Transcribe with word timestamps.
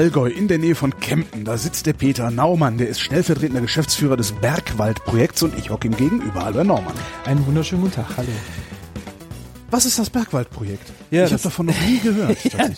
Allgäu 0.00 0.30
in 0.30 0.48
der 0.48 0.56
Nähe 0.56 0.74
von 0.74 0.98
Kempten. 0.98 1.44
Da 1.44 1.58
sitzt 1.58 1.84
der 1.84 1.92
Peter 1.92 2.30
Naumann, 2.30 2.78
der 2.78 2.88
ist 2.88 3.00
stellvertretender 3.00 3.60
Geschäftsführer 3.60 4.16
des 4.16 4.32
Bergwaldprojekts 4.32 5.42
und 5.42 5.58
ich 5.58 5.68
hocke 5.68 5.88
ihm 5.88 5.94
gegenüber. 5.94 6.50
Herr 6.54 6.64
Naumann. 6.64 6.94
Einen 7.26 7.46
wunderschönen 7.46 7.82
guten 7.82 7.96
Tag, 7.96 8.16
hallo. 8.16 8.30
Was 9.70 9.84
ist 9.84 9.98
das 9.98 10.08
Bergwaldprojekt? 10.08 10.90
Ja, 11.10 11.26
ich 11.26 11.32
habe 11.34 11.42
davon 11.42 11.66
noch 11.66 11.78
nie 11.86 11.98
gehört. 12.02 12.42
ja, 12.44 12.70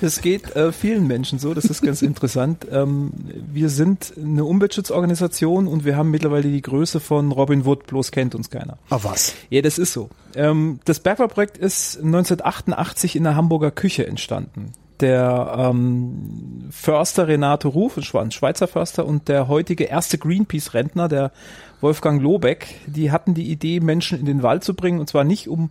das 0.00 0.22
geht 0.22 0.56
äh, 0.56 0.72
vielen 0.72 1.06
Menschen 1.06 1.38
so, 1.38 1.52
das 1.52 1.66
ist 1.66 1.82
ganz 1.82 2.00
interessant. 2.00 2.66
Ähm, 2.72 3.10
wir 3.52 3.68
sind 3.68 4.14
eine 4.16 4.44
Umweltschutzorganisation 4.44 5.66
und 5.66 5.84
wir 5.84 5.96
haben 5.96 6.10
mittlerweile 6.10 6.48
die 6.48 6.62
Größe 6.62 6.98
von 6.98 7.30
Robin 7.30 7.66
Wood, 7.66 7.86
bloß 7.88 8.10
kennt 8.10 8.34
uns 8.34 8.48
keiner. 8.48 8.78
Ah 8.88 9.00
was? 9.02 9.34
Ja, 9.50 9.60
das 9.60 9.76
ist 9.76 9.92
so. 9.92 10.08
Ähm, 10.34 10.80
das 10.86 11.00
Bergwaldprojekt 11.00 11.58
ist 11.58 11.96
1988 11.96 13.16
in 13.16 13.24
der 13.24 13.34
Hamburger 13.36 13.70
Küche 13.70 14.06
entstanden. 14.06 14.72
Der 15.00 15.54
ähm, 15.56 16.68
Förster 16.70 17.28
Renato 17.28 17.68
Ruf, 17.68 17.96
ein 17.96 18.30
Schweizer 18.30 18.68
Förster, 18.68 19.06
und 19.06 19.28
der 19.28 19.48
heutige 19.48 19.84
erste 19.84 20.18
Greenpeace-Rentner, 20.18 21.08
der 21.08 21.32
Wolfgang 21.80 22.20
Lobeck, 22.20 22.66
die 22.86 23.10
hatten 23.10 23.34
die 23.34 23.50
Idee, 23.50 23.80
Menschen 23.80 24.18
in 24.18 24.26
den 24.26 24.42
Wald 24.42 24.64
zu 24.64 24.74
bringen, 24.74 25.00
und 25.00 25.08
zwar 25.08 25.24
nicht 25.24 25.48
um 25.48 25.70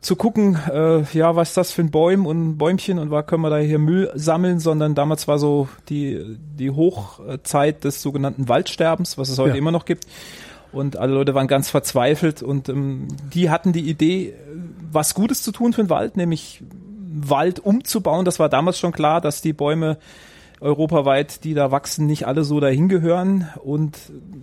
zu 0.00 0.16
gucken, 0.16 0.58
äh, 0.72 1.02
ja, 1.12 1.36
was 1.36 1.50
ist 1.50 1.56
das 1.56 1.72
für 1.72 1.82
ein 1.82 1.90
Bäum 1.90 2.26
und 2.26 2.50
ein 2.50 2.58
Bäumchen 2.58 2.98
und 2.98 3.10
was 3.10 3.26
können 3.26 3.42
wir 3.42 3.50
da 3.50 3.58
hier 3.58 3.78
Müll 3.78 4.10
sammeln, 4.14 4.58
sondern 4.58 4.94
damals 4.94 5.28
war 5.28 5.38
so 5.38 5.68
die, 5.88 6.38
die 6.58 6.70
Hochzeit 6.70 7.84
des 7.84 8.00
sogenannten 8.00 8.48
Waldsterbens, 8.48 9.18
was 9.18 9.28
es 9.28 9.38
heute 9.38 9.50
ja. 9.50 9.56
immer 9.56 9.72
noch 9.72 9.84
gibt. 9.84 10.06
Und 10.72 10.96
alle 10.96 11.12
Leute 11.12 11.34
waren 11.34 11.48
ganz 11.48 11.68
verzweifelt 11.68 12.42
und 12.42 12.68
ähm, 12.68 13.08
die 13.34 13.50
hatten 13.50 13.72
die 13.72 13.90
Idee, 13.90 14.34
was 14.90 15.14
Gutes 15.14 15.42
zu 15.42 15.52
tun 15.52 15.72
für 15.72 15.82
den 15.82 15.90
Wald, 15.90 16.16
nämlich 16.16 16.62
Wald 17.12 17.58
umzubauen. 17.58 18.24
Das 18.24 18.38
war 18.38 18.48
damals 18.48 18.78
schon 18.78 18.92
klar, 18.92 19.20
dass 19.20 19.42
die 19.42 19.52
Bäume 19.52 19.98
europaweit, 20.60 21.44
die 21.44 21.54
da 21.54 21.70
wachsen, 21.70 22.06
nicht 22.06 22.26
alle 22.26 22.44
so 22.44 22.60
dahin 22.60 22.88
gehören 22.88 23.48
und 23.64 23.96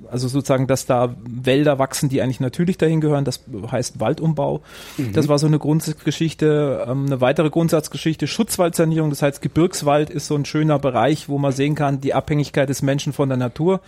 also 0.10 0.28
sozusagen, 0.28 0.66
dass 0.66 0.86
da 0.86 1.16
Wälder 1.24 1.78
wachsen, 1.78 2.10
die 2.10 2.22
eigentlich 2.22 2.40
natürlich 2.40 2.78
dahin 2.78 3.02
gehören, 3.02 3.24
das 3.24 3.42
heißt 3.72 4.00
Waldumbau. 4.00 4.62
Mhm. 4.98 5.14
Das 5.14 5.28
war 5.28 5.38
so 5.38 5.46
eine 5.46 5.60
Grundsatzgeschichte. 5.60 6.86
Ähm, 6.88 7.06
eine 7.06 7.22
weitere 7.22 7.50
Grundsatzgeschichte, 7.50 8.26
Schutzwaldsanierung, 8.26 9.12
das 9.12 9.22
heißt 9.22 9.42
Gebirgswald 9.42 10.10
ist 10.10 10.28
so 10.28 10.36
ein 10.36 10.46
schöner 10.46 10.80
Bereich, 10.80 11.30
wo 11.30 11.38
man 11.38 11.52
sehen 11.52 11.76
kann, 11.76 12.02
die 12.02 12.14
Abhängigkeit 12.14 12.68
des 12.68 12.82
Menschen 12.82 13.14
von 13.14 13.30
der 13.30 13.38
Natur. 13.38 13.82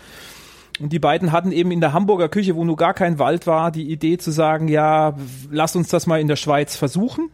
Und 0.79 0.93
die 0.93 0.99
beiden 0.99 1.31
hatten 1.31 1.51
eben 1.51 1.71
in 1.71 1.81
der 1.81 1.93
Hamburger 1.93 2.29
Küche, 2.29 2.55
wo 2.55 2.63
nur 2.63 2.77
gar 2.77 2.93
kein 2.93 3.19
Wald 3.19 3.47
war, 3.47 3.71
die 3.71 3.91
Idee 3.91 4.17
zu 4.17 4.31
sagen, 4.31 4.67
ja, 4.67 5.15
lass 5.49 5.75
uns 5.75 5.89
das 5.89 6.05
mal 6.07 6.21
in 6.21 6.27
der 6.27 6.37
Schweiz 6.37 6.75
versuchen. 6.75 7.29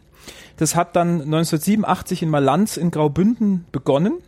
Das 0.56 0.74
hat 0.74 0.96
dann 0.96 1.22
1987 1.22 2.22
in 2.22 2.30
Malanz 2.30 2.76
in 2.76 2.90
Graubünden 2.90 3.66
begonnen 3.72 4.22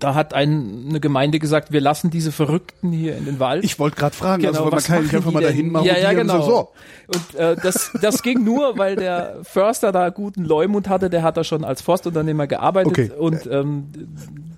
da 0.00 0.14
hat 0.14 0.34
ein, 0.34 0.86
eine 0.88 1.00
Gemeinde 1.00 1.38
gesagt, 1.38 1.72
wir 1.72 1.80
lassen 1.80 2.10
diese 2.10 2.32
Verrückten 2.32 2.90
hier 2.90 3.16
in 3.16 3.26
den 3.26 3.38
Wald. 3.38 3.64
Ich 3.64 3.78
wollte 3.78 3.96
gerade 3.96 4.14
fragen, 4.14 4.42
genau, 4.42 4.64
also 4.64 4.70
man 4.70 4.82
kann 4.82 5.02
nicht 5.04 5.14
einfach 5.14 5.30
mal 5.30 5.42
dahin 5.42 5.70
machen. 5.70 5.86
Ja, 5.86 5.96
ja, 5.96 6.12
genau. 6.12 6.42
So, 6.42 6.50
so. 6.50 6.68
Und 7.06 7.38
äh, 7.38 7.56
das, 7.62 7.92
das 8.00 8.22
ging 8.22 8.42
nur, 8.42 8.76
weil 8.76 8.96
der 8.96 9.36
Förster 9.42 9.92
da 9.92 10.08
guten 10.10 10.44
Leumund 10.44 10.88
hatte, 10.88 11.10
der 11.10 11.22
hat 11.22 11.36
da 11.36 11.44
schon 11.44 11.64
als 11.64 11.80
Forstunternehmer 11.82 12.46
gearbeitet 12.46 12.90
okay. 12.90 13.10
und 13.16 13.46
ähm, 13.46 13.88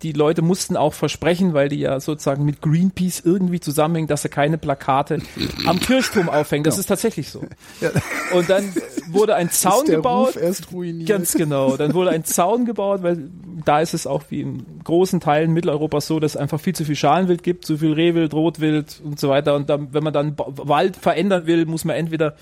die 0.03 0.13
Leute 0.13 0.43
mussten 0.43 0.77
auch 0.77 0.95
versprechen, 0.95 1.55
weil 1.55 1.69
die 1.69 1.81
ja 1.81 2.01
sozusagen 2.01 2.45
mit 2.45 2.63
Greenpeace 2.63 3.21
irgendwie 3.25 3.61
zusammenhängen, 3.61 4.09
dass 4.09 4.23
sie 4.23 4.29
keine 4.29 4.59
Plakate 4.59 5.21
am 5.67 5.81
Kirchturm 5.81 6.29
aufhängen. 6.29 6.65
Das 6.65 6.75
genau. 6.75 6.81
ist 6.81 6.87
tatsächlich 6.87 7.31
so. 7.31 7.43
Ja. 7.81 7.91
Und 8.33 8.49
dann 8.49 8.73
wurde 9.09 9.35
ein 9.35 9.51
Zaun 9.57 9.81
ist 9.81 9.89
der 9.89 9.97
gebaut. 9.97 10.37
Ruf 10.37 10.43
erst 10.43 10.73
ruiniert. 10.73 11.09
Ganz 11.09 11.35
genau. 11.35 11.77
Dann 11.77 11.95
wurde 11.95 12.11
ein 12.11 12.25
Zaun 12.25 12.67
gebaut, 12.67 13.03
weil 13.03 13.31
da 13.65 13.81
ist 13.81 13.95
es 13.95 14.07
auch 14.07 14.25
wie 14.29 14.43
in 14.43 14.65
großen 14.85 15.21
Teilen 15.27 15.53
Mitteleuropas 15.53 16.07
so, 16.07 16.21
dass 16.21 16.37
es 16.37 16.37
einfach 16.37 16.61
viel 16.61 16.75
zu 16.77 16.85
viel 16.85 16.95
Schalenwild 16.95 17.43
gibt, 17.43 17.65
zu 17.65 17.79
viel 17.79 17.93
Rehwild, 17.93 18.33
Rotwild 18.33 19.01
und 19.03 19.19
so 19.19 19.29
weiter. 19.29 19.57
Und 19.57 19.69
dann, 19.69 19.93
wenn 19.93 20.05
man 20.05 20.13
dann 20.13 20.37
Wald 20.37 20.95
verändern 20.97 21.47
will, 21.47 21.67
muss 21.67 21.85
man 21.85 21.97
entweder 21.97 22.37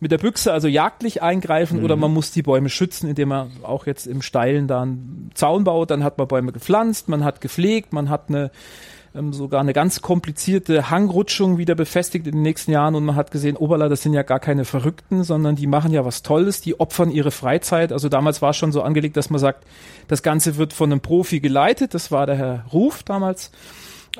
mit 0.00 0.12
der 0.12 0.18
Büchse 0.18 0.52
also 0.52 0.68
jagdlich 0.68 1.22
eingreifen 1.22 1.78
mhm. 1.78 1.84
oder 1.84 1.96
man 1.96 2.12
muss 2.12 2.30
die 2.30 2.42
Bäume 2.42 2.68
schützen, 2.68 3.08
indem 3.08 3.30
man 3.30 3.50
auch 3.62 3.86
jetzt 3.86 4.06
im 4.06 4.20
Steilen 4.20 4.68
da 4.68 4.82
einen 4.82 5.30
Zaun 5.32 5.64
baut. 5.64 5.90
Dann 5.90 6.04
hat 6.04 6.18
man 6.18 6.28
Bäume 6.28 6.52
gepflanzt, 6.52 7.08
man 7.08 7.24
hat 7.24 7.40
gepflegt, 7.40 7.94
man 7.94 8.10
hat 8.10 8.28
eine 8.28 8.50
ähm, 9.14 9.32
sogar 9.32 9.60
eine 9.60 9.72
ganz 9.72 10.02
komplizierte 10.02 10.90
Hangrutschung 10.90 11.58
wieder 11.58 11.74
befestigt 11.74 12.26
in 12.26 12.34
den 12.34 12.42
nächsten 12.42 12.70
Jahren 12.70 12.94
und 12.94 13.04
man 13.04 13.16
hat 13.16 13.30
gesehen, 13.30 13.56
Oberla, 13.56 13.88
das 13.88 14.02
sind 14.02 14.12
ja 14.12 14.22
gar 14.22 14.40
keine 14.40 14.64
Verrückten, 14.64 15.24
sondern 15.24 15.56
die 15.56 15.66
machen 15.66 15.92
ja 15.92 16.04
was 16.04 16.22
Tolles, 16.22 16.60
die 16.60 16.78
opfern 16.78 17.10
ihre 17.10 17.30
Freizeit. 17.30 17.92
Also 17.92 18.08
damals 18.08 18.40
war 18.40 18.52
schon 18.52 18.72
so 18.72 18.82
angelegt, 18.82 19.16
dass 19.16 19.30
man 19.30 19.40
sagt, 19.40 19.64
das 20.08 20.22
Ganze 20.22 20.56
wird 20.56 20.72
von 20.72 20.92
einem 20.92 21.00
Profi 21.00 21.40
geleitet, 21.40 21.94
das 21.94 22.12
war 22.12 22.26
der 22.26 22.36
Herr 22.36 22.64
Ruf 22.72 23.02
damals. 23.02 23.50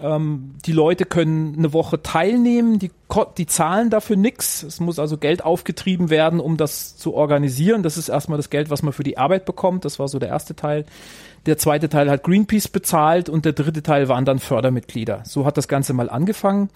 Ähm, 0.00 0.54
die 0.64 0.72
Leute 0.72 1.04
können 1.04 1.54
eine 1.58 1.72
Woche 1.72 2.00
teilnehmen, 2.02 2.78
die, 2.78 2.90
die 3.38 3.46
zahlen 3.46 3.90
dafür 3.90 4.16
nichts. 4.16 4.62
Es 4.62 4.78
muss 4.78 4.98
also 4.98 5.18
Geld 5.18 5.44
aufgetrieben 5.44 6.10
werden, 6.10 6.38
um 6.38 6.56
das 6.56 6.96
zu 6.96 7.14
organisieren. 7.14 7.82
Das 7.82 7.96
ist 7.96 8.08
erstmal 8.08 8.36
das 8.36 8.50
Geld, 8.50 8.70
was 8.70 8.82
man 8.82 8.92
für 8.92 9.02
die 9.02 9.18
Arbeit 9.18 9.44
bekommt. 9.44 9.84
Das 9.84 9.98
war 9.98 10.06
so 10.06 10.18
der 10.18 10.28
erste 10.28 10.54
Teil. 10.54 10.84
Der 11.46 11.58
zweite 11.58 11.88
Teil 11.88 12.10
hat 12.10 12.22
Greenpeace 12.22 12.68
bezahlt 12.68 13.28
und 13.28 13.44
der 13.44 13.52
dritte 13.52 13.82
Teil 13.82 14.08
waren 14.08 14.24
dann 14.24 14.38
Fördermitglieder. 14.38 15.22
So 15.24 15.46
hat 15.46 15.56
das 15.56 15.68
Ganze 15.68 15.92
mal 15.92 16.10
angefangen. 16.10 16.68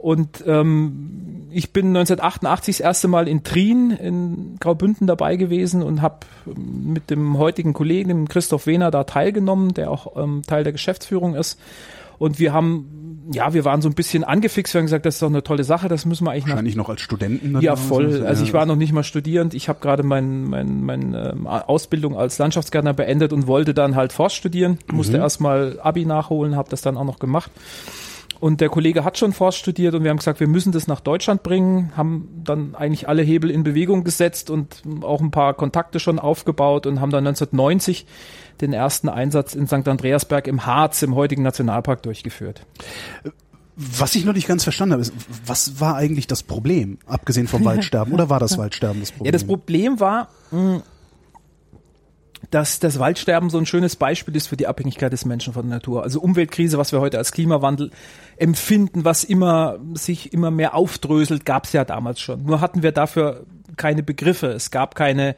Und 0.00 0.42
ähm, 0.46 1.48
ich 1.50 1.74
bin 1.74 1.88
1988 1.88 2.78
das 2.78 2.80
erste 2.80 3.06
Mal 3.06 3.28
in 3.28 3.44
Trien 3.44 3.90
in 3.90 4.56
Graubünden 4.58 5.06
dabei 5.06 5.36
gewesen 5.36 5.82
und 5.82 6.00
habe 6.00 6.20
mit 6.46 7.10
dem 7.10 7.36
heutigen 7.36 7.74
Kollegen, 7.74 8.08
dem 8.08 8.28
Christoph 8.28 8.66
Wehner, 8.66 8.90
da 8.90 9.04
teilgenommen, 9.04 9.74
der 9.74 9.90
auch 9.90 10.16
ähm, 10.16 10.42
Teil 10.46 10.64
der 10.64 10.72
Geschäftsführung 10.72 11.34
ist. 11.34 11.60
Und 12.20 12.38
wir 12.38 12.52
haben, 12.52 13.30
ja, 13.32 13.54
wir 13.54 13.64
waren 13.64 13.80
so 13.80 13.88
ein 13.88 13.94
bisschen 13.94 14.24
angefixt, 14.24 14.74
wir 14.74 14.80
haben 14.80 14.84
gesagt, 14.84 15.06
das 15.06 15.14
ist 15.14 15.22
doch 15.22 15.28
eine 15.28 15.42
tolle 15.42 15.64
Sache, 15.64 15.88
das 15.88 16.04
müssen 16.04 16.26
wir 16.26 16.32
eigentlich 16.32 16.48
Wahrscheinlich 16.48 16.76
noch, 16.76 16.84
noch 16.84 16.90
als 16.90 17.00
Studenten. 17.00 17.58
Ja, 17.62 17.76
voll. 17.76 18.12
So, 18.12 18.26
also 18.26 18.44
ich 18.44 18.52
war 18.52 18.66
noch 18.66 18.76
nicht 18.76 18.92
mal 18.92 19.04
studierend. 19.04 19.54
Ich 19.54 19.70
habe 19.70 19.80
gerade 19.80 20.02
meine 20.02 20.26
mein, 20.26 20.84
mein, 20.84 21.14
ähm, 21.14 21.46
Ausbildung 21.46 22.18
als 22.18 22.36
Landschaftsgärtner 22.36 22.92
beendet 22.92 23.32
und 23.32 23.46
wollte 23.46 23.72
dann 23.72 23.96
halt 23.96 24.12
Forst 24.12 24.36
studieren. 24.36 24.78
Musste 24.92 25.16
mhm. 25.16 25.22
erstmal 25.22 25.80
Abi 25.80 26.04
nachholen, 26.04 26.56
habe 26.56 26.68
das 26.68 26.82
dann 26.82 26.98
auch 26.98 27.04
noch 27.04 27.20
gemacht. 27.20 27.50
Und 28.38 28.60
der 28.60 28.68
Kollege 28.68 29.02
hat 29.02 29.16
schon 29.16 29.32
Forst 29.32 29.56
studiert 29.56 29.94
und 29.94 30.04
wir 30.04 30.10
haben 30.10 30.18
gesagt, 30.18 30.40
wir 30.40 30.48
müssen 30.48 30.72
das 30.72 30.88
nach 30.88 31.00
Deutschland 31.00 31.42
bringen, 31.42 31.92
haben 31.96 32.28
dann 32.44 32.74
eigentlich 32.74 33.08
alle 33.08 33.22
Hebel 33.22 33.50
in 33.50 33.62
Bewegung 33.62 34.04
gesetzt 34.04 34.50
und 34.50 34.82
auch 35.00 35.22
ein 35.22 35.30
paar 35.30 35.54
Kontakte 35.54 36.00
schon 36.00 36.18
aufgebaut 36.18 36.86
und 36.86 37.00
haben 37.00 37.10
dann 37.10 37.26
1990 37.26 38.04
den 38.60 38.72
ersten 38.72 39.08
Einsatz 39.08 39.54
in 39.54 39.66
St. 39.66 39.86
Andreasberg 39.86 40.46
im 40.46 40.66
Harz, 40.66 41.02
im 41.02 41.14
heutigen 41.14 41.42
Nationalpark, 41.42 42.02
durchgeführt. 42.02 42.66
Was 43.76 44.14
ich 44.14 44.24
noch 44.24 44.34
nicht 44.34 44.46
ganz 44.46 44.62
verstanden 44.62 44.92
habe, 44.92 45.02
ist, 45.02 45.12
was 45.46 45.80
war 45.80 45.96
eigentlich 45.96 46.26
das 46.26 46.42
Problem, 46.42 46.98
abgesehen 47.06 47.48
vom 47.48 47.64
Waldsterben? 47.64 48.12
Oder 48.12 48.28
war 48.28 48.38
das 48.38 48.58
Waldsterben 48.58 49.00
das 49.00 49.12
Problem? 49.12 49.26
Ja, 49.26 49.32
das 49.32 49.44
Problem 49.44 50.00
war, 50.00 50.28
mh, 50.50 50.82
dass 52.50 52.80
das 52.80 52.98
Waldsterben 52.98 53.50
so 53.50 53.58
ein 53.58 53.66
schönes 53.66 53.96
Beispiel 53.96 54.34
ist 54.34 54.48
für 54.48 54.56
die 54.56 54.66
Abhängigkeit 54.66 55.12
des 55.12 55.24
Menschen 55.24 55.52
von 55.52 55.68
der 55.68 55.76
Natur. 55.76 56.02
Also 56.02 56.20
Umweltkrise, 56.20 56.78
was 56.78 56.92
wir 56.92 57.00
heute 57.00 57.18
als 57.18 57.32
Klimawandel 57.32 57.90
empfinden, 58.36 59.04
was 59.04 59.24
immer 59.24 59.78
sich 59.94 60.32
immer 60.32 60.50
mehr 60.50 60.74
aufdröselt, 60.74 61.44
gab 61.44 61.64
es 61.64 61.72
ja 61.72 61.84
damals 61.84 62.20
schon. 62.20 62.44
Nur 62.44 62.60
hatten 62.60 62.82
wir 62.82 62.92
dafür 62.92 63.46
keine 63.76 64.02
Begriffe, 64.02 64.48
es 64.48 64.70
gab 64.70 64.94
keine 64.94 65.36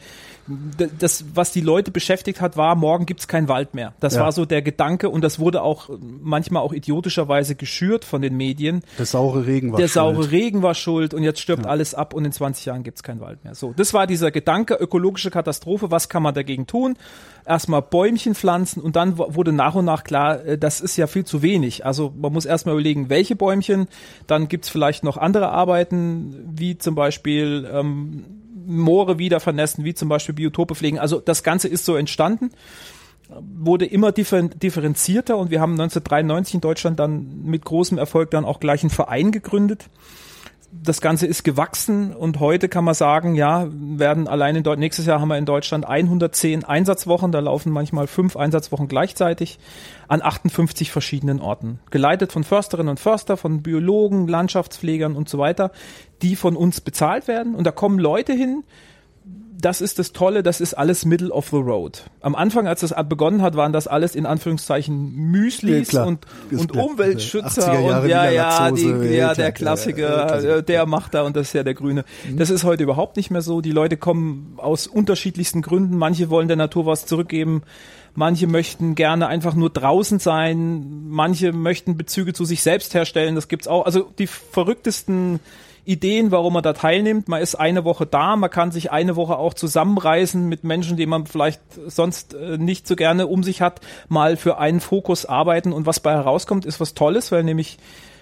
das, 0.98 1.24
was 1.34 1.52
die 1.52 1.60
Leute 1.60 1.90
beschäftigt 1.90 2.40
hat, 2.40 2.56
war, 2.56 2.74
morgen 2.74 3.06
gibt's 3.06 3.28
keinen 3.28 3.48
Wald 3.48 3.74
mehr. 3.74 3.94
Das 4.00 4.16
ja. 4.16 4.22
war 4.22 4.32
so 4.32 4.44
der 4.44 4.60
Gedanke 4.60 5.08
und 5.08 5.22
das 5.22 5.38
wurde 5.38 5.62
auch 5.62 5.88
manchmal 6.00 6.62
auch 6.62 6.72
idiotischerweise 6.72 7.54
geschürt 7.54 8.04
von 8.04 8.22
den 8.22 8.36
Medien. 8.36 8.82
Der 8.98 9.06
saure 9.06 9.46
Regen 9.46 9.72
war 9.72 9.78
der 9.78 9.88
schuld. 9.88 9.96
Der 9.96 10.02
saure 10.02 10.30
Regen 10.30 10.62
war 10.62 10.74
schuld 10.74 11.14
und 11.14 11.22
jetzt 11.22 11.40
stirbt 11.40 11.64
ja. 11.64 11.70
alles 11.70 11.94
ab 11.94 12.12
und 12.12 12.24
in 12.24 12.32
20 12.32 12.64
Jahren 12.66 12.82
gibt's 12.82 13.02
keinen 13.02 13.20
Wald 13.20 13.44
mehr. 13.44 13.54
So, 13.54 13.72
das 13.72 13.94
war 13.94 14.06
dieser 14.06 14.30
Gedanke, 14.30 14.74
ökologische 14.74 15.30
Katastrophe, 15.30 15.90
was 15.90 16.08
kann 16.08 16.22
man 16.22 16.34
dagegen 16.34 16.66
tun? 16.66 16.96
Erstmal 17.46 17.82
Bäumchen 17.82 18.34
pflanzen 18.34 18.80
und 18.82 18.96
dann 18.96 19.18
wurde 19.18 19.52
nach 19.52 19.74
und 19.74 19.84
nach 19.84 20.04
klar, 20.04 20.44
äh, 20.44 20.58
das 20.58 20.80
ist 20.80 20.96
ja 20.96 21.06
viel 21.06 21.24
zu 21.24 21.42
wenig. 21.42 21.86
Also 21.86 22.12
man 22.16 22.32
muss 22.32 22.46
erstmal 22.46 22.74
überlegen, 22.74 23.10
welche 23.10 23.36
Bäumchen, 23.36 23.86
dann 24.26 24.48
gibt's 24.48 24.68
vielleicht 24.68 25.04
noch 25.04 25.16
andere 25.16 25.50
Arbeiten, 25.50 26.34
wie 26.56 26.78
zum 26.78 26.94
Beispiel 26.94 27.68
ähm, 27.72 28.41
Moore 28.66 29.18
wieder 29.18 29.40
vernässen, 29.40 29.84
wie 29.84 29.94
zum 29.94 30.08
Beispiel 30.08 30.34
Biotope 30.34 30.74
pflegen. 30.74 30.98
Also 30.98 31.20
das 31.20 31.42
Ganze 31.42 31.68
ist 31.68 31.84
so 31.84 31.96
entstanden, 31.96 32.50
wurde 33.28 33.86
immer 33.86 34.12
differenzierter 34.12 35.36
und 35.36 35.50
wir 35.50 35.60
haben 35.60 35.72
1993 35.72 36.54
in 36.54 36.60
Deutschland 36.60 36.98
dann 36.98 37.42
mit 37.44 37.64
großem 37.64 37.98
Erfolg 37.98 38.30
dann 38.30 38.44
auch 38.44 38.60
gleich 38.60 38.82
einen 38.82 38.90
Verein 38.90 39.32
gegründet 39.32 39.88
das 40.74 41.02
Ganze 41.02 41.26
ist 41.26 41.44
gewachsen 41.44 42.14
und 42.14 42.40
heute 42.40 42.68
kann 42.68 42.84
man 42.84 42.94
sagen, 42.94 43.34
ja, 43.34 43.66
werden 43.70 44.26
allein 44.26 44.56
in 44.56 44.62
Deutschland, 44.62 44.80
nächstes 44.80 45.04
Jahr 45.04 45.20
haben 45.20 45.28
wir 45.28 45.36
in 45.36 45.44
Deutschland 45.44 45.86
110 45.86 46.64
Einsatzwochen, 46.64 47.30
da 47.30 47.40
laufen 47.40 47.70
manchmal 47.70 48.06
fünf 48.06 48.36
Einsatzwochen 48.36 48.88
gleichzeitig 48.88 49.58
an 50.08 50.22
58 50.22 50.90
verschiedenen 50.90 51.40
Orten. 51.40 51.78
Geleitet 51.90 52.32
von 52.32 52.42
Försterinnen 52.42 52.88
und 52.88 53.00
Förster, 53.00 53.36
von 53.36 53.62
Biologen, 53.62 54.26
Landschaftspflegern 54.28 55.14
und 55.14 55.28
so 55.28 55.38
weiter, 55.38 55.72
die 56.22 56.36
von 56.36 56.56
uns 56.56 56.80
bezahlt 56.80 57.28
werden 57.28 57.54
und 57.54 57.66
da 57.66 57.70
kommen 57.70 57.98
Leute 57.98 58.32
hin, 58.32 58.64
das 59.62 59.80
ist 59.80 59.98
das 59.98 60.12
Tolle, 60.12 60.42
das 60.42 60.60
ist 60.60 60.74
alles 60.74 61.04
Middle 61.04 61.30
of 61.30 61.48
the 61.50 61.56
Road. 61.56 62.04
Am 62.20 62.34
Anfang, 62.34 62.66
als 62.66 62.80
das 62.80 62.94
begonnen 63.08 63.42
hat, 63.42 63.56
waren 63.56 63.72
das 63.72 63.86
alles 63.86 64.14
in 64.14 64.26
Anführungszeichen 64.26 65.14
Müslis 65.14 65.92
Ja, 65.92 66.04
und, 66.04 66.26
und. 66.50 66.76
Umweltschützer 66.76 67.72
80er 67.72 67.80
Jahre 67.80 68.02
und 68.02 68.08
ja, 68.08 68.30
ja, 68.30 68.70
die, 68.70 69.14
ja, 69.14 69.34
der. 69.34 69.52
Klassiker, 69.52 70.58
äh, 70.58 70.62
der 70.62 70.86
macht 70.86 71.14
da 71.14 71.22
und 71.22 71.36
das 71.36 71.48
ist 71.48 71.52
ja 71.52 71.62
der 71.62 71.74
Grüne. 71.74 72.04
Das 72.36 72.50
ist 72.50 72.64
heute 72.64 72.82
überhaupt 72.82 73.16
nicht 73.16 73.30
mehr 73.30 73.42
so. 73.42 73.60
Die 73.60 73.70
Leute 73.70 73.96
kommen 73.96 74.54
aus 74.56 74.86
unterschiedlichsten 74.86 75.62
Gründen. 75.62 75.96
Manche 75.96 76.28
wollen 76.28 76.48
der 76.48 76.56
Natur 76.56 76.84
was 76.86 77.06
zurückgeben. 77.06 77.62
Manche 78.14 78.46
möchten 78.46 78.94
gerne 78.94 79.28
einfach 79.28 79.54
nur 79.54 79.70
draußen 79.70 80.18
sein. 80.18 81.08
Manche 81.08 81.52
möchten 81.52 81.96
Bezüge 81.96 82.32
zu 82.32 82.44
sich 82.44 82.62
selbst 82.62 82.94
herstellen. 82.94 83.36
Das 83.36 83.48
gibt's 83.48 83.68
auch. 83.68 83.86
Also 83.86 84.10
die 84.18 84.26
verrücktesten 84.26 85.40
Ideen, 85.84 86.30
warum 86.30 86.52
man 86.52 86.62
da 86.62 86.72
teilnimmt. 86.72 87.28
Man 87.28 87.42
ist 87.42 87.56
eine 87.56 87.84
Woche 87.84 88.06
da, 88.06 88.36
man 88.36 88.50
kann 88.50 88.70
sich 88.70 88.92
eine 88.92 89.16
Woche 89.16 89.36
auch 89.36 89.54
zusammenreißen 89.54 90.48
mit 90.48 90.64
Menschen, 90.64 90.96
die 90.96 91.06
man 91.06 91.26
vielleicht 91.26 91.60
sonst 91.86 92.34
äh, 92.34 92.56
nicht 92.58 92.86
so 92.86 92.96
gerne 92.96 93.26
um 93.26 93.42
sich 93.42 93.60
hat, 93.60 93.80
mal 94.08 94.36
für 94.36 94.58
einen 94.58 94.80
Fokus 94.80 95.26
arbeiten 95.26 95.72
und 95.72 95.86
was 95.86 96.00
bei 96.00 96.12
herauskommt, 96.12 96.66
ist 96.66 96.80
was 96.80 96.94
Tolles, 96.94 97.32
weil 97.32 97.42
nämlich 97.42 97.78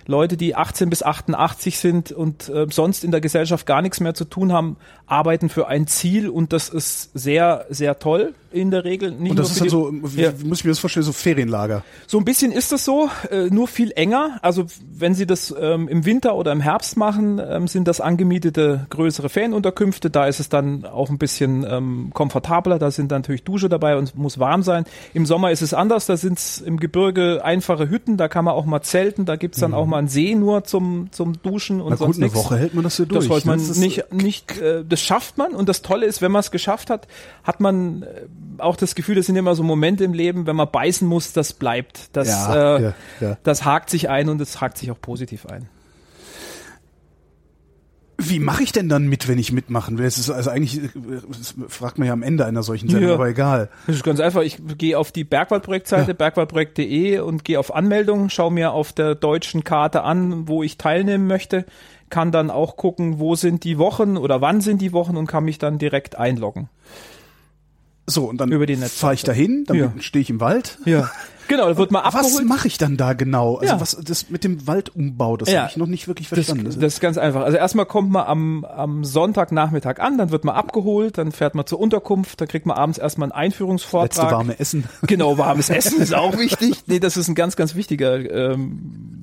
Leute, 0.07 0.37
die 0.37 0.57
18 0.57 0.91
bis 0.91 1.03
88 1.03 1.79
sind 1.79 2.13
und 2.13 2.49
äh, 2.49 2.67
sonst 2.71 3.05
in 3.05 3.11
der 3.11 3.21
Gesellschaft 3.21 3.67
gar 3.67 3.83
nichts 3.83 4.01
mehr 4.01 4.15
zu 4.15 4.25
tun 4.25 4.53
haben, 4.53 4.77
arbeiten 5.11 5.49
für 5.49 5.67
ein 5.69 5.87
Ziel 5.87 6.29
und 6.29 6.53
das 6.53 6.69
ist 6.69 7.11
sehr, 7.15 7.67
sehr 7.69 7.99
toll 7.99 8.35
in 8.53 8.71
der 8.73 8.85
Regel. 8.85 9.13
Nicht 9.13 9.31
Und 9.31 9.39
das 9.39 9.51
ist 9.53 9.61
dann 9.61 9.69
so, 9.69 9.93
wie, 9.93 10.23
Ja. 10.23 10.33
muss 10.45 10.59
ich 10.59 10.65
mir 10.65 10.71
das 10.73 10.81
vorstellen, 10.81 11.05
so 11.05 11.13
Ferienlager. 11.13 11.85
so 12.09 12.19
ein 12.19 12.25
bisschen 12.25 12.51
ist 12.51 12.73
es 12.73 12.85
so, 12.85 13.09
äh, 13.31 13.45
nur 13.49 13.69
viel 13.69 13.93
enger. 13.95 14.39
Also 14.43 14.67
wenn 14.93 15.15
Sie 15.15 15.25
das 15.27 15.55
ähm, 15.61 15.87
im 15.87 16.05
Winter 16.05 16.35
oder 16.35 16.51
im 16.51 16.61
Herbst 16.61 16.97
machen, 16.97 17.41
ähm, 17.45 17.69
sind 17.69 17.87
das 17.87 18.01
angemietete 18.01 18.87
größere 18.91 19.29
Ferienunterkünfte. 19.29 20.11
Da 20.11 20.27
ist 20.27 20.41
es 20.41 20.49
dann 20.49 20.85
auch 20.85 21.11
ein 21.11 21.19
bisschen 21.19 21.65
ähm, 21.69 22.11
komfortabler. 22.13 22.79
Da 22.81 22.91
sind 22.91 23.13
dann 23.13 23.21
natürlich 23.23 23.45
Dusche 23.45 23.69
dabei 23.69 23.97
und 23.97 24.17
muss 24.17 24.39
warm 24.41 24.63
sein. 24.65 24.85
Im 25.15 25.27
Sommer 25.27 25.53
ist 25.53 25.63
es 25.63 25.73
anders. 25.73 26.07
Da 26.07 26.17
sind 26.17 26.39
es 26.39 26.61
im 26.61 26.81
Gebirge 26.81 27.45
einfache 27.45 27.89
Hütten. 27.89 28.17
Da 28.17 28.27
kann 28.27 28.45
man 28.45 28.55
auch 28.55 28.65
mal 28.65 28.83
zelten. 28.83 29.27
Da 29.27 29.37
gibt's 29.37 29.61
dann 29.61 29.75
auch 29.75 29.87
mal 29.87 29.99
einen 29.99 30.09
See 30.09 30.35
nur 30.35 30.65
zum, 30.65 31.09
zum 31.13 31.41
Duschen 31.43 31.81
und 31.81 31.91
Mhm. 31.91 31.91
Na 31.91 31.97
gut, 31.97 31.99
sonst 32.07 32.17
eine 32.17 32.25
nichts. 32.27 32.39
Woche 32.39 32.57
hält 32.57 32.75
man 32.75 32.83
das 32.85 32.99
ja 32.99 33.05
durch. 33.05 33.27
Das 33.27 33.31
weiß 33.37 33.45
man 33.45 33.61
ne? 33.61 33.67
Das 33.69 33.77
nicht, 33.79 34.13
nicht 34.13 34.59
äh, 34.59 34.85
das 34.89 35.00
schafft 35.03 35.39
man 35.39 35.53
und 35.55 35.69
das 35.69 35.83
Tolle 35.83 36.07
ist, 36.07 36.23
wenn 36.23 36.33
man 36.33 36.41
es 36.41 36.51
geschafft 36.51 36.91
hat, 36.91 37.07
hat 37.45 37.61
man 37.61 38.03
äh, 38.03 38.07
auch 38.59 38.77
das 38.77 38.95
Gefühl, 38.95 39.15
das 39.17 39.27
sind 39.27 39.37
immer 39.37 39.55
so 39.55 39.63
Momente 39.63 40.05
im 40.05 40.13
Leben, 40.15 40.47
wenn 40.47 40.57
man 40.57 40.71
beißen 40.71 41.07
muss, 41.07 41.33
das 41.33 41.53
bleibt. 41.53 42.15
Das, 42.17 42.29
Ja, 42.29 42.77
äh, 42.77 42.83
ja, 42.83 42.95
ja. 43.21 43.39
das 43.43 43.65
hakt 43.65 43.91
sich 43.91 44.09
ein 44.09 44.29
und 44.29 44.41
es 44.41 44.61
hakt 44.61 44.79
sich 44.79 44.91
auch 44.91 45.01
positiv 45.01 45.47
ein. 45.47 45.69
Wie 48.23 48.39
mache 48.39 48.63
ich 48.63 48.71
denn 48.73 48.91
dann 48.91 49.07
mit, 49.09 49.29
wenn 49.29 49.39
ich 49.39 49.51
mitmachen 49.51 49.97
will? 49.97 50.05
Das 50.05 50.19
ist 50.19 50.29
also 50.29 50.51
eigentlich, 50.51 50.77
äh, 50.85 50.89
das 51.27 51.55
fragt 51.69 51.97
man 51.99 52.07
ja 52.07 52.13
am 52.13 52.23
Ende 52.23 52.45
einer 52.45 52.63
solchen 52.63 52.91
Sendung, 52.91 53.09
Ja. 53.09 53.15
aber 53.15 53.29
egal. 53.29 53.71
Das 53.87 53.97
ist 53.97 54.05
ganz 54.05 54.21
einfach. 54.21 54.43
Ich 54.43 54.59
gehe 54.77 54.99
auf 54.99 55.11
die 55.11 55.25
Bergwaldprojektseite, 55.25 56.13
bergwaldprojekt.de 56.15 57.21
und 57.21 57.47
gehe 57.47 57.59
auf 57.59 57.75
Anmeldung, 57.75 58.29
schaue 58.29 58.53
mir 58.53 58.73
auf 58.73 58.93
der 58.93 59.15
deutschen 59.15 59.65
Karte 59.65 60.03
an, 60.03 60.47
wo 60.49 60.63
ich 60.63 60.77
teilnehmen 60.77 61.27
möchte, 61.27 61.65
kann 62.11 62.33
dann 62.33 62.51
auch 62.51 62.77
gucken, 62.77 63.19
wo 63.19 63.35
sind 63.37 63.65
die 63.65 63.79
Wochen 63.79 64.17
oder 64.17 64.41
wann 64.41 64.61
sind 64.61 64.83
die 64.83 64.93
Wochen 64.93 65.17
und 65.17 65.27
kann 65.27 65.45
mich 65.45 65.59
dann 65.59 65.79
direkt 65.79 66.17
einloggen. 66.19 66.69
So, 68.07 68.25
und 68.25 68.39
dann 68.41 68.51
fahre 68.89 69.15
ich 69.15 69.23
dahin, 69.23 69.65
dann 69.69 69.77
Ja. 69.77 69.93
stehe 70.01 70.21
ich 70.21 70.31
im 70.31 70.41
Wald. 70.41 70.79
Ja. 70.85 71.09
Genau, 71.47 71.69
da 71.69 71.77
wird 71.77 71.93
mal 71.93 72.01
Was 72.05 72.15
abgeholt. 72.15 72.45
mache 72.49 72.67
ich 72.67 72.77
dann 72.79 72.97
da 72.97 73.13
genau? 73.13 73.57
Also 73.57 73.75
Ja. 73.75 73.81
was 73.81 73.97
das 74.03 74.31
mit 74.31 74.43
dem 74.43 74.67
Waldumbau, 74.67 75.37
das 75.37 75.51
Ja. 75.51 75.61
habe 75.63 75.71
ich 75.71 75.77
noch 75.77 75.87
nicht 75.87 76.09
wirklich 76.09 76.29
Das, 76.29 76.37
verstanden. 76.47 76.65
das 76.65 76.95
ist 76.95 77.01
ganz 77.01 77.19
einfach. 77.19 77.43
Also 77.43 77.57
erstmal 77.57 77.87
kommt 77.87 78.11
man 78.11 78.25
am, 78.27 78.65
am 78.65 79.05
Sonntagnachmittag 79.05 80.01
an, 80.01 80.19
dann 80.19 80.31
wird 80.31 80.45
man 80.45 80.57
abgeholt, 80.57 81.19
dann 81.19 81.31
fährt 81.31 81.55
man 81.55 81.67
zur 81.67 81.79
Unterkunft, 81.79 82.41
dann 82.41 82.49
kriegt 82.49 82.67
man 82.67 82.77
abends 82.77 82.99
erstmal 82.99 83.27
einen 83.27 83.33
Einführungsvortrag. 83.33 84.09
letzte 84.25 84.35
warme 84.37 84.59
Essen. 84.59 84.85
Genau, 85.07 85.39
warmes 85.39 85.71
Essen 85.71 86.01
ist 86.01 86.15
auch 86.15 86.37
wichtig. 86.37 86.83
Nee, 86.87 86.99
das 86.99 87.17
ist 87.17 87.29
ein 87.29 87.37
ganz, 87.37 87.55
ganz 87.55 87.77
wichtiger, 87.77 88.19
ähm, 88.53 89.20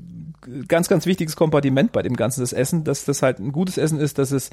ganz, 0.67 0.87
ganz 0.87 1.05
wichtiges 1.05 1.35
Kompartiment 1.35 1.91
bei 1.91 2.01
dem 2.01 2.15
Ganzen, 2.15 2.41
das 2.41 2.53
Essen, 2.53 2.83
dass 2.83 3.05
das 3.05 3.21
halt 3.21 3.39
ein 3.39 3.51
gutes 3.51 3.77
Essen 3.77 3.99
ist, 3.99 4.17
dass 4.17 4.31
es 4.31 4.49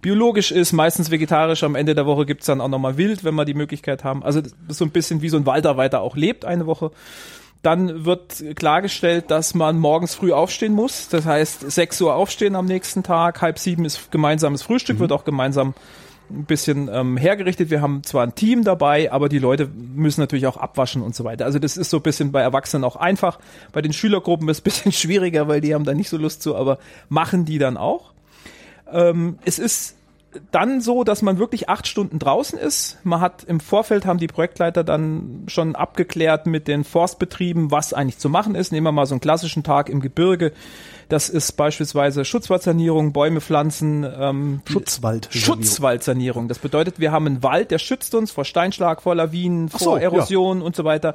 biologisch 0.00 0.50
ist, 0.52 0.72
meistens 0.72 1.10
vegetarisch. 1.10 1.62
Am 1.62 1.74
Ende 1.74 1.94
der 1.94 2.06
Woche 2.06 2.26
gibt's 2.26 2.46
dann 2.46 2.60
auch 2.60 2.68
nochmal 2.68 2.96
wild, 2.96 3.24
wenn 3.24 3.34
wir 3.34 3.44
die 3.44 3.54
Möglichkeit 3.54 4.04
haben. 4.04 4.22
Also 4.22 4.40
das 4.40 4.52
ist 4.68 4.78
so 4.78 4.84
ein 4.84 4.90
bisschen 4.90 5.22
wie 5.22 5.28
so 5.28 5.36
ein 5.36 5.46
Waldarbeiter 5.46 6.00
auch 6.00 6.16
lebt 6.16 6.44
eine 6.44 6.66
Woche. 6.66 6.90
Dann 7.62 8.04
wird 8.04 8.44
klargestellt, 8.56 9.30
dass 9.30 9.54
man 9.54 9.78
morgens 9.78 10.14
früh 10.14 10.32
aufstehen 10.32 10.74
muss. 10.74 11.08
Das 11.08 11.24
heißt, 11.24 11.70
6 11.70 12.00
Uhr 12.02 12.14
aufstehen 12.14 12.56
am 12.56 12.66
nächsten 12.66 13.02
Tag, 13.02 13.40
halb 13.40 13.58
sieben 13.58 13.86
ist 13.86 14.10
gemeinsames 14.10 14.62
Frühstück, 14.62 14.98
wird 14.98 15.12
auch 15.12 15.24
gemeinsam 15.24 15.72
ein 16.30 16.44
bisschen 16.44 16.88
ähm, 16.92 17.16
hergerichtet. 17.16 17.70
Wir 17.70 17.80
haben 17.80 18.02
zwar 18.02 18.24
ein 18.24 18.34
Team 18.34 18.64
dabei, 18.64 19.12
aber 19.12 19.28
die 19.28 19.38
Leute 19.38 19.68
müssen 19.68 20.20
natürlich 20.20 20.46
auch 20.46 20.56
abwaschen 20.56 21.02
und 21.02 21.14
so 21.14 21.24
weiter. 21.24 21.44
Also 21.44 21.58
das 21.58 21.76
ist 21.76 21.90
so 21.90 21.98
ein 21.98 22.02
bisschen 22.02 22.32
bei 22.32 22.40
Erwachsenen 22.40 22.84
auch 22.84 22.96
einfach. 22.96 23.38
Bei 23.72 23.82
den 23.82 23.92
Schülergruppen 23.92 24.48
ist 24.48 24.58
es 24.58 24.60
ein 24.60 24.64
bisschen 24.64 24.92
schwieriger, 25.10 25.48
weil 25.48 25.60
die 25.60 25.74
haben 25.74 25.84
da 25.84 25.94
nicht 25.94 26.08
so 26.08 26.16
Lust 26.16 26.42
zu, 26.42 26.56
aber 26.56 26.78
machen 27.08 27.44
die 27.44 27.58
dann 27.58 27.76
auch. 27.76 28.12
Ähm, 28.90 29.38
es 29.44 29.58
ist 29.58 29.96
dann 30.50 30.80
so, 30.80 31.04
dass 31.04 31.22
man 31.22 31.38
wirklich 31.38 31.68
acht 31.68 31.86
Stunden 31.86 32.18
draußen 32.18 32.58
ist. 32.58 32.98
Man 33.04 33.20
hat 33.20 33.44
im 33.44 33.60
Vorfeld 33.60 34.06
haben 34.06 34.18
die 34.18 34.26
Projektleiter 34.26 34.84
dann 34.84 35.44
schon 35.46 35.74
abgeklärt 35.76 36.46
mit 36.46 36.68
den 36.68 36.84
Forstbetrieben, 36.84 37.70
was 37.70 37.92
eigentlich 37.92 38.18
zu 38.18 38.28
machen 38.28 38.54
ist. 38.54 38.72
Nehmen 38.72 38.86
wir 38.86 38.92
mal 38.92 39.06
so 39.06 39.14
einen 39.14 39.20
klassischen 39.20 39.62
Tag 39.62 39.88
im 39.88 40.00
Gebirge. 40.00 40.52
Das 41.08 41.28
ist 41.28 41.52
beispielsweise 41.52 42.24
Schutzwaldsanierung, 42.24 43.12
Bäume 43.12 43.40
pflanzen, 43.40 44.06
ähm, 44.18 44.62
Schutzwald. 44.68 45.28
Schutzwaldsanierung. 45.30 46.48
Das 46.48 46.58
bedeutet, 46.58 46.98
wir 46.98 47.12
haben 47.12 47.26
einen 47.26 47.42
Wald, 47.42 47.70
der 47.70 47.78
schützt 47.78 48.14
uns 48.14 48.30
vor 48.30 48.44
Steinschlag, 48.44 49.02
vor 49.02 49.14
Lawinen, 49.14 49.70
Ach 49.72 49.78
so, 49.78 49.84
vor 49.84 49.98
ja. 49.98 50.04
Erosion 50.04 50.62
und 50.62 50.74
so 50.74 50.84
weiter. 50.84 51.14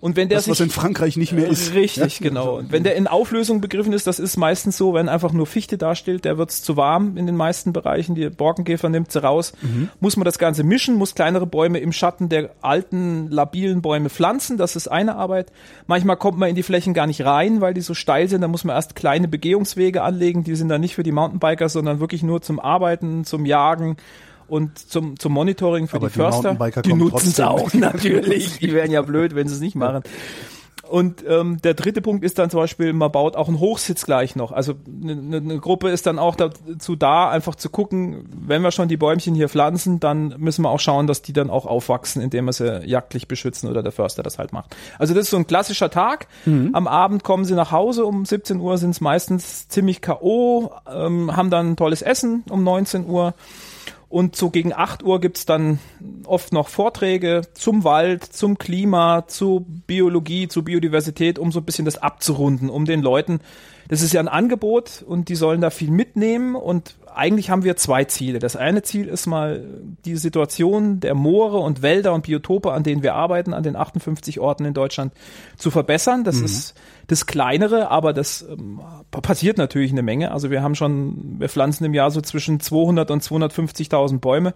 Und 0.00 0.16
wenn 0.16 0.28
der 0.28 0.38
Das, 0.38 0.48
was 0.48 0.58
sich 0.58 0.66
in 0.66 0.70
Frankreich 0.70 1.16
nicht 1.16 1.32
mehr 1.32 1.48
ist. 1.48 1.74
Richtig, 1.74 2.20
Ja? 2.20 2.28
genau. 2.28 2.58
Und 2.58 2.72
wenn 2.72 2.82
der 2.84 2.96
in 2.96 3.06
Auflösung 3.06 3.60
begriffen 3.60 3.92
ist, 3.92 4.06
das 4.06 4.18
ist 4.18 4.36
meistens 4.36 4.76
so, 4.76 4.94
wenn 4.94 5.08
einfach 5.08 5.32
nur 5.32 5.46
Fichte 5.46 5.78
dasteht, 5.78 6.24
der 6.24 6.36
wird's 6.38 6.62
zu 6.62 6.76
warm 6.76 7.16
in 7.16 7.26
den 7.26 7.36
meisten 7.36 7.72
Bereichen, 7.72 8.14
die 8.14 8.28
Borkenkäfer 8.28 8.88
nimmt 8.88 9.10
sie 9.12 9.22
raus, 9.22 9.52
Mhm. 9.62 9.88
muss 10.00 10.16
man 10.16 10.24
das 10.24 10.38
Ganze 10.38 10.62
mischen, 10.64 10.96
muss 10.96 11.14
kleinere 11.14 11.46
Bäume 11.46 11.78
im 11.78 11.92
Schatten 11.92 12.28
der 12.28 12.50
alten, 12.60 13.28
labilen 13.30 13.80
Bäume 13.82 14.10
pflanzen, 14.10 14.56
das 14.58 14.76
ist 14.76 14.88
eine 14.88 15.16
Arbeit. 15.16 15.50
Manchmal 15.86 16.16
kommt 16.16 16.38
man 16.38 16.48
in 16.48 16.54
die 16.54 16.62
Flächen 16.62 16.92
gar 16.94 17.06
nicht 17.06 17.24
rein, 17.24 17.60
weil 17.60 17.74
die 17.74 17.80
so 17.80 17.94
steil 17.94 18.28
sind, 18.28 18.40
da 18.42 18.48
muss 18.48 18.64
man 18.64 18.76
erst 18.76 18.94
kleine 18.96 19.28
Begehungswege 19.28 20.02
anlegen, 20.02 20.44
die 20.44 20.54
sind 20.56 20.68
dann 20.68 20.80
nicht 20.80 20.94
für 20.94 21.02
die 21.02 21.12
Mountainbiker, 21.12 21.68
sondern 21.68 22.00
wirklich 22.00 22.22
nur 22.22 22.42
zum 22.42 22.60
Arbeiten, 22.60 23.24
zum 23.24 23.46
Jagen 23.46 23.96
und 24.48 24.78
zum, 24.78 25.18
zum 25.18 25.32
Monitoring 25.32 25.88
für 25.88 25.96
Aber 25.96 26.08
die 26.08 26.12
die 26.12 26.18
Förster. 26.18 26.54
Die 26.84 26.94
nutzen 26.94 27.28
es 27.28 27.40
auch 27.40 27.72
natürlich. 27.74 28.58
Die 28.58 28.72
wären 28.72 28.90
ja 28.90 29.02
blöd, 29.02 29.34
wenn 29.34 29.48
sie 29.48 29.54
es 29.54 29.60
nicht 29.60 29.76
machen. 29.76 30.02
Und 30.88 31.24
ähm, 31.26 31.60
der 31.62 31.74
dritte 31.74 32.02
Punkt 32.02 32.24
ist 32.24 32.38
dann 32.38 32.50
zum 32.50 32.60
Beispiel, 32.60 32.92
man 32.92 33.10
baut 33.10 33.36
auch 33.36 33.48
einen 33.48 33.58
Hochsitz 33.58 34.04
gleich 34.04 34.36
noch. 34.36 34.52
Also 34.52 34.74
eine 34.86 35.16
ne, 35.16 35.40
ne 35.40 35.58
Gruppe 35.58 35.88
ist 35.88 36.06
dann 36.06 36.18
auch 36.18 36.36
dazu 36.36 36.94
da, 36.94 37.30
einfach 37.30 37.54
zu 37.54 37.70
gucken, 37.70 38.28
wenn 38.30 38.62
wir 38.62 38.70
schon 38.70 38.88
die 38.88 38.96
Bäumchen 38.96 39.34
hier 39.34 39.48
pflanzen, 39.48 39.98
dann 39.98 40.34
müssen 40.38 40.62
wir 40.62 40.70
auch 40.70 40.80
schauen, 40.80 41.06
dass 41.06 41.22
die 41.22 41.32
dann 41.32 41.50
auch 41.50 41.66
aufwachsen, 41.66 42.20
indem 42.22 42.44
wir 42.46 42.52
sie 42.52 42.86
jagdlich 42.86 43.28
beschützen 43.28 43.68
oder 43.68 43.82
der 43.82 43.92
Förster 43.92 44.22
das 44.22 44.38
halt 44.38 44.52
macht. 44.52 44.76
Also 44.98 45.14
das 45.14 45.24
ist 45.24 45.30
so 45.30 45.36
ein 45.36 45.46
klassischer 45.46 45.90
Tag. 45.90 46.28
Am 46.74 46.86
Abend 46.86 47.24
kommen 47.24 47.44
sie 47.44 47.54
nach 47.54 47.72
Hause, 47.72 48.04
um 48.04 48.24
17 48.24 48.60
Uhr 48.60 48.78
sind 48.78 48.90
es 48.90 49.00
meistens 49.00 49.68
ziemlich 49.68 50.00
K.O., 50.00 50.70
ähm, 50.92 51.34
haben 51.34 51.50
dann 51.50 51.72
ein 51.72 51.76
tolles 51.76 52.02
Essen 52.02 52.44
um 52.50 52.62
19 52.62 53.06
Uhr. 53.06 53.34
Und 54.14 54.36
so 54.36 54.48
gegen 54.50 54.72
8 54.72 55.02
Uhr 55.02 55.20
gibt's 55.20 55.44
dann 55.44 55.80
oft 56.24 56.52
noch 56.52 56.68
Vorträge 56.68 57.42
zum 57.52 57.82
Wald, 57.82 58.22
zum 58.22 58.58
Klima, 58.58 59.26
zu 59.26 59.66
Biologie, 59.88 60.46
zu 60.46 60.62
Biodiversität, 60.62 61.36
um 61.36 61.50
so 61.50 61.58
ein 61.58 61.64
bisschen 61.64 61.84
das 61.84 62.00
abzurunden, 62.00 62.70
um 62.70 62.84
den 62.84 63.02
Leuten, 63.02 63.40
das 63.88 64.02
ist 64.02 64.12
ja 64.12 64.20
ein 64.20 64.28
Angebot 64.28 65.02
und 65.04 65.28
die 65.28 65.34
sollen 65.34 65.60
da 65.60 65.70
viel 65.70 65.90
mitnehmen 65.90 66.54
und 66.54 66.94
eigentlich 67.14 67.50
haben 67.50 67.64
wir 67.64 67.76
zwei 67.76 68.04
Ziele. 68.04 68.38
Das 68.38 68.56
eine 68.56 68.82
Ziel 68.82 69.08
ist 69.08 69.26
mal 69.26 69.64
die 70.04 70.16
Situation 70.16 71.00
der 71.00 71.14
Moore 71.14 71.58
und 71.58 71.82
Wälder 71.82 72.12
und 72.12 72.26
Biotope, 72.26 72.72
an 72.72 72.82
denen 72.82 73.02
wir 73.02 73.14
arbeiten, 73.14 73.54
an 73.54 73.62
den 73.62 73.76
58 73.76 74.40
Orten 74.40 74.64
in 74.64 74.74
Deutschland 74.74 75.12
zu 75.56 75.70
verbessern. 75.70 76.24
Das 76.24 76.40
ist 76.40 76.74
das 77.06 77.26
kleinere, 77.26 77.90
aber 77.90 78.12
das 78.12 78.42
ähm, 78.42 78.80
passiert 79.10 79.58
natürlich 79.58 79.92
eine 79.92 80.02
Menge. 80.02 80.32
Also 80.32 80.50
wir 80.50 80.62
haben 80.62 80.74
schon, 80.74 81.36
wir 81.38 81.48
pflanzen 81.48 81.84
im 81.84 81.94
Jahr 81.94 82.10
so 82.10 82.20
zwischen 82.20 82.60
200 82.60 83.10
und 83.10 83.22
250.000 83.22 84.18
Bäume. 84.18 84.54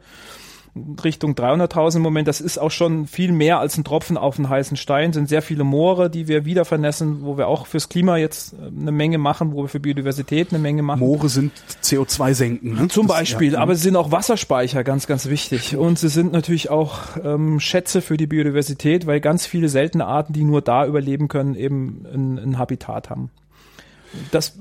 Richtung 1.03 1.33
300.000 1.33 1.97
im 1.97 2.03
Moment. 2.03 2.29
Das 2.29 2.41
ist 2.41 2.59
auch 2.59 2.71
schon 2.71 3.07
viel 3.07 3.33
mehr 3.33 3.59
als 3.59 3.77
ein 3.77 3.85
Tropfen 3.85 4.17
auf 4.17 4.39
einen 4.39 4.49
heißen 4.49 4.77
Stein. 4.77 5.13
Sind 5.13 5.29
sehr 5.29 5.43
viele 5.43 5.65
Moore, 5.65 6.11
die 6.11 6.29
wir 6.29 6.45
wieder 6.45 6.65
vernässen, 6.65 7.23
wo 7.23 7.37
wir 7.37 7.49
auch 7.49 7.67
fürs 7.67 7.89
Klima 7.89 8.17
jetzt 8.17 8.55
äh, 8.55 8.67
eine 8.67 8.93
Menge 8.93 9.19
machen, 9.19 9.53
wo 9.53 9.63
wir 9.63 9.69
für 9.69 9.81
Biodiversität 9.81 10.51
eine 10.51 10.59
Menge 10.59 10.83
machen. 10.83 11.01
Moore 11.01 11.29
sind 11.29 11.53
CO2 11.83 12.35
senken. 12.35 12.75
Ne? 12.75 12.89
Zum 12.89 13.07
Beispiel, 13.07 13.55
ja. 13.55 13.61
aber 13.61 13.75
sie 13.75 13.83
sind 13.83 13.97
auch 13.97 14.13
Wasserspeicher, 14.13 14.85
ganz, 14.85 15.07
ganz 15.07 15.29
wichtig. 15.29 15.77
Und 15.77 15.99
sie 15.99 16.09
sind 16.09 16.33
natürlich 16.33 16.71
auch 16.71 17.17
ähm, 17.23 17.61
Schätze 17.61 18.01
für 18.01 18.17
die 18.17 18.27
Biodiversität, 18.27 19.07
weil 19.07 19.21
ganz 19.21 19.47
viele 19.47 19.69
seltene 19.69 20.07
Arten, 20.07 20.33
die 20.33 20.45
nur 20.45 20.63
da 20.63 20.87
überleben 20.87 21.29
können, 21.29 21.55
eben 21.55 22.05
ein, 22.13 22.39
ein 22.39 22.59
Habitat 22.59 23.11
haben. 23.11 23.31
Das 24.31 24.59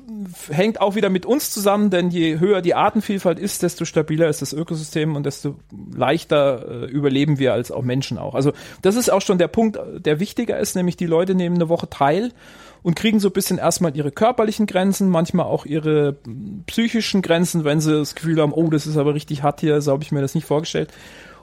hängt 0.49 0.81
auch 0.81 0.95
wieder 0.95 1.09
mit 1.09 1.25
uns 1.25 1.51
zusammen, 1.51 1.89
denn 1.89 2.09
je 2.09 2.39
höher 2.39 2.61
die 2.61 2.75
Artenvielfalt 2.75 3.39
ist, 3.39 3.63
desto 3.63 3.85
stabiler 3.85 4.27
ist 4.27 4.41
das 4.41 4.53
Ökosystem 4.53 5.15
und 5.15 5.25
desto 5.25 5.55
leichter 5.95 6.83
äh, 6.83 6.85
überleben 6.85 7.39
wir 7.39 7.53
als 7.53 7.71
auch 7.71 7.83
Menschen 7.83 8.17
auch. 8.17 8.35
Also 8.35 8.53
das 8.81 8.95
ist 8.95 9.09
auch 9.09 9.21
schon 9.21 9.37
der 9.37 9.47
Punkt, 9.47 9.79
der 9.97 10.19
wichtiger 10.19 10.59
ist, 10.59 10.75
nämlich 10.75 10.97
die 10.97 11.05
Leute 11.05 11.35
nehmen 11.35 11.55
eine 11.55 11.69
Woche 11.69 11.89
teil 11.89 12.31
und 12.83 12.95
kriegen 12.95 13.19
so 13.19 13.29
ein 13.29 13.33
bisschen 13.33 13.57
erstmal 13.57 13.95
ihre 13.95 14.11
körperlichen 14.11 14.65
Grenzen, 14.65 15.09
manchmal 15.09 15.45
auch 15.45 15.65
ihre 15.65 16.17
psychischen 16.67 17.21
Grenzen, 17.21 17.63
wenn 17.63 17.81
sie 17.81 17.93
das 17.93 18.15
Gefühl 18.15 18.41
haben, 18.41 18.53
oh, 18.53 18.69
das 18.69 18.87
ist 18.87 18.97
aber 18.97 19.13
richtig 19.13 19.43
hart 19.43 19.61
hier, 19.61 19.81
so 19.81 19.91
habe 19.91 20.03
ich 20.03 20.11
mir 20.11 20.21
das 20.21 20.35
nicht 20.35 20.45
vorgestellt 20.45 20.91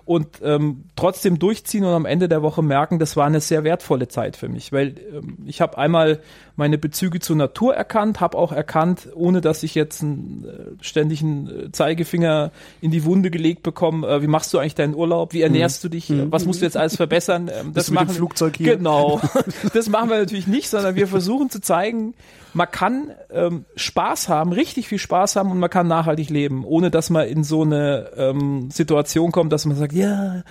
und 0.04 0.40
ähm, 0.42 0.84
trotzdem 0.96 1.38
durchziehen 1.38 1.84
und 1.84 1.92
am 1.92 2.04
Ende 2.04 2.28
der 2.28 2.42
Woche 2.42 2.62
merken, 2.62 2.98
das 2.98 3.16
war 3.16 3.26
eine 3.26 3.40
sehr 3.40 3.64
wertvolle 3.64 4.08
Zeit 4.08 4.36
für 4.36 4.48
mich, 4.48 4.72
weil 4.72 4.94
ähm, 5.12 5.38
ich 5.46 5.60
habe 5.60 5.78
einmal 5.78 6.20
meine 6.56 6.78
Bezüge 6.78 7.20
zur 7.20 7.36
Natur 7.36 7.74
erkannt, 7.74 8.20
habe 8.20 8.38
auch 8.38 8.52
erkannt, 8.52 9.08
ohne 9.14 9.40
dass 9.40 9.62
ich 9.62 9.74
jetzt 9.74 10.02
einen 10.02 10.44
äh, 10.44 10.84
ständigen 10.84 11.48
äh, 11.48 11.72
Zeigefinger 11.72 12.52
in 12.80 12.90
die 12.90 13.04
Wunde 13.04 13.30
gelegt 13.30 13.62
bekomme, 13.62 14.06
äh, 14.06 14.22
wie 14.22 14.28
machst 14.28 14.54
du 14.54 14.58
eigentlich 14.58 14.76
deinen 14.76 14.94
Urlaub, 14.94 15.32
wie 15.32 15.42
ernährst 15.42 15.82
mhm. 15.82 15.88
du 15.88 15.90
dich, 15.90 16.10
mhm. 16.10 16.30
was 16.30 16.44
musst 16.46 16.60
du 16.60 16.64
jetzt 16.64 16.76
alles 16.76 16.96
verbessern? 16.96 17.34
Ähm, 17.54 17.72
das 17.72 17.90
machen 17.90 18.08
Flugzeug 18.08 18.56
hier. 18.56 18.76
Genau, 18.76 19.20
das 19.74 19.88
machen 19.88 20.08
wir 20.08 20.18
natürlich 20.18 20.48
nicht, 20.48 20.68
sondern 20.68 20.96
wir 20.96 21.06
versuchen 21.06 21.50
zu 21.50 21.60
zeigen, 21.60 22.14
man 22.54 22.70
kann 22.70 23.10
ähm, 23.32 23.64
Spaß 23.76 24.28
haben, 24.28 24.52
richtig 24.52 24.88
viel 24.88 24.98
Spaß 24.98 25.36
haben 25.36 25.50
und 25.50 25.58
man 25.58 25.70
kann 25.70 25.88
nachhaltig 25.88 26.30
leben, 26.30 26.64
ohne 26.64 26.90
dass 26.90 27.10
man 27.10 27.28
in 27.28 27.44
so 27.44 27.62
eine 27.62 28.10
ähm, 28.16 28.70
Situation 28.70 29.32
kommt, 29.32 29.52
dass 29.52 29.66
man 29.66 29.76
sagt, 29.76 29.92
ja, 29.92 30.42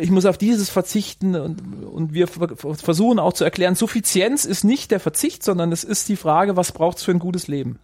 ich 0.00 0.10
muss 0.10 0.26
auf 0.26 0.38
dieses 0.38 0.70
verzichten 0.70 1.34
und, 1.34 1.84
und 1.84 2.14
wir 2.14 2.28
versuchen 2.28 3.18
auch 3.18 3.32
zu 3.32 3.44
erklären, 3.44 3.74
Suffizienz 3.74 4.44
ist 4.44 4.64
nicht 4.64 4.92
der 4.92 5.00
Verzicht, 5.00 5.23
sondern 5.42 5.72
es 5.72 5.84
ist 5.84 6.08
die 6.08 6.16
Frage, 6.16 6.56
was 6.56 6.72
braucht 6.72 6.98
es 6.98 7.04
für 7.04 7.10
ein 7.10 7.18
gutes 7.18 7.48
Leben. 7.48 7.78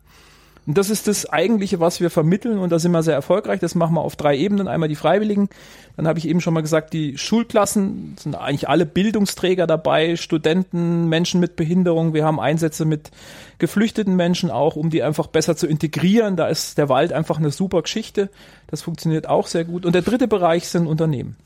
Und 0.67 0.77
das 0.77 0.91
ist 0.91 1.09
das 1.09 1.29
eigentliche, 1.29 1.81
was 1.81 2.01
wir 2.01 2.11
vermitteln 2.11 2.59
und 2.59 2.71
da 2.71 2.79
sind 2.79 2.93
wir 2.93 3.03
sehr 3.03 3.15
erfolgreich. 3.15 3.61
Das 3.61 3.75
machen 3.75 3.95
wir 3.95 4.03
auf 4.03 4.15
drei 4.15 4.37
Ebenen. 4.37 4.69
Einmal 4.69 4.89
die 4.89 4.95
Freiwilligen, 4.95 5.49
dann 5.97 6.07
habe 6.07 6.19
ich 6.19 6.29
eben 6.29 6.41
schon 6.41 6.55
mal 6.55 6.61
gesagt, 6.61 6.93
die 6.93 7.17
Schulklassen 7.17 8.17
sind 8.21 8.35
eigentlich 8.35 8.69
alle 8.69 8.85
Bildungsträger 8.85 9.67
dabei, 9.67 10.17
Studenten, 10.17 11.09
Menschen 11.09 11.41
mit 11.41 11.57
Behinderung. 11.57 12.13
Wir 12.13 12.25
haben 12.25 12.39
Einsätze 12.39 12.85
mit 12.85 13.11
geflüchteten 13.59 14.17
Menschen 14.17 14.51
auch, 14.51 14.77
um 14.77 14.91
die 14.91 15.03
einfach 15.03 15.29
besser 15.29 15.57
zu 15.57 15.67
integrieren. 15.67 16.37
Da 16.37 16.47
ist 16.49 16.77
der 16.77 16.89
Wald 16.89 17.13
einfach 17.13 17.39
eine 17.39 17.51
super 17.51 17.83
Geschichte. 17.83 18.29
Das 18.67 18.83
funktioniert 18.83 19.29
auch 19.29 19.47
sehr 19.47 19.65
gut. 19.65 19.87
Und 19.87 19.95
der 19.95 20.03
dritte 20.03 20.29
Bereich 20.29 20.69
sind 20.69 20.87
Unternehmen. 20.87 21.37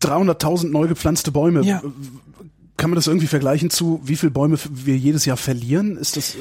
300.000 0.00 0.70
neu 0.70 0.86
gepflanzte 0.86 1.32
Bäume. 1.32 1.62
Ja. 1.64 1.82
Kann 2.76 2.90
man 2.90 2.96
das 2.96 3.06
irgendwie 3.06 3.26
vergleichen 3.26 3.70
zu, 3.70 4.00
wie 4.04 4.16
viele 4.16 4.32
Bäume 4.32 4.58
wir 4.70 4.96
jedes 4.96 5.24
Jahr 5.24 5.36
verlieren? 5.36 5.96
Ist 5.96 6.16
das 6.16 6.36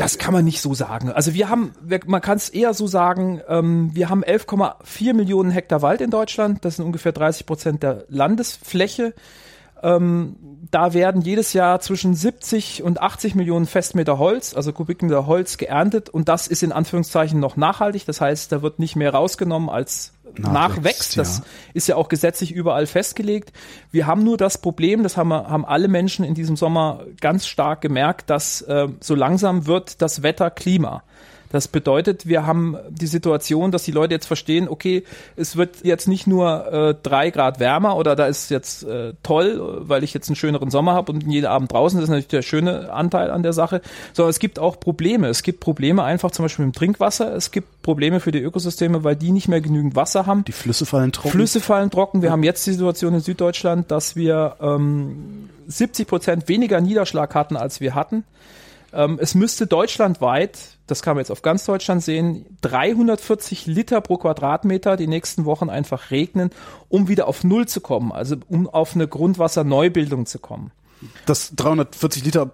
das 0.00 0.16
kann 0.16 0.32
man 0.32 0.46
nicht 0.46 0.62
so 0.62 0.72
sagen. 0.72 1.12
Also 1.12 1.34
wir 1.34 1.50
haben, 1.50 1.72
man 2.06 2.22
kann 2.22 2.38
es 2.38 2.48
eher 2.48 2.72
so 2.72 2.86
sagen, 2.86 3.42
ähm, 3.48 3.90
wir 3.92 4.08
haben 4.08 4.24
11,4 4.24 5.12
Millionen 5.12 5.50
Hektar 5.50 5.82
Wald 5.82 6.00
in 6.00 6.08
Deutschland. 6.08 6.64
Das 6.64 6.76
sind 6.76 6.86
ungefähr 6.86 7.12
30 7.12 7.44
Prozent 7.44 7.82
der 7.82 8.04
Landesfläche. 8.08 9.12
Ähm, 9.82 10.36
da 10.70 10.94
werden 10.94 11.20
jedes 11.20 11.52
Jahr 11.52 11.80
zwischen 11.80 12.14
70 12.14 12.82
und 12.82 13.00
80 13.00 13.34
Millionen 13.34 13.66
Festmeter 13.66 14.18
Holz, 14.18 14.54
also 14.54 14.72
Kubikmeter 14.72 15.26
Holz 15.26 15.58
geerntet 15.58 16.08
und 16.08 16.28
das 16.28 16.46
ist 16.46 16.62
in 16.62 16.72
Anführungszeichen 16.72 17.40
noch 17.40 17.56
nachhaltig. 17.56 18.04
Das 18.06 18.20
heißt, 18.20 18.52
da 18.52 18.62
wird 18.62 18.78
nicht 18.78 18.96
mehr 18.96 19.12
rausgenommen 19.12 19.68
als 19.68 20.12
nachwächst. 20.38 21.16
Das 21.16 21.38
ja. 21.38 21.44
ist 21.74 21.88
ja 21.88 21.96
auch 21.96 22.08
gesetzlich 22.08 22.52
überall 22.52 22.86
festgelegt. 22.86 23.52
Wir 23.90 24.06
haben 24.06 24.24
nur 24.24 24.36
das 24.36 24.58
Problem, 24.58 25.02
das 25.02 25.16
haben, 25.16 25.32
haben 25.32 25.64
alle 25.64 25.88
Menschen 25.88 26.24
in 26.24 26.34
diesem 26.34 26.56
Sommer 26.56 27.04
ganz 27.20 27.46
stark 27.46 27.80
gemerkt, 27.80 28.30
dass 28.30 28.62
äh, 28.62 28.88
so 29.00 29.14
langsam 29.14 29.66
wird 29.66 30.02
das 30.02 30.22
Wetter 30.22 30.50
Klima. 30.50 31.02
Das 31.50 31.66
bedeutet, 31.68 32.26
wir 32.26 32.46
haben 32.46 32.76
die 32.88 33.08
Situation, 33.08 33.72
dass 33.72 33.82
die 33.82 33.90
Leute 33.90 34.14
jetzt 34.14 34.26
verstehen, 34.26 34.68
okay, 34.68 35.02
es 35.36 35.56
wird 35.56 35.84
jetzt 35.84 36.06
nicht 36.06 36.26
nur 36.26 36.72
äh, 36.72 36.94
drei 37.02 37.30
Grad 37.30 37.58
wärmer 37.58 37.96
oder 37.96 38.14
da 38.14 38.26
ist 38.26 38.50
jetzt 38.50 38.84
äh, 38.84 39.14
toll, 39.22 39.60
weil 39.80 40.04
ich 40.04 40.14
jetzt 40.14 40.28
einen 40.28 40.36
schöneren 40.36 40.70
Sommer 40.70 40.94
habe 40.94 41.10
und 41.12 41.26
jeden 41.26 41.46
Abend 41.46 41.72
draußen, 41.72 41.98
das 41.98 42.04
ist 42.04 42.10
natürlich 42.10 42.28
der 42.28 42.42
schöne 42.42 42.92
Anteil 42.92 43.30
an 43.30 43.42
der 43.42 43.52
Sache, 43.52 43.82
sondern 44.12 44.30
es 44.30 44.38
gibt 44.38 44.58
auch 44.60 44.78
Probleme. 44.78 45.28
Es 45.28 45.42
gibt 45.42 45.60
Probleme 45.60 46.04
einfach 46.04 46.30
zum 46.30 46.44
Beispiel 46.44 46.66
mit 46.66 46.74
dem 46.74 46.78
Trinkwasser. 46.78 47.34
Es 47.34 47.50
gibt 47.50 47.82
Probleme 47.82 48.20
für 48.20 48.30
die 48.30 48.40
Ökosysteme, 48.40 49.02
weil 49.02 49.16
die 49.16 49.32
nicht 49.32 49.48
mehr 49.48 49.60
genügend 49.60 49.96
Wasser 49.96 50.26
haben. 50.26 50.44
Die 50.44 50.52
Flüsse 50.52 50.86
fallen 50.86 51.10
trocken. 51.10 51.30
Flüsse 51.30 51.60
fallen 51.60 51.90
trocken. 51.90 52.22
Wir 52.22 52.26
ja. 52.26 52.32
haben 52.32 52.44
jetzt 52.44 52.64
die 52.66 52.72
Situation 52.72 53.14
in 53.14 53.20
Süddeutschland, 53.20 53.90
dass 53.90 54.14
wir 54.14 54.56
ähm, 54.60 55.50
70 55.66 56.06
Prozent 56.06 56.48
weniger 56.48 56.80
Niederschlag 56.80 57.34
hatten, 57.34 57.56
als 57.56 57.80
wir 57.80 57.94
hatten. 57.94 58.24
Ähm, 58.92 59.18
es 59.20 59.34
müsste 59.34 59.66
deutschlandweit, 59.66 60.58
das 60.90 61.02
kann 61.02 61.14
man 61.14 61.22
jetzt 61.22 61.30
auf 61.30 61.42
ganz 61.42 61.64
Deutschland 61.64 62.02
sehen, 62.02 62.46
340 62.62 63.66
Liter 63.66 64.00
pro 64.00 64.16
Quadratmeter 64.16 64.96
die 64.96 65.06
nächsten 65.06 65.44
Wochen 65.44 65.70
einfach 65.70 66.10
regnen, 66.10 66.50
um 66.88 67.08
wieder 67.08 67.28
auf 67.28 67.44
Null 67.44 67.68
zu 67.68 67.80
kommen, 67.80 68.12
also 68.12 68.36
um 68.48 68.68
auf 68.68 68.94
eine 68.94 69.06
Grundwasserneubildung 69.06 70.26
zu 70.26 70.38
kommen. 70.38 70.72
Das 71.26 71.54
340 71.54 72.24
Liter 72.24 72.52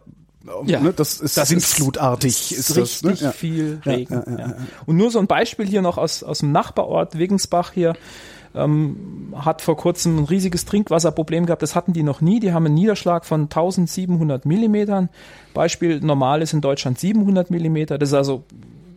ja, 0.66 0.80
ne, 0.80 0.92
das 0.92 1.20
ist 1.20 1.36
das 1.36 1.48
sintflutartig. 1.48 2.52
Ist, 2.52 2.70
ist 2.70 2.76
richtig 2.76 3.02
das, 3.02 3.22
ne? 3.22 3.32
viel 3.32 3.80
Regen. 3.84 4.22
Ja, 4.26 4.38
ja, 4.38 4.56
Und 4.86 4.96
nur 4.96 5.10
so 5.10 5.18
ein 5.18 5.26
Beispiel 5.26 5.66
hier 5.66 5.82
noch 5.82 5.98
aus, 5.98 6.22
aus 6.22 6.38
dem 6.38 6.52
Nachbarort 6.52 7.18
Wegensbach 7.18 7.72
hier 7.72 7.94
ähm, 8.56 9.34
hat 9.34 9.62
vor 9.62 9.76
kurzem 9.76 10.18
ein 10.18 10.24
riesiges 10.24 10.64
Trinkwasserproblem 10.64 11.46
gehabt. 11.46 11.62
Das 11.62 11.74
hatten 11.74 11.92
die 11.92 12.02
noch 12.02 12.20
nie. 12.20 12.40
Die 12.40 12.52
haben 12.52 12.66
einen 12.66 12.74
Niederschlag 12.74 13.24
von 13.24 13.42
1700 13.42 14.46
Millimetern. 14.46 15.08
Beispiel 15.54 16.00
normal 16.00 16.42
ist 16.42 16.52
in 16.52 16.60
Deutschland 16.60 16.98
700 16.98 17.50
Millimeter. 17.50 17.98
Das 17.98 18.10
ist 18.10 18.14
also 18.14 18.44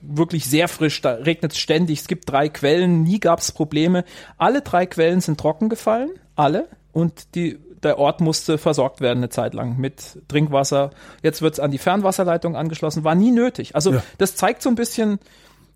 wirklich 0.02 0.46
sehr 0.46 0.68
frisch, 0.68 1.02
da 1.02 1.12
regnet 1.12 1.54
es 1.54 1.60
ständig. 1.60 2.00
Es 2.00 2.08
gibt 2.08 2.30
drei 2.30 2.50
Quellen, 2.50 3.04
nie 3.04 3.20
gab 3.20 3.40
es 3.40 3.52
Probleme. 3.52 4.04
Alle 4.38 4.62
drei 4.62 4.86
Quellen 4.86 5.22
sind 5.22 5.40
trocken 5.40 5.70
gefallen, 5.70 6.10
alle. 6.36 6.68
Und 6.92 7.36
die, 7.36 7.60
der 7.84 8.00
Ort 8.00 8.22
musste 8.22 8.58
versorgt 8.58 9.02
werden 9.02 9.20
eine 9.20 9.30
Zeit 9.30 9.54
lang 9.54 9.78
mit 9.78 10.20
Trinkwasser. 10.28 10.92
Jetzt 11.22 11.42
wird 11.42 11.54
es 11.54 11.60
an 11.60 11.72
die 11.72 11.78
Fernwasserleitung 11.78 12.56
angeschlossen, 12.56 13.04
war 13.04 13.16
nie 13.16 13.32
nötig. 13.32 13.76
Also 13.76 13.94
ja. 13.94 14.04
das 14.18 14.36
zeigt 14.36 14.62
so 14.62 14.70
ein 14.70 14.76
bisschen, 14.76 15.20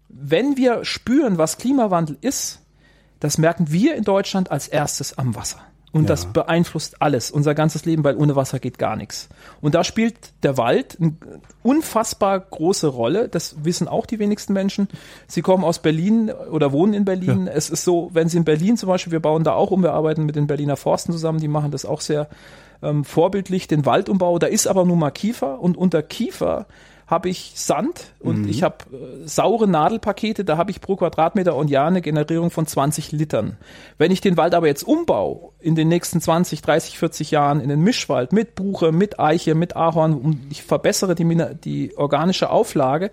wenn 0.10 0.58
wir 0.58 0.84
spüren, 0.84 1.38
was 1.38 1.58
Klimawandel 1.58 2.18
ist, 2.22 2.63
das 3.24 3.38
merken 3.38 3.72
wir 3.72 3.96
in 3.96 4.04
Deutschland 4.04 4.52
als 4.52 4.68
erstes 4.68 5.18
am 5.18 5.34
Wasser. 5.34 5.62
Und 5.94 6.04
ja. 6.04 6.08
das 6.08 6.26
beeinflusst 6.26 7.02
alles, 7.02 7.32
unser 7.32 7.56
ganzes 7.56 7.86
Leben, 7.86 8.04
weil 8.04 8.18
ohne 8.18 8.36
Wasser 8.36 8.60
geht 8.60 8.78
gar 8.78 8.98
nichts. 8.98 9.30
Und 9.62 9.76
da 9.76 9.86
spielt 9.86 10.16
der 10.44 10.58
Wald 10.58 10.98
eine 11.00 11.14
unfassbar 11.62 12.38
große 12.38 12.88
Rolle. 12.88 13.30
Das 13.30 13.64
wissen 13.64 13.88
auch 13.88 14.06
die 14.06 14.20
wenigsten 14.20 14.52
Menschen. 14.52 14.90
Sie 15.28 15.42
kommen 15.42 15.64
aus 15.64 15.80
Berlin 15.80 16.32
oder 16.32 16.74
wohnen 16.74 16.94
in 16.94 17.06
Berlin. 17.06 17.46
Ja. 17.46 17.54
Es 17.54 17.70
ist 17.70 17.86
so, 17.86 18.10
wenn 18.12 18.28
Sie 18.28 18.38
in 18.38 18.44
Berlin 18.44 18.76
zum 18.76 18.90
Beispiel, 18.90 19.14
wir 19.14 19.22
bauen 19.22 19.46
da 19.46 19.54
auch 19.54 19.72
um, 19.72 19.84
wir 19.84 19.94
arbeiten 19.94 20.26
mit 20.26 20.36
den 20.36 20.48
Berliner 20.48 20.76
Forsten 20.76 21.14
zusammen, 21.14 21.40
die 21.40 21.48
machen 21.48 21.72
das 21.72 21.86
auch 21.86 22.02
sehr 22.02 22.28
ähm, 22.82 23.06
vorbildlich, 23.06 23.70
den 23.70 23.86
Waldumbau. 23.86 24.38
Da 24.38 24.48
ist 24.48 24.68
aber 24.68 24.84
nun 24.84 25.00
mal 25.00 25.12
Kiefer 25.12 25.62
und 25.62 25.78
unter 25.78 26.04
Kiefer 26.04 26.66
habe 27.08 27.30
ich 27.30 27.54
Sand 27.56 28.14
und 28.20 28.44
mhm. 28.44 28.50
ich 28.50 28.64
habe 28.64 28.78
äh, 28.92 29.28
saure 29.28 29.68
Nadelpakete, 29.68 30.46
da 30.46 30.58
habe 30.58 30.72
ich 30.72 30.82
pro 30.82 30.96
Quadratmeter 30.96 31.56
und 31.56 31.70
Jahr 31.70 31.88
eine 31.88 32.02
Generierung 32.02 32.52
von 32.52 32.66
20 32.66 33.12
Litern. 33.12 33.58
Wenn 33.98 34.12
ich 34.12 34.22
den 34.22 34.38
Wald 34.38 34.54
aber 34.54 34.68
jetzt 34.68 34.84
umbau, 34.84 35.54
in 35.60 35.76
den 35.76 35.88
nächsten 35.88 36.22
20, 36.22 36.62
30, 36.62 36.98
40 36.98 37.32
Jahren 37.32 37.60
in 37.60 37.70
den 37.70 37.82
Mischwald 37.82 38.34
mit 38.34 38.56
Buche, 38.56 38.92
mit 38.92 39.20
Eiche, 39.20 39.56
mit 39.56 39.76
Ahorn 39.76 40.14
und 40.14 40.40
ich 40.50 40.64
verbessere 40.64 41.16
die, 41.16 41.46
die 41.64 41.98
organische 41.98 42.50
Auflage, 42.50 43.12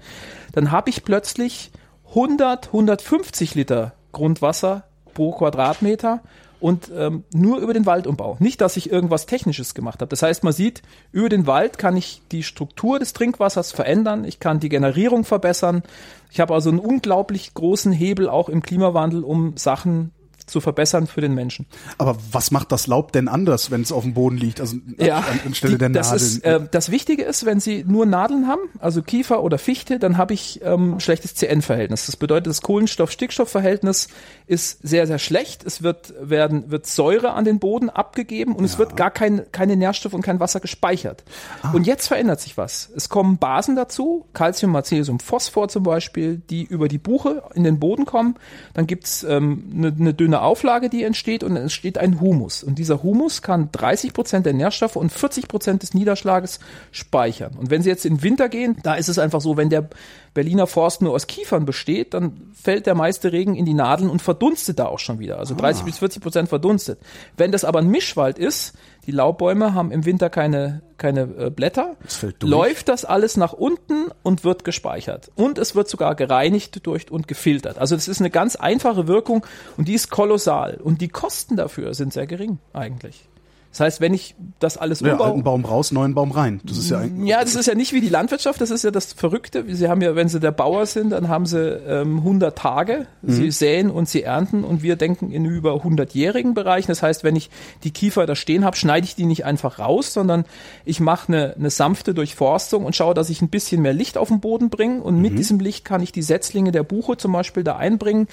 dann 0.53 0.71
habe 0.71 0.91
ich 0.91 1.05
plötzlich 1.05 1.71
100, 2.11 2.69
150 2.69 3.55
Liter 3.55 3.93
Grundwasser 4.13 4.85
pro 5.15 5.33
Quadratmeter 5.33 6.21
und 6.61 6.91
ähm, 6.95 7.25
nur 7.33 7.59
über 7.59 7.73
den 7.75 7.87
Waldumbau. 7.87 8.37
Nicht, 8.39 8.61
dass 8.61 8.77
ich 8.77 8.91
irgendwas 8.91 9.27
Technisches 9.27 9.75
gemacht 9.75 10.01
habe. 10.01 10.11
Das 10.11 10.23
heißt, 10.23 10.45
man 10.45 10.53
sieht, 10.53 10.83
über 11.13 11.29
den 11.29 11.47
Wald 11.47 11.79
kann 11.79 11.97
ich 11.97 12.23
die 12.31 12.43
Struktur 12.43 12.99
des 12.99 13.13
Trinkwassers 13.13 13.73
verändern, 13.73 14.25
ich 14.25 14.41
kann 14.41 14.61
die 14.61 14.69
Generierung 14.69 15.25
verbessern. 15.25 15.83
Ich 16.31 16.39
habe 16.41 16.55
also 16.55 16.71
einen 16.71 16.79
unglaublich 16.79 17.55
großen 17.55 17.93
Hebel 17.93 18.29
auch 18.29 18.49
im 18.49 18.63
Klimawandel, 18.63 19.25
um 19.25 19.57
Sachen 19.57 20.13
zu 20.51 20.61
verbessern 20.61 21.07
für 21.07 21.21
den 21.21 21.35
Menschen. 21.35 21.67
Aber 21.99 22.17
was 22.33 22.51
macht 22.51 22.73
das 22.73 22.87
Laub 22.87 23.13
denn 23.13 23.29
anders, 23.29 23.71
wenn 23.71 23.83
es 23.83 23.93
auf 23.93 24.03
dem 24.03 24.15
Boden 24.15 24.37
liegt? 24.37 24.61
Also 24.61 24.77
ja, 24.99 25.25
anstelle 25.47 25.75
die, 25.75 25.79
der 25.79 25.89
das 25.91 26.11
Nadeln? 26.11 26.27
Ist, 26.27 26.45
äh, 26.45 26.61
das 26.71 26.91
Wichtige 26.91 27.23
ist, 27.23 27.47
wenn 27.47 27.61
Sie 27.61 27.85
nur 27.87 28.07
Nadeln 28.07 28.47
haben, 28.47 28.63
also 28.79 29.03
Kiefer 29.03 29.43
oder 29.43 29.59
Fichte, 29.59 29.99
dann 29.99 30.17
habe 30.17 30.35
ich 30.35 30.61
ähm, 30.63 31.01
schlechtes 31.01 31.35
CN-Verhältnis. 31.35 32.07
Das 32.07 32.17
bedeutet, 32.17 32.49
das 32.49 32.63
Kohlenstoff-Stickstoff-Verhältnis 32.63 34.09
ist 34.47 34.81
sehr, 34.83 35.07
sehr 35.07 35.19
schlecht. 35.19 35.65
Es 35.65 35.83
wird, 35.83 36.15
werden, 36.21 36.71
wird 36.71 36.87
Säure 36.87 37.33
an 37.33 37.45
den 37.45 37.59
Boden 37.59 37.91
abgegeben 37.91 38.53
und 38.53 38.61
ja. 38.61 38.67
es 38.67 38.79
wird 38.79 38.97
gar 38.97 39.11
kein, 39.11 39.47
keine 39.53 39.77
Nährstoffe 39.77 40.15
und 40.15 40.23
kein 40.23 40.41
Wasser 40.41 40.61
gespeichert. 40.61 41.25
Ah. 41.63 41.73
Und 41.73 41.87
jetzt 41.87 42.09
verändert 42.09 42.41
sich 42.41 42.57
was. 42.57 42.91
Es 42.97 43.09
kommen 43.09 43.39
Basen 43.39 43.77
dazu, 43.77 44.27
Calcium, 44.33 44.73
Magnesium, 44.73 45.21
Phosphor 45.21 45.69
zum 45.69 45.83
Beispiel, 45.83 46.43
die 46.51 46.65
über 46.65 46.89
die 46.89 46.99
Buche 46.99 47.43
in 47.55 47.65
den 47.65 47.79
Boden 47.79 48.07
kommen. 48.07 48.35
Dann 48.75 48.87
gibt's 48.87 49.23
ähm, 49.23 49.71
eine, 49.75 49.89
eine 49.89 50.15
dünne 50.15 50.40
Auflage, 50.43 50.89
die 50.89 51.05
entsteht 51.05 51.45
und 51.45 51.57
es 51.57 51.63
entsteht 51.63 51.99
ein 51.99 52.21
Humus. 52.21 52.63
Und 52.63 52.79
dieser 52.79 53.03
Humus 53.03 53.43
kann 53.43 53.71
30 53.73 54.13
Prozent 54.13 54.47
der 54.47 54.53
Nährstoffe 54.53 54.97
und 54.97 55.11
40 55.11 55.49
Prozent 55.49 55.83
des 55.83 55.95
Niederschlages 55.95 56.61
speichern. 56.93 57.55
Und 57.59 57.71
wenn 57.71 57.83
Sie 57.83 57.89
jetzt 57.89 58.05
in 58.05 58.17
den 58.17 58.23
Winter 58.23 58.49
gehen, 58.49 58.77
da 58.83 58.95
ist 58.95 59.09
es 59.09 59.19
einfach 59.19 59.41
so, 59.41 59.57
wenn 59.57 59.71
der 59.71 59.89
Berliner 60.33 60.67
Forst 60.67 61.03
nur 61.03 61.15
aus 61.15 61.27
Kiefern 61.27 61.65
besteht, 61.65 62.15
dann 62.15 62.53
fällt 62.55 62.87
der 62.87 62.95
meiste 62.95 63.33
Regen 63.33 63.57
in 63.57 63.65
die 63.65 63.75
Nadeln 63.75 64.09
und 64.09 64.23
verdunstet 64.23 64.79
da 64.79 64.87
auch 64.87 65.01
schon 65.01 65.19
wieder. 65.19 65.39
Also 65.39 65.55
30 65.55 65.83
ah. 65.83 65.85
bis 65.87 65.99
40 65.99 66.23
Prozent 66.23 66.49
verdunstet. 66.49 67.01
Wenn 67.37 67.51
das 67.51 67.65
aber 67.65 67.81
ein 67.81 67.89
Mischwald 67.89 68.39
ist, 68.39 68.75
die 69.07 69.13
Laubbäume 69.13 69.75
haben 69.75 69.91
im 69.91 70.05
Winter 70.05 70.31
keine, 70.31 70.83
keine 70.99 71.23
äh, 71.23 71.51
Blätter, 71.51 71.97
läuft 72.43 72.89
das 72.89 73.05
alles 73.05 73.37
nach 73.37 73.53
unten 73.53 74.11
und 74.23 74.45
wird 74.45 74.65
gespeichert. 74.65 75.33
Und 75.35 75.59
es 75.59 75.75
wird 75.75 75.89
sogar 75.89 76.15
gereinigt 76.15 76.87
durch 76.87 77.11
und 77.11 77.27
gefiltert. 77.27 77.79
Also 77.79 77.97
das 77.97 78.07
ist 78.07 78.21
eine 78.21 78.31
ganz 78.31 78.57
einfache 78.57 79.09
Wirkung 79.09 79.45
und 79.77 79.89
die 79.89 79.95
ist 79.95 80.11
kolossal. 80.11 80.79
Und 80.83 81.01
die 81.01 81.09
Kosten 81.09 81.57
dafür 81.57 81.95
sind 81.95 82.13
sehr 82.13 82.27
gering 82.27 82.59
eigentlich. 82.73 83.30
Das 83.71 83.81
heißt, 83.81 84.01
wenn 84.01 84.15
ich 84.15 84.35
das 84.59 84.77
alles 84.77 84.99
ja, 85.01 85.13
umbaue, 85.13 85.29
alten 85.29 85.45
Baum 85.45 85.65
raus, 85.65 85.93
neuen 85.93 86.13
Baum 86.13 86.33
rein. 86.33 86.61
Das 86.65 86.77
ist 86.77 86.91
ja 86.91 86.99
eigentlich 86.99 87.29
ja, 87.29 87.41
das 87.41 87.55
ist 87.55 87.67
ja 87.67 87.77
nicht 87.77 87.93
wie 87.93 88.01
die 88.01 88.09
Landwirtschaft. 88.09 88.61
Das 88.61 88.71
ist 88.71 88.83
ja 88.83 88.91
das 88.91 89.13
Verrückte. 89.13 89.65
Sie 89.69 89.89
haben 89.89 90.03
ja, 90.03 90.17
wenn 90.17 90.29
Sie 90.29 90.41
der 90.41 90.51
Bauer 90.51 90.87
sind, 90.87 91.11
dann 91.11 91.29
haben 91.29 91.47
Sie 91.47 91.59
ähm, 91.59 92.19
100 92.19 92.59
Tage. 92.59 93.07
Mhm. 93.23 93.31
Sie 93.31 93.51
säen 93.53 93.91
und 93.91 94.09
Sie 94.09 94.25
ernten 94.25 94.65
und 94.65 94.83
wir 94.83 94.97
denken 94.97 95.31
in 95.31 95.45
über 95.45 95.75
100-jährigen 95.75 96.53
Bereichen. 96.53 96.89
Das 96.89 97.03
heißt, 97.03 97.23
wenn 97.23 97.37
ich 97.37 97.49
die 97.85 97.93
Kiefer 97.93 98.27
da 98.27 98.35
stehen 98.35 98.65
habe, 98.65 98.77
schneide 98.77 99.05
ich 99.05 99.15
die 99.15 99.27
nicht 99.27 99.45
einfach 99.45 99.79
raus, 99.79 100.13
sondern 100.13 100.47
ich 100.85 100.99
mache 100.99 101.29
eine, 101.29 101.55
eine 101.57 101.71
sanfte 101.71 102.13
Durchforstung 102.13 102.85
und 102.85 102.97
schaue, 102.97 103.15
dass 103.15 103.31
ich 103.31 103.41
ein 103.41 103.51
bisschen 103.51 103.83
mehr 103.83 103.93
Licht 103.93 104.19
auf 104.19 104.29
den 104.29 104.41
Boden 104.41 104.71
bringe 104.71 105.01
und 105.01 105.17
mhm. 105.17 105.23
mit 105.23 105.39
diesem 105.39 105.61
Licht 105.61 105.85
kann 105.85 106.03
ich 106.03 106.11
die 106.11 106.23
Setzlinge 106.23 106.73
der 106.73 106.83
Buche 106.83 107.17
zum 107.17 107.33
Beispiel 107.33 107.63
da 107.63 107.77
einbringen 107.77 108.27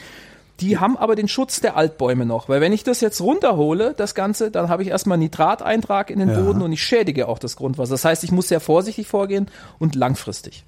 die 0.59 0.79
haben 0.79 0.97
aber 0.97 1.15
den 1.15 1.27
Schutz 1.27 1.61
der 1.61 1.77
Altbäume 1.77 2.25
noch, 2.25 2.49
weil 2.49 2.61
wenn 2.61 2.73
ich 2.73 2.83
das 2.83 3.01
jetzt 3.01 3.21
runterhole, 3.21 3.93
das 3.95 4.15
Ganze, 4.15 4.49
dann 4.49 4.69
habe 4.69 4.83
ich 4.83 4.89
erstmal 4.89 5.17
Nitrateintrag 5.17 6.09
in 6.09 6.19
den 6.19 6.29
ja. 6.29 6.39
Boden 6.39 6.61
und 6.61 6.71
ich 6.71 6.83
schädige 6.83 7.27
auch 7.27 7.39
das 7.39 7.55
Grundwasser. 7.55 7.91
Das 7.91 8.05
heißt, 8.05 8.23
ich 8.23 8.31
muss 8.31 8.47
sehr 8.47 8.59
vorsichtig 8.59 9.07
vorgehen 9.07 9.47
und 9.79 9.95
langfristig. 9.95 10.65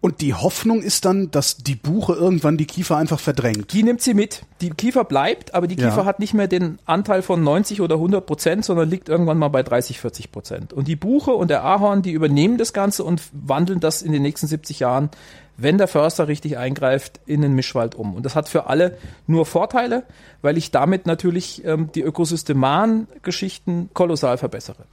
Und 0.00 0.20
die 0.20 0.32
Hoffnung 0.32 0.80
ist 0.80 1.04
dann, 1.04 1.32
dass 1.32 1.56
die 1.56 1.74
Buche 1.74 2.14
irgendwann 2.14 2.56
die 2.56 2.66
Kiefer 2.66 2.96
einfach 2.96 3.18
verdrängt. 3.18 3.72
Die 3.72 3.82
nimmt 3.82 4.00
sie 4.00 4.14
mit. 4.14 4.42
Die 4.60 4.70
Kiefer 4.70 5.02
bleibt, 5.02 5.54
aber 5.54 5.66
die 5.66 5.74
Kiefer 5.74 5.98
ja. 5.98 6.04
hat 6.04 6.20
nicht 6.20 6.34
mehr 6.34 6.46
den 6.46 6.78
Anteil 6.86 7.20
von 7.20 7.42
90 7.42 7.80
oder 7.80 7.96
100 7.96 8.24
Prozent, 8.24 8.64
sondern 8.64 8.88
liegt 8.88 9.08
irgendwann 9.08 9.38
mal 9.38 9.48
bei 9.48 9.64
30, 9.64 9.98
40 9.98 10.30
Prozent. 10.30 10.72
Und 10.72 10.86
die 10.86 10.94
Buche 10.94 11.32
und 11.32 11.48
der 11.48 11.64
Ahorn, 11.64 12.02
die 12.02 12.12
übernehmen 12.12 12.58
das 12.58 12.72
Ganze 12.72 13.02
und 13.02 13.22
wandeln 13.32 13.80
das 13.80 14.02
in 14.02 14.12
den 14.12 14.22
nächsten 14.22 14.46
70 14.46 14.78
Jahren 14.78 15.10
wenn 15.58 15.76
der 15.76 15.88
Förster 15.88 16.28
richtig 16.28 16.56
eingreift, 16.56 17.20
in 17.26 17.42
den 17.42 17.52
Mischwald 17.52 17.96
um. 17.96 18.14
Und 18.14 18.24
das 18.24 18.36
hat 18.36 18.48
für 18.48 18.68
alle 18.68 18.96
nur 19.26 19.44
Vorteile, 19.44 20.04
weil 20.40 20.56
ich 20.56 20.70
damit 20.70 21.06
natürlich 21.06 21.64
ähm, 21.64 21.90
die 21.94 22.02
Ökosystemanen-Geschichten 22.02 23.90
kolossal 23.92 24.38
verbessere. 24.38 24.84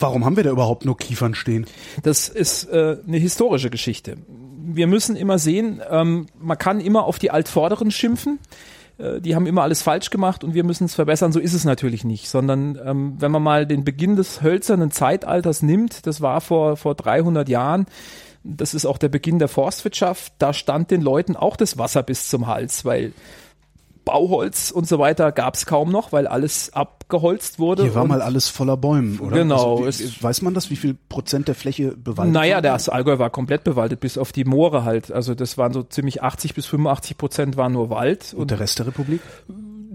Warum 0.00 0.24
haben 0.24 0.36
wir 0.36 0.42
da 0.42 0.50
überhaupt 0.50 0.84
nur 0.84 0.96
Kiefern 0.96 1.36
stehen? 1.36 1.66
Das 2.02 2.28
ist 2.28 2.64
äh, 2.64 2.98
eine 3.06 3.18
historische 3.18 3.70
Geschichte. 3.70 4.16
Wir 4.66 4.88
müssen 4.88 5.14
immer 5.14 5.38
sehen, 5.38 5.80
ähm, 5.88 6.26
man 6.40 6.58
kann 6.58 6.80
immer 6.80 7.04
auf 7.04 7.20
die 7.20 7.30
Altvorderen 7.30 7.92
schimpfen 7.92 8.40
äh, 8.98 9.20
die 9.20 9.36
haben 9.36 9.46
immer 9.46 9.62
alles 9.62 9.82
falsch 9.82 10.10
gemacht 10.10 10.42
und 10.42 10.54
wir 10.54 10.64
müssen 10.64 10.84
es 10.84 10.94
verbessern. 10.94 11.32
So 11.32 11.38
ist 11.38 11.54
es 11.54 11.64
natürlich 11.64 12.04
nicht, 12.04 12.28
sondern 12.28 12.78
ähm, 12.84 13.14
wenn 13.18 13.30
man 13.30 13.42
mal 13.42 13.66
den 13.66 13.84
Beginn 13.84 14.16
des 14.16 14.42
hölzernen 14.42 14.90
Zeitalters 14.90 15.62
nimmt, 15.62 16.06
das 16.06 16.20
war 16.20 16.40
vor, 16.40 16.76
vor 16.76 16.94
300 16.94 17.48
Jahren, 17.48 17.86
das 18.44 18.74
ist 18.74 18.86
auch 18.86 18.98
der 18.98 19.08
Beginn 19.08 19.38
der 19.38 19.48
Forstwirtschaft. 19.48 20.34
Da 20.38 20.52
stand 20.52 20.90
den 20.90 21.00
Leuten 21.00 21.34
auch 21.34 21.56
das 21.56 21.78
Wasser 21.78 22.02
bis 22.02 22.28
zum 22.28 22.46
Hals, 22.46 22.84
weil 22.84 23.12
Bauholz 24.04 24.70
und 24.70 24.86
so 24.86 24.98
weiter 24.98 25.32
gab 25.32 25.54
es 25.54 25.64
kaum 25.64 25.90
noch, 25.90 26.12
weil 26.12 26.26
alles 26.26 26.72
abgeholzt 26.74 27.58
wurde. 27.58 27.84
Hier 27.84 27.94
war 27.94 28.06
mal 28.06 28.20
alles 28.20 28.48
voller 28.48 28.76
Bäumen, 28.76 29.18
oder? 29.18 29.38
Genau. 29.38 29.82
Also, 29.84 30.04
wie, 30.04 30.22
weiß 30.22 30.42
man 30.42 30.52
das, 30.52 30.70
wie 30.70 30.76
viel 30.76 30.94
Prozent 31.08 31.48
der 31.48 31.54
Fläche 31.54 31.96
bewaldet 31.96 32.34
Naja, 32.34 32.60
der 32.60 32.78
Allgäu 32.92 33.18
war 33.18 33.30
komplett 33.30 33.64
bewaldet, 33.64 34.00
bis 34.00 34.18
auf 34.18 34.32
die 34.32 34.44
Moore 34.44 34.84
halt. 34.84 35.10
Also 35.10 35.34
das 35.34 35.56
waren 35.56 35.72
so 35.72 35.82
ziemlich 35.82 36.22
80 36.22 36.54
bis 36.54 36.66
85 36.66 37.16
Prozent 37.16 37.56
war 37.56 37.70
nur 37.70 37.88
Wald. 37.88 38.34
Und, 38.34 38.42
und 38.42 38.50
der 38.50 38.60
Rest 38.60 38.78
der 38.78 38.86
Republik? 38.86 39.20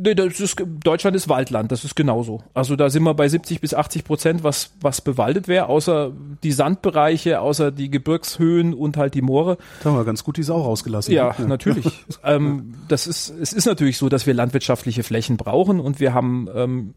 Nee, 0.01 0.15
das 0.15 0.39
ist, 0.39 0.63
Deutschland 0.83 1.15
ist 1.17 1.27
Waldland, 1.27 1.73
das 1.73 1.83
ist 1.83 1.93
genauso. 1.93 2.41
Also 2.53 2.77
da 2.77 2.89
sind 2.89 3.03
wir 3.03 3.13
bei 3.13 3.27
70 3.27 3.59
bis 3.59 3.73
80 3.73 4.05
Prozent, 4.05 4.43
was, 4.43 4.71
was 4.79 5.01
bewaldet 5.01 5.49
wäre, 5.49 5.67
außer 5.67 6.13
die 6.41 6.53
Sandbereiche, 6.53 7.41
außer 7.41 7.71
die 7.71 7.89
Gebirgshöhen 7.89 8.73
und 8.73 8.95
halt 8.95 9.13
die 9.13 9.21
Moore. 9.21 9.57
Da 9.83 9.89
haben 9.89 9.97
wir 9.97 10.05
ganz 10.05 10.23
gut 10.23 10.37
die 10.37 10.43
Sau 10.43 10.61
rausgelassen. 10.61 11.13
Ja, 11.13 11.35
ja. 11.37 11.45
natürlich. 11.45 12.05
ähm, 12.23 12.75
das 12.87 13.07
ist, 13.07 13.29
es 13.41 13.51
ist 13.51 13.65
natürlich 13.65 13.97
so, 13.97 14.07
dass 14.07 14.25
wir 14.25 14.33
landwirtschaftliche 14.33 15.03
Flächen 15.03 15.35
brauchen 15.35 15.81
und 15.81 15.99
wir 15.99 16.13
haben 16.13 16.47
ähm, 16.55 16.93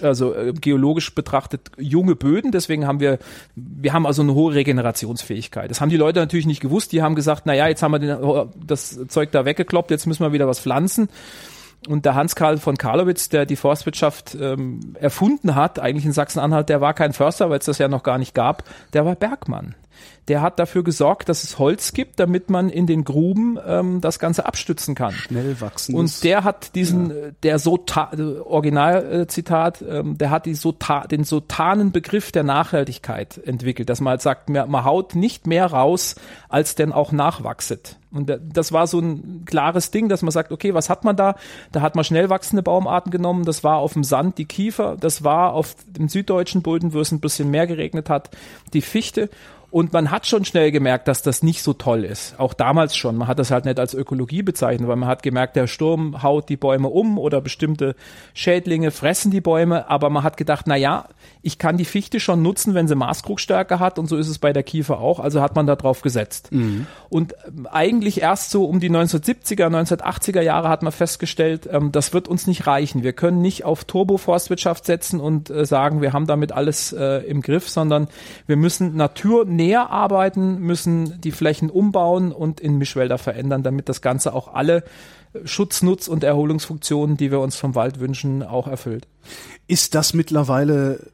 also 0.00 0.34
äh, 0.34 0.54
geologisch 0.54 1.14
betrachtet 1.14 1.70
junge 1.76 2.16
Böden, 2.16 2.50
deswegen 2.50 2.86
haben 2.86 3.00
wir, 3.00 3.18
wir 3.56 3.92
haben 3.92 4.06
also 4.06 4.22
eine 4.22 4.32
hohe 4.32 4.54
Regenerationsfähigkeit. 4.54 5.70
Das 5.70 5.82
haben 5.82 5.90
die 5.90 5.98
Leute 5.98 6.20
natürlich 6.20 6.46
nicht 6.46 6.60
gewusst, 6.60 6.92
die 6.92 7.02
haben 7.02 7.14
gesagt, 7.14 7.42
na 7.44 7.52
ja, 7.54 7.68
jetzt 7.68 7.82
haben 7.82 7.92
wir 7.92 7.98
den, 7.98 8.48
das 8.66 8.98
Zeug 9.08 9.32
da 9.32 9.44
weggekloppt, 9.44 9.90
jetzt 9.90 10.06
müssen 10.06 10.22
wir 10.22 10.32
wieder 10.32 10.48
was 10.48 10.60
pflanzen. 10.60 11.10
Und 11.88 12.04
der 12.04 12.14
Hans-Karl 12.14 12.58
von 12.58 12.76
Karlowitz, 12.76 13.28
der 13.28 13.44
die 13.44 13.56
Forstwirtschaft 13.56 14.36
ähm, 14.40 14.94
erfunden 15.00 15.54
hat, 15.54 15.78
eigentlich 15.78 16.04
in 16.04 16.12
Sachsen-Anhalt, 16.12 16.68
der 16.68 16.80
war 16.80 16.94
kein 16.94 17.12
Förster, 17.12 17.50
weil 17.50 17.58
es 17.58 17.66
das 17.66 17.78
ja 17.78 17.88
noch 17.88 18.02
gar 18.02 18.18
nicht 18.18 18.34
gab, 18.34 18.64
der 18.92 19.04
war 19.04 19.16
Bergmann 19.16 19.74
der 20.28 20.40
hat 20.40 20.58
dafür 20.58 20.84
gesorgt, 20.84 21.28
dass 21.28 21.42
es 21.42 21.58
Holz 21.58 21.92
gibt, 21.92 22.20
damit 22.20 22.48
man 22.48 22.68
in 22.68 22.86
den 22.86 23.04
Gruben 23.04 23.58
ähm, 23.66 24.00
das 24.00 24.18
Ganze 24.18 24.46
abstützen 24.46 24.94
kann. 24.94 25.12
Schnell 25.12 25.60
wachsen. 25.60 25.94
Und 25.94 26.22
der 26.22 26.44
hat 26.44 26.74
diesen, 26.74 27.10
ja. 27.10 27.16
Äh, 27.16 27.32
der 27.42 27.58
so 27.58 27.76
äh, 27.76 28.22
Originalzitat, 28.40 29.82
äh, 29.82 29.98
ähm, 29.98 30.18
der 30.18 30.30
hat 30.30 30.46
die 30.46 30.54
Sota 30.54 31.06
den 31.06 31.24
sotanen 31.24 31.90
Begriff 31.92 32.30
der 32.32 32.44
Nachhaltigkeit 32.44 33.38
entwickelt, 33.38 33.88
dass 33.88 34.00
man 34.00 34.12
halt 34.12 34.22
sagt, 34.22 34.48
man, 34.48 34.84
haut 34.84 35.14
nicht 35.14 35.46
mehr 35.46 35.66
raus, 35.66 36.14
als 36.48 36.74
denn 36.74 36.92
auch 36.92 37.12
nachwachset. 37.12 37.96
Und 38.12 38.30
das 38.52 38.72
war 38.72 38.86
so 38.86 39.00
ein 39.00 39.44
klares 39.46 39.90
Ding, 39.90 40.08
dass 40.08 40.22
man 40.22 40.30
sagt, 40.30 40.52
okay, 40.52 40.74
was 40.74 40.90
hat 40.90 41.02
man 41.02 41.16
da? 41.16 41.34
Da 41.72 41.80
hat 41.80 41.94
man 41.94 42.04
schnell 42.04 42.28
wachsende 42.28 42.62
Baumarten 42.62 43.10
genommen. 43.10 43.44
Das 43.44 43.64
war 43.64 43.78
auf 43.78 43.94
dem 43.94 44.04
Sand 44.04 44.36
die 44.36 44.44
Kiefer. 44.44 44.96
Das 45.00 45.24
war 45.24 45.54
auf 45.54 45.74
dem 45.86 46.08
süddeutschen 46.08 46.62
Bulden, 46.62 46.92
wo 46.92 47.00
es 47.00 47.10
ein 47.10 47.20
bisschen 47.20 47.50
mehr 47.50 47.66
geregnet 47.66 48.10
hat, 48.10 48.30
die 48.74 48.82
Fichte. 48.82 49.30
Und 49.72 49.94
man 49.94 50.10
hat 50.10 50.26
schon 50.26 50.44
schnell 50.44 50.70
gemerkt, 50.70 51.08
dass 51.08 51.22
das 51.22 51.42
nicht 51.42 51.62
so 51.62 51.72
toll 51.72 52.04
ist. 52.04 52.38
Auch 52.38 52.52
damals 52.52 52.94
schon. 52.94 53.16
Man 53.16 53.26
hat 53.26 53.38
das 53.38 53.50
halt 53.50 53.64
nicht 53.64 53.80
als 53.80 53.94
Ökologie 53.94 54.42
bezeichnet, 54.42 54.86
weil 54.86 54.96
man 54.96 55.08
hat 55.08 55.22
gemerkt, 55.22 55.56
der 55.56 55.66
Sturm 55.66 56.22
haut 56.22 56.50
die 56.50 56.58
Bäume 56.58 56.88
um 56.88 57.16
oder 57.16 57.40
bestimmte 57.40 57.96
Schädlinge 58.34 58.90
fressen 58.90 59.30
die 59.30 59.40
Bäume. 59.40 59.88
Aber 59.88 60.10
man 60.10 60.24
hat 60.24 60.36
gedacht, 60.36 60.66
na 60.66 60.76
ja, 60.76 61.06
ich 61.40 61.56
kann 61.56 61.78
die 61.78 61.86
Fichte 61.86 62.20
schon 62.20 62.42
nutzen, 62.42 62.74
wenn 62.74 62.86
sie 62.86 62.94
Maßkrugstärke 62.94 63.80
hat. 63.80 63.98
Und 63.98 64.10
so 64.10 64.18
ist 64.18 64.28
es 64.28 64.38
bei 64.38 64.52
der 64.52 64.62
Kiefer 64.62 64.98
auch. 65.00 65.18
Also 65.18 65.40
hat 65.40 65.56
man 65.56 65.66
da 65.66 65.74
drauf 65.74 66.02
gesetzt. 66.02 66.52
Mhm. 66.52 66.86
Und 67.08 67.34
ähm, 67.46 67.66
eigentlich 67.66 68.20
erst 68.20 68.50
so 68.50 68.66
um 68.66 68.78
die 68.78 68.90
1970er, 68.90 69.68
1980er 69.68 70.42
Jahre 70.42 70.68
hat 70.68 70.82
man 70.82 70.92
festgestellt, 70.92 71.66
ähm, 71.72 71.92
das 71.92 72.12
wird 72.12 72.28
uns 72.28 72.46
nicht 72.46 72.66
reichen. 72.66 73.02
Wir 73.02 73.14
können 73.14 73.40
nicht 73.40 73.64
auf 73.64 73.84
Turboforstwirtschaft 73.84 74.84
setzen 74.84 75.18
und 75.18 75.48
äh, 75.48 75.64
sagen, 75.64 76.02
wir 76.02 76.12
haben 76.12 76.26
damit 76.26 76.52
alles 76.52 76.92
äh, 76.92 77.24
im 77.24 77.40
Griff, 77.40 77.70
sondern 77.70 78.08
wir 78.46 78.56
müssen 78.56 78.96
Natur 78.96 79.46
näher 79.62 79.90
arbeiten, 79.90 80.58
müssen 80.58 81.20
die 81.20 81.30
Flächen 81.30 81.70
umbauen 81.70 82.32
und 82.32 82.60
in 82.60 82.78
Mischwälder 82.78 83.18
verändern, 83.18 83.62
damit 83.62 83.88
das 83.88 84.02
Ganze 84.02 84.34
auch 84.34 84.52
alle 84.52 84.82
Schutz, 85.44 85.82
Nutz 85.82 86.08
und 86.08 86.24
Erholungsfunktionen, 86.24 87.16
die 87.16 87.30
wir 87.30 87.40
uns 87.40 87.56
vom 87.56 87.74
Wald 87.74 88.00
wünschen, 88.00 88.42
auch 88.42 88.66
erfüllt. 88.66 89.06
Ist 89.66 89.94
das 89.94 90.14
mittlerweile 90.14 91.06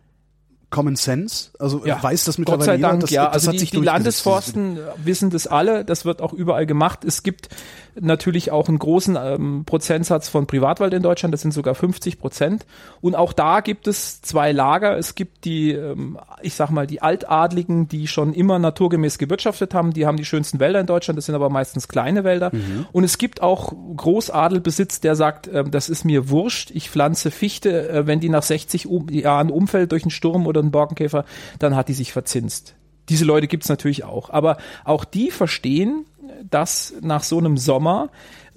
Common 0.70 0.96
Sense? 0.96 1.50
Also 1.58 1.86
ja, 1.86 2.02
weiß 2.02 2.24
das 2.24 2.36
mittlerweile 2.36 2.58
Gott 2.58 2.66
sei 2.66 2.76
Dank, 2.78 3.00
das, 3.00 3.10
ja. 3.10 3.26
Das 3.26 3.48
also 3.48 3.52
die, 3.52 3.64
die 3.64 3.76
Landesforsten 3.78 4.78
wissen 5.02 5.30
das 5.30 5.46
alle. 5.46 5.84
Das 5.84 6.04
wird 6.04 6.20
auch 6.20 6.32
überall 6.34 6.66
gemacht. 6.66 7.04
Es 7.04 7.22
gibt 7.22 7.48
natürlich 8.00 8.50
auch 8.50 8.68
einen 8.68 8.78
großen 8.78 9.16
ähm, 9.20 9.64
Prozentsatz 9.64 10.28
von 10.28 10.46
Privatwald 10.46 10.92
in 10.92 11.02
Deutschland. 11.02 11.32
Das 11.32 11.42
sind 11.42 11.52
sogar 11.52 11.74
50 11.74 12.18
Prozent. 12.18 12.66
Und 13.00 13.14
auch 13.14 13.32
da 13.32 13.60
gibt 13.60 13.86
es 13.86 14.22
zwei 14.22 14.52
Lager. 14.52 14.96
Es 14.96 15.14
gibt 15.14 15.44
die, 15.44 15.72
ähm, 15.72 16.18
ich 16.42 16.54
sag 16.54 16.70
mal, 16.70 16.86
die 16.86 17.02
Altadligen, 17.02 17.88
die 17.88 18.06
schon 18.06 18.32
immer 18.32 18.58
naturgemäß 18.58 19.18
gewirtschaftet 19.18 19.74
haben. 19.74 19.92
Die 19.92 20.06
haben 20.06 20.16
die 20.16 20.24
schönsten 20.24 20.60
Wälder 20.60 20.80
in 20.80 20.86
Deutschland. 20.86 21.16
Das 21.16 21.26
sind 21.26 21.34
aber 21.34 21.50
meistens 21.50 21.88
kleine 21.88 22.24
Wälder. 22.24 22.50
Mhm. 22.52 22.86
Und 22.92 23.04
es 23.04 23.18
gibt 23.18 23.42
auch 23.42 23.72
Großadelbesitz, 23.96 25.00
der 25.00 25.16
sagt, 25.16 25.48
äh, 25.48 25.64
das 25.64 25.88
ist 25.88 26.04
mir 26.04 26.28
wurscht. 26.28 26.70
Ich 26.72 26.90
pflanze 26.90 27.30
Fichte, 27.30 27.88
äh, 27.88 28.06
wenn 28.06 28.20
die 28.20 28.28
nach 28.28 28.42
60 28.42 28.86
um 28.86 29.08
Jahren 29.08 29.50
umfällt 29.50 29.92
durch 29.92 30.02
einen 30.02 30.10
Sturm 30.10 30.46
oder 30.46 30.57
einen 30.60 30.70
Borkenkäfer, 30.70 31.24
dann 31.58 31.76
hat 31.76 31.88
die 31.88 31.94
sich 31.94 32.12
verzinst. 32.12 32.74
Diese 33.08 33.24
Leute 33.24 33.46
gibt's 33.46 33.68
natürlich 33.68 34.04
auch. 34.04 34.30
Aber 34.30 34.58
auch 34.84 35.04
die 35.04 35.30
verstehen, 35.30 36.04
dass 36.50 36.94
nach 37.00 37.22
so 37.22 37.38
einem 37.38 37.56
Sommer 37.56 38.10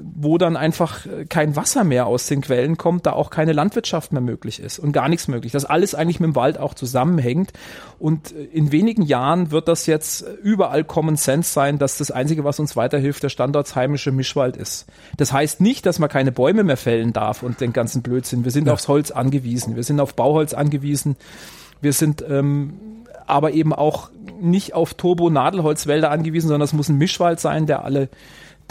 wo 0.04 0.38
dann 0.38 0.58
einfach 0.58 1.06
kein 1.30 1.56
Wasser 1.56 1.84
mehr 1.84 2.08
aus 2.08 2.28
den 2.28 2.42
Quellen 2.42 2.78
kommt, 2.78 3.06
da 3.06 3.14
auch 3.14 3.30
keine 3.30 3.54
Landwirtschaft 3.54 4.12
mehr 4.12 4.22
möglich 4.22 4.60
ist 4.60 4.80
und 4.80 4.92
gar 4.92 5.10
nichts 5.10 5.28
möglich. 5.28 5.52
Das 5.52 5.66
alles 5.66 5.96
eigentlich 5.96 6.20
mit 6.20 6.30
dem 6.30 6.36
Wald 6.36 6.58
auch 6.58 6.74
zusammenhängt. 6.74 7.52
Und 8.00 8.32
in 8.32 8.72
wenigen 8.72 9.04
Jahren 9.04 9.52
wird 9.52 9.68
das 9.68 9.86
jetzt 9.86 10.26
überall 10.44 10.84
Common 10.84 11.16
Sense 11.16 11.52
sein, 11.52 11.78
dass 11.78 11.98
das 11.98 12.12
Einzige, 12.12 12.44
was 12.44 12.60
uns 12.60 12.76
weiterhilft, 12.76 13.24
der 13.24 13.30
standortsheimische 13.30 14.12
Mischwald 14.12 14.58
ist. 14.58 14.88
Das 15.18 15.32
heißt 15.32 15.62
nicht, 15.62 15.86
dass 15.86 16.00
man 16.00 16.10
keine 16.10 16.32
Bäume 16.32 16.64
mehr 16.64 16.78
fällen 16.78 17.14
darf 17.14 17.44
und 17.44 17.62
den 17.62 17.74
ganzen 17.74 18.02
Blödsinn. 18.02 18.44
Wir 18.44 18.52
sind 18.52 18.68
ja. 18.68 18.74
aufs 18.74 18.88
Holz 18.88 19.12
angewiesen. 19.12 19.76
Wir 19.76 19.84
sind 19.84 20.00
auf 20.00 20.16
Bauholz 20.16 20.54
angewiesen. 20.54 21.16
Wir 21.82 21.94
sind 21.94 22.24
ähm, 22.28 22.74
aber 23.28 23.52
eben 23.52 23.74
auch 23.74 24.10
nicht 24.39 24.74
auf 24.74 24.94
Turbo-Nadelholzwälder 24.94 26.12
angewiesen, 26.12 26.48
sondern 26.48 26.65
es 26.65 26.74
muss 26.74 26.89
ein 26.89 26.98
Mischwald 26.98 27.39
sein, 27.39 27.65
der 27.65 27.86
alle 27.86 28.10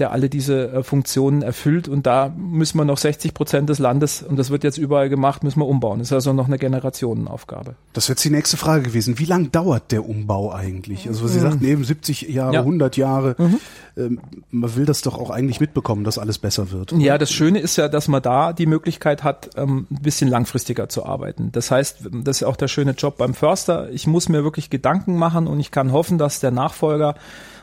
der 0.01 0.11
alle 0.13 0.29
diese 0.29 0.73
äh, 0.73 0.83
Funktionen 0.83 1.43
erfüllt. 1.43 1.87
Und 1.87 2.07
da 2.07 2.33
müssen 2.37 2.79
wir 2.79 2.85
noch 2.85 2.99
60 2.99 3.35
Prozent 3.35 3.69
des 3.69 3.79
Landes, 3.79 4.23
und 4.23 4.39
das 4.39 4.51
wird 4.51 4.65
jetzt 4.65 4.79
überall 4.79 5.09
gemacht, 5.09 5.45
müssen 5.45 5.61
wir 5.61 5.67
umbauen. 5.67 5.99
Das 5.99 6.09
ist 6.09 6.13
also 6.13 6.33
noch 6.33 6.47
eine 6.47 6.59
Generationenaufgabe. 6.59 7.75
Das 7.93 8.09
wäre 8.09 8.15
jetzt 8.15 8.25
die 8.25 8.31
nächste 8.31 8.57
Frage 8.57 8.83
gewesen. 8.83 9.19
Wie 9.19 9.25
lang 9.25 9.53
dauert 9.53 9.93
der 9.93 10.09
Umbau 10.09 10.53
eigentlich? 10.53 11.07
Also 11.07 11.29
Sie 11.29 11.39
mhm. 11.39 11.43
sagten 11.43 11.65
eben 11.65 11.85
70 11.85 12.23
Jahre, 12.23 12.55
ja. 12.55 12.61
100 12.61 12.97
Jahre. 12.97 13.37
Mhm. 13.39 13.61
Ähm, 13.97 14.21
man 14.51 14.75
will 14.77 14.87
das 14.87 15.03
doch 15.03 15.19
auch 15.19 15.31
eigentlich 15.31 15.61
mitbekommen, 15.61 16.05
dass 16.05 16.19
alles 16.19 16.39
besser 16.39 16.71
wird. 16.71 16.93
Ja, 16.93 17.19
das 17.19 17.31
Schöne 17.31 17.59
ist 17.61 17.77
ja, 17.77 17.89
dass 17.89 18.09
man 18.09 18.23
da 18.23 18.53
die 18.53 18.67
Möglichkeit 18.67 19.23
hat, 19.23 19.51
ähm, 19.57 19.87
ein 19.91 20.03
bisschen 20.03 20.29
langfristiger 20.29 20.89
zu 20.89 21.05
arbeiten. 21.05 21.53
Das 21.53 21.71
heißt, 21.71 22.09
das 22.25 22.37
ist 22.37 22.41
ja 22.41 22.49
auch 22.49 22.57
der 22.57 22.69
schöne 22.69 22.93
Job 22.93 23.19
beim 23.19 23.35
Förster. 23.35 23.91
Ich 23.91 24.07
muss 24.07 24.29
mir 24.29 24.45
wirklich 24.45 24.71
Gedanken 24.71 25.17
machen 25.17 25.47
und 25.47 25.61
ich 25.61 25.71
kann 25.71 25.93
hoffen, 25.93 26.19
dass 26.19 26.41
der 26.41 26.51
Nachfolger 26.51 27.15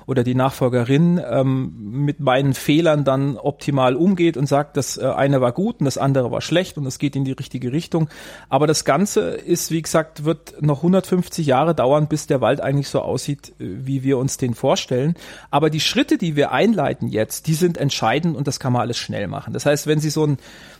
oder 0.07 0.23
die 0.23 0.35
Nachfolgerin 0.35 1.21
ähm, 1.29 1.73
mit 2.05 2.21
meinen 2.21 2.53
Fehlern 2.53 3.03
dann 3.03 3.37
optimal 3.37 3.95
umgeht 3.95 4.37
und 4.37 4.47
sagt, 4.47 4.77
das 4.77 4.97
äh, 4.97 5.05
eine 5.05 5.41
war 5.41 5.51
gut 5.51 5.81
und 5.81 5.85
das 5.85 5.97
andere 5.97 6.31
war 6.31 6.39
schlecht 6.39 6.77
und 6.77 6.85
es 6.85 6.97
geht 6.97 7.17
in 7.17 7.25
die 7.25 7.33
richtige 7.33 7.73
Richtung. 7.73 8.09
Aber 8.47 8.67
das 8.67 8.85
Ganze 8.85 9.31
ist, 9.31 9.69
wie 9.69 9.81
gesagt, 9.81 10.23
wird 10.23 10.61
noch 10.61 10.77
150 10.77 11.45
Jahre 11.45 11.75
dauern, 11.75 12.07
bis 12.07 12.25
der 12.25 12.39
Wald 12.39 12.61
eigentlich 12.61 12.87
so 12.87 13.01
aussieht, 13.01 13.49
äh, 13.59 13.65
wie 13.67 14.03
wir 14.03 14.17
uns 14.17 14.37
den 14.37 14.53
vorstellen. 14.53 15.15
Aber 15.51 15.69
die 15.69 15.81
Schritte, 15.81 16.17
die 16.17 16.37
wir 16.37 16.53
einleiten 16.53 17.09
jetzt, 17.09 17.47
die 17.47 17.53
sind 17.53 17.77
entscheidend 17.77 18.37
und 18.37 18.47
das 18.47 18.61
kann 18.61 18.71
man 18.71 18.83
alles 18.83 18.97
schnell 18.97 19.27
machen. 19.27 19.51
Das 19.51 19.65
heißt, 19.65 19.87
wenn 19.87 19.99
Sie 19.99 20.09
so 20.09 20.25
ein 20.25 20.37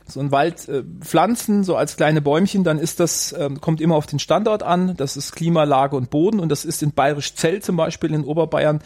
so 0.09 0.21
ein 0.21 0.31
Wald 0.31 0.69
äh, 0.69 0.83
pflanzen, 1.01 1.65
so 1.65 1.75
als 1.75 1.97
kleine 1.97 2.21
Bäumchen, 2.21 2.63
dann 2.63 2.79
ist 2.79 3.01
das, 3.01 3.35
ähm, 3.37 3.59
kommt 3.59 3.81
immer 3.81 3.95
auf 3.95 4.07
den 4.07 4.19
Standort 4.19 4.63
an. 4.63 4.95
Das 4.95 5.17
ist 5.17 5.33
Klima, 5.33 5.65
Lage 5.65 5.95
und 5.95 6.09
Boden 6.09 6.39
und 6.39 6.49
das 6.49 6.65
ist 6.65 6.81
in 6.81 6.93
Bayerisch 6.93 7.35
Zell 7.35 7.61
zum 7.61 7.75
Beispiel 7.75 8.13
in 8.13 8.23
Oberbayern 8.23 8.79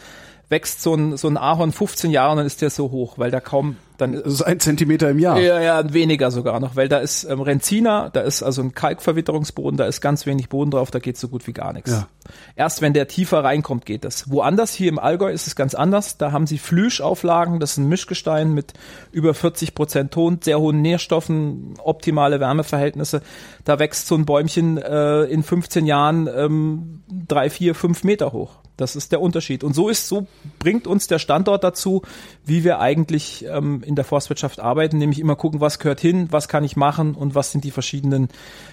wächst 0.52 0.82
so 0.82 0.94
ein, 0.94 1.16
so 1.16 1.26
ein 1.26 1.36
Ahorn 1.36 1.72
15 1.72 2.12
Jahre 2.12 2.30
und 2.30 2.36
dann 2.36 2.46
ist 2.46 2.62
der 2.62 2.70
so 2.70 2.92
hoch, 2.92 3.18
weil 3.18 3.32
da 3.32 3.40
kaum 3.40 3.76
dann 3.98 4.12
das 4.12 4.34
ist 4.34 4.42
ein 4.42 4.60
Zentimeter 4.60 5.10
im 5.10 5.18
Jahr. 5.18 5.40
Ja, 5.40 5.60
ja, 5.60 5.92
weniger 5.92 6.30
sogar 6.30 6.60
noch, 6.60 6.76
weil 6.76 6.88
da 6.88 6.98
ist 6.98 7.24
ähm, 7.24 7.40
Renzina, 7.40 8.10
da 8.10 8.20
ist 8.20 8.42
also 8.42 8.62
ein 8.62 8.74
Kalkverwitterungsboden, 8.74 9.76
da 9.76 9.86
ist 9.86 10.00
ganz 10.00 10.26
wenig 10.26 10.48
Boden 10.48 10.70
drauf, 10.70 10.90
da 10.90 10.98
geht 10.98 11.16
so 11.16 11.28
gut 11.28 11.46
wie 11.46 11.52
gar 11.52 11.72
nichts. 11.72 11.90
Ja. 11.90 12.08
Erst 12.56 12.82
wenn 12.82 12.92
der 12.92 13.08
tiefer 13.08 13.44
reinkommt, 13.44 13.86
geht 13.86 14.04
das. 14.04 14.30
Woanders, 14.30 14.74
hier 14.74 14.88
im 14.88 14.98
Allgäu, 14.98 15.30
ist 15.30 15.46
es 15.46 15.56
ganz 15.56 15.74
anders. 15.74 16.18
Da 16.18 16.32
haben 16.32 16.46
sie 16.46 16.58
Flüschauflagen, 16.58 17.60
das 17.60 17.72
ist 17.72 17.78
ein 17.78 17.88
Mischgestein 17.88 18.52
mit 18.52 18.74
über 19.10 19.34
40 19.34 19.74
Prozent 19.74 20.12
Ton, 20.12 20.38
sehr 20.42 20.58
hohen 20.58 20.82
Nährstoffen, 20.82 21.74
optimale 21.82 22.40
Wärmeverhältnisse. 22.40 23.22
Da 23.64 23.78
wächst 23.78 24.06
so 24.06 24.14
ein 24.14 24.24
Bäumchen 24.24 24.78
äh, 24.78 25.24
in 25.24 25.42
15 25.42 25.86
Jahren 25.86 26.28
ähm, 26.34 27.02
drei, 27.28 27.50
vier, 27.50 27.74
fünf 27.74 28.04
Meter 28.04 28.32
hoch. 28.32 28.61
Das 28.82 28.96
ist 28.96 29.12
der 29.12 29.20
Unterschied. 29.20 29.62
Und 29.62 29.74
so 29.74 29.88
ist, 29.88 30.08
so 30.08 30.26
bringt 30.58 30.86
uns 30.86 31.06
der 31.06 31.18
Standort 31.18 31.62
dazu, 31.62 32.02
wie 32.44 32.64
wir 32.64 32.80
eigentlich 32.80 33.44
ähm, 33.48 33.82
in 33.86 33.94
der 33.94 34.04
Forstwirtschaft 34.04 34.58
arbeiten, 34.58 34.98
nämlich 34.98 35.20
immer 35.20 35.36
gucken, 35.36 35.60
was 35.60 35.78
gehört 35.78 36.00
hin, 36.00 36.26
was 36.30 36.48
kann 36.48 36.64
ich 36.64 36.76
machen 36.76 37.14
und 37.14 37.34
was 37.34 37.52
sind 37.52 37.62
die 37.64 37.70
verschiedenen 37.70 38.28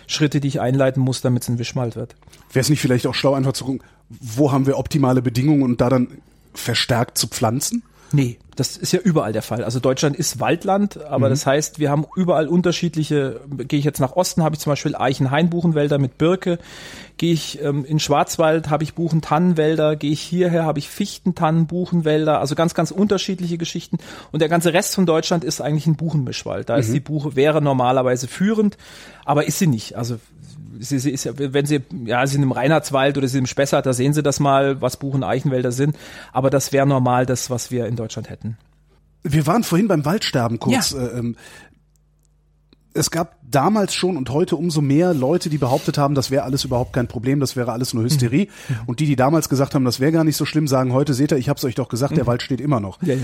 Schritte, 0.07 0.39
die 0.39 0.47
ich 0.47 0.59
einleiten 0.59 1.01
muss, 1.01 1.21
damit 1.21 1.43
es 1.43 1.49
ein 1.49 1.59
Wischmalt 1.59 1.95
wird. 1.95 2.15
Wäre 2.51 2.61
es 2.61 2.69
nicht 2.69 2.81
vielleicht 2.81 3.05
auch 3.05 3.13
schlau, 3.13 3.35
einfach 3.35 3.53
zu 3.53 3.65
gucken, 3.65 3.83
wo 4.09 4.51
haben 4.51 4.65
wir 4.65 4.77
optimale 4.77 5.21
Bedingungen 5.21 5.61
und 5.61 5.79
da 5.79 5.89
dann 5.89 6.07
verstärkt 6.55 7.17
zu 7.17 7.27
pflanzen? 7.27 7.83
Nee, 8.11 8.39
das 8.55 8.75
ist 8.75 8.91
ja 8.91 8.99
überall 8.99 9.33
der 9.33 9.41
Fall. 9.41 9.63
Also 9.63 9.79
Deutschland 9.79 10.15
ist 10.15 10.39
Waldland, 10.39 11.01
aber 11.03 11.27
mhm. 11.27 11.31
das 11.31 11.45
heißt, 11.45 11.79
wir 11.79 11.89
haben 11.91 12.05
überall 12.15 12.47
unterschiedliche, 12.47 13.39
gehe 13.49 13.79
ich 13.79 13.85
jetzt 13.85 13.99
nach 13.99 14.15
Osten, 14.15 14.43
habe 14.43 14.55
ich 14.55 14.61
zum 14.61 14.71
Beispiel 14.71 14.95
Eichen-Hainbuchenwälder 14.95 15.97
mit 15.99 16.17
Birke, 16.17 16.59
gehe 17.17 17.33
ich 17.33 17.61
ähm, 17.61 17.85
in 17.85 17.99
Schwarzwald, 17.99 18.69
habe 18.69 18.83
ich 18.83 18.95
Buchen-Tannenwälder, 18.95 19.95
gehe 19.95 20.11
ich 20.11 20.21
hierher, 20.21 20.65
habe 20.65 20.79
ich 20.79 20.89
Fichten-Tannen-Buchenwälder, 20.89 22.39
also 22.39 22.55
ganz, 22.55 22.73
ganz 22.73 22.91
unterschiedliche 22.91 23.57
Geschichten. 23.57 23.97
Und 24.31 24.41
der 24.41 24.49
ganze 24.49 24.73
Rest 24.73 24.95
von 24.95 25.05
Deutschland 25.05 25.43
ist 25.43 25.61
eigentlich 25.61 25.87
ein 25.87 25.95
Buchenmischwald. 25.95 26.69
Da 26.69 26.75
mhm. 26.75 26.79
ist 26.81 26.93
die 26.93 26.99
Buche, 26.99 27.35
wäre 27.35 27.61
normalerweise 27.61 28.27
führend, 28.27 28.77
aber 29.23 29.45
ist 29.45 29.59
sie 29.59 29.67
nicht. 29.67 29.95
Also 29.95 30.19
sie, 30.79 30.99
sie 30.99 31.11
ist, 31.11 31.29
wenn 31.37 31.65
sie, 31.65 31.81
ja, 32.05 32.25
sie 32.25 32.33
sind 32.33 32.43
im 32.43 32.51
Reinhardswald 32.51 33.17
oder 33.17 33.27
sie 33.27 33.33
sind 33.33 33.41
im 33.41 33.47
Spessart, 33.47 33.85
da 33.85 33.93
sehen 33.93 34.13
sie 34.13 34.23
das 34.23 34.39
mal, 34.39 34.81
was 34.81 34.97
Buchen 34.97 35.23
Eichenwälder 35.23 35.71
sind. 35.71 35.95
Aber 36.31 36.49
das 36.49 36.71
wäre 36.71 36.87
normal 36.87 37.25
das, 37.25 37.49
was 37.49 37.69
wir 37.69 37.85
in 37.85 37.95
Deutschland 37.95 38.29
hätten. 38.29 38.57
Wir 39.23 39.45
waren 39.47 39.63
vorhin 39.63 39.89
beim 39.89 40.05
Waldsterben 40.05 40.59
kurz. 40.59 40.91
Ja. 40.91 40.99
Äh, 40.99 41.19
ähm, 41.19 41.35
es 42.99 43.11
gab 43.11 43.37
damals 43.49 43.95
schon 43.95 44.17
und 44.17 44.29
heute 44.29 44.57
umso 44.57 44.81
mehr 44.81 45.13
Leute, 45.13 45.49
die 45.49 45.57
behauptet 45.57 45.97
haben, 45.97 46.15
das 46.15 46.31
wäre 46.31 46.43
alles 46.43 46.65
überhaupt 46.65 46.91
kein 46.91 47.07
Problem, 47.07 47.39
das 47.39 47.55
wäre 47.55 47.71
alles 47.71 47.93
nur 47.93 48.03
Hysterie. 48.03 48.47
Mhm. 48.67 48.75
Und 48.87 48.99
die, 48.99 49.05
die 49.05 49.15
damals 49.15 49.47
gesagt 49.47 49.73
haben, 49.73 49.85
das 49.85 50.01
wäre 50.01 50.11
gar 50.11 50.25
nicht 50.25 50.35
so 50.35 50.43
schlimm, 50.43 50.67
sagen 50.67 50.91
heute, 50.91 51.13
seht 51.13 51.31
ihr, 51.31 51.37
ich 51.37 51.47
habe 51.47 51.57
es 51.57 51.63
euch 51.63 51.75
doch 51.75 51.87
gesagt, 51.87 52.17
der 52.17 52.25
mhm. 52.25 52.27
Wald 52.27 52.41
steht 52.41 52.59
immer 52.59 52.81
noch. 52.81 53.01
Ja, 53.01 53.15
ja. 53.15 53.21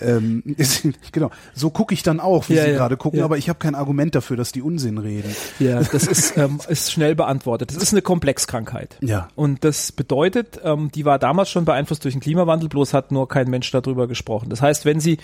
Ähm, 0.00 0.42
ist, 0.56 0.88
genau, 1.12 1.30
so 1.54 1.68
gucke 1.68 1.92
ich 1.92 2.02
dann 2.02 2.20
auch, 2.20 2.48
wie 2.48 2.54
ja, 2.54 2.64
Sie 2.64 2.72
gerade 2.72 2.96
gucken, 2.96 3.20
aber 3.20 3.36
ich 3.36 3.50
habe 3.50 3.58
kein 3.58 3.74
Argument 3.74 4.14
dafür, 4.14 4.38
dass 4.38 4.50
die 4.50 4.62
Unsinn 4.62 4.96
reden. 4.96 5.36
Ja, 5.58 5.82
das 5.82 6.06
ist, 6.06 6.36
ähm, 6.38 6.58
ist 6.66 6.90
schnell 6.90 7.14
beantwortet. 7.14 7.76
Das 7.76 7.82
ist 7.82 7.92
eine 7.92 8.00
Komplexkrankheit. 8.00 8.96
Ja. 9.02 9.28
Und 9.34 9.62
das 9.62 9.92
bedeutet, 9.92 10.58
ähm, 10.64 10.90
die 10.94 11.04
war 11.04 11.18
damals 11.18 11.50
schon 11.50 11.66
beeinflusst 11.66 12.02
durch 12.02 12.14
den 12.14 12.20
Klimawandel, 12.20 12.70
bloß 12.70 12.94
hat 12.94 13.12
nur 13.12 13.28
kein 13.28 13.50
Mensch 13.50 13.70
darüber 13.70 14.08
gesprochen. 14.08 14.48
Das 14.48 14.62
heißt, 14.62 14.86
wenn 14.86 15.00
Sie 15.00 15.18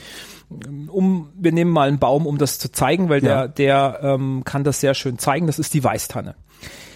um, 0.49 1.31
wir 1.35 1.53
nehmen 1.53 1.71
mal 1.71 1.89
einen 1.89 1.99
Baum, 1.99 2.27
um 2.27 2.39
das 2.39 2.59
zu 2.59 2.71
zeigen, 2.71 3.09
weil 3.09 3.21
der, 3.21 3.49
der 3.49 4.01
ähm, 4.03 4.43
kann 4.45 4.65
das 4.65 4.81
sehr 4.81 4.95
schön 4.95 5.19
zeigen. 5.19 5.47
Das 5.47 5.59
ist 5.59 5.75
die 5.75 5.83
Weißtanne 5.83 6.35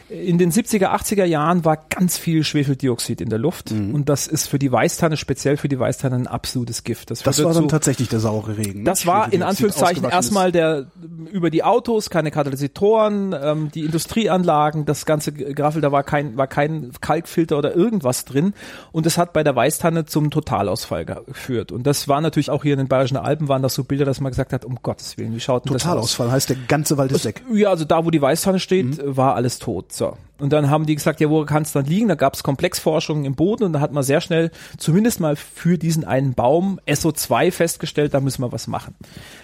in 0.08 0.38
den 0.38 0.50
70er, 0.50 0.86
80er 0.86 1.24
Jahren 1.24 1.64
war 1.64 1.76
ganz 1.76 2.16
viel 2.16 2.42
Schwefeldioxid 2.42 3.20
in 3.20 3.28
der 3.28 3.38
Luft 3.38 3.72
mhm. 3.72 3.94
und 3.94 4.08
das 4.08 4.26
ist 4.26 4.48
für 4.48 4.58
die 4.58 4.72
Weißtanne, 4.72 5.16
speziell 5.16 5.56
für 5.56 5.68
die 5.68 5.78
Weißtanne, 5.78 6.16
ein 6.16 6.26
absolutes 6.26 6.82
Gift. 6.82 7.10
Das, 7.10 7.22
das 7.22 7.42
war 7.44 7.52
dann 7.52 7.64
so, 7.64 7.68
tatsächlich 7.68 8.08
der 8.08 8.20
saure 8.20 8.56
Regen. 8.56 8.84
Das 8.84 9.06
war 9.06 9.32
in 9.32 9.42
Anführungszeichen 9.42 10.04
erstmal 10.04 10.50
der 10.50 10.86
über 11.30 11.50
die 11.50 11.62
Autos, 11.62 12.08
keine 12.08 12.30
Katalysatoren, 12.30 13.34
ähm, 13.38 13.70
die 13.74 13.84
Industrieanlagen, 13.84 14.86
das 14.86 15.04
ganze 15.04 15.32
Graffel, 15.32 15.82
da 15.82 15.92
war 15.92 16.04
kein, 16.04 16.36
war 16.36 16.46
kein 16.46 16.90
Kalkfilter 17.00 17.58
oder 17.58 17.74
irgendwas 17.74 18.24
drin 18.24 18.54
und 18.92 19.06
es 19.06 19.18
hat 19.18 19.34
bei 19.34 19.44
der 19.44 19.54
Weißtanne 19.54 20.06
zum 20.06 20.30
Totalausfall 20.30 21.04
geführt. 21.04 21.70
Und 21.70 21.86
das 21.86 22.08
war 22.08 22.20
natürlich 22.20 22.50
auch 22.50 22.62
hier 22.62 22.72
in 22.72 22.78
den 22.78 22.88
Bayerischen 22.88 23.18
Alpen 23.18 23.48
waren 23.48 23.62
das 23.62 23.74
so 23.74 23.84
Bilder, 23.84 24.06
dass 24.06 24.20
man 24.20 24.30
gesagt 24.30 24.52
hat, 24.52 24.64
um 24.64 24.78
Gottes 24.82 25.18
Willen, 25.18 25.34
wie 25.34 25.40
schaut 25.40 25.66
denn 25.66 25.72
Totalausfall 25.72 26.26
das 26.26 26.32
aus? 26.32 26.36
heißt, 26.36 26.48
der 26.50 26.56
ganze 26.66 26.96
Wald 26.96 27.12
ist 27.12 27.24
weg. 27.24 27.42
Ja, 27.52 27.70
also 27.70 27.84
da, 27.84 28.04
wo 28.04 28.10
die 28.10 28.22
Weißtanne 28.22 28.58
steht, 28.58 29.04
mhm. 29.04 29.16
war 29.16 29.34
alles 29.34 29.58
tot. 29.58 29.92
So. 29.98 30.16
Und 30.38 30.52
dann 30.52 30.70
haben 30.70 30.86
die 30.86 30.94
gesagt, 30.94 31.20
ja, 31.20 31.28
wo 31.28 31.44
kann 31.44 31.64
es 31.64 31.72
dann 31.72 31.84
liegen? 31.84 32.06
Da 32.06 32.14
gab 32.14 32.34
es 32.34 32.44
Komplexforschungen 32.44 33.24
im 33.24 33.34
Boden 33.34 33.64
und 33.64 33.72
da 33.72 33.80
hat 33.80 33.92
man 33.92 34.04
sehr 34.04 34.20
schnell 34.20 34.52
zumindest 34.76 35.18
mal 35.18 35.34
für 35.34 35.76
diesen 35.76 36.04
einen 36.04 36.34
Baum 36.34 36.80
SO2 36.86 37.50
festgestellt, 37.50 38.14
da 38.14 38.20
müssen 38.20 38.42
wir 38.42 38.52
was 38.52 38.68
machen. 38.68 38.94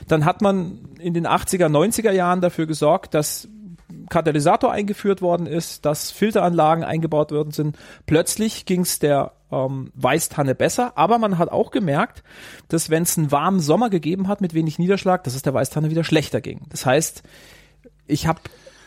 Dann 0.07 0.25
hat 0.25 0.41
man 0.41 0.79
in 1.01 1.13
den 1.13 1.27
80er, 1.27 1.67
90er 1.67 2.13
Jahren 2.13 2.41
dafür 2.41 2.67
gesorgt, 2.67 3.15
dass 3.15 3.49
Katalysator 4.09 4.71
eingeführt 4.71 5.23
worden 5.23 5.47
ist, 5.47 5.85
dass 5.85 6.13
Filteranlagen 6.13 6.85
eingebaut 6.85 7.33
worden 7.33 7.51
sind. 7.51 7.77
Plötzlich 8.07 8.65
ging 8.65 8.83
es 8.83 9.01
der 9.01 9.33
ähm, 9.51 9.91
Weißtanne 9.95 10.55
besser, 10.55 10.93
aber 10.97 11.19
man 11.19 11.39
hat 11.39 11.51
auch 11.51 11.73
gemerkt, 11.73 12.23
dass 12.69 12.91
wenn 12.91 13.03
es 13.03 13.19
einen 13.19 13.33
warmen 13.33 13.59
Sommer 13.59 13.91
gegeben 13.91 14.29
hat 14.29 14.41
mit 14.41 14.55
wenig 14.55 14.79
Niederschlag, 14.79 15.25
dass 15.25 15.35
es 15.35 15.43
der 15.43 15.55
Weißtanne 15.55 15.91
wieder 15.91 16.05
schlechter 16.05 16.41
ging. 16.41 16.61
Das 16.69 16.87
heißt, 16.87 17.25
ich 18.07 18.29
habe 18.29 18.41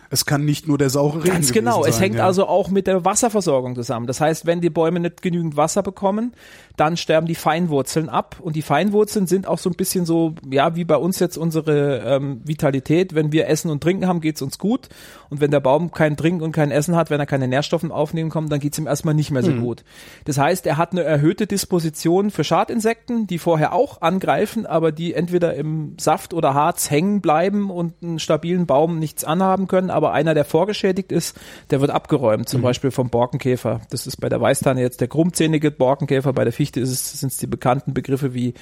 es 0.09 0.25
kann 0.25 0.45
nicht 0.45 0.67
nur 0.67 0.77
der 0.77 0.89
saure 0.89 1.19
Regen 1.19 1.33
Ganz 1.33 1.51
genau. 1.51 1.83
Sein, 1.83 1.89
es 1.89 1.99
hängt 1.99 2.15
ja. 2.15 2.25
also 2.25 2.47
auch 2.47 2.69
mit 2.69 2.87
der 2.87 3.05
Wasserversorgung 3.05 3.75
zusammen. 3.75 4.07
Das 4.07 4.21
heißt, 4.21 4.45
wenn 4.45 4.61
die 4.61 4.69
Bäume 4.69 4.99
nicht 4.99 5.21
genügend 5.21 5.57
Wasser 5.57 5.83
bekommen, 5.83 6.33
dann 6.77 6.95
sterben 6.95 7.27
die 7.27 7.35
Feinwurzeln 7.35 8.07
ab. 8.07 8.37
Und 8.39 8.55
die 8.55 8.61
Feinwurzeln 8.61 9.27
sind 9.27 9.47
auch 9.47 9.57
so 9.57 9.69
ein 9.69 9.75
bisschen 9.75 10.05
so, 10.05 10.35
ja, 10.49 10.75
wie 10.75 10.85
bei 10.85 10.95
uns 10.95 11.19
jetzt 11.19 11.37
unsere 11.37 11.99
ähm, 12.05 12.41
Vitalität. 12.45 13.15
Wenn 13.15 13.31
wir 13.31 13.47
Essen 13.47 13.71
und 13.71 13.81
Trinken 13.81 14.07
haben, 14.07 14.21
geht's 14.21 14.41
uns 14.41 14.59
gut. 14.59 14.87
Und 15.29 15.41
wenn 15.41 15.51
der 15.51 15.59
Baum 15.59 15.91
kein 15.91 16.15
Trinken 16.15 16.43
und 16.43 16.51
kein 16.51 16.71
Essen 16.71 16.95
hat, 16.95 17.09
wenn 17.09 17.19
er 17.19 17.25
keine 17.25 17.47
Nährstoffe 17.47 17.83
aufnehmen 17.89 18.29
kann, 18.29 18.47
dann 18.47 18.59
geht's 18.59 18.77
ihm 18.77 18.87
erstmal 18.87 19.13
nicht 19.13 19.31
mehr 19.31 19.43
so 19.43 19.51
hm. 19.51 19.61
gut. 19.61 19.83
Das 20.25 20.37
heißt, 20.37 20.65
er 20.65 20.77
hat 20.77 20.91
eine 20.91 21.03
erhöhte 21.03 21.47
Disposition 21.47 22.31
für 22.31 22.43
Schadinsekten, 22.43 23.27
die 23.27 23.39
vorher 23.39 23.73
auch 23.73 24.01
angreifen, 24.01 24.65
aber 24.65 24.91
die 24.91 25.13
entweder 25.13 25.55
im 25.55 25.95
Saft 25.99 26.33
oder 26.33 26.53
Harz 26.53 26.89
hängen 26.91 27.21
bleiben 27.21 27.69
und 27.69 27.93
einen 28.01 28.19
stabilen 28.19 28.67
Baum 28.67 28.99
nichts 28.99 29.23
anhaben 29.23 29.67
können 29.67 29.89
aber 29.97 30.13
einer, 30.13 30.33
der 30.33 30.45
vorgeschädigt 30.45 31.11
ist, 31.11 31.37
der 31.71 31.81
wird 31.81 31.91
abgeräumt, 31.91 32.47
zum 32.47 32.61
mhm. 32.61 32.65
Beispiel 32.65 32.91
vom 32.91 33.09
Borkenkäfer. 33.09 33.81
Das 33.89 34.07
ist 34.07 34.17
bei 34.17 34.29
der 34.29 34.39
Weißtanne 34.39 34.79
jetzt 34.79 35.01
der 35.01 35.07
krummzähnige 35.07 35.71
Borkenkäfer, 35.71 36.31
bei 36.31 36.43
der 36.43 36.53
Fichte 36.53 36.85
sind 36.85 37.31
es 37.31 37.37
die 37.37 37.47
bekannten 37.47 37.93
Begriffe 37.93 38.33
wie 38.33 38.53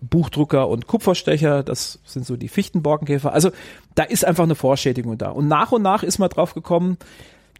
Buchdrucker 0.00 0.68
und 0.68 0.86
Kupferstecher, 0.86 1.62
das 1.62 1.98
sind 2.04 2.26
so 2.26 2.36
die 2.36 2.48
Fichtenborkenkäfer. 2.48 3.32
Also 3.32 3.50
da 3.94 4.04
ist 4.04 4.24
einfach 4.24 4.44
eine 4.44 4.54
Vorschädigung 4.54 5.18
da. 5.18 5.30
Und 5.30 5.48
nach 5.48 5.72
und 5.72 5.82
nach 5.82 6.02
ist 6.02 6.18
man 6.18 6.28
drauf 6.28 6.54
gekommen, 6.54 6.98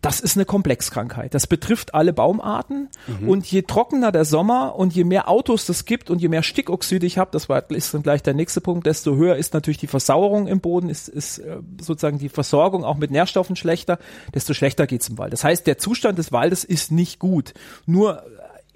das 0.02 0.18
ist 0.18 0.36
eine 0.36 0.44
Komplexkrankheit. 0.44 1.32
Das 1.32 1.46
betrifft 1.46 1.94
alle 1.94 2.12
Baumarten. 2.12 2.90
Mhm. 3.06 3.28
Und 3.28 3.46
je 3.46 3.62
trockener 3.62 4.10
der 4.10 4.24
Sommer 4.24 4.74
und 4.74 4.92
je 4.92 5.04
mehr 5.04 5.28
Autos 5.28 5.64
das 5.64 5.84
gibt 5.84 6.10
und 6.10 6.20
je 6.20 6.28
mehr 6.28 6.42
Stickoxide 6.42 7.06
ich 7.06 7.18
habe, 7.18 7.30
das 7.30 7.48
war, 7.48 7.70
ist 7.70 7.94
dann 7.94 8.02
gleich 8.02 8.20
der 8.20 8.34
nächste 8.34 8.60
Punkt, 8.60 8.84
desto 8.84 9.14
höher 9.14 9.36
ist 9.36 9.54
natürlich 9.54 9.78
die 9.78 9.86
Versauerung 9.86 10.48
im 10.48 10.60
Boden, 10.60 10.90
ist, 10.90 11.08
ist 11.08 11.38
äh, 11.38 11.58
sozusagen 11.80 12.18
die 12.18 12.28
Versorgung 12.28 12.84
auch 12.84 12.96
mit 12.96 13.12
Nährstoffen 13.12 13.54
schlechter, 13.54 13.98
desto 14.34 14.54
schlechter 14.54 14.88
geht's 14.88 15.08
im 15.08 15.18
Wald. 15.18 15.32
Das 15.32 15.44
heißt, 15.44 15.68
der 15.68 15.78
Zustand 15.78 16.18
des 16.18 16.32
Waldes 16.32 16.64
ist 16.64 16.90
nicht 16.90 17.20
gut. 17.20 17.54
Nur 17.86 18.24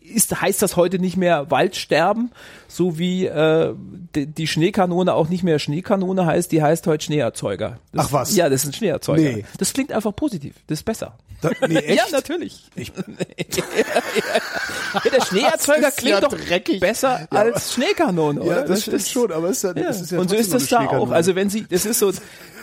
ist, 0.00 0.40
heißt 0.40 0.62
das 0.62 0.76
heute 0.76 0.98
nicht 0.98 1.16
mehr 1.16 1.50
Waldsterben, 1.50 2.30
so 2.68 2.98
wie 2.98 3.26
äh, 3.26 3.74
die, 4.14 4.26
die 4.26 4.46
Schneekanone 4.46 5.14
auch 5.14 5.28
nicht 5.28 5.42
mehr 5.42 5.58
Schneekanone 5.58 6.26
heißt, 6.26 6.52
die 6.52 6.62
heißt 6.62 6.86
heute 6.86 7.04
Schneeerzeuger. 7.04 7.78
Das, 7.92 8.06
Ach 8.06 8.12
was? 8.12 8.36
Ja, 8.36 8.48
das 8.48 8.62
ist 8.62 8.70
ein 8.70 8.72
Schneeerzeuger. 8.72 9.22
Nee. 9.22 9.44
Das 9.58 9.72
klingt 9.72 9.92
einfach 9.92 10.14
positiv, 10.14 10.54
das 10.66 10.80
ist 10.80 10.84
besser. 10.84 11.16
Da, 11.40 11.50
nee, 11.68 11.76
echt? 11.86 11.96
ja, 11.96 12.04
natürlich. 12.12 12.64
Ich, 12.74 12.92
ja, 12.96 13.04
der 15.10 15.24
Schneeerzeuger 15.24 15.90
klingt 15.90 16.14
ja 16.14 16.20
doch 16.20 16.32
dreckig. 16.32 16.80
besser 16.80 17.28
ja, 17.30 17.38
als 17.38 17.74
Schneekanone, 17.74 18.40
oder? 18.40 18.56
Ja, 18.56 18.60
das, 18.62 18.68
das 18.68 18.82
stimmt 18.82 18.96
ist, 18.96 19.12
schon, 19.12 19.32
aber 19.32 19.50
es 19.50 19.62
ist 19.62 19.76
ja, 19.76 19.82
ja. 19.82 19.90
ist 19.90 20.10
ja 20.10 20.18
Und 20.18 20.30
so 20.30 20.36
ist 20.36 20.54
das 20.54 20.68
da 20.68 20.86
auch. 20.86 21.10
Also 21.10 21.34
wenn 21.34 21.50
Sie, 21.50 21.66
das 21.68 21.84
ist 21.84 21.98
so, 21.98 22.12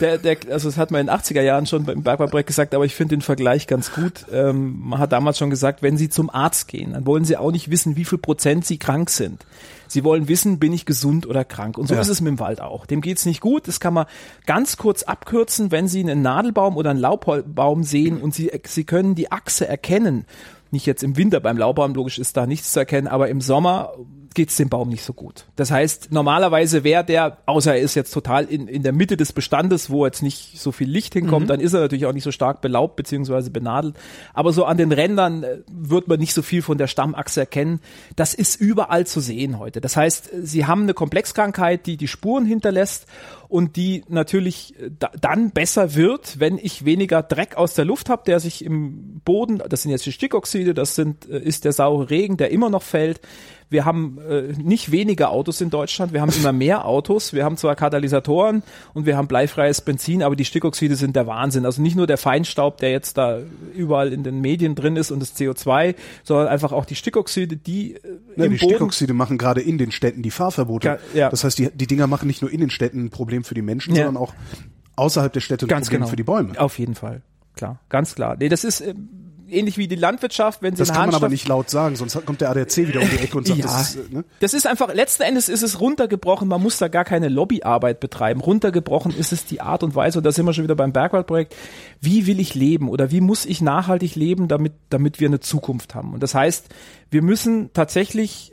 der, 0.00 0.18
der, 0.18 0.36
also 0.50 0.68
das 0.68 0.76
hat 0.76 0.90
man 0.90 1.02
in 1.02 1.06
den 1.06 1.16
80er 1.16 1.42
Jahren 1.42 1.66
schon 1.66 1.84
beim 1.84 2.02
Bergbaubrecht 2.02 2.46
gesagt, 2.46 2.74
aber 2.74 2.84
ich 2.84 2.94
finde 2.94 3.16
den 3.16 3.22
Vergleich 3.22 3.66
ganz 3.66 3.92
gut. 3.92 4.26
Ähm, 4.32 4.78
man 4.80 4.98
hat 4.98 5.12
damals 5.12 5.38
schon 5.38 5.50
gesagt, 5.50 5.82
wenn 5.82 5.96
Sie 5.96 6.08
zum 6.08 6.30
Arzt 6.30 6.68
gehen, 6.68 6.94
dann 6.94 7.06
wollen 7.06 7.24
Sie 7.24 7.36
auch 7.36 7.52
nicht 7.52 7.70
wissen, 7.70 7.96
wie 7.96 8.04
viel 8.04 8.18
Prozent 8.18 8.66
Sie 8.66 8.78
krank 8.78 9.10
sind. 9.10 9.44
Sie 9.94 10.02
wollen 10.02 10.26
wissen, 10.26 10.58
bin 10.58 10.72
ich 10.72 10.86
gesund 10.86 11.24
oder 11.24 11.44
krank. 11.44 11.78
Und 11.78 11.86
so 11.86 11.94
ja. 11.94 12.00
ist 12.00 12.08
es 12.08 12.20
mit 12.20 12.28
dem 12.28 12.40
Wald 12.40 12.60
auch. 12.60 12.84
Dem 12.84 13.00
geht's 13.00 13.26
nicht 13.26 13.40
gut. 13.40 13.68
Das 13.68 13.78
kann 13.78 13.94
man 13.94 14.06
ganz 14.44 14.76
kurz 14.76 15.04
abkürzen, 15.04 15.70
wenn 15.70 15.86
Sie 15.86 16.00
einen 16.00 16.20
Nadelbaum 16.20 16.76
oder 16.76 16.90
einen 16.90 16.98
Laubbaum 16.98 17.84
sehen 17.84 18.20
und 18.20 18.34
Sie, 18.34 18.50
Sie 18.66 18.82
können 18.82 19.14
die 19.14 19.30
Achse 19.30 19.68
erkennen. 19.68 20.26
Nicht 20.72 20.84
jetzt 20.84 21.04
im 21.04 21.16
Winter 21.16 21.38
beim 21.38 21.56
Laubbaum, 21.56 21.94
logisch 21.94 22.18
ist 22.18 22.36
da 22.36 22.44
nichts 22.44 22.72
zu 22.72 22.80
erkennen, 22.80 23.06
aber 23.06 23.28
im 23.28 23.40
Sommer 23.40 23.92
geht's 24.34 24.56
dem 24.56 24.68
Baum 24.68 24.88
nicht 24.88 25.04
so 25.04 25.12
gut. 25.12 25.46
Das 25.56 25.70
heißt, 25.70 26.12
normalerweise 26.12 26.84
wäre 26.84 27.04
der, 27.04 27.38
außer 27.46 27.74
er 27.74 27.80
ist 27.80 27.94
jetzt 27.94 28.12
total 28.12 28.44
in, 28.44 28.68
in 28.68 28.82
der 28.82 28.92
Mitte 28.92 29.16
des 29.16 29.32
Bestandes, 29.32 29.90
wo 29.90 30.04
jetzt 30.04 30.22
nicht 30.22 30.60
so 30.60 30.72
viel 30.72 30.88
Licht 30.88 31.14
hinkommt, 31.14 31.46
mhm. 31.46 31.48
dann 31.48 31.60
ist 31.60 31.72
er 31.72 31.80
natürlich 31.80 32.06
auch 32.06 32.12
nicht 32.12 32.24
so 32.24 32.32
stark 32.32 32.60
belaubt 32.60 32.96
beziehungsweise 32.96 33.50
benadelt. 33.50 33.96
Aber 34.34 34.52
so 34.52 34.64
an 34.64 34.76
den 34.76 34.92
Rändern 34.92 35.44
äh, 35.44 35.58
wird 35.68 36.08
man 36.08 36.18
nicht 36.18 36.34
so 36.34 36.42
viel 36.42 36.62
von 36.62 36.78
der 36.78 36.88
Stammachse 36.88 37.40
erkennen. 37.40 37.80
Das 38.16 38.34
ist 38.34 38.60
überall 38.60 39.06
zu 39.06 39.20
sehen 39.20 39.58
heute. 39.58 39.80
Das 39.80 39.96
heißt, 39.96 40.30
sie 40.42 40.66
haben 40.66 40.82
eine 40.82 40.94
Komplexkrankheit, 40.94 41.86
die 41.86 41.96
die 41.96 42.08
Spuren 42.08 42.44
hinterlässt 42.44 43.06
und 43.48 43.76
die 43.76 44.04
natürlich 44.08 44.74
äh, 44.80 44.90
dann 45.20 45.52
besser 45.52 45.94
wird, 45.94 46.40
wenn 46.40 46.58
ich 46.58 46.84
weniger 46.84 47.22
Dreck 47.22 47.56
aus 47.56 47.74
der 47.74 47.84
Luft 47.84 48.10
habe, 48.10 48.24
der 48.26 48.40
sich 48.40 48.64
im 48.64 49.20
Boden, 49.24 49.62
das 49.68 49.82
sind 49.82 49.92
jetzt 49.92 50.06
die 50.06 50.12
Stickoxide, 50.12 50.74
das 50.74 50.96
sind, 50.96 51.28
äh, 51.30 51.38
ist 51.38 51.64
der 51.64 51.72
saure 51.72 52.10
Regen, 52.10 52.36
der 52.36 52.50
immer 52.50 52.68
noch 52.68 52.82
fällt. 52.82 53.20
Wir 53.70 53.84
haben 53.84 54.18
äh, 54.28 54.52
nicht 54.62 54.92
weniger 54.92 55.30
Autos 55.30 55.60
in 55.60 55.70
Deutschland, 55.70 56.12
wir 56.12 56.20
haben 56.20 56.30
immer 56.30 56.52
mehr 56.52 56.86
Autos. 56.86 57.32
Wir 57.32 57.44
haben 57.44 57.56
zwar 57.56 57.76
Katalysatoren 57.76 58.62
und 58.92 59.06
wir 59.06 59.16
haben 59.16 59.28
bleifreies 59.28 59.80
Benzin, 59.80 60.22
aber 60.22 60.36
die 60.36 60.44
Stickoxide 60.44 60.96
sind 60.96 61.16
der 61.16 61.26
Wahnsinn. 61.26 61.64
Also 61.66 61.82
nicht 61.82 61.96
nur 61.96 62.06
der 62.06 62.18
Feinstaub, 62.18 62.78
der 62.78 62.90
jetzt 62.90 63.18
da 63.18 63.40
überall 63.74 64.12
in 64.12 64.22
den 64.22 64.40
Medien 64.40 64.74
drin 64.74 64.96
ist 64.96 65.10
und 65.10 65.20
das 65.20 65.36
CO2, 65.36 65.94
sondern 66.22 66.48
einfach 66.48 66.72
auch 66.72 66.84
die 66.84 66.94
Stickoxide, 66.94 67.56
die 67.56 67.94
äh, 67.94 67.98
ja, 68.36 68.48
die 68.48 68.56
Boden 68.56 68.58
Stickoxide 68.58 69.14
machen 69.14 69.38
gerade 69.38 69.60
in 69.60 69.78
den 69.78 69.90
Städten 69.90 70.22
die 70.22 70.30
Fahrverbote. 70.30 70.88
Ja, 70.88 70.98
ja. 71.14 71.30
Das 71.30 71.44
heißt, 71.44 71.58
die, 71.58 71.70
die 71.70 71.86
Dinger 71.86 72.06
machen 72.06 72.26
nicht 72.26 72.42
nur 72.42 72.50
in 72.50 72.60
den 72.60 72.70
Städten 72.70 73.06
ein 73.06 73.10
Problem 73.10 73.44
für 73.44 73.54
die 73.54 73.62
Menschen, 73.62 73.94
ja. 73.94 74.04
sondern 74.04 74.22
auch 74.22 74.34
außerhalb 74.96 75.32
der 75.32 75.40
Städte 75.40 75.66
ein 75.66 75.68
Ganz 75.68 75.86
Problem 75.86 76.00
genau. 76.00 76.10
für 76.10 76.16
die 76.16 76.22
Bäume. 76.22 76.60
Auf 76.60 76.78
jeden 76.78 76.94
Fall. 76.94 77.22
Klar, 77.56 77.78
ganz 77.88 78.14
klar. 78.14 78.36
Nee, 78.38 78.48
das 78.48 78.64
ist 78.64 78.80
äh, 78.80 78.94
ähnlich 79.48 79.78
wie 79.78 79.88
die 79.88 79.96
Landwirtschaft, 79.96 80.62
wenn 80.62 80.74
sie 80.74 80.82
Das 80.82 80.92
kann 80.92 81.06
man 81.06 81.14
aber 81.14 81.28
nicht 81.28 81.46
laut 81.48 81.70
sagen, 81.70 81.96
sonst 81.96 82.24
kommt 82.24 82.40
der 82.40 82.50
ADAC 82.50 82.76
wieder 82.76 83.00
um 83.00 83.08
die 83.08 83.18
Ecke 83.18 83.36
und 83.36 83.46
sagt, 83.46 83.58
ja. 83.58 83.66
das 83.66 83.94
ist, 83.94 84.12
ne? 84.12 84.24
Das 84.40 84.54
ist 84.54 84.66
einfach, 84.66 84.92
letzten 84.92 85.22
Endes 85.22 85.48
ist 85.48 85.62
es 85.62 85.80
runtergebrochen, 85.80 86.48
man 86.48 86.62
muss 86.62 86.78
da 86.78 86.88
gar 86.88 87.04
keine 87.04 87.28
Lobbyarbeit 87.28 88.00
betreiben. 88.00 88.40
Runtergebrochen 88.40 89.16
ist 89.16 89.32
es 89.32 89.44
die 89.46 89.60
Art 89.60 89.82
und 89.82 89.94
Weise, 89.94 90.18
und 90.18 90.24
da 90.24 90.32
sind 90.32 90.46
wir 90.46 90.52
schon 90.52 90.64
wieder 90.64 90.76
beim 90.76 90.92
Bergwaldprojekt, 90.92 91.54
wie 92.00 92.26
will 92.26 92.40
ich 92.40 92.54
leben 92.54 92.88
oder 92.88 93.10
wie 93.10 93.20
muss 93.20 93.46
ich 93.46 93.60
nachhaltig 93.60 94.14
leben, 94.14 94.48
damit, 94.48 94.72
damit 94.90 95.20
wir 95.20 95.28
eine 95.28 95.40
Zukunft 95.40 95.94
haben. 95.94 96.14
Und 96.14 96.22
das 96.22 96.34
heißt, 96.34 96.68
wir 97.10 97.22
müssen 97.22 97.72
tatsächlich 97.72 98.52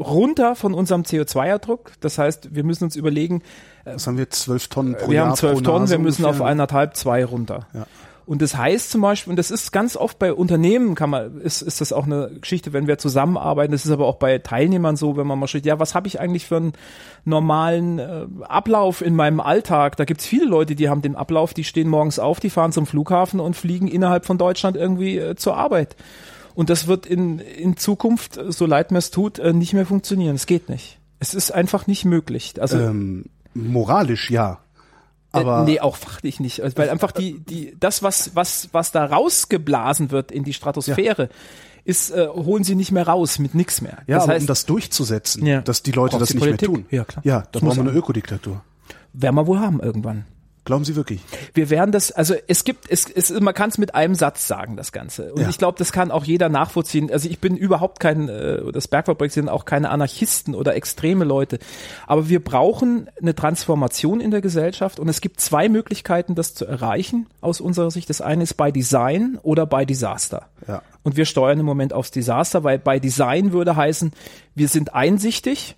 runter 0.00 0.56
von 0.56 0.74
unserem 0.74 1.02
CO2-Erdruck. 1.02 1.92
Das 2.00 2.18
heißt, 2.18 2.54
wir 2.54 2.64
müssen 2.64 2.84
uns 2.84 2.96
überlegen. 2.96 3.42
Was 3.84 4.06
haben 4.06 4.18
wir? 4.18 4.30
Zwölf 4.30 4.68
Tonnen 4.68 4.94
pro 4.94 5.08
wir 5.08 5.14
Jahr. 5.14 5.24
Wir 5.26 5.28
haben 5.30 5.36
zwölf 5.36 5.62
Tonnen, 5.62 5.88
wir 5.88 5.98
müssen 5.98 6.24
ungefähr. 6.24 6.44
auf 6.44 6.50
eineinhalb, 6.50 6.96
zwei 6.96 7.24
runter. 7.24 7.66
Ja. 7.72 7.86
Und 8.28 8.42
das 8.42 8.58
heißt 8.58 8.90
zum 8.90 9.00
Beispiel, 9.00 9.30
und 9.30 9.38
das 9.38 9.50
ist 9.50 9.72
ganz 9.72 9.96
oft 9.96 10.18
bei 10.18 10.34
Unternehmen, 10.34 10.94
kann 10.94 11.08
man, 11.08 11.40
ist, 11.40 11.62
ist 11.62 11.80
das 11.80 11.94
auch 11.94 12.04
eine 12.04 12.30
Geschichte, 12.42 12.74
wenn 12.74 12.86
wir 12.86 12.98
zusammenarbeiten, 12.98 13.72
das 13.72 13.86
ist 13.86 13.90
aber 13.90 14.04
auch 14.04 14.16
bei 14.16 14.36
Teilnehmern 14.36 14.96
so, 14.96 15.16
wenn 15.16 15.26
man 15.26 15.38
mal 15.38 15.48
steht, 15.48 15.64
ja, 15.64 15.80
was 15.80 15.94
habe 15.94 16.08
ich 16.08 16.20
eigentlich 16.20 16.44
für 16.44 16.58
einen 16.58 16.72
normalen 17.24 17.98
äh, 17.98 18.26
Ablauf 18.42 19.00
in 19.00 19.16
meinem 19.16 19.40
Alltag? 19.40 19.96
Da 19.96 20.04
gibt's 20.04 20.26
viele 20.26 20.44
Leute, 20.44 20.74
die 20.74 20.90
haben 20.90 21.00
den 21.00 21.16
Ablauf, 21.16 21.54
die 21.54 21.64
stehen 21.64 21.88
morgens 21.88 22.18
auf, 22.18 22.38
die 22.38 22.50
fahren 22.50 22.70
zum 22.70 22.84
Flughafen 22.84 23.40
und 23.40 23.56
fliegen 23.56 23.88
innerhalb 23.88 24.26
von 24.26 24.36
Deutschland 24.36 24.76
irgendwie 24.76 25.16
äh, 25.16 25.34
zur 25.36 25.56
Arbeit. 25.56 25.96
Und 26.54 26.68
das 26.68 26.86
wird 26.86 27.06
in, 27.06 27.38
in 27.38 27.78
Zukunft, 27.78 28.38
so 28.48 28.66
leid 28.66 28.90
mir 28.90 28.98
es 28.98 29.10
tut, 29.10 29.38
äh, 29.38 29.54
nicht 29.54 29.72
mehr 29.72 29.86
funktionieren. 29.86 30.36
Es 30.36 30.44
geht 30.44 30.68
nicht. 30.68 30.98
Es 31.18 31.32
ist 31.32 31.50
einfach 31.50 31.86
nicht 31.86 32.04
möglich. 32.04 32.60
Also 32.60 32.78
ähm, 32.78 33.24
moralisch 33.54 34.30
ja. 34.30 34.58
Aber 35.32 35.60
äh, 35.60 35.64
nee, 35.64 35.80
auch 35.80 35.96
fachlich 35.96 36.40
nicht, 36.40 36.62
Also, 36.62 36.76
weil 36.78 36.90
einfach 36.90 37.12
die 37.12 37.38
die 37.40 37.76
das 37.78 38.02
was 38.02 38.34
was 38.34 38.68
was 38.72 38.92
da 38.92 39.04
rausgeblasen 39.04 40.10
wird 40.10 40.32
in 40.32 40.44
die 40.44 40.54
Stratosphäre 40.54 41.24
ja. 41.24 41.28
ist 41.84 42.10
äh, 42.10 42.28
holen 42.28 42.64
sie 42.64 42.74
nicht 42.74 42.92
mehr 42.92 43.06
raus 43.06 43.38
mit 43.38 43.54
nix 43.54 43.80
mehr. 43.80 43.98
Ja, 44.06 44.16
das 44.16 44.24
aber 44.24 44.32
heißt, 44.32 44.42
um 44.44 44.46
das 44.46 44.66
durchzusetzen, 44.66 45.44
ja. 45.44 45.60
dass 45.60 45.82
die 45.82 45.92
Leute 45.92 46.18
das 46.18 46.28
die 46.28 46.34
nicht 46.34 46.44
Politik? 46.44 46.68
mehr 46.68 46.76
tun. 46.76 46.86
Ja, 46.90 47.04
klar. 47.04 47.22
Ja, 47.24 47.44
da 47.52 47.60
brauchen 47.60 47.76
wir 47.76 47.90
eine 47.90 47.98
Ökodiktatur. 47.98 48.62
Werden 49.12 49.34
wir 49.34 49.46
wohl 49.46 49.60
haben 49.60 49.80
irgendwann. 49.80 50.24
Glauben 50.68 50.84
Sie 50.84 50.96
wirklich? 50.96 51.22
Wir 51.54 51.70
werden 51.70 51.92
das, 51.92 52.12
also 52.12 52.34
es 52.46 52.62
gibt, 52.62 52.90
es, 52.90 53.08
es 53.08 53.30
man 53.40 53.54
kann 53.54 53.70
es 53.70 53.78
mit 53.78 53.94
einem 53.94 54.14
Satz 54.14 54.46
sagen, 54.46 54.76
das 54.76 54.92
Ganze. 54.92 55.32
Und 55.32 55.40
Ja. 55.40 55.48
ich 55.48 55.56
glaube, 55.56 55.78
das 55.78 55.92
kann 55.92 56.10
auch 56.10 56.24
jeder 56.24 56.50
nachvollziehen. 56.50 57.10
Also 57.10 57.26
ich 57.30 57.38
bin 57.38 57.56
überhaupt 57.56 58.00
kein, 58.00 58.28
äh, 58.28 58.70
das 58.70 58.86
Bergfabrik 58.86 59.32
sind 59.32 59.48
auch 59.48 59.64
keine 59.64 59.88
Anarchisten 59.88 60.54
oder 60.54 60.74
extreme 60.76 61.24
Leute. 61.24 61.58
Aber 62.06 62.28
wir 62.28 62.44
brauchen 62.44 63.08
eine 63.18 63.34
Transformation 63.34 64.20
in 64.20 64.30
der 64.30 64.42
Gesellschaft 64.42 65.00
und 65.00 65.08
es 65.08 65.22
gibt 65.22 65.40
zwei 65.40 65.70
Möglichkeiten, 65.70 66.34
das 66.34 66.52
zu 66.52 66.66
erreichen, 66.66 67.28
aus 67.40 67.62
unserer 67.62 67.90
Sicht. 67.90 68.10
Das 68.10 68.20
eine 68.20 68.42
ist 68.42 68.52
bei 68.58 68.70
Design 68.70 69.38
oder 69.42 69.64
bei 69.64 69.86
Disaster. 69.86 70.50
Ja. 70.66 70.82
Und 71.02 71.16
wir 71.16 71.24
steuern 71.24 71.58
im 71.60 71.64
Moment 71.64 71.94
aufs 71.94 72.10
Desaster, 72.10 72.62
weil 72.62 72.78
bei 72.78 72.98
Design 72.98 73.52
würde 73.52 73.74
heißen, 73.74 74.12
wir 74.54 74.68
sind 74.68 74.92
einsichtig. 74.94 75.76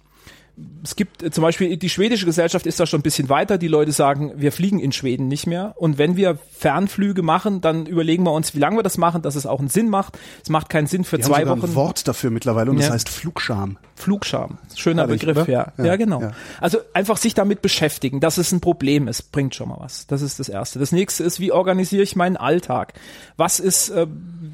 Es 0.82 0.96
gibt 0.96 1.22
äh, 1.22 1.30
zum 1.30 1.42
Beispiel, 1.42 1.76
die 1.76 1.88
schwedische 1.90 2.24
Gesellschaft 2.26 2.66
ist 2.66 2.80
da 2.80 2.86
schon 2.86 3.00
ein 3.00 3.02
bisschen 3.02 3.28
weiter. 3.28 3.58
Die 3.58 3.68
Leute 3.68 3.92
sagen, 3.92 4.32
wir 4.36 4.50
fliegen 4.52 4.78
in 4.78 4.92
Schweden 4.92 5.28
nicht 5.28 5.46
mehr. 5.46 5.74
Und 5.76 5.98
wenn 5.98 6.16
wir 6.16 6.38
Fernflüge 6.52 7.22
machen, 7.22 7.60
dann 7.60 7.86
überlegen 7.86 8.24
wir 8.24 8.32
uns, 8.32 8.54
wie 8.54 8.58
lange 8.58 8.76
wir 8.78 8.82
das 8.82 8.96
machen, 8.98 9.22
dass 9.22 9.34
es 9.34 9.44
auch 9.46 9.58
einen 9.60 9.68
Sinn 9.68 9.88
macht. 9.90 10.18
Es 10.42 10.48
macht 10.48 10.68
keinen 10.70 10.86
Sinn 10.86 11.04
für 11.04 11.16
Die 11.18 11.22
zwei 11.22 11.40
haben 11.40 11.48
sogar 11.48 11.58
Wochen. 11.62 11.70
ein 11.70 11.74
Wort 11.74 12.08
dafür 12.08 12.30
mittlerweile 12.30 12.70
und 12.70 12.78
das 12.78 12.86
Ja. 12.86 12.92
heißt 12.94 13.08
Flugscham. 13.08 13.76
Flugscham. 13.94 14.58
Schöner 14.74 15.02
Herrlich, 15.02 15.20
Begriff, 15.20 15.48
ja. 15.48 15.72
Ja, 15.76 15.84
ja. 15.84 15.96
genau. 15.96 16.22
ja. 16.22 16.32
Also 16.60 16.78
einfach 16.94 17.18
sich 17.18 17.34
damit 17.34 17.60
beschäftigen, 17.62 18.20
dass 18.20 18.38
es 18.38 18.50
ein 18.52 18.60
Problem 18.60 19.06
ist, 19.08 19.32
bringt 19.32 19.54
schon 19.54 19.68
mal 19.68 19.78
was. 19.80 20.06
Das 20.06 20.22
ist 20.22 20.40
das 20.40 20.48
Erste. 20.48 20.78
Das 20.78 20.92
nächste 20.92 21.24
ist, 21.24 21.40
wie 21.40 21.52
organisiere 21.52 22.02
ich 22.02 22.16
meinen 22.16 22.36
Alltag? 22.38 22.94
Was 23.36 23.60
ist, 23.60 23.90
äh, 23.90 24.06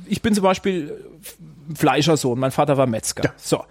ich 0.08 0.22
bin 0.22 0.34
zum 0.34 0.42
Beispiel 0.42 0.92
Fleischersohn, 1.74 2.38
mein 2.38 2.50
Vater 2.50 2.76
war 2.76 2.86
Metzger. 2.86 3.32
So. 3.36 3.62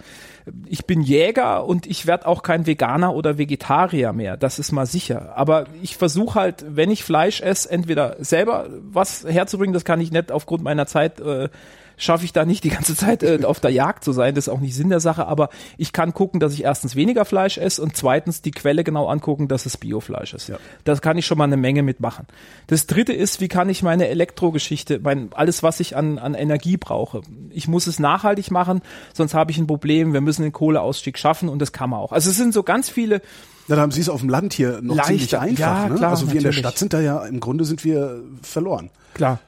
Ich 0.67 0.85
bin 0.85 1.01
Jäger 1.01 1.65
und 1.65 1.87
ich 1.87 2.05
werde 2.05 2.27
auch 2.27 2.43
kein 2.43 2.67
Veganer 2.67 3.15
oder 3.15 3.37
Vegetarier 3.37 4.13
mehr, 4.13 4.37
das 4.37 4.59
ist 4.59 4.71
mal 4.71 4.85
sicher. 4.85 5.33
Aber 5.35 5.65
ich 5.81 5.97
versuche 5.97 6.39
halt, 6.39 6.65
wenn 6.67 6.91
ich 6.91 7.03
Fleisch 7.03 7.41
esse, 7.41 7.69
entweder 7.71 8.17
selber 8.19 8.67
was 8.81 9.25
herzubringen, 9.27 9.73
das 9.73 9.85
kann 9.85 10.01
ich 10.01 10.11
nicht 10.11 10.31
aufgrund 10.31 10.63
meiner 10.63 10.85
Zeit 10.85 11.19
äh, 11.19 11.49
schaffe 11.97 12.25
ich 12.25 12.33
da 12.33 12.45
nicht 12.45 12.63
die 12.63 12.69
ganze 12.69 12.95
Zeit 12.95 13.23
äh, 13.23 13.39
auf 13.43 13.59
der 13.59 13.71
Jagd 13.71 14.03
zu 14.03 14.11
sein. 14.11 14.35
Das 14.35 14.47
ist 14.47 14.53
auch 14.53 14.59
nicht 14.59 14.75
Sinn 14.75 14.89
der 14.89 14.99
Sache. 14.99 15.27
Aber 15.27 15.49
ich 15.77 15.93
kann 15.93 16.13
gucken, 16.13 16.39
dass 16.39 16.53
ich 16.53 16.63
erstens 16.63 16.95
weniger 16.95 17.25
Fleisch 17.25 17.57
esse 17.57 17.81
und 17.81 17.95
zweitens 17.95 18.41
die 18.41 18.51
Quelle 18.51 18.83
genau 18.83 19.07
angucken, 19.07 19.47
dass 19.47 19.65
es 19.65 19.77
Biofleisch 19.77 20.33
ist. 20.33 20.49
Ja. 20.49 20.57
Das 20.83 21.01
kann 21.01 21.17
ich 21.17 21.25
schon 21.25 21.37
mal 21.37 21.45
eine 21.45 21.57
Menge 21.57 21.83
mitmachen. 21.83 22.25
Das 22.67 22.87
dritte 22.87 23.13
ist, 23.13 23.41
wie 23.41 23.47
kann 23.47 23.69
ich 23.69 23.83
meine 23.83 24.07
Elektrogeschichte, 24.07 24.99
mein, 24.99 25.29
alles, 25.33 25.63
was 25.63 25.79
ich 25.79 25.95
an, 25.95 26.17
an 26.17 26.33
Energie 26.33 26.77
brauche. 26.77 27.21
Ich 27.49 27.67
muss 27.67 27.87
es 27.87 27.99
nachhaltig 27.99 28.51
machen, 28.51 28.81
sonst 29.13 29.33
habe 29.33 29.51
ich 29.51 29.57
ein 29.57 29.67
Problem. 29.67 30.13
Wir 30.13 30.21
müssen 30.21 30.43
den 30.43 30.53
Kohleausstieg 30.53 31.17
schaffen 31.17 31.49
und 31.49 31.59
das 31.59 31.71
kann 31.71 31.89
man 31.89 31.99
auch. 31.99 32.11
Also 32.11 32.29
es 32.29 32.37
sind 32.37 32.53
so 32.53 32.63
ganz 32.63 32.89
viele 32.89 33.21
Na, 33.67 33.75
da 33.75 33.81
haben 33.81 33.91
Sie 33.91 34.01
es 34.01 34.09
auf 34.09 34.19
dem 34.19 34.29
Land 34.29 34.53
hier 34.53 34.81
noch 34.81 34.95
Leichter. 34.95 35.13
ziemlich 35.13 35.37
einfach. 35.37 35.59
Ja, 35.59 35.89
ne? 35.89 35.95
klar, 35.95 36.11
also 36.11 36.27
wir 36.27 36.35
in 36.35 36.43
der 36.43 36.51
natürlich. 36.51 36.59
Stadt 36.59 36.77
sind 36.77 36.93
da 36.93 37.01
ja, 37.01 37.25
im 37.25 37.39
Grunde 37.39 37.65
sind 37.65 37.83
wir 37.83 38.21
verloren. 38.41 38.89
Klar. 39.15 39.39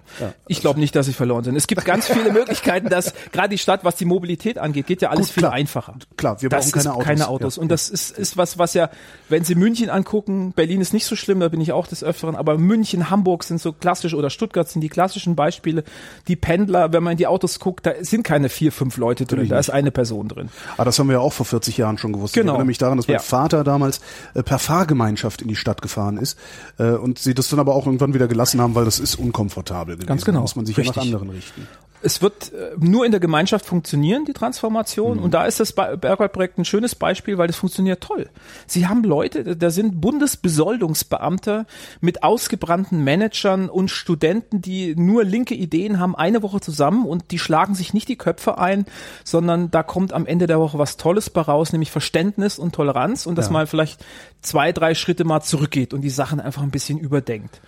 ich 0.47 0.61
glaube 0.61 0.79
nicht, 0.79 0.95
dass 0.95 1.05
sie 1.05 1.13
verloren 1.13 1.43
sind. 1.43 1.57
Es 1.57 1.67
gibt 1.67 1.83
ganz 1.83 2.07
viele 2.07 2.31
Möglichkeiten, 2.31 2.87
dass 2.87 3.13
gerade 3.33 3.49
die 3.49 3.57
Stadt, 3.57 3.83
was 3.83 3.97
die 3.97 4.05
Mobilität 4.05 4.57
angeht, 4.57 4.87
geht 4.87 5.01
ja 5.01 5.09
alles 5.09 5.27
Gut, 5.27 5.33
viel 5.33 5.41
klar. 5.43 5.51
einfacher. 5.51 5.95
Klar, 6.15 6.41
wir 6.41 6.47
das 6.47 6.71
brauchen 6.71 6.79
keine 6.81 6.93
Autos. 6.93 7.05
keine 7.05 7.27
Autos. 7.27 7.55
Ja. 7.57 7.61
Und 7.61 7.67
das 7.69 7.89
ist, 7.89 8.17
ist 8.17 8.37
was, 8.37 8.57
was 8.57 8.73
ja, 8.73 8.89
wenn 9.27 9.43
Sie 9.43 9.55
München 9.55 9.89
angucken, 9.89 10.53
Berlin 10.53 10.79
ist 10.79 10.93
nicht 10.93 11.05
so 11.05 11.17
schlimm, 11.17 11.41
da 11.41 11.49
bin 11.49 11.59
ich 11.59 11.73
auch 11.73 11.85
des 11.85 12.01
Öfteren, 12.03 12.37
aber 12.37 12.57
München, 12.57 13.09
Hamburg 13.09 13.43
sind 13.43 13.59
so 13.59 13.73
klassisch 13.73 14.13
oder 14.13 14.29
Stuttgart 14.29 14.69
sind 14.69 14.79
die 14.79 14.87
klassischen 14.89 15.35
Beispiele. 15.35 15.83
Die 16.29 16.37
Pendler, 16.37 16.93
wenn 16.93 17.03
man 17.03 17.11
in 17.11 17.17
die 17.17 17.27
Autos 17.27 17.59
guckt, 17.59 17.85
da 17.85 17.91
sind 17.99 18.23
keine 18.23 18.47
vier, 18.47 18.71
fünf 18.71 18.95
Leute 18.95 19.25
drin, 19.25 19.39
Natürlich 19.39 19.49
da 19.49 19.59
ist 19.59 19.69
eine 19.69 19.91
Person 19.91 20.29
drin. 20.29 20.47
Aber 20.77 20.85
das 20.85 20.97
haben 20.97 21.07
wir 21.07 21.13
ja 21.15 21.19
auch 21.19 21.33
vor 21.33 21.45
40 21.45 21.75
Jahren 21.75 21.97
schon 21.97 22.13
gewusst. 22.13 22.33
Genau. 22.33 22.45
Ich 22.45 22.49
erinnere 22.53 22.65
mich 22.67 22.77
daran, 22.77 22.97
dass 22.97 23.07
mein 23.07 23.15
Ja. 23.15 23.19
Vater 23.21 23.65
damals 23.65 23.99
äh, 24.33 24.41
per 24.43 24.59
Fahrgemeinschaft 24.59 25.41
in 25.41 25.49
die 25.49 25.57
Stadt 25.57 25.81
gefahren 25.81 26.15
ist 26.17 26.39
äh, 26.79 26.91
und 26.91 27.19
sie 27.19 27.33
das 27.33 27.49
dann 27.49 27.59
aber 27.59 27.75
auch 27.75 27.85
irgendwann 27.85 28.13
wieder 28.13 28.29
gelassen 28.29 28.61
haben, 28.61 28.73
weil 28.73 28.85
das 28.85 28.99
ist 28.99 29.15
unkomfortabel 29.15 29.56
gewesen. 29.63 30.05
Ganz 30.07 30.25
genau. 30.25 30.37
Da 30.39 30.41
muss 30.41 30.55
man 30.55 30.65
sich 30.65 30.77
ja 30.77 30.83
nach 30.83 30.97
anderen 30.97 31.29
richten. 31.29 31.67
es 32.03 32.21
wird 32.21 32.53
äh, 32.53 32.71
nur 32.77 33.05
in 33.05 33.11
der 33.11 33.19
Gemeinschaft 33.19 33.65
funktionieren, 33.65 34.23
die 34.25 34.33
Transformation. 34.33 35.17
Und 35.19 35.33
da 35.33 35.45
ist 35.45 35.59
das 35.59 35.73
Bergwaldprojekt 35.73 36.57
ein 36.59 36.65
schönes 36.65 36.93
Beispiel, 36.95 37.37
weil 37.37 37.47
das 37.47 37.55
funktioniert 37.55 38.01
toll. 38.01 38.29
Sie 38.67 38.87
haben 38.87 39.03
Leute, 39.03 39.55
da 39.57 39.69
sind 39.71 39.99
Bundesbesoldungsbeamte 40.01 41.65
mit 42.01 42.23
ausgebrannten 42.23 43.03
Managern 43.03 43.69
und 43.69 43.89
Studenten, 43.89 44.61
die 44.61 44.95
nur 44.95 45.23
linke 45.23 45.55
Ideen 45.55 45.99
haben, 45.99 46.15
eine 46.15 46.43
Woche 46.43 46.59
zusammen 46.59 47.05
und 47.05 47.31
die 47.31 47.39
schlagen 47.39 47.73
sich 47.75 47.93
nicht 47.93 48.07
die 48.09 48.15
Köpfe 48.17 48.57
ein, 48.57 48.85
sondern 49.23 49.71
da 49.71 49.83
kommt 49.83 50.13
am 50.13 50.25
Ende 50.25 50.47
der 50.47 50.59
Woche 50.59 50.77
was 50.77 50.97
Tolles 50.97 51.29
bei 51.29 51.41
raus, 51.41 51.71
nämlich 51.71 51.91
Verständnis 51.91 52.59
und 52.59 52.73
Toleranz 52.75 53.25
und 53.25 53.37
dass 53.37 53.47
Ja. 53.47 53.53
man 53.53 53.67
vielleicht 53.67 54.03
zwei, 54.41 54.71
drei 54.71 54.93
Schritte 54.93 55.23
mal 55.23 55.41
zurückgeht 55.41 55.93
und 55.93 56.01
die 56.01 56.09
Sachen 56.09 56.39
einfach 56.39 56.61
ein 56.61 56.71
bisschen 56.71 56.99
überdenkt. 56.99 57.61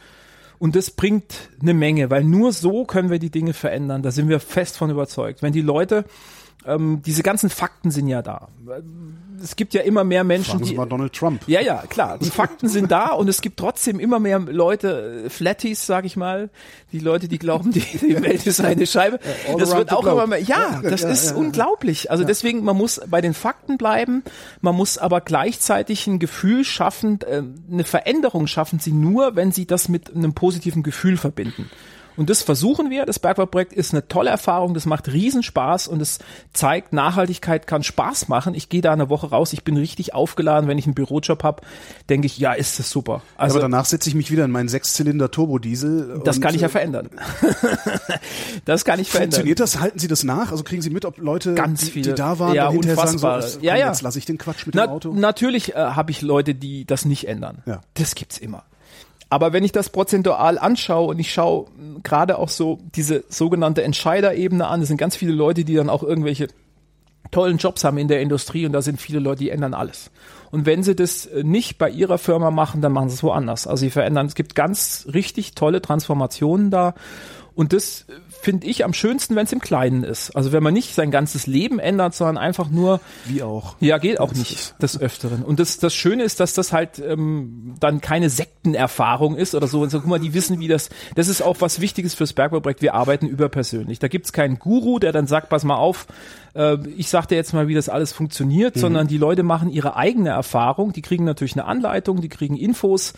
Und 0.59 0.75
das 0.75 0.91
bringt 0.91 1.49
eine 1.61 1.73
Menge, 1.73 2.09
weil 2.09 2.23
nur 2.23 2.51
so 2.51 2.83
können 2.85 3.09
wir 3.09 3.19
die 3.19 3.29
Dinge 3.29 3.53
verändern. 3.53 4.03
Da 4.03 4.11
sind 4.11 4.27
wir 4.27 4.41
fest 4.41 4.77
von 4.77 4.89
überzeugt. 4.89 5.41
Wenn 5.41 5.53
die 5.53 5.61
Leute, 5.61 6.03
ähm, 6.69 7.01
diese 7.05 7.23
ganzen 7.23 7.49
Fakten 7.49 7.91
sind 7.91 8.07
ja 8.07 8.21
da. 8.21 8.47
Es 9.41 9.55
gibt 9.55 9.73
ja 9.73 9.81
immer 9.81 10.03
mehr 10.03 10.23
Menschen, 10.23 10.51
Fragen 10.51 10.65
Sie 10.65 10.71
die. 10.71 10.77
mal 10.77 10.85
Donald 10.85 11.13
Trump. 11.13 11.41
Ja, 11.47 11.61
ja, 11.61 11.83
klar. 11.87 12.17
Die 12.19 12.29
Fakten 12.29 12.67
sind 12.67 12.91
da 12.91 13.13
und 13.13 13.29
es 13.29 13.41
gibt 13.41 13.57
trotzdem 13.57 13.99
immer 13.99 14.19
mehr 14.19 14.39
Leute, 14.39 15.23
äh, 15.25 15.29
Flatties, 15.29 15.85
sag 15.85 16.05
ich 16.05 16.17
mal, 16.17 16.49
die 16.91 16.99
Leute, 16.99 17.27
die 17.27 17.39
glauben, 17.39 17.71
die, 17.71 17.79
die 17.79 18.21
Welt 18.21 18.45
ist 18.45 18.59
eine 18.61 18.85
Scheibe. 18.85 19.19
all 19.47 19.57
Das 19.57 19.75
wird 19.75 19.91
auch 19.93 20.05
immer 20.05 20.27
mehr. 20.27 20.41
Ja, 20.41 20.81
das 20.83 21.01
ja, 21.01 21.09
ist 21.09 21.31
ja, 21.31 21.35
unglaublich. 21.37 22.11
Also 22.11 22.23
deswegen, 22.23 22.63
man 22.63 22.77
muss 22.77 23.01
bei 23.07 23.21
den 23.21 23.33
Fakten 23.33 23.77
bleiben, 23.77 24.23
man 24.61 24.75
muss 24.75 24.97
aber 24.97 25.21
gleichzeitig 25.21 26.05
ein 26.07 26.19
Gefühl 26.19 26.63
schaffen, 26.63 27.19
äh, 27.21 27.43
eine 27.71 27.83
Veränderung 27.83 28.47
schaffen 28.47 28.79
sie 28.79 28.91
nur, 28.91 29.35
wenn 29.35 29.51
sie 29.51 29.65
das 29.65 29.89
mit 29.89 30.13
einem 30.13 30.33
positiven 30.33 30.83
Gefühl 30.83 31.17
verbinden. 31.17 31.69
Und 32.19 32.29
das 32.29 32.41
versuchen 32.41 32.89
wir. 32.89 33.05
Das 33.05 33.17
Bergwaldprojekt 33.17 33.71
ist 33.71 33.93
eine 33.93 34.05
tolle 34.09 34.29
Erfahrung. 34.29 34.73
Das 34.73 34.85
macht 34.85 35.07
Riesenspaß 35.07 35.87
und 35.87 36.01
es 36.01 36.19
zeigt, 36.51 36.91
Nachhaltigkeit 36.91 37.65
kann 37.65 37.81
Spaß 37.81 38.27
machen. 38.27 38.55
Ich 38.55 38.67
gehe 38.67 38.81
da 38.81 38.91
eine 38.91 39.09
Woche 39.09 39.29
raus. 39.29 39.53
Ich 39.53 39.63
bin 39.63 39.77
richtig 39.77 40.13
aufgeladen. 40.13 40.67
Wenn 40.67 40.77
ich 40.77 40.85
einen 40.85 40.95
Bürojob 40.95 41.43
habe, 41.43 41.61
denke 42.09 42.25
ich, 42.25 42.37
ja, 42.37 42.51
ist 42.51 42.77
das 42.77 42.89
super. 42.89 43.21
Also 43.37 43.55
aber 43.55 43.61
danach 43.61 43.85
setze 43.85 44.09
ich 44.09 44.15
mich 44.15 44.31
wieder 44.31 44.43
in 44.43 44.51
meinen 44.51 44.67
Sechszylinder 44.67 45.31
Turbodiesel. 45.31 46.19
das 46.25 46.41
kann 46.41 46.53
ich 46.53 46.59
ja 46.59 46.67
äh, 46.67 46.69
verändern. 46.69 47.09
das 48.65 48.83
kann 48.83 48.99
ich 48.99 49.09
verändern. 49.09 49.31
Funktioniert 49.35 49.61
das? 49.61 49.79
Halten 49.79 49.99
Sie 49.99 50.09
das 50.09 50.25
nach? 50.25 50.51
Also 50.51 50.65
kriegen 50.65 50.81
Sie 50.81 50.89
mit, 50.89 51.05
ob 51.05 51.19
Leute, 51.19 51.53
Ganz 51.53 51.85
die, 51.85 51.91
viele. 51.91 52.09
die 52.09 52.15
da 52.15 52.37
waren, 52.37 52.53
Ja, 52.53 52.69
hinterher 52.69 52.97
sagen, 52.97 53.07
unfassbar. 53.13 53.41
so, 53.43 53.59
Ja, 53.61 53.71
komm, 53.73 53.79
ja. 53.79 53.87
jetzt 53.87 54.01
lasse 54.01 54.19
ich 54.19 54.25
den 54.25 54.37
Quatsch 54.37 54.65
mit 54.65 54.75
Na, 54.75 54.87
dem 54.87 54.91
Auto? 54.91 55.13
Natürlich 55.13 55.73
äh, 55.73 55.77
habe 55.77 56.11
ich 56.11 56.21
Leute, 56.21 56.53
die 56.53 56.83
das 56.83 57.05
nicht 57.05 57.29
ändern. 57.29 57.63
Ja. 57.65 57.79
Das 57.93 58.13
gibt's 58.15 58.37
immer. 58.37 58.63
Aber 59.29 59.53
wenn 59.53 59.63
ich 59.63 59.71
das 59.71 59.89
prozentual 59.89 60.57
anschaue 60.57 61.09
und 61.09 61.19
ich 61.19 61.31
schaue 61.31 61.67
mh, 61.77 61.99
gerade 62.03 62.37
auch 62.37 62.49
so 62.49 62.79
diese 62.95 63.23
sogenannte 63.29 63.83
Entscheiderebene 63.83 64.67
an, 64.67 64.79
das 64.79 64.87
sind 64.87 64.97
ganz 64.97 65.15
viele 65.15 65.33
Leute, 65.33 65.63
die 65.63 65.75
dann 65.75 65.89
auch 65.89 66.03
irgendwelche 66.03 66.47
tollen 67.31 67.57
Jobs 67.57 67.83
haben 67.83 67.97
in 67.97 68.07
der 68.07 68.21
Industrie 68.21 68.65
und 68.65 68.71
da 68.71 68.81
sind 68.81 68.99
viele 68.99 69.19
Leute, 69.19 69.43
die 69.43 69.49
ändern 69.51 69.73
alles. 69.73 70.09
Und 70.51 70.65
wenn 70.65 70.81
sie 70.81 70.95
das 70.95 71.27
äh, 71.27 71.43
nicht 71.43 71.77
bei 71.77 71.89
ihrer 71.89 72.17
Firma 72.17 72.49
machen, 72.49 72.81
dann 72.81 72.91
machen 72.91 73.09
sie 73.09 73.15
es 73.15 73.23
woanders. 73.23 73.67
Also 73.67 73.81
sie 73.81 73.91
verändern, 73.91 74.25
es 74.25 74.35
gibt 74.35 74.55
ganz 74.55 75.07
richtig 75.13 75.53
tolle 75.53 75.81
Transformationen 75.81 76.71
da 76.71 76.95
und 77.59 77.73
das 77.73 78.05
äh, 78.07 78.13
finde 78.29 78.67
ich 78.67 78.85
am 78.85 78.93
schönsten, 78.93 79.35
wenn 79.35 79.43
es 79.43 79.51
im 79.51 79.59
Kleinen 79.59 80.05
ist. 80.05 80.33
Also 80.33 80.53
wenn 80.53 80.63
man 80.63 80.73
nicht 80.73 80.95
sein 80.95 81.11
ganzes 81.11 81.45
Leben 81.45 81.77
ändert, 81.77 82.15
sondern 82.15 82.37
einfach 82.37 82.69
nur 82.69 83.01
Wie 83.25 83.43
auch. 83.43 83.75
ja, 83.81 83.97
geht 83.97 84.21
auch 84.21 84.29
Das 84.29 84.37
nicht 84.37 84.81
des 84.81 84.97
Öfteren. 84.97 85.43
Und 85.43 85.59
das, 85.59 85.77
das 85.77 85.93
Schöne 85.93 86.23
ist, 86.23 86.39
dass 86.39 86.53
das 86.53 86.71
halt 86.71 86.99
ähm, 86.99 87.75
dann 87.81 87.99
keine 87.99 88.29
Sektenerfahrung 88.29 89.35
ist 89.35 89.55
oder 89.55 89.67
so. 89.67 89.81
Und 89.81 89.89
so, 89.89 89.99
guck 89.99 90.07
mal, 90.07 90.21
die 90.21 90.33
wissen, 90.33 90.61
wie 90.61 90.69
das. 90.69 90.89
Das 91.15 91.27
ist 91.27 91.41
auch 91.41 91.57
was 91.59 91.81
Wichtiges 91.81 92.15
fürs 92.15 92.31
Bergbauprojekt. 92.31 92.81
Wir 92.81 92.93
arbeiten 92.93 93.27
überpersönlich. 93.27 93.99
Da 93.99 94.07
gibt's 94.07 94.31
keinen 94.31 94.57
Guru, 94.57 94.97
der 94.97 95.11
dann 95.11 95.27
sagt, 95.27 95.49
pass 95.49 95.65
mal 95.65 95.75
auf, 95.75 96.07
äh, 96.55 96.77
ich 96.95 97.09
sag 97.09 97.25
dir 97.25 97.35
jetzt 97.35 97.53
mal, 97.53 97.67
wie 97.67 97.75
das 97.75 97.89
alles 97.89 98.13
funktioniert, 98.13 98.77
sondern 98.77 99.09
die 99.09 99.17
Leute 99.17 99.43
machen 99.43 99.69
ihre 99.69 99.97
eigene 99.97 100.29
Erfahrung. 100.29 100.93
Die 100.93 101.01
kriegen 101.01 101.25
natürlich 101.25 101.57
eine 101.57 101.65
Anleitung, 101.65 102.21
die 102.21 102.29
kriegen 102.29 102.55
Infos 102.55 103.15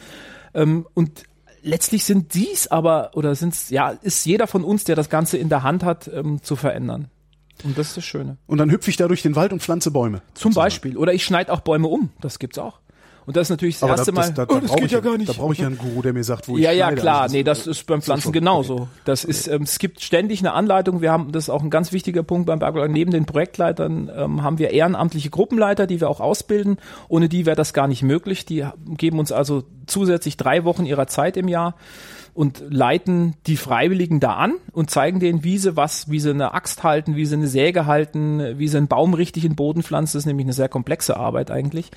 ähm, 0.55 0.87
und 0.95 1.25
letztlich 1.61 2.03
sind 2.03 2.33
dies 2.33 2.67
aber 2.67 3.11
oder 3.13 3.35
sind's 3.35 3.69
ja 3.69 3.89
ist 3.89 4.25
jeder 4.25 4.47
von 4.47 4.63
uns, 4.63 4.83
der 4.83 4.95
das 4.95 5.09
Ganze 5.09 5.37
in 5.37 5.49
der 5.49 5.63
Hand 5.63 5.83
hat, 5.83 6.09
ähm, 6.13 6.41
zu 6.41 6.55
verändern. 6.55 7.09
Und 7.63 7.77
das 7.77 7.89
ist 7.89 7.97
das 7.97 8.05
Schöne. 8.05 8.37
Und 8.47 8.57
dann 8.57 8.71
hüpfe 8.71 8.89
ich 8.89 8.97
da 8.97 9.07
durch 9.07 9.21
den 9.21 9.35
Wald 9.35 9.53
und 9.53 9.61
pflanze 9.61 9.91
Bäume. 9.91 10.21
Zum 10.33 10.53
Beispiel. 10.53 10.97
Oder 10.97 11.13
ich 11.13 11.23
schneide 11.23 11.53
auch 11.53 11.61
Bäume 11.61 11.87
um. 11.87 12.09
Das 12.19 12.39
gibt's 12.39 12.57
auch. 12.57 12.79
Und 13.25 13.37
das 13.37 13.47
ist 13.47 13.49
natürlich 13.51 13.75
das 13.75 13.83
Aber 13.83 13.97
erste 13.97 14.11
da, 14.11 14.21
das, 14.21 14.29
Mal. 14.29 14.33
da, 14.33 14.45
da 14.45 14.55
oh, 14.55 14.59
das 14.59 14.69
brauche 14.69 14.79
geht 14.79 14.85
ich, 14.87 14.91
ja 14.91 14.99
gar 14.99 15.17
nicht. 15.17 15.29
Da 15.29 15.33
brauche 15.33 15.53
ich 15.53 15.59
ja 15.59 15.67
einen 15.67 15.77
Guru, 15.77 16.01
der 16.01 16.13
mir 16.13 16.23
sagt, 16.23 16.47
wo 16.47 16.57
ich 16.57 16.63
ja, 16.63 16.71
ja, 16.71 16.91
klar. 16.91 17.21
Also 17.23 17.35
nee, 17.35 17.43
das 17.43 17.67
ist 17.67 17.85
beim 17.85 18.01
Pflanzen 18.01 18.31
genauso. 18.31 18.87
Das 19.05 19.23
ist, 19.23 19.47
ähm, 19.47 19.63
es 19.63 19.79
gibt 19.79 20.01
ständig 20.01 20.39
eine 20.39 20.53
Anleitung. 20.53 21.01
Wir 21.01 21.11
haben, 21.11 21.31
das 21.31 21.45
ist 21.45 21.49
auch 21.49 21.63
ein 21.63 21.69
ganz 21.69 21.91
wichtiger 21.91 22.23
Punkt 22.23 22.47
beim 22.47 22.59
Bergwerk. 22.59 22.89
Neben 22.91 23.11
den 23.11 23.25
Projektleitern 23.25 24.11
ähm, 24.15 24.43
haben 24.43 24.59
wir 24.59 24.71
ehrenamtliche 24.71 25.29
Gruppenleiter, 25.29 25.87
die 25.87 26.01
wir 26.01 26.09
auch 26.09 26.19
ausbilden. 26.19 26.77
Ohne 27.07 27.29
die 27.29 27.45
wäre 27.45 27.55
das 27.55 27.73
gar 27.73 27.87
nicht 27.87 28.03
möglich. 28.03 28.45
Die 28.45 28.65
geben 28.97 29.19
uns 29.19 29.31
also 29.31 29.63
zusätzlich 29.85 30.37
drei 30.37 30.63
Wochen 30.63 30.85
ihrer 30.85 31.07
Zeit 31.07 31.37
im 31.37 31.47
Jahr 31.47 31.75
und 32.33 32.63
leiten 32.69 33.35
die 33.47 33.57
Freiwilligen 33.57 34.19
da 34.19 34.35
an 34.35 34.55
und 34.71 34.89
zeigen 34.89 35.19
denen, 35.19 35.43
wie 35.43 35.57
sie 35.57 35.75
was, 35.75 36.09
wie 36.09 36.19
sie 36.19 36.29
eine 36.29 36.53
Axt 36.53 36.83
halten, 36.83 37.15
wie 37.15 37.25
sie 37.25 37.35
eine 37.35 37.47
Säge 37.47 37.85
halten, 37.85 38.57
wie 38.57 38.67
sie 38.67 38.77
einen 38.77 38.87
Baum 38.87 39.13
richtig 39.13 39.43
in 39.43 39.51
den 39.51 39.55
Boden 39.55 39.83
pflanzen. 39.83 40.17
Das 40.17 40.21
ist 40.21 40.27
nämlich 40.27 40.45
eine 40.45 40.53
sehr 40.53 40.69
komplexe 40.69 41.17
Arbeit 41.17 41.51
eigentlich. 41.51 41.91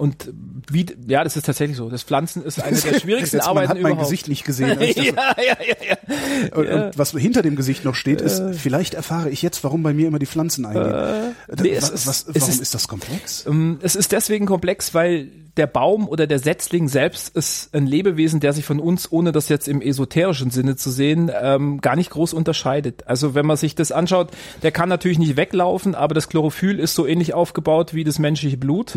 Und 0.00 0.32
wie, 0.70 0.86
ja, 1.06 1.22
das 1.24 1.36
ist 1.36 1.44
tatsächlich 1.44 1.76
so. 1.76 1.90
Das 1.90 2.02
Pflanzen 2.04 2.42
ist 2.42 2.62
eine 2.62 2.76
der 2.80 2.98
schwierigsten 3.00 3.36
Jetzt, 3.36 3.44
man 3.46 3.50
Arbeiten 3.58 3.68
hat 3.68 3.76
mein 3.76 3.92
überhaupt. 3.92 4.08
Gesicht 4.08 4.28
nicht 4.28 4.44
gesehen. 4.44 4.78
ja, 4.80 4.94
ja, 4.96 5.34
ja, 5.36 5.56
ja. 5.88 6.56
und, 6.56 6.66
und 6.68 6.98
was 6.98 7.10
hinter 7.10 7.42
dem 7.42 7.54
Gesicht 7.54 7.84
noch 7.84 7.94
steht, 7.94 8.20
ist, 8.22 8.42
vielleicht 8.54 8.94
erfahre 8.94 9.28
ich 9.28 9.42
jetzt, 9.42 9.62
warum 9.62 9.82
bei 9.82 9.92
mir 9.92 10.08
immer 10.08 10.18
die 10.18 10.26
Pflanzen 10.26 10.64
eingehen. 10.64 10.84
Da- 10.90 11.20
Äh, 11.28 11.32
nee, 11.60 11.76
was, 11.76 11.90
ist- 11.90 12.06
was, 12.06 12.26
warum 12.28 12.48
ist- 12.48 12.60
ist, 12.62 12.74
das 12.74 12.88
komplex? 12.88 13.44
Ähm, 13.46 13.78
Es 13.82 13.94
ist 13.94 14.12
deswegen 14.12 14.46
komplex, 14.46 14.94
weil 14.94 15.28
der 15.56 15.66
Baum 15.66 16.08
oder 16.08 16.28
der 16.28 16.38
Setzling 16.38 16.86
selbst 16.88 17.36
ist 17.36 17.74
ein 17.74 17.84
Lebewesen, 17.86 18.38
der 18.38 18.52
sich 18.52 18.64
von 18.64 18.78
uns, 18.78 19.10
ohne 19.10 19.32
das 19.32 19.48
jetzt 19.48 19.66
im 19.66 19.82
esoterischen 19.82 20.50
Sinne 20.52 20.76
zu 20.76 20.90
sehen, 20.90 21.30
ähm, 21.42 21.80
gar 21.80 21.96
nicht 21.96 22.10
groß 22.10 22.32
unterscheidet. 22.34 23.06
Also 23.08 23.34
wenn 23.34 23.44
man 23.44 23.56
sich 23.56 23.74
das 23.74 23.90
anschaut, 23.90 24.30
der 24.62 24.70
kann 24.70 24.88
natürlich 24.88 25.18
nicht 25.18 25.36
weglaufen, 25.36 25.96
aber 25.96 26.14
das 26.14 26.28
Chlorophyll 26.28 26.78
ist 26.78 26.94
so 26.94 27.04
ähnlich 27.04 27.34
aufgebaut 27.34 27.94
wie 27.94 28.04
das 28.04 28.20
menschliche 28.20 28.56
Blut. 28.56 28.96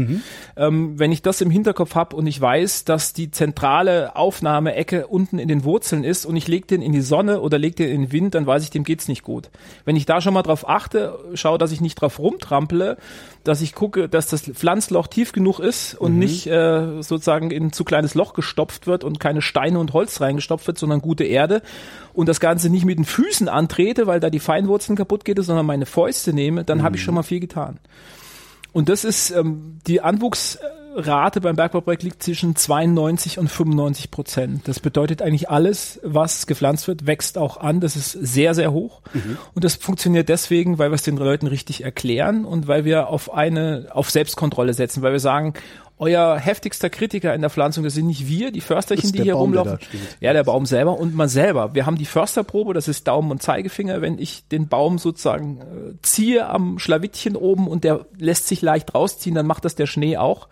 Ähm, 0.55 0.92
wenn 0.99 1.11
ich 1.11 1.21
das 1.21 1.41
im 1.41 1.49
Hinterkopf 1.49 1.95
habe 1.95 2.15
und 2.15 2.27
ich 2.27 2.39
weiß, 2.39 2.85
dass 2.85 3.13
die 3.13 3.31
zentrale 3.31 4.15
Aufnahmeecke 4.15 5.07
unten 5.07 5.39
in 5.39 5.47
den 5.47 5.63
Wurzeln 5.63 6.03
ist 6.03 6.25
und 6.25 6.35
ich 6.35 6.47
lege 6.47 6.67
den 6.67 6.81
in 6.81 6.91
die 6.91 7.01
Sonne 7.01 7.41
oder 7.41 7.57
lege 7.57 7.75
den 7.75 7.89
in 7.89 8.01
den 8.03 8.11
Wind, 8.11 8.35
dann 8.35 8.45
weiß 8.45 8.63
ich, 8.63 8.69
dem 8.69 8.83
geht's 8.83 9.07
nicht 9.07 9.23
gut. 9.23 9.49
Wenn 9.85 9.95
ich 9.95 10.05
da 10.05 10.21
schon 10.21 10.33
mal 10.33 10.43
drauf 10.43 10.67
achte, 10.67 11.17
schaue, 11.33 11.57
dass 11.57 11.71
ich 11.71 11.81
nicht 11.81 11.95
drauf 11.95 12.19
rumtrampele, 12.19 12.97
dass 13.43 13.61
ich 13.61 13.73
gucke, 13.73 14.07
dass 14.07 14.27
das 14.27 14.43
Pflanzloch 14.43 15.07
tief 15.07 15.31
genug 15.31 15.59
ist 15.59 15.95
und 15.95 16.17
nicht 16.17 16.47
äh, 16.47 17.01
sozusagen 17.01 17.51
in 17.51 17.65
ein 17.67 17.73
zu 17.73 17.83
kleines 17.83 18.15
Loch 18.15 18.33
gestopft 18.33 18.87
wird 18.87 19.03
und 19.03 19.19
keine 19.19 19.41
Steine 19.41 19.79
und 19.79 19.93
Holz 19.93 20.21
reingestopft 20.21 20.67
wird, 20.67 20.77
sondern 20.77 21.01
gute 21.01 21.23
Erde 21.23 21.61
und 22.13 22.29
das 22.29 22.39
Ganze 22.39 22.69
nicht 22.69 22.85
mit 22.85 22.97
den 22.97 23.05
Füßen 23.05 23.49
antrete, 23.49 24.07
weil 24.07 24.19
da 24.19 24.29
die 24.29 24.39
Feinwurzeln 24.39 24.95
kaputt 24.95 25.25
geht, 25.25 25.43
sondern 25.43 25.65
meine 25.65 25.85
Fäuste 25.85 26.33
nehme, 26.33 26.63
dann 26.63 26.83
habe 26.83 26.95
ich 26.95 27.03
schon 27.03 27.15
mal 27.15 27.23
viel 27.23 27.39
getan. 27.39 27.79
Und 28.73 28.89
das 28.89 29.05
ist 29.05 29.31
ähm, 29.31 29.79
die 29.87 30.01
Anwuchsrate 30.93 31.41
beim 31.41 31.55
Bergbauprojekt 31.55 32.03
liegt 32.03 32.23
zwischen 32.23 32.55
92 32.55 33.39
und 33.39 33.49
95 33.49 34.11
Prozent. 34.11 34.67
Das 34.67 34.79
bedeutet 34.79 35.21
eigentlich 35.21 35.49
alles, 35.49 35.99
was 36.03 36.47
gepflanzt 36.47 36.87
wird, 36.87 37.07
wächst 37.07 37.37
auch 37.37 37.57
an. 37.57 37.79
Das 37.79 37.95
ist 37.95 38.11
sehr, 38.11 38.53
sehr 38.53 38.71
hoch. 38.71 39.01
Und 39.53 39.63
das 39.63 39.75
funktioniert 39.75 40.29
deswegen, 40.29 40.77
weil 40.77 40.91
wir 40.91 40.95
es 40.95 41.03
den 41.03 41.17
Leuten 41.17 41.47
richtig 41.47 41.83
erklären 41.83 42.45
und 42.45 42.67
weil 42.67 42.85
wir 42.85 43.07
auf 43.07 43.33
eine, 43.33 43.87
auf 43.91 44.09
Selbstkontrolle 44.09 44.73
setzen, 44.73 45.01
weil 45.01 45.13
wir 45.13 45.19
sagen, 45.19 45.53
euer 46.03 46.37
heftigster 46.37 46.89
Kritiker 46.89 47.33
in 47.33 47.41
der 47.41 47.49
Pflanzung, 47.49 47.83
das 47.83 47.93
sind 47.93 48.07
nicht 48.07 48.27
wir, 48.27 48.51
die 48.51 48.59
Försterchen, 48.59 49.13
die 49.13 49.23
hier 49.23 49.33
Baum, 49.33 49.55
rumlaufen. 49.55 49.79
Ja, 50.19 50.33
der 50.33 50.43
Baum 50.43 50.65
selber 50.65 50.99
und 50.99 51.15
man 51.15 51.29
selber. 51.29 51.73
Wir 51.73 51.85
haben 51.85 51.97
die 51.97 52.05
Försterprobe, 52.05 52.73
das 52.73 52.89
ist 52.89 53.07
Daumen 53.07 53.31
und 53.31 53.41
Zeigefinger. 53.41 54.01
Wenn 54.01 54.19
ich 54.19 54.47
den 54.49 54.67
Baum 54.67 54.97
sozusagen 54.97 55.61
äh, 55.61 55.93
ziehe 56.01 56.47
am 56.47 56.77
Schlawittchen 56.77 57.37
oben 57.37 57.67
und 57.67 57.85
der 57.85 58.05
lässt 58.17 58.47
sich 58.47 58.61
leicht 58.61 58.93
rausziehen, 58.93 59.33
dann 59.33 59.47
macht 59.47 59.63
das 59.63 59.75
der 59.75 59.87
Schnee 59.87 60.17
auch. 60.17 60.49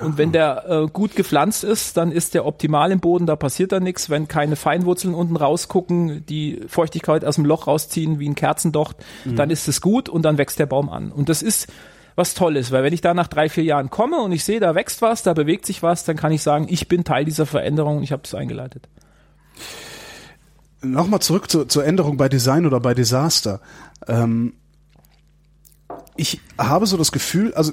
Und 0.00 0.18
wenn 0.18 0.32
der 0.32 0.64
äh, 0.68 0.86
gut 0.92 1.14
gepflanzt 1.14 1.64
ist, 1.64 1.96
dann 1.96 2.10
ist 2.10 2.34
der 2.34 2.44
optimal 2.44 2.90
im 2.90 3.00
Boden, 3.00 3.26
da 3.26 3.36
passiert 3.36 3.72
da 3.72 3.78
nichts. 3.78 4.10
Wenn 4.10 4.26
keine 4.26 4.56
Feinwurzeln 4.56 5.14
unten 5.14 5.36
rausgucken, 5.36 6.24
die 6.26 6.60
Feuchtigkeit 6.66 7.24
aus 7.24 7.36
dem 7.36 7.44
Loch 7.44 7.66
rausziehen 7.66 8.18
wie 8.18 8.28
ein 8.28 8.34
Kerzendocht, 8.34 8.96
mhm. 9.24 9.36
dann 9.36 9.50
ist 9.50 9.68
es 9.68 9.80
gut 9.80 10.08
und 10.08 10.22
dann 10.22 10.38
wächst 10.38 10.58
der 10.58 10.66
Baum 10.66 10.88
an. 10.88 11.12
Und 11.12 11.28
das 11.28 11.42
ist 11.42 11.68
was 12.14 12.34
toll 12.34 12.56
ist, 12.56 12.70
weil 12.72 12.82
wenn 12.82 12.92
ich 12.92 13.00
da 13.00 13.14
nach 13.14 13.28
drei, 13.28 13.48
vier 13.48 13.64
Jahren 13.64 13.90
komme 13.90 14.20
und 14.20 14.32
ich 14.32 14.44
sehe, 14.44 14.60
da 14.60 14.74
wächst 14.74 15.02
was, 15.02 15.22
da 15.22 15.34
bewegt 15.34 15.66
sich 15.66 15.82
was, 15.82 16.04
dann 16.04 16.16
kann 16.16 16.32
ich 16.32 16.42
sagen, 16.42 16.66
ich 16.68 16.88
bin 16.88 17.04
Teil 17.04 17.24
dieser 17.24 17.46
Veränderung 17.46 17.98
und 17.98 18.02
ich 18.02 18.12
habe 18.12 18.22
das 18.22 18.34
eingeleitet. 18.34 18.88
Nochmal 20.82 21.20
zurück 21.20 21.50
zu, 21.50 21.64
zur 21.64 21.84
Änderung 21.84 22.16
bei 22.16 22.28
Design 22.28 22.66
oder 22.66 22.80
bei 22.80 22.94
Desaster. 22.94 23.60
Ähm, 24.08 24.54
ich 26.16 26.40
habe 26.58 26.86
so 26.86 26.96
das 26.96 27.12
Gefühl, 27.12 27.54
also 27.54 27.72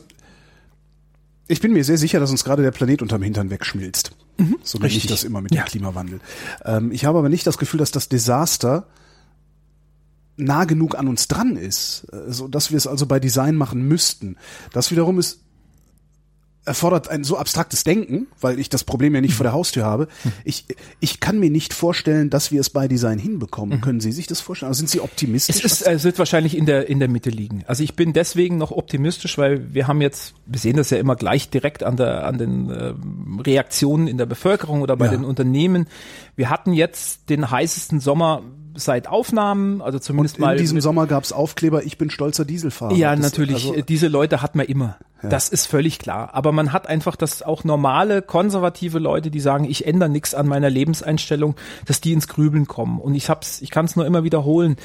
ich 1.47 1.61
bin 1.61 1.73
mir 1.73 1.83
sehr 1.83 1.97
sicher, 1.97 2.19
dass 2.19 2.29
uns 2.29 2.43
gerade 2.43 2.61
der 2.61 2.71
Planet 2.71 3.01
unterm 3.01 3.23
Hintern 3.23 3.49
wegschmilzt. 3.49 4.11
Mhm, 4.37 4.57
so 4.63 4.77
nenne 4.77 4.93
ich 4.93 5.07
das 5.07 5.23
immer 5.23 5.41
mit 5.41 5.53
ja. 5.53 5.63
dem 5.63 5.67
Klimawandel. 5.67 6.21
Ähm, 6.63 6.91
ich 6.91 7.05
habe 7.05 7.17
aber 7.17 7.29
nicht 7.29 7.47
das 7.47 7.57
Gefühl, 7.57 7.79
dass 7.79 7.91
das 7.91 8.07
Desaster 8.07 8.87
nah 10.39 10.65
genug 10.65 10.97
an 10.97 11.07
uns 11.07 11.27
dran 11.27 11.55
ist, 11.55 12.07
äh, 12.11 12.31
so 12.31 12.47
dass 12.47 12.71
wir 12.71 12.77
es 12.77 12.87
also 12.87 13.05
bei 13.05 13.19
Design 13.19 13.55
machen 13.55 13.81
müssten. 13.83 14.37
Das 14.73 14.91
wiederum 14.91 15.19
ist 15.19 15.39
erfordert 16.69 17.09
ein 17.09 17.23
so 17.23 17.37
abstraktes 17.37 17.83
Denken, 17.83 18.27
weil 18.39 18.59
ich 18.59 18.69
das 18.69 18.83
Problem 18.83 19.15
ja 19.15 19.21
nicht 19.21 19.33
vor 19.33 19.43
der 19.43 19.53
Haustür 19.53 19.85
habe. 19.85 20.07
Ich, 20.43 20.65
ich 20.99 21.19
kann 21.19 21.39
mir 21.39 21.49
nicht 21.49 21.73
vorstellen, 21.73 22.29
dass 22.29 22.51
wir 22.51 22.61
es 22.61 22.69
bei 22.69 22.87
Design 22.87 23.17
hinbekommen. 23.17 23.79
Mhm. 23.79 23.81
Können 23.81 23.99
Sie 23.99 24.11
sich 24.11 24.27
das 24.27 24.39
vorstellen? 24.39 24.67
Also 24.67 24.79
sind 24.79 24.89
Sie 24.89 25.01
optimistisch? 25.01 25.63
Es, 25.63 25.81
ist, 25.81 25.87
es 25.87 26.03
wird 26.03 26.19
wahrscheinlich 26.19 26.55
in 26.55 26.65
der, 26.65 26.87
in 26.87 26.99
der 26.99 27.07
Mitte 27.07 27.29
liegen. 27.29 27.63
Also 27.65 27.83
ich 27.83 27.95
bin 27.95 28.13
deswegen 28.13 28.57
noch 28.57 28.71
optimistisch, 28.71 29.37
weil 29.37 29.73
wir 29.73 29.87
haben 29.87 30.01
jetzt, 30.01 30.35
wir 30.45 30.59
sehen 30.59 30.77
das 30.77 30.91
ja 30.91 30.97
immer 30.97 31.15
gleich 31.15 31.49
direkt 31.49 31.83
an 31.83 31.97
der, 31.97 32.25
an 32.25 32.37
den 32.37 32.69
äh, 32.69 32.93
Reaktionen 33.41 34.07
in 34.07 34.17
der 34.17 34.27
Bevölkerung 34.27 34.81
oder 34.81 34.95
bei 34.95 35.05
ja. 35.05 35.11
den 35.11 35.25
Unternehmen. 35.25 35.87
Wir 36.35 36.49
hatten 36.51 36.73
jetzt 36.73 37.29
den 37.29 37.49
heißesten 37.49 37.99
Sommer 37.99 38.43
seit 38.79 39.07
Aufnahmen, 39.07 39.81
also 39.81 39.99
zumindest 39.99 40.35
und 40.35 40.39
in 40.39 40.45
mal. 40.45 40.55
In 40.55 40.61
diesem 40.61 40.81
Sommer 40.81 41.07
gab's 41.07 41.31
Aufkleber, 41.31 41.83
ich 41.83 41.97
bin 41.97 42.09
stolzer 42.09 42.45
Dieselfahrer. 42.45 42.95
Ja, 42.95 43.15
das, 43.15 43.23
natürlich. 43.23 43.67
Also, 43.67 43.81
diese 43.81 44.07
Leute 44.07 44.41
hat 44.41 44.55
man 44.55 44.65
immer. 44.65 44.97
Ja. 45.21 45.29
Das 45.29 45.49
ist 45.49 45.65
völlig 45.65 45.99
klar. 45.99 46.29
Aber 46.33 46.51
man 46.51 46.71
hat 46.71 46.87
einfach, 46.87 47.15
dass 47.15 47.43
auch 47.43 47.63
normale, 47.63 48.21
konservative 48.21 48.99
Leute, 48.99 49.31
die 49.31 49.41
sagen, 49.41 49.65
ich 49.65 49.85
ändere 49.85 50.09
nichts 50.09 50.33
an 50.33 50.47
meiner 50.47 50.69
Lebenseinstellung, 50.69 51.55
dass 51.85 51.99
die 51.99 52.13
ins 52.13 52.27
Grübeln 52.27 52.67
kommen. 52.67 52.99
Und 52.99 53.15
ich 53.15 53.29
hab's, 53.29 53.61
ich 53.61 53.69
kann 53.69 53.85
es 53.85 53.95
nur 53.95 54.05
immer 54.05 54.23
wiederholen. 54.23 54.77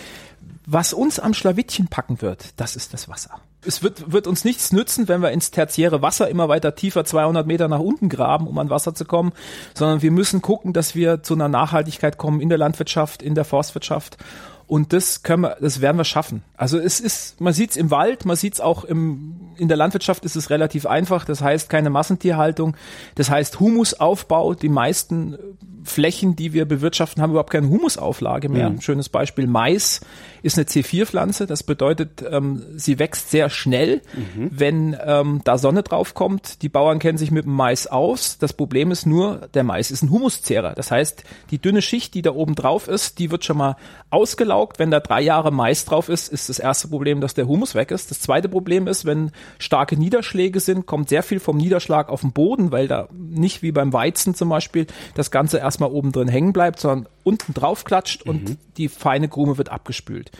Was 0.66 0.92
uns 0.92 1.18
am 1.18 1.34
Schlawittchen 1.34 1.88
packen 1.88 2.22
wird, 2.22 2.54
das 2.56 2.76
ist 2.76 2.94
das 2.94 3.08
Wasser 3.08 3.40
es 3.66 3.82
wird, 3.82 4.12
wird 4.12 4.26
uns 4.26 4.44
nichts 4.44 4.72
nützen, 4.72 5.08
wenn 5.08 5.22
wir 5.22 5.30
ins 5.30 5.50
tertiäre 5.50 6.02
Wasser 6.02 6.28
immer 6.28 6.48
weiter 6.48 6.74
tiefer 6.74 7.04
200 7.04 7.46
Meter 7.46 7.68
nach 7.68 7.80
unten 7.80 8.08
graben, 8.08 8.46
um 8.46 8.58
an 8.58 8.70
Wasser 8.70 8.94
zu 8.94 9.04
kommen, 9.04 9.32
sondern 9.74 10.02
wir 10.02 10.10
müssen 10.10 10.42
gucken, 10.42 10.72
dass 10.72 10.94
wir 10.94 11.22
zu 11.22 11.34
einer 11.34 11.48
Nachhaltigkeit 11.48 12.18
kommen 12.18 12.40
in 12.40 12.48
der 12.48 12.58
Landwirtschaft, 12.58 13.22
in 13.22 13.34
der 13.34 13.44
Forstwirtschaft. 13.44 14.18
Und 14.66 14.94
das 14.94 15.22
können 15.22 15.42
wir, 15.42 15.56
das 15.60 15.82
werden 15.82 15.98
wir 15.98 16.04
schaffen. 16.04 16.42
Also 16.56 16.78
es 16.78 16.98
ist, 16.98 17.38
man 17.38 17.52
sieht 17.52 17.72
es 17.72 17.76
im 17.76 17.90
Wald, 17.90 18.24
man 18.24 18.34
sieht 18.34 18.54
es 18.54 18.60
auch 18.60 18.84
im, 18.84 19.52
in 19.56 19.68
der 19.68 19.76
Landwirtschaft 19.76 20.24
ist 20.24 20.36
es 20.36 20.48
relativ 20.48 20.86
einfach. 20.86 21.26
Das 21.26 21.42
heißt 21.42 21.68
keine 21.68 21.90
Massentierhaltung. 21.90 22.74
Das 23.14 23.28
heißt 23.28 23.60
Humusaufbau. 23.60 24.54
Die 24.54 24.70
meisten 24.70 25.36
Flächen, 25.84 26.34
die 26.34 26.54
wir 26.54 26.64
bewirtschaften, 26.64 27.22
haben 27.22 27.30
überhaupt 27.30 27.50
keine 27.50 27.68
Humusauflage 27.68 28.48
mehr. 28.48 28.70
Mhm. 28.70 28.80
Schönes 28.80 29.10
Beispiel. 29.10 29.46
Mais 29.46 30.00
ist 30.44 30.58
eine 30.58 30.66
C4-Pflanze. 30.66 31.46
Das 31.46 31.62
bedeutet, 31.62 32.24
ähm, 32.28 32.62
sie 32.76 32.98
wächst 32.98 33.30
sehr 33.30 33.50
schnell, 33.50 34.02
mhm. 34.14 34.50
wenn 34.50 34.96
ähm, 35.04 35.40
da 35.44 35.58
Sonne 35.58 35.82
drauf 35.82 36.14
kommt. 36.14 36.62
Die 36.62 36.68
Bauern 36.68 36.98
kennen 36.98 37.18
sich 37.18 37.30
mit 37.30 37.44
dem 37.44 37.52
Mais 37.52 37.86
aus. 37.86 38.38
Das 38.38 38.52
Problem 38.52 38.90
ist 38.90 39.06
nur, 39.06 39.48
der 39.54 39.62
Mais 39.62 39.90
ist 39.90 40.02
ein 40.02 40.10
Humuszehrer. 40.10 40.74
Das 40.74 40.90
heißt, 40.90 41.24
die 41.50 41.58
dünne 41.58 41.82
Schicht, 41.82 42.14
die 42.14 42.22
da 42.22 42.30
oben 42.30 42.54
drauf 42.54 42.88
ist, 42.88 43.18
die 43.18 43.30
wird 43.30 43.44
schon 43.44 43.58
mal 43.58 43.76
ausgelaugt. 44.10 44.78
Wenn 44.78 44.90
da 44.90 45.00
drei 45.00 45.20
Jahre 45.20 45.50
Mais 45.50 45.84
drauf 45.84 46.08
ist, 46.08 46.28
ist 46.28 46.48
das 46.48 46.58
erste 46.58 46.88
Problem, 46.88 47.20
dass 47.20 47.34
der 47.34 47.46
Humus 47.46 47.74
weg 47.74 47.90
ist. 47.90 48.10
Das 48.10 48.20
zweite 48.20 48.48
Problem 48.48 48.86
ist, 48.86 49.04
wenn 49.04 49.32
starke 49.58 49.96
Niederschläge 49.96 50.60
sind, 50.60 50.86
kommt 50.86 51.10
sehr 51.10 51.22
viel 51.22 51.40
vom 51.40 51.58
Niederschlag 51.58 52.08
auf 52.08 52.22
den 52.22 52.32
Boden, 52.32 52.72
weil 52.72 52.88
da 52.88 53.08
nicht 53.12 53.62
wie 53.62 53.72
beim 53.72 53.92
Weizen 53.92 54.34
zum 54.34 54.48
Beispiel 54.48 54.86
das 55.14 55.30
Ganze 55.30 55.58
erst 55.58 55.74
erstmal 55.74 55.90
oben 55.90 56.12
drin 56.12 56.28
hängen 56.28 56.52
bleibt, 56.52 56.78
sondern 56.78 57.08
unten 57.24 57.54
drauf 57.54 57.84
klatscht 57.84 58.24
mhm. 58.24 58.30
und 58.30 58.58
die 58.76 58.88
feine 58.88 59.28
Krume 59.28 59.58
wird 59.58 59.70
abgespült. 59.70 60.30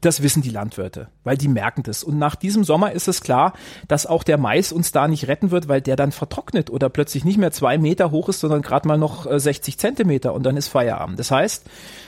Das 0.00 0.22
wissen 0.22 0.40
die 0.40 0.50
Landwirte, 0.50 1.08
weil 1.24 1.36
die 1.36 1.48
merken 1.48 1.82
das. 1.82 2.02
Und 2.02 2.18
nach 2.18 2.34
diesem 2.34 2.64
Sommer 2.64 2.92
ist 2.92 3.06
es 3.06 3.20
klar, 3.20 3.52
dass 3.86 4.06
auch 4.06 4.22
der 4.22 4.38
Mais 4.38 4.72
uns 4.72 4.92
da 4.92 5.06
nicht 5.06 5.28
retten 5.28 5.50
wird, 5.50 5.68
weil 5.68 5.82
der 5.82 5.96
dann 5.96 6.10
vertrocknet 6.10 6.70
oder 6.70 6.88
plötzlich 6.88 7.26
nicht 7.26 7.36
mehr 7.36 7.52
zwei 7.52 7.76
Meter 7.76 8.10
hoch 8.10 8.30
ist, 8.30 8.40
sondern 8.40 8.62
gerade 8.62 8.88
mal 8.88 8.96
noch 8.96 9.26
60 9.30 9.74
äh, 9.74 9.76
Zentimeter 9.76 10.32
und 10.32 10.44
dann 10.44 10.56
ist 10.56 10.68
Feierabend. 10.68 11.18
Das 11.18 11.30
heißt, 11.30 11.66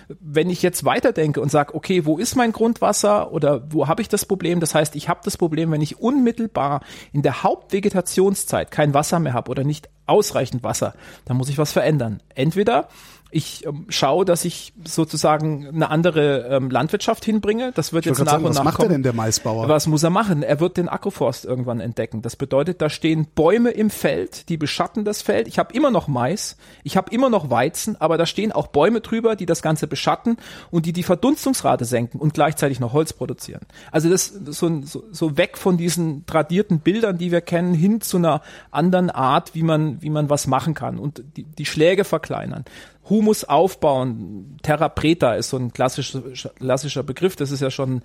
wenn 0.09 0.49
ich 0.49 0.62
jetzt 0.62 0.87
weiterdenke 0.87 1.43
und 1.43 1.51
sage, 1.51 1.74
okay, 1.74 2.07
wo 2.07 2.16
ist 2.16 2.35
mein 2.35 2.53
Grundwasser 2.53 3.30
oder 3.30 3.62
wo 3.70 3.89
habe 3.89 4.01
ich 4.01 4.09
das 4.09 4.24
Problem? 4.24 4.61
Das 4.61 4.74
heißt, 4.74 4.97
ich 4.97 5.11
habe 5.11 5.20
das 5.22 5.37
Problem, 5.37 5.70
wenn 5.70 5.83
ich 5.83 6.01
unmittelbar 6.01 6.80
in 7.12 7.20
der 7.20 7.43
Hauptvegetationszeit 7.43 8.70
kein 8.70 8.95
Wasser 8.95 9.18
mehr 9.18 9.35
habe 9.35 9.51
oder 9.51 9.64
nicht 9.64 9.91
ausreichend 10.07 10.62
Wasser, 10.62 10.95
dann 11.26 11.37
muss 11.37 11.51
ich 11.51 11.59
was 11.59 11.72
verändern. 11.72 12.22
Entweder 12.35 12.89
ich 13.33 13.66
ähm, 13.66 13.87
schaue, 13.89 14.24
dass 14.24 14.45
ich 14.45 14.74
sozusagen 14.85 15.66
eine 15.66 15.91
andere 15.91 16.47
ähm, 16.51 16.70
Landwirtschaft 16.70 17.24
hinbringe. 17.24 17.72
Das 17.74 17.93
wird 17.93 18.05
ich 18.05 18.11
jetzt 18.11 18.18
nach 18.18 18.33
sagen, 18.33 18.45
und 18.45 18.51
nach. 18.53 18.59
Was 18.59 18.64
macht 18.64 18.76
kommen. 18.76 18.91
er 18.91 18.95
denn 18.95 19.03
der 19.03 19.14
Maisbauer? 19.14 19.68
Was 19.68 19.87
muss 19.87 20.03
er 20.03 20.11
machen? 20.11 20.43
Er 20.43 20.61
wird 20.61 20.76
den 20.76 20.89
Agroforst 20.89 21.47
irgendwann 21.47 21.80
entdecken. 21.80 22.20
Das 22.20 22.37
bedeutet, 22.37 22.83
da 22.83 22.91
stehen 22.91 23.26
Bäume 23.35 23.70
im 23.70 23.89
Feld, 23.89 24.51
die 24.51 24.59
beschatten 24.59 25.05
das 25.05 25.22
Feld. 25.22 25.49
Ich 25.49 25.59
habe 25.59 25.74
immer 25.74 25.91
noch 25.91 26.09
Mais, 26.09 26.59
ich 26.85 26.97
habe 26.97 27.11
immer 27.11 27.30
noch 27.30 27.49
Weizen, 27.49 27.99
aber 28.01 28.18
da 28.18 28.26
stehen 28.26 28.53
auch 28.53 28.66
Bäume 28.66 29.01
drüber, 29.01 29.35
die 29.35 29.47
das 29.47 29.62
Ganze 29.62 29.87
beschatten 29.87 30.37
und 30.70 30.85
die 30.85 30.93
die 30.93 31.03
Verdunstungsrate 31.03 31.87
senken 31.87 32.20
und 32.20 32.35
gleichzeitig 32.35 32.80
noch 32.80 32.93
Holz 32.93 33.14
produzieren. 33.14 33.62
Also 33.91 34.11
das, 34.11 34.33
das 34.45 34.59
so, 34.59 34.83
so, 34.83 35.05
so 35.11 35.37
weg 35.39 35.57
von 35.57 35.78
diesen 35.78 36.26
tradierten 36.26 36.80
Bildern, 36.80 37.16
die 37.16 37.33
wir 37.33 37.41
kennen, 37.41 37.72
hin 37.72 38.03
zu 38.03 38.18
einer 38.18 38.43
anderen 38.70 39.09
Art, 39.09 39.55
wie 39.55 39.62
man 39.62 40.03
wie 40.03 40.11
man 40.11 40.28
was 40.28 40.47
machen 40.47 40.74
kann 40.74 40.99
und 40.99 41.22
die, 41.37 41.45
die 41.45 41.66
Schläge 41.66 42.05
verkleinern. 42.05 42.64
Humus 43.09 43.45
aufbauen. 43.45 44.59
Terra 44.63 44.89
preta 44.89 45.35
ist 45.35 45.51
so 45.51 45.57
ein 45.57 45.73
klassischer, 45.73 46.23
klassischer 46.59 47.03
Begriff. 47.03 47.37
Das 47.37 47.51
ist 47.51 47.61
ja 47.61 47.71
schon 47.71 48.03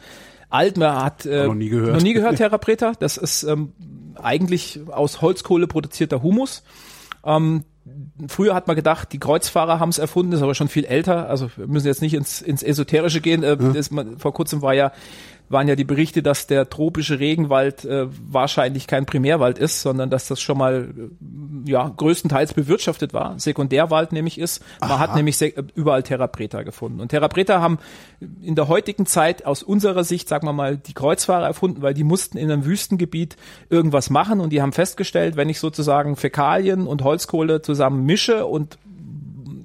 alt. 0.49 0.77
Man 0.77 1.03
hat 1.03 1.25
äh, 1.25 1.45
noch 1.45 1.53
nie 1.53 1.69
gehört. 1.69 1.93
Noch 1.93 2.01
nie 2.01 2.13
gehört 2.13 2.37
Terra 2.37 2.57
preta. 2.57 2.93
Das 2.99 3.17
ist 3.17 3.43
ähm, 3.43 3.73
eigentlich 4.15 4.79
aus 4.87 5.21
Holzkohle 5.21 5.67
produzierter 5.67 6.23
Humus. 6.23 6.63
Ähm, 7.23 7.63
früher 8.27 8.55
hat 8.55 8.67
man 8.67 8.75
gedacht, 8.75 9.13
die 9.13 9.19
Kreuzfahrer 9.19 9.79
haben 9.79 9.89
es 9.89 9.97
erfunden, 9.97 10.33
ist 10.33 10.41
aber 10.41 10.55
schon 10.55 10.67
viel 10.67 10.85
älter. 10.85 11.29
Also 11.29 11.49
wir 11.55 11.67
müssen 11.67 11.87
jetzt 11.87 12.01
nicht 12.01 12.13
ins, 12.13 12.41
ins 12.41 12.63
Esoterische 12.63 13.21
gehen. 13.21 13.43
Äh, 13.43 13.49
ja. 13.49 13.55
das, 13.55 13.89
vor 14.17 14.33
kurzem 14.33 14.61
war 14.61 14.73
ja 14.73 14.91
waren 15.49 15.67
ja 15.67 15.75
die 15.75 15.83
Berichte, 15.83 16.21
dass 16.21 16.47
der 16.47 16.69
tropische 16.69 17.19
Regenwald 17.19 17.85
äh, 17.85 18.07
wahrscheinlich 18.29 18.87
kein 18.87 19.05
Primärwald 19.05 19.57
ist, 19.57 19.81
sondern 19.81 20.09
dass 20.09 20.27
das 20.27 20.41
schon 20.41 20.57
mal 20.57 20.89
äh, 21.65 21.69
ja 21.69 21.91
größtenteils 21.95 22.53
bewirtschaftet 22.53 23.13
war, 23.13 23.39
Sekundärwald 23.39 24.11
nämlich 24.11 24.39
ist. 24.39 24.63
Man 24.81 24.91
Aha. 24.91 24.99
hat 24.99 25.15
nämlich 25.15 25.41
überall 25.75 26.03
Terra 26.03 26.27
Preta 26.27 26.63
gefunden. 26.63 26.99
Und 26.99 27.09
Terra 27.09 27.27
Preta 27.27 27.61
haben 27.61 27.79
in 28.41 28.55
der 28.55 28.67
heutigen 28.67 29.05
Zeit 29.05 29.45
aus 29.45 29.63
unserer 29.63 30.03
Sicht, 30.03 30.27
sagen 30.27 30.47
wir 30.47 30.53
mal, 30.53 30.77
die 30.77 30.93
Kreuzfahrer 30.93 31.45
erfunden, 31.45 31.81
weil 31.81 31.93
die 31.93 32.03
mussten 32.03 32.37
in 32.37 32.51
einem 32.51 32.65
Wüstengebiet 32.65 33.37
irgendwas 33.69 34.09
machen 34.09 34.39
und 34.39 34.51
die 34.51 34.61
haben 34.61 34.73
festgestellt, 34.73 35.35
wenn 35.35 35.49
ich 35.49 35.59
sozusagen 35.59 36.15
Fäkalien 36.15 36.87
und 36.87 37.03
Holzkohle 37.03 37.61
zusammen 37.61 38.05
mische 38.05 38.45
und 38.45 38.77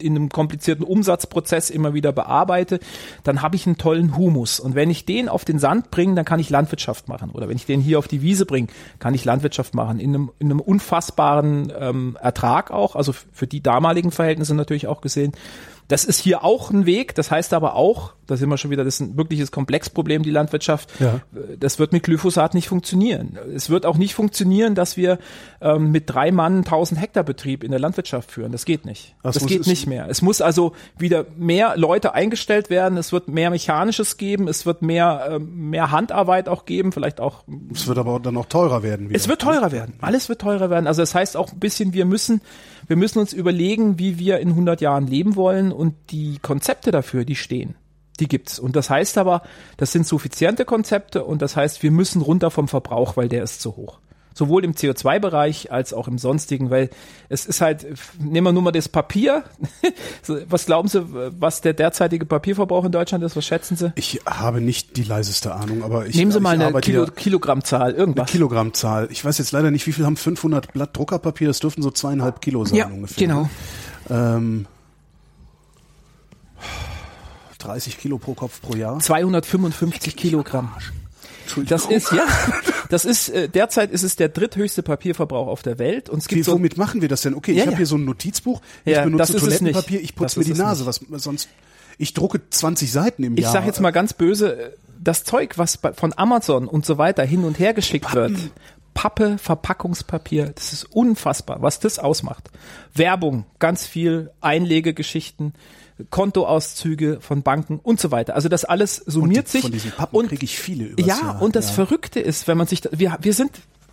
in 0.03 0.17
einem 0.17 0.29
komplizierten 0.29 0.85
Umsatzprozess 0.85 1.71
immer 1.71 1.95
wieder 1.95 2.13
bearbeite, 2.13 2.81
dann 3.25 3.43
habe 3.43 3.57
ich 3.57 3.67
einen 3.67 3.79
tollen 3.79 4.17
Humus. 4.17 4.61
Und 4.61 4.75
wenn 4.75 4.91
ich 4.91 5.07
den 5.07 5.29
auf 5.29 5.45
den 5.45 5.59
Sand 5.59 5.91
bringe, 5.91 6.15
dann 6.15 6.25
kann 6.25 6.41
ich 6.41 6.51
Landwirtschaft 6.51 7.09
machen. 7.09 7.31
Oder 7.31 7.49
wenn 7.49 7.57
ich 7.57 7.67
den 7.67 7.81
hier 7.81 7.99
auf 7.99 8.09
die 8.09 8.23
Wiese 8.23 8.47
bringe, 8.47 8.69
kann 8.99 9.15
ich 9.15 9.25
Landwirtschaft 9.25 9.75
machen. 9.75 10.01
In 10.01 10.15
einem, 10.15 10.31
in 10.39 10.51
einem 10.51 10.61
unfassbaren 10.61 11.73
ähm, 11.79 12.19
Ertrag 12.21 12.71
auch, 12.71 12.97
also 12.97 13.13
für 13.33 13.47
die 13.47 13.63
damaligen 13.63 14.11
Verhältnisse 14.11 14.55
natürlich 14.55 14.87
auch 14.87 15.01
gesehen. 15.01 15.33
Das 15.89 16.05
ist 16.05 16.21
hier 16.21 16.45
auch 16.45 16.71
ein 16.71 16.87
Weg. 16.87 17.15
Das 17.15 17.31
heißt 17.31 17.53
aber 17.55 17.75
auch, 17.75 18.15
da 18.27 18.37
sind 18.37 18.49
wir 18.49 18.57
schon 18.57 18.71
wieder, 18.71 18.85
das 18.85 18.95
ist 18.95 19.01
ein 19.01 19.17
wirkliches 19.17 19.51
Komplexproblem, 19.51 20.23
die 20.23 20.31
Landwirtschaft. 20.31 20.91
Ja. 21.01 21.21
Das 21.59 21.79
wird 21.79 21.93
mit 21.93 22.03
Glyphosat 22.05 22.55
nicht 22.55 22.69
funktionieren. 22.69 23.39
Es 23.55 23.69
wird 23.69 23.85
auch 23.85 23.97
nicht 23.99 24.15
funktionieren, 24.15 24.75
dass 24.75 24.97
wir 24.97 25.19
ähm, 25.61 25.91
mit 25.91 26.09
drei 26.09 26.31
Mann 26.33 26.59
1000 26.59 27.01
Hektar 27.01 27.25
Betrieb 27.25 27.63
in 27.65 27.71
der 27.73 27.81
Landwirtschaft 27.81 28.31
führen. 28.31 28.53
Das 28.53 28.65
geht 28.65 28.87
nicht. 28.87 29.17
Das 29.23 29.35
Das, 29.35 29.47
geht 29.47 29.67
nicht 29.67 29.87
mehr. 29.87 30.07
Es 30.09 30.23
muss 30.23 30.41
also 30.41 30.73
wieder 30.97 31.27
mehr 31.37 31.77
Leute 31.77 32.15
eingestellt 32.15 32.71
werden. 32.71 32.97
Es 32.97 33.13
wird 33.13 33.29
mehr 33.29 33.51
Mechanisches 33.51 34.17
geben. 34.17 34.49
Es 34.49 34.65
wird 34.65 34.83
mehr, 34.83 35.29
ähm, 35.33 35.71
mehr 35.71 35.91
Handarbeit 35.91 36.49
auch 36.49 36.65
geben. 36.65 36.93
Vielleicht 36.93 37.21
auch 37.21 37.45
Es 37.75 37.87
wird 37.87 37.99
aber 37.99 38.19
dann 38.21 38.37
auch 38.37 38.47
teurer 38.47 38.83
werden. 38.83 39.09
Wieder. 39.09 39.17
es 39.17 39.29
wird 39.29 39.43
teurer 39.43 39.73
werden. 39.73 39.95
Alles 40.01 40.29
wird 40.29 40.41
teurer 40.41 40.71
werden. 40.71 40.87
Also 40.87 41.03
das 41.03 41.15
heißt 41.15 41.37
auch 41.37 41.53
ein 41.53 41.59
bisschen, 41.59 41.93
wir 41.93 42.07
müssen, 42.07 42.41
wir 42.87 42.97
müssen 42.97 43.19
uns 43.19 43.33
überlegen, 43.33 43.99
wie 43.99 44.19
wir 44.19 44.41
in 44.41 44.51
100 44.51 44.81
Jahren 44.81 45.07
leben 45.07 45.37
wollen 45.37 45.73
und 45.73 45.95
die 46.11 46.39
Konzepte 46.41 46.91
dafür, 46.91 47.25
die 47.25 47.37
stehen. 47.37 47.75
Die 48.21 48.29
gibt's. 48.29 48.59
Und 48.59 48.77
das 48.77 48.91
heißt 48.91 49.19
aber, 49.19 49.43
das 49.77 49.93
sind 49.93 50.07
suffiziente 50.07 50.65
Konzepte 50.65 51.25
und 51.25 51.43
das 51.43 51.57
heißt, 51.57 51.83
wir 51.83 51.91
müssen 51.91 52.23
runter 52.23 52.51
vom 52.51 52.69
Verbrauch, 52.69 53.17
weil 53.17 53.29
der 53.29 53.43
ist 53.43 53.61
zu 53.61 53.77
hoch. 53.77 53.99
Sowohl 54.35 54.65
im 54.65 54.73
CO2-Bereich 54.75 55.73
als 55.73 55.93
auch 55.93 56.09
im 56.09 56.19
sonstigen, 56.19 56.71
weil 56.71 56.91
es 57.29 57.47
ist 57.47 57.61
halt, 57.61 57.87
nehmen 58.19 58.47
wir 58.47 58.53
nur 58.53 58.63
mal 58.63 58.73
das 58.73 58.89
Papier. 58.89 59.45
Was 60.49 60.67
glauben 60.67 60.89
Sie, 60.89 61.05
was 61.39 61.61
der 61.61 61.73
derzeitige 61.75 62.25
Papierverbrauch 62.25 62.85
in 62.85 62.93
Deutschland 62.93 63.25
ist? 63.25 63.37
Was 63.37 63.45
schätzen 63.45 63.77
Sie? 63.77 63.93
Ich 63.97 64.21
habe 64.27 64.61
nicht 64.61 64.97
die 64.97 65.03
leiseste 65.03 65.55
Ahnung, 65.55 65.83
aber 65.83 66.07
ich 66.07 66.17
Nehmen 66.17 66.33
Sie 66.33 66.41
mal 66.41 66.61
eine 66.61 66.81
Kilo, 66.81 67.07
Kilogrammzahl, 67.07 67.93
irgendwas. 67.93 68.31
Kilogrammzahl. 68.31 69.09
Ich 69.11 69.25
weiß 69.25 69.39
jetzt 69.39 69.53
leider 69.53 69.71
nicht, 69.71 69.87
wie 69.87 69.93
viel 69.93 70.07
haben 70.07 70.17
500 70.17 70.73
Blatt 70.73 70.97
Druckerpapier. 70.97 71.49
Das 71.49 71.61
dürften 71.61 71.83
so 71.83 71.91
zweieinhalb 71.91 72.41
Kilo 72.41 72.65
sein 72.65 72.77
ja, 72.77 72.87
ungefähr. 72.87 73.27
genau. 73.27 73.51
Ähm, 74.11 74.67
30 77.59 77.99
Kilo 77.99 78.19
pro 78.19 78.35
Kopf 78.35 78.61
pro 78.61 78.75
Jahr. 78.75 78.99
255 78.99 80.17
Kilogramm. 80.17 80.73
Das 81.67 81.87
ist 81.87 82.13
ja, 82.13 82.25
das 82.89 83.05
ist 83.05 83.29
äh, 83.29 83.49
derzeit 83.49 83.91
ist 83.91 84.03
es 84.03 84.17
der 84.17 84.29
dritthöchste 84.29 84.83
Papierverbrauch 84.83 85.47
auf 85.49 85.63
der 85.63 85.79
Welt 85.79 86.09
und 86.09 86.19
es 86.21 86.31
Wie, 86.31 86.37
gibt 86.37 86.47
so 86.47 86.53
womit 86.53 86.77
machen 86.79 87.01
wir 87.03 87.09
das 87.09 87.23
denn? 87.23 87.35
Okay, 87.35 87.53
ich 87.53 87.59
Ja, 87.59 87.63
habe 87.65 87.73
ja. 87.73 87.77
hier 87.79 87.87
so 87.87 87.97
ein 87.97 88.05
Notizbuch. 88.05 88.61
Ich 88.85 88.93
Ja, 88.95 89.05
benutze 89.05 89.19
das 89.19 89.31
ist 89.31 89.37
es 89.53 89.59
Toilettenpapier. 89.59 90.01
Ich 90.01 90.15
putze 90.15 90.39
mir 90.39 90.45
die 90.45 90.55
Nase. 90.55 90.87
Was 90.87 91.01
sonst? 91.17 91.49
Ich 91.99 92.15
drucke 92.15 92.41
20 92.49 92.91
Seiten 92.91 93.23
im 93.25 93.35
ich 93.37 93.43
Jahr. 93.45 93.53
sage 93.53 93.67
jetzt 93.67 93.81
mal 93.81 93.91
ganz 93.91 94.13
böse, 94.13 94.57
äh, 94.57 94.71
das 95.03 95.25
Zeug, 95.25 95.59
was 95.59 95.77
bei, 95.77 95.93
von 95.93 96.13
Amazon 96.17 96.69
und 96.69 96.87
so 96.87 96.97
weiter 96.99 97.25
hin 97.25 97.45
und 97.45 97.59
her 97.59 97.75
geschickt 97.75 98.15
wird, 98.15 98.33
Pappe, 98.95 99.37
Verpackungspapier, 99.39 100.53
das 100.55 100.73
ist 100.73 100.85
unfassbar, 100.85 101.61
was 101.63 101.81
das 101.81 101.99
ausmacht. 101.99 102.51
Werbung, 102.95 103.45
ganz 103.59 103.87
viel 103.87 104.31
Einlegegeschichten, 104.41 105.55
Kontoauszüge 106.11 107.19
von 107.21 107.43
Banken 107.43 107.79
und 107.83 108.01
so 108.01 108.11
weiter. 108.11 108.35
Also 108.35 108.49
das 108.49 108.65
alles 108.65 108.97
summiert 108.97 109.47
die- 109.49 109.51
sich. 109.53 109.63
von 109.63 109.73
diesen 109.73 109.91
Pappen 109.93 110.17
und 110.17 110.29
kriege 110.29 110.45
ich 110.45 110.59
viele 110.59 110.85
übers 110.85 111.07
Ja, 111.07 111.19
Jahr. 111.21 111.43
und 111.43 111.57
das 111.57 111.69
Ja. 111.69 111.75
Verrückte 111.75 112.21
ist, 112.21 112.49
wenn 112.49 112.57
man 112.59 112.67
sich, 112.67 112.81
da, 112.81 112.91
wir, 112.93 113.17
wir 113.21 113.35
sind, 113.35 113.51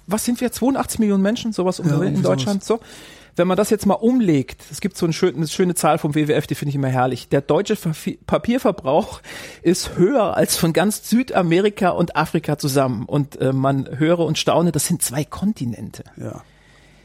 was 0.08 0.26
sind 0.26 0.42
wir, 0.42 0.52
82 0.52 1.00
Millionen 1.00 1.24
Menschen, 1.24 1.54
sowas 1.54 1.82
Ja, 1.84 2.02
in 2.02 2.22
Deutschland, 2.22 2.64
so. 2.64 2.80
Wenn 3.36 3.48
man 3.48 3.56
das 3.56 3.70
jetzt 3.70 3.86
mal 3.86 3.94
umlegt, 3.94 4.64
es 4.70 4.82
gibt 4.82 4.98
so 4.98 5.06
eine 5.06 5.14
schöne, 5.14 5.38
eine 5.38 5.48
schöne 5.48 5.74
Zahl 5.74 5.98
vom 5.98 6.14
WWF, 6.14 6.46
die 6.46 6.56
finde 6.56 6.70
ich 6.70 6.76
immer 6.76 6.90
herrlich. 6.90 7.30
Der 7.30 7.40
deutsche 7.42 7.78
Papierverbrauch 8.26 9.22
ist 9.62 9.96
höher 9.98 10.36
als 10.36 10.58
von 10.58 10.74
ganz 10.74 11.10
Südamerika 11.10 11.90
und 11.90 12.16
Afrika 12.18 12.58
zusammen. 12.58 13.06
Und 13.06 13.40
äh, 13.40 13.54
man 13.54 13.88
höre 13.98 14.20
und 14.20 14.38
staune, 14.38 14.72
das 14.74 14.88
sind 14.88 15.02
zwei 15.04 15.24
Kontinente. 15.24 16.04
ja. 16.18 16.42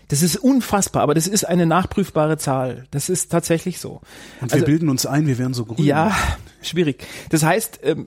Das 0.09 0.22
ist 0.22 0.36
unfassbar, 0.36 1.02
aber 1.02 1.14
das 1.14 1.26
ist 1.26 1.44
eine 1.44 1.66
nachprüfbare 1.66 2.36
Zahl. 2.38 2.86
Das 2.90 3.09
ist 3.09 3.30
tatsächlich 3.32 3.78
so. 3.80 4.00
Und 4.40 4.52
Also- 4.52 4.57
wir 4.57 4.64
bilden 4.64 4.88
uns 4.88 5.07
ein, 5.07 5.26
wir 5.26 5.38
wären 5.38 5.55
so 5.55 5.64
grün. 5.64 5.84
ja, 5.84 6.14
schwierig. 6.62 7.07
Das 7.30 7.42
heißt, 7.42 7.80
ähm, 7.82 8.07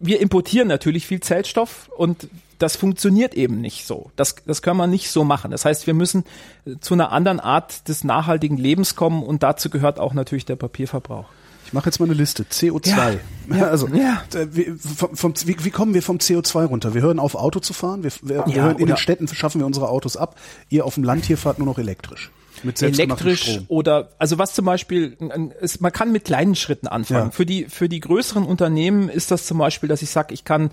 wir 0.00 0.20
importieren 0.20 0.68
natürlich 0.68 1.06
viel 1.06 1.20
Zellstoff 1.20 1.88
und 1.96 2.28
das 2.58 2.76
funktioniert 2.76 3.34
eben 3.34 3.60
nicht 3.60 3.86
so. 3.86 4.10
Das, 4.16 4.36
das 4.46 4.62
können 4.62 4.76
wir 4.78 4.86
nicht 4.86 5.10
so 5.10 5.24
machen. 5.24 5.50
Das 5.50 5.64
heißt, 5.64 5.86
wir 5.86 5.94
müssen 5.94 6.24
äh, 6.64 6.76
zu 6.80 6.94
einer 6.94 7.12
anderen 7.12 7.40
Art 7.40 7.88
des 7.88 8.04
nachhaltigen 8.04 8.56
Lebens 8.56 8.94
kommen 8.96 9.22
und 9.22 9.42
dazu 9.42 9.68
gehört 9.70 9.98
auch 9.98 10.14
natürlich 10.14 10.44
der 10.44 10.56
Papierverbrauch. 10.56 11.26
Ich 11.72 11.74
mache 11.74 11.86
jetzt 11.86 12.00
mal 12.00 12.04
eine 12.04 12.12
Liste. 12.12 12.42
CO2. 12.42 13.18
Ja, 13.52 13.68
also, 13.68 13.88
ja. 13.88 14.22
wie, 14.50 14.72
vom, 14.78 15.16
vom, 15.16 15.34
wie, 15.44 15.56
wie 15.64 15.70
kommen 15.70 15.94
wir 15.94 16.02
vom 16.02 16.18
CO2 16.18 16.66
runter? 16.66 16.94
Wir 16.94 17.02
hören 17.02 17.18
auf, 17.18 17.34
Auto 17.34 17.60
zu 17.60 17.72
fahren. 17.72 18.02
Wir, 18.02 18.12
wir, 18.22 18.46
wir 18.46 18.54
Ja, 18.54 18.62
hören, 18.64 18.78
in 18.78 18.86
den 18.86 18.96
Städten 18.96 19.26
schaffen 19.26 19.60
wir 19.60 19.66
unsere 19.66 19.88
Autos 19.88 20.16
ab. 20.16 20.36
Ihr 20.68 20.84
auf 20.86 20.94
dem 20.94 21.02
Land 21.02 21.24
hier 21.24 21.36
fahrt 21.36 21.58
nur 21.58 21.66
noch 21.66 21.78
elektrisch. 21.78 22.30
Mit 22.62 22.80
elektrisch 22.80 23.60
oder 23.68 24.10
also 24.18 24.38
was 24.38 24.54
zum 24.54 24.64
Beispiel 24.66 25.16
es, 25.60 25.80
man 25.80 25.90
kann 25.90 26.12
mit 26.12 26.24
kleinen 26.24 26.54
Schritten 26.54 26.86
anfangen. 26.86 27.26
Ja. 27.26 27.30
Für 27.30 27.44
die 27.44 27.64
für 27.64 27.88
die 27.88 28.00
größeren 28.00 28.44
Unternehmen 28.44 29.08
ist 29.08 29.30
das 29.30 29.46
zum 29.46 29.58
Beispiel, 29.58 29.88
dass 29.88 30.02
ich 30.02 30.10
sage, 30.10 30.32
ich 30.32 30.44
kann 30.44 30.70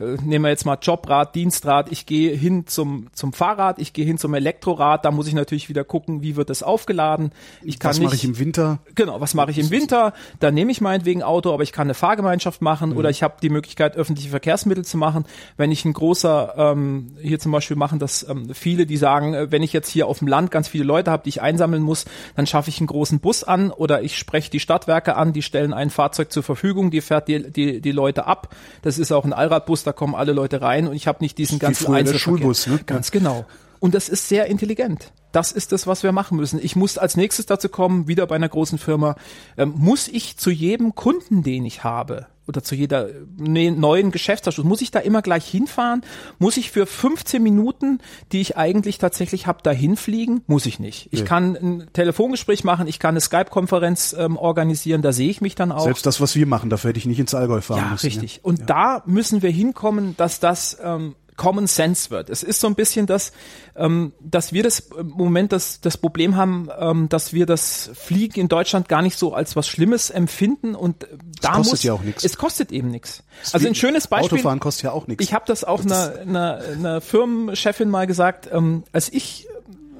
nehmen 0.00 0.44
wir 0.44 0.48
jetzt 0.48 0.64
mal 0.64 0.78
Jobrad, 0.80 1.34
Dienstrad, 1.34 1.92
ich 1.92 2.06
gehe 2.06 2.34
hin 2.34 2.66
zum 2.66 3.08
zum 3.12 3.32
Fahrrad, 3.32 3.78
ich 3.78 3.92
gehe 3.92 4.04
hin 4.04 4.16
zum 4.18 4.32
Elektrorad, 4.34 5.04
da 5.04 5.10
muss 5.10 5.26
ich 5.26 5.34
natürlich 5.34 5.68
wieder 5.68 5.84
gucken, 5.84 6.22
wie 6.22 6.36
wird 6.36 6.48
das 6.48 6.62
aufgeladen. 6.62 7.32
Ich 7.62 7.78
kann 7.78 7.90
Was 7.90 8.00
mache 8.00 8.14
ich 8.14 8.24
im 8.24 8.38
Winter? 8.38 8.78
Genau, 8.94 9.20
was 9.20 9.34
mache 9.34 9.50
ich 9.50 9.58
im 9.58 9.70
Winter? 9.70 10.14
Dann 10.38 10.54
nehme 10.54 10.72
ich 10.72 10.80
meinetwegen 10.80 11.22
Auto, 11.22 11.52
aber 11.52 11.62
ich 11.62 11.72
kann 11.72 11.86
eine 11.86 11.94
Fahrgemeinschaft 11.94 12.62
machen 12.62 12.96
oder 12.96 13.10
ich 13.10 13.22
habe 13.22 13.34
die 13.42 13.50
Möglichkeit, 13.50 13.96
öffentliche 13.96 14.30
Verkehrsmittel 14.30 14.84
zu 14.84 14.96
machen. 14.96 15.26
Wenn 15.56 15.70
ich 15.70 15.84
ein 15.84 15.92
großer, 15.92 16.54
ähm, 16.56 17.12
hier 17.20 17.38
zum 17.38 17.52
Beispiel 17.52 17.76
machen 17.76 17.98
das 17.98 18.26
ähm, 18.28 18.54
viele, 18.54 18.86
die 18.86 18.96
sagen, 18.96 19.34
äh, 19.34 19.52
wenn 19.52 19.62
ich 19.62 19.72
jetzt 19.72 19.88
hier 19.88 20.06
auf 20.06 20.20
dem 20.20 20.28
Land 20.28 20.50
ganz 20.50 20.68
viele 20.68 20.84
Leute 20.84 21.10
habe, 21.10 21.24
die 21.24 21.28
ich 21.28 21.42
einsammeln 21.42 21.82
muss, 21.82 22.06
dann 22.36 22.46
schaffe 22.46 22.70
ich 22.70 22.80
einen 22.80 22.86
großen 22.86 23.20
Bus 23.20 23.44
an 23.44 23.70
oder 23.70 24.02
ich 24.02 24.16
spreche 24.16 24.50
die 24.50 24.60
Stadtwerke 24.60 25.16
an, 25.16 25.34
die 25.34 25.42
stellen 25.42 25.74
ein 25.74 25.90
Fahrzeug 25.90 26.32
zur 26.32 26.42
Verfügung, 26.42 26.90
die 26.90 27.02
fährt 27.02 27.28
die, 27.28 27.50
die, 27.50 27.80
die 27.80 27.92
Leute 27.92 28.26
ab. 28.26 28.54
Das 28.82 28.98
ist 28.98 29.12
auch 29.12 29.24
ein 29.24 29.32
Allradbus, 29.32 29.84
da 29.90 29.92
kommen 29.92 30.14
alle 30.14 30.32
Leute 30.32 30.62
rein 30.62 30.86
und 30.86 30.94
ich 30.94 31.08
habe 31.08 31.18
nicht 31.20 31.36
diesen 31.36 31.58
ganzen 31.58 31.86
der 31.86 31.94
Einzelverkehr. 31.94 32.20
Schulbus, 32.20 32.66
ne? 32.68 32.78
Ganz 32.86 33.10
genau. 33.10 33.44
Und 33.80 33.94
das 33.94 34.08
ist 34.08 34.28
sehr 34.28 34.46
intelligent. 34.46 35.12
Das 35.32 35.50
ist 35.50 35.72
das, 35.72 35.88
was 35.88 36.04
wir 36.04 36.12
machen 36.12 36.36
müssen. 36.36 36.60
Ich 36.62 36.76
muss 36.76 36.96
als 36.96 37.16
nächstes 37.16 37.46
dazu 37.46 37.68
kommen, 37.68 38.06
wieder 38.06 38.24
bei 38.28 38.36
einer 38.36 38.48
großen 38.48 38.78
Firma, 38.78 39.16
ähm, 39.56 39.74
muss 39.76 40.06
ich 40.06 40.36
zu 40.36 40.50
jedem 40.50 40.94
Kunden, 40.94 41.42
den 41.42 41.64
ich 41.64 41.82
habe, 41.82 42.26
oder 42.50 42.62
zu 42.62 42.74
jeder 42.74 43.08
äh, 43.08 43.14
ne, 43.38 43.70
neuen 43.70 44.10
Geschäftsabschluss, 44.10 44.66
muss 44.66 44.82
ich 44.82 44.90
da 44.90 44.98
immer 44.98 45.22
gleich 45.22 45.46
hinfahren? 45.48 46.02
Muss 46.38 46.58
ich 46.58 46.70
für 46.70 46.84
15 46.86 47.42
Minuten, 47.42 47.98
die 48.32 48.40
ich 48.42 48.56
eigentlich 48.58 48.98
tatsächlich 48.98 49.46
habe, 49.46 49.62
dahin 49.62 49.96
fliegen? 49.96 50.42
Muss 50.46 50.66
ich 50.66 50.78
nicht. 50.78 51.08
Ich 51.12 51.20
Nee. 51.20 51.26
kann 51.26 51.56
ein 51.56 51.86
Telefongespräch 51.94 52.64
machen, 52.64 52.86
ich 52.86 52.98
kann 52.98 53.10
eine 53.14 53.20
Skype-Konferenz 53.20 54.14
ähm, 54.18 54.36
organisieren, 54.36 55.00
da 55.02 55.12
sehe 55.12 55.30
ich 55.30 55.40
mich 55.40 55.54
dann 55.54 55.72
auch. 55.72 55.84
Selbst 55.84 56.04
das, 56.04 56.20
was 56.20 56.34
wir 56.36 56.46
machen, 56.46 56.68
dafür 56.70 56.90
hätte 56.90 56.98
ich 56.98 57.06
nicht 57.06 57.18
ins 57.20 57.34
Allgäu 57.34 57.60
fahren 57.60 57.78
Ja, 57.78 57.90
müssen. 57.92 58.06
richtig. 58.06 58.40
Und 58.42 58.68
da 58.68 59.02
müssen 59.06 59.42
wir 59.42 59.50
hinkommen, 59.50 60.14
dass 60.16 60.40
das 60.40 60.76
ähm, 60.82 61.14
Common 61.40 61.66
Sense 61.66 62.10
wird. 62.10 62.28
Es 62.28 62.42
ist 62.42 62.60
so 62.60 62.66
ein 62.66 62.74
bisschen 62.74 63.06
das, 63.06 63.32
ähm, 63.74 64.12
dass 64.20 64.52
wir 64.52 64.62
das 64.62 64.90
im 64.98 65.08
Moment 65.08 65.52
das, 65.52 65.80
das 65.80 65.96
Problem 65.96 66.36
haben, 66.36 66.68
ähm, 66.78 67.08
dass 67.08 67.32
wir 67.32 67.46
das 67.46 67.90
Fliegen 67.94 68.40
in 68.40 68.48
Deutschland 68.48 68.90
gar 68.90 69.00
nicht 69.00 69.18
so 69.18 69.32
als 69.32 69.56
was 69.56 69.66
Schlimmes 69.66 70.10
empfinden 70.10 70.74
und 70.74 71.04
äh, 71.04 71.06
da 71.40 71.52
kostet 71.52 71.72
muss 71.72 71.82
ja 71.82 71.94
auch 71.94 72.02
nichts. 72.02 72.24
es 72.24 72.36
kostet 72.36 72.72
eben 72.72 72.90
nichts. 72.90 73.22
Also 73.54 73.66
ein 73.66 73.74
schönes 73.74 74.06
Beispiel. 74.06 74.36
Autofahren 74.36 74.60
kostet 74.60 74.84
ja 74.84 74.92
auch 74.92 75.06
nichts. 75.06 75.24
Ich 75.24 75.32
habe 75.32 75.46
das 75.46 75.64
auch 75.64 75.80
einer, 75.80 76.12
einer, 76.18 76.60
einer 76.74 77.00
Firmenchefin 77.00 77.88
mal 77.88 78.06
gesagt, 78.06 78.50
ähm, 78.52 78.84
als 78.92 79.10
ich 79.10 79.48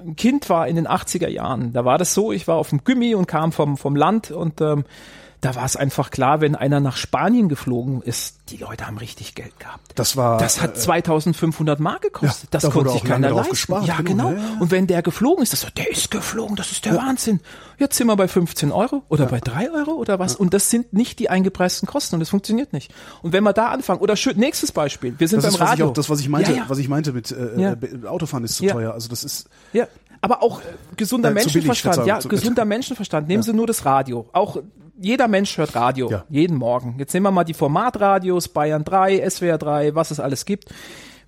ein 0.04 0.16
Kind 0.16 0.50
war 0.50 0.68
in 0.68 0.76
den 0.76 0.86
80er 0.86 1.28
Jahren, 1.28 1.72
da 1.72 1.86
war 1.86 1.96
das 1.96 2.12
so, 2.12 2.32
ich 2.32 2.48
war 2.48 2.56
auf 2.56 2.68
dem 2.68 2.84
Gummi 2.84 3.14
und 3.14 3.26
kam 3.26 3.50
vom, 3.52 3.78
vom 3.78 3.96
Land 3.96 4.30
und 4.30 4.60
ähm, 4.60 4.84
da 5.40 5.54
war 5.54 5.64
es 5.64 5.74
einfach 5.76 6.10
klar, 6.10 6.40
wenn 6.42 6.54
einer 6.54 6.80
nach 6.80 6.96
Spanien 6.96 7.48
geflogen 7.48 8.02
ist, 8.02 8.36
die 8.50 8.58
Leute 8.58 8.86
haben 8.86 8.98
richtig 8.98 9.34
Geld 9.34 9.58
gehabt. 9.58 9.92
Das 9.94 10.16
war. 10.16 10.36
Das 10.38 10.60
hat 10.60 10.72
äh, 10.76 10.80
2500 10.80 11.80
Mark 11.80 12.02
gekostet. 12.02 12.42
ja, 12.44 12.48
das 12.50 12.62
da 12.64 12.68
konnte 12.70 12.90
sich 12.92 13.04
keiner 13.04 13.30
leisten. 13.30 13.50
gespart, 13.52 13.86
ja, 13.86 13.96
genau, 14.02 14.28
genau. 14.30 14.30
ja, 14.32 14.36
ja. 14.54 14.60
Und 14.60 14.70
wenn 14.70 14.86
der 14.86 15.02
geflogen 15.02 15.42
ist, 15.42 15.52
das 15.52 15.60
so, 15.62 15.68
der 15.74 15.90
ist 15.90 16.10
geflogen, 16.10 16.56
das 16.56 16.72
ist 16.72 16.84
der 16.84 16.96
Wahnsinn. 16.96 17.40
Jetzt 17.78 17.96
sind 17.96 18.06
wir 18.08 18.16
bei 18.16 18.28
15 18.28 18.70
Euro 18.72 19.02
oder 19.08 19.26
bei 19.26 19.40
3 19.40 19.70
Euro 19.70 19.92
oder 19.92 20.18
was. 20.18 20.36
Und 20.36 20.52
das 20.52 20.68
sind 20.68 20.92
nicht 20.92 21.18
die 21.18 21.30
eingepreisten 21.30 21.88
Kosten 21.88 22.16
und 22.16 22.20
das 22.20 22.28
funktioniert 22.28 22.72
nicht. 22.74 22.92
Und 23.22 23.32
wenn 23.32 23.42
wir 23.44 23.52
da 23.54 23.68
anfangen, 23.68 24.00
oder 24.00 24.16
schön, 24.16 24.36
nächstes 24.36 24.72
Beispiel, 24.72 25.14
wir 25.18 25.28
sind 25.28 25.38
das 25.38 25.44
beim 25.44 25.54
ist 25.54 25.60
was 25.60 25.68
Radio. 25.70 25.88
auch, 25.88 25.92
das, 25.94 26.10
was 26.10 26.20
ich 26.20 26.28
meinte, 26.28 26.50
Ja, 26.52 26.58
ja. 26.58 26.64
was 26.68 26.76
ich 26.78 26.88
meinte 26.88 27.12
mit 27.12 27.30
äh, 27.30 27.58
Ja. 27.60 27.72
äh, 27.72 28.06
Autofahren 28.06 28.44
ist 28.44 28.56
zu 28.56 28.64
Ja. 28.64 28.72
teuer. 28.74 28.92
Also 28.92 29.08
das 29.08 29.24
ist 29.24 29.48
Ja, 29.72 29.86
aber 30.20 30.42
auch 30.42 30.60
äh, 30.60 30.64
gesunder 30.96 31.30
Äh, 31.30 31.34
billig, 31.34 31.46
Menschenverstand. 31.54 31.94
Verzeihung, 31.96 32.20
Ja, 32.22 32.28
gesunder 32.28 32.64
Menschenverstand. 32.66 33.28
Nehmen 33.28 33.42
Sie 33.42 33.54
nur 33.54 33.66
das 33.66 33.86
Radio. 33.86 34.28
Auch 34.34 34.58
jeder 35.00 35.28
Mensch 35.28 35.56
hört 35.56 35.74
Radio. 35.74 36.10
Ja. 36.10 36.24
Jeden 36.28 36.56
Morgen. 36.56 36.96
Jetzt 36.98 37.14
nehmen 37.14 37.24
wir 37.24 37.30
mal 37.30 37.44
die 37.44 37.54
Formatradios, 37.54 38.48
Bayern 38.48 38.84
3, 38.84 39.28
SWR 39.28 39.58
3, 39.58 39.94
was 39.94 40.10
es 40.10 40.20
alles 40.20 40.44
gibt. 40.44 40.66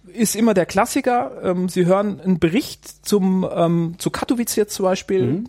Ist 0.07 0.37
immer 0.37 0.53
der 0.53 0.67
Klassiker. 0.67 1.33
Ähm, 1.43 1.69
Sie 1.69 1.87
hören 1.87 2.21
einen 2.21 2.39
Bericht 2.39 3.07
zum, 3.07 3.49
ähm, 3.51 3.95
zu 3.99 4.11
Katowice 4.11 4.57
jetzt 4.57 4.75
zum 4.75 4.85
Beispiel. 4.85 5.45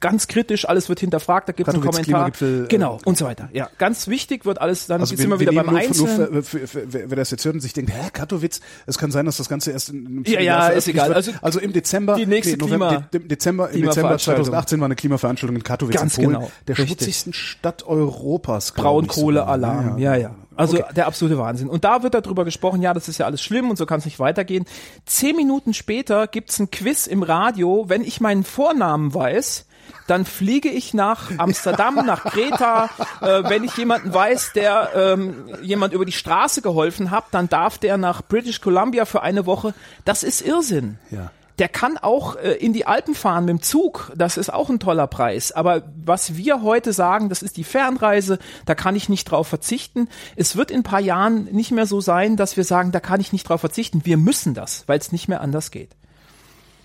Ganz 0.00 0.26
kritisch, 0.28 0.68
alles 0.68 0.88
wird 0.88 1.00
hinterfragt, 1.00 1.48
da 1.48 1.52
gibt 1.52 1.68
es 1.68 1.74
einen 1.74 1.82
Kommentar. 1.82 2.04
Klimagipfel, 2.04 2.66
genau, 2.68 2.96
äh, 2.98 3.08
und 3.08 3.16
so 3.16 3.24
weiter. 3.24 3.48
Ja, 3.52 3.68
ganz 3.78 4.08
wichtig 4.08 4.44
wird 4.44 4.60
alles, 4.60 4.86
dann 4.86 5.00
Also 5.00 5.16
wir, 5.16 5.24
immer 5.24 5.40
wieder 5.40 5.52
beim 5.52 5.66
nur, 5.66 5.72
nur 5.74 5.80
Einzelnen. 5.80 6.42
für, 6.44 6.58
für, 6.66 6.66
für, 6.68 7.10
wer 7.10 7.16
das 7.16 7.30
jetzt 7.30 7.44
hört 7.44 7.54
und 7.54 7.60
sich 7.60 7.72
denkt, 7.72 7.90
hä, 7.92 8.10
Katowice, 8.12 8.60
es 8.86 8.98
kann 8.98 9.10
sein, 9.10 9.26
dass 9.26 9.36
das 9.38 9.48
Ganze 9.48 9.70
erst 9.72 9.88
in, 9.88 10.06
im 10.06 10.24
Ja, 10.24 10.40
ja, 10.40 10.68
ist 10.68 10.88
egal. 10.88 11.12
Also 11.12 11.32
Also, 11.42 11.60
im 11.60 11.72
Dezember, 11.72 12.16
die 12.16 12.26
nächste 12.26 12.56
November, 12.58 12.88
Klima- 12.88 13.08
De- 13.12 13.20
Dezember, 13.28 13.64
im 13.70 13.72
Dezember 13.82 13.90
Klimaveranstaltung. 13.92 14.44
2018 14.44 14.80
war 14.80 14.84
eine 14.86 14.96
Klimaveranstaltung 14.96 15.56
in 15.56 15.62
Katowice 15.62 15.96
Ganz 15.96 16.18
in 16.18 16.24
Polen, 16.24 16.36
genau, 16.40 16.50
der 16.68 16.74
schmutzigsten 16.76 17.32
Stadt 17.32 17.82
Europas. 17.86 18.72
Braunkohlealarm, 18.72 19.98
ja, 19.98 20.14
ja. 20.16 20.34
Also 20.58 20.78
der 20.96 21.06
absolute 21.06 21.36
Wahnsinn. 21.38 21.68
Und 21.68 21.84
da 21.84 22.02
wird 22.02 22.14
darüber 22.14 22.44
gesprochen, 22.46 22.80
ja, 22.80 22.94
das 22.94 23.08
ist 23.08 23.18
ja 23.18 23.26
alles 23.26 23.42
schlimm 23.42 23.68
und 23.68 23.76
so 23.76 23.84
kann 23.84 23.98
es 23.98 24.06
nicht 24.06 24.18
weitergehen. 24.18 24.64
Zehn 25.04 25.36
Minuten 25.36 25.74
später 25.74 26.26
gibt's 26.26 26.58
ein 26.58 26.70
Quiz 26.70 27.06
im 27.06 27.22
Radio, 27.22 27.84
wenn 27.88 28.02
ich 28.02 28.20
meinen 28.22 28.42
Vornamen 28.42 29.12
weiß, 29.12 29.66
dann 30.06 30.24
fliege 30.24 30.68
ich 30.68 30.94
nach 30.94 31.30
Amsterdam, 31.38 31.94
nach 32.06 32.24
Kreta. 32.24 32.90
Äh, 33.20 33.44
wenn 33.44 33.64
ich 33.64 33.76
jemanden 33.76 34.12
weiß, 34.12 34.52
der 34.54 34.90
ähm, 34.94 35.46
jemand 35.62 35.92
über 35.92 36.04
die 36.04 36.12
Straße 36.12 36.62
geholfen 36.62 37.10
hat, 37.10 37.24
dann 37.32 37.48
darf 37.48 37.78
der 37.78 37.96
nach 37.96 38.22
British 38.22 38.60
Columbia 38.60 39.04
für 39.04 39.22
eine 39.22 39.46
Woche. 39.46 39.74
Das 40.04 40.22
ist 40.22 40.42
Irrsinn. 40.42 40.98
Ja. 41.10 41.30
Der 41.58 41.68
kann 41.68 41.96
auch 41.96 42.36
äh, 42.36 42.52
in 42.52 42.72
die 42.72 42.86
Alpen 42.86 43.14
fahren 43.14 43.46
mit 43.46 43.50
dem 43.50 43.62
Zug. 43.62 44.12
Das 44.14 44.36
ist 44.36 44.52
auch 44.52 44.68
ein 44.68 44.78
toller 44.78 45.06
Preis. 45.06 45.52
Aber 45.52 45.82
was 46.04 46.36
wir 46.36 46.62
heute 46.62 46.92
sagen, 46.92 47.28
das 47.28 47.42
ist 47.42 47.56
die 47.56 47.64
Fernreise. 47.64 48.38
Da 48.66 48.74
kann 48.74 48.94
ich 48.94 49.08
nicht 49.08 49.24
drauf 49.24 49.48
verzichten. 49.48 50.08
Es 50.36 50.56
wird 50.56 50.70
in 50.70 50.80
ein 50.80 50.82
paar 50.82 51.00
Jahren 51.00 51.44
nicht 51.44 51.70
mehr 51.70 51.86
so 51.86 52.00
sein, 52.00 52.36
dass 52.36 52.56
wir 52.56 52.64
sagen, 52.64 52.92
da 52.92 53.00
kann 53.00 53.20
ich 53.20 53.32
nicht 53.32 53.48
drauf 53.48 53.60
verzichten. 53.60 54.04
Wir 54.04 54.18
müssen 54.18 54.52
das, 54.52 54.84
weil 54.86 54.98
es 54.98 55.12
nicht 55.12 55.28
mehr 55.28 55.40
anders 55.40 55.70
geht. 55.70 55.96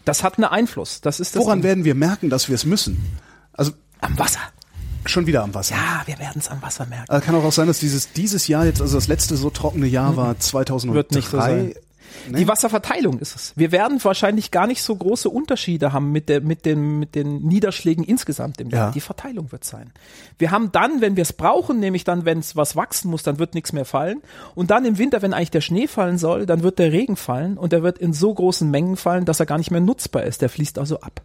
Das 0.06 0.24
hat 0.24 0.38
einen 0.38 0.46
Einfluss. 0.46 1.02
Das 1.02 1.20
ist 1.20 1.36
das 1.36 1.44
Woran 1.44 1.60
Ding. 1.60 1.64
werden 1.64 1.86
wir 1.86 1.96
merken, 1.96 2.30
dass 2.30 2.48
wir 2.48 2.56
es 2.56 2.66
müssen? 2.66 2.98
Also 3.54 3.72
am 4.02 4.18
Wasser. 4.18 4.40
schon 5.06 5.28
wieder 5.28 5.44
am 5.44 5.54
Wasser. 5.54 5.76
Ja, 5.76 6.02
wir 6.06 6.18
werden 6.20 6.40
es 6.40 6.48
am 6.48 6.62
Wasser 6.62 6.86
merken. 6.86 7.10
Also 7.10 7.26
kann 7.26 7.36
auch, 7.36 7.44
auch 7.44 7.52
sein, 7.52 7.68
dass 7.68 7.80
dieses 7.80 8.12
dieses 8.14 8.48
Jahr 8.48 8.66
jetzt, 8.66 8.82
also 8.82 8.96
das 8.98 9.08
letzte 9.08 9.36
so 9.38 9.50
trockene 9.50 9.88
Jahr 9.88 10.16
war 10.18 10.38
2003. 10.40 10.92
Mhm. 10.92 10.96
Wird 10.96 11.12
nicht 11.12 11.30
so 11.30 11.38
sein. 11.38 11.74
Nee? 12.30 12.40
Die 12.40 12.48
Wasserverteilung 12.48 13.20
ist 13.20 13.36
es. 13.36 13.54
Wir 13.56 13.72
werden 13.72 14.04
wahrscheinlich 14.04 14.52
gar 14.52 14.68
nicht 14.68 14.82
so 14.82 14.96
große 14.96 15.30
Unterschiede 15.30 15.94
haben 15.94 16.12
mit, 16.12 16.30
der, 16.30 16.42
mit, 16.42 16.66
den, 16.66 17.00
mit 17.00 17.16
den 17.16 17.42
Niederschlägen 17.44 18.04
insgesamt 18.04 18.62
im 18.62 18.70
Jahr. 18.70 18.88
Ja. 18.88 18.92
Die 18.92 19.02
Verteilung 19.02 19.52
wird 19.52 19.64
sein. 19.64 19.92
Wir 20.38 20.52
haben 20.52 20.72
dann, 20.72 21.02
wenn 21.02 21.16
wir 21.16 21.24
es 21.24 21.34
brauchen, 21.34 21.80
nämlich 21.80 22.04
dann, 22.04 22.26
wenn 22.26 22.40
es 22.40 22.56
was 22.56 22.76
wachsen 22.76 23.10
muss, 23.10 23.24
dann 23.24 23.40
wird 23.40 23.56
nichts 23.56 23.74
mehr 23.74 23.86
fallen. 23.86 24.22
Und 24.56 24.72
dann 24.72 24.86
im 24.86 24.98
Winter, 24.98 25.22
wenn 25.22 25.34
eigentlich 25.34 25.52
der 25.52 25.62
Schnee 25.62 25.88
fallen 25.88 26.18
soll, 26.18 26.46
dann 26.46 26.64
wird 26.64 26.80
der 26.80 26.92
Regen 26.92 27.16
fallen 27.16 27.58
und 27.58 27.74
der 27.74 27.84
wird 27.84 27.98
in 27.98 28.14
so 28.14 28.34
großen 28.34 28.70
Mengen 28.70 28.98
fallen, 28.98 29.26
dass 29.26 29.40
er 29.40 29.46
gar 29.46 29.58
nicht 29.58 29.72
mehr 29.72 29.82
nutzbar 29.82 30.24
ist. 30.24 30.42
Der 30.42 30.50
fließt 30.50 30.80
also 30.80 31.00
ab. 31.02 31.22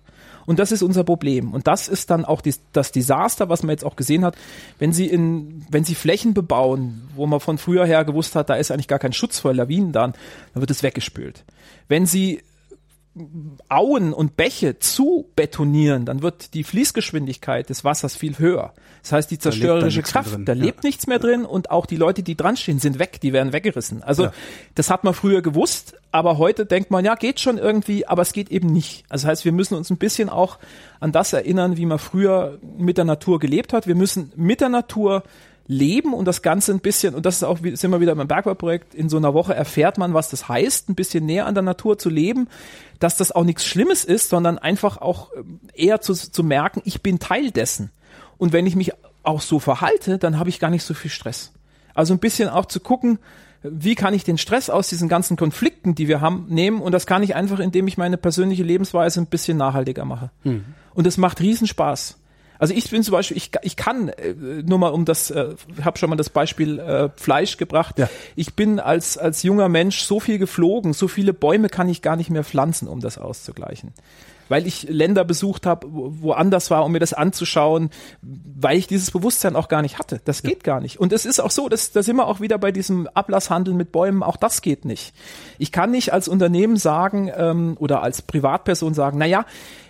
Und 0.47 0.59
das 0.59 0.73
ist 0.73 0.83
unser 0.83 1.05
Problem. 1.05 1.53
Und 1.53 1.67
das 1.67 1.89
ist 1.89 2.11
dann 2.11 2.25
auch 2.25 2.41
die, 2.41 2.55
das 2.73 2.93
Desaster, 2.93 3.49
was 3.49 3.63
man 3.63 3.71
jetzt 3.71 3.85
auch 3.85 3.97
gesehen 3.97 4.25
hat, 4.25 4.37
wenn 4.79 4.93
Sie 4.93 5.07
in, 5.07 5.67
wenn 5.69 5.85
Sie 5.85 5.95
Flächen 5.95 6.35
bebauen, 6.35 7.09
wo 7.15 7.27
man 7.27 7.41
von 7.41 7.59
früher 7.59 7.85
her 7.85 8.05
gewusst 8.05 8.37
hat, 8.37 8.49
da 8.49 8.55
ist 8.55 8.71
eigentlich 8.71 8.89
gar 8.89 8.99
kein 8.99 9.13
Schutz 9.13 9.41
vor 9.41 9.53
Lawinen 9.53 9.93
da, 9.93 10.07
dann 10.07 10.15
wird 10.55 10.71
es 10.71 10.83
weggespült. 10.83 11.45
Wenn 11.89 12.07
Sie 12.07 12.41
Auen 13.71 14.13
und 14.13 14.37
Bäche 14.37 14.79
zu 14.79 15.27
betonieren, 15.37 16.05
dann 16.05 16.21
wird 16.21 16.53
die 16.53 16.65
Fließgeschwindigkeit 16.65 17.71
des 17.71 17.83
Wassers 17.83 18.15
viel 18.15 18.39
höher. 18.39 18.75
Das 19.03 19.13
heißt, 19.13 19.31
die 19.31 19.37
da 19.39 19.43
zerstörerische 19.43 20.01
mehr 20.01 20.07
Kraft, 20.07 20.37
da 20.45 20.53
Ja. 20.53 20.65
lebt 20.65 20.85
nichts 20.85 21.07
mehr 21.07 21.19
drin 21.19 21.47
und 21.47 21.71
auch 21.71 21.87
die 21.87 21.97
Leute, 21.97 22.23
die 22.23 22.37
dran 22.37 22.59
stehen, 22.59 22.79
sind 22.79 22.99
weg, 22.99 23.19
die 23.23 23.33
werden 23.33 23.55
weggerissen. 23.55 24.03
Also 24.03 24.25
Ja. 24.25 24.33
das 24.75 24.91
hat 24.91 25.03
man 25.05 25.15
früher 25.15 25.41
gewusst, 25.41 25.95
aber 26.13 26.37
heute 26.37 26.67
denkt 26.67 26.91
man, 26.91 27.07
ja, 27.07 27.15
geht 27.15 27.41
schon 27.41 27.57
irgendwie, 27.57 28.07
aber 28.07 28.21
es 28.21 28.33
geht 28.35 28.51
eben 28.51 28.71
nicht. 28.71 29.05
Also 29.09 29.25
das 29.27 29.31
heißt, 29.31 29.45
wir 29.47 29.53
müssen 29.53 29.77
uns 29.77 29.89
ein 29.89 29.97
bisschen 29.97 30.29
auch 30.29 30.59
an 31.01 31.13
das 31.13 31.33
erinnern, 31.33 31.79
wie 31.79 31.87
man 31.87 31.99
früher 31.99 32.59
mit 32.77 32.99
der 32.99 33.07
Natur 33.07 33.39
gelebt 33.39 33.73
hat. 33.73 33.87
Wir 33.87 33.95
müssen 33.95 34.31
mit 34.37 34.61
der 34.61 34.69
Natur 34.69 35.23
leben 35.69 36.15
und 36.15 36.27
das 36.27 36.43
Ganze 36.43 36.73
ein 36.73 36.81
bisschen, 36.81 37.15
und 37.15 37.27
das 37.27 37.37
ist 37.37 37.43
auch, 37.43 37.59
wie- 37.63 37.75
sind 37.77 37.91
wir 37.91 38.01
wieder 38.01 38.15
beim 38.15 38.29
Bergbauprojekt, 38.29 38.95
in 38.95 39.09
so 39.09 39.17
einer 39.17 39.35
Woche 39.35 39.55
erfährt 39.55 39.99
man, 39.99 40.15
was 40.15 40.29
das 40.31 40.49
heißt, 40.49 40.89
ein 40.89 40.95
bisschen 40.95 41.27
näher 41.27 41.47
an 41.47 41.55
der 41.55 41.63
Natur 41.63 41.99
zu 41.99 42.09
leben, 42.09 42.49
dass 43.01 43.17
das 43.17 43.33
auch 43.33 43.45
nichts 43.45 43.65
Schlimmes 43.65 44.05
ist, 44.05 44.29
sondern 44.29 44.59
einfach 44.59 44.99
auch 44.99 45.31
ähm, 45.37 45.61
eher 45.75 46.01
zu, 46.01 46.15
zu 46.15 46.45
merken, 46.45 46.83
ich 46.85 47.03
bin 47.03 47.19
Teil 47.19 47.51
dessen. 47.51 47.91
Und 48.39 48.53
wenn 48.53 48.67
ich 48.67 48.77
mich 48.77 48.93
auch 49.23 49.41
so 49.41 49.59
verhalte, 49.59 50.19
dann 50.19 50.39
habe 50.39 50.49
ich 50.51 50.61
gar 50.61 50.71
nicht 50.71 50.85
so 50.85 50.95
viel 50.95 51.11
Stress. 51.11 51.53
Also 51.95 52.15
ein 52.15 52.21
bisschen 52.21 52.49
auch 52.49 52.67
zu 52.67 52.79
gucken, 52.81 53.19
wie 53.63 53.97
kann 53.97 54.15
ich 54.15 54.23
den 54.23 54.39
Stress 54.39 54.71
aus 54.71 54.89
diesen 54.89 55.09
ganzen 55.09 55.37
Konflikten, 55.37 55.97
die 55.97 56.07
wir 56.07 56.21
haben, 56.21 56.47
nehmen 56.49 56.81
und 56.81 56.93
das 56.93 57.07
kann 57.07 57.25
ich 57.25 57.35
einfach, 57.35 57.59
indem 57.59 57.89
ich 57.89 57.97
meine 57.99 58.17
persönliche 58.19 58.63
Lebensweise 58.63 59.21
ein 59.21 59.27
bisschen 59.27 59.57
nachhaltiger 59.57 60.05
mache. 60.05 60.31
Und 60.95 61.07
es 61.09 61.17
macht 61.17 61.41
riesen 61.41 61.67
Spaß. 61.67 62.19
Also 62.59 62.75
ich 62.75 62.91
bin 62.91 63.03
zum 63.03 63.13
Beispiel, 63.13 63.37
ich, 63.37 63.51
ich 63.63 63.77
kann, 63.77 64.09
äh, 64.09 64.35
nur 64.65 64.79
mal 64.79 64.89
um 64.89 65.05
das, 65.05 65.31
äh, 65.31 65.55
habe 65.83 65.99
schon 65.99 66.11
mal 66.11 66.17
das 66.17 66.31
Beispiel 66.31 66.79
äh, 66.79 67.09
Fleisch 67.17 67.57
gebracht. 67.57 67.99
Ja. 67.99 68.09
Ich 68.35 68.55
bin 68.55 68.81
als, 68.81 69.19
als 69.19 69.43
junger 69.43 69.69
Mensch 69.69 70.01
so 70.01 70.21
viel 70.21 70.39
geflogen, 70.39 70.93
so 70.93 71.09
viele 71.09 71.33
Bäume 71.33 71.69
kann 71.69 71.89
ich 71.89 72.03
gar 72.03 72.17
nicht 72.17 72.31
mehr 72.31 72.45
pflanzen, 72.45 72.89
um 72.89 73.01
das 73.01 73.19
auszugleichen. 73.19 73.93
Weil 74.49 74.65
ich 74.69 74.85
Länder 74.89 75.25
besucht 75.25 75.67
habe, 75.67 75.89
wo 75.91 76.13
woanders 76.21 76.71
war, 76.71 76.85
um 76.85 76.93
mir 76.93 77.01
das 77.01 77.13
anzuschauen, 77.13 77.91
weil 78.23 78.79
ich 78.79 78.87
dieses 78.87 79.11
Bewusstsein 79.11 79.57
auch 79.57 79.67
gar 79.67 79.83
nicht 79.83 79.99
hatte. 79.99 80.21
Das 80.25 80.45
geht 80.45 80.63
gar 80.63 80.81
nicht. 80.81 81.01
Und 81.01 81.13
es 81.13 81.27
ist 81.27 81.41
auch 81.41 81.51
so, 81.51 81.69
dass, 81.69 81.91
da 81.91 82.05
sind 82.05 82.15
wir 82.15 82.29
auch 82.29 82.41
wieder 82.41 82.57
bei 82.57 82.71
diesem 82.71 83.09
Ablasshandel 83.09 83.75
mit 83.75 83.91
Bäumen, 83.91 84.23
auch 84.23 84.37
das 84.37 84.63
geht 84.63 84.85
nicht. 84.85 85.15
Ich 85.59 85.73
kann 85.73 85.91
nicht 85.91 86.13
als 86.13 86.29
Unternehmen 86.29 86.77
sagen 86.77 87.29
ähm, 87.37 87.77
oder 87.81 88.05
als 88.05 88.23
Privatperson 88.23 88.95
sagen, 88.95 89.19
na 89.19 89.27
ja, 89.27 89.47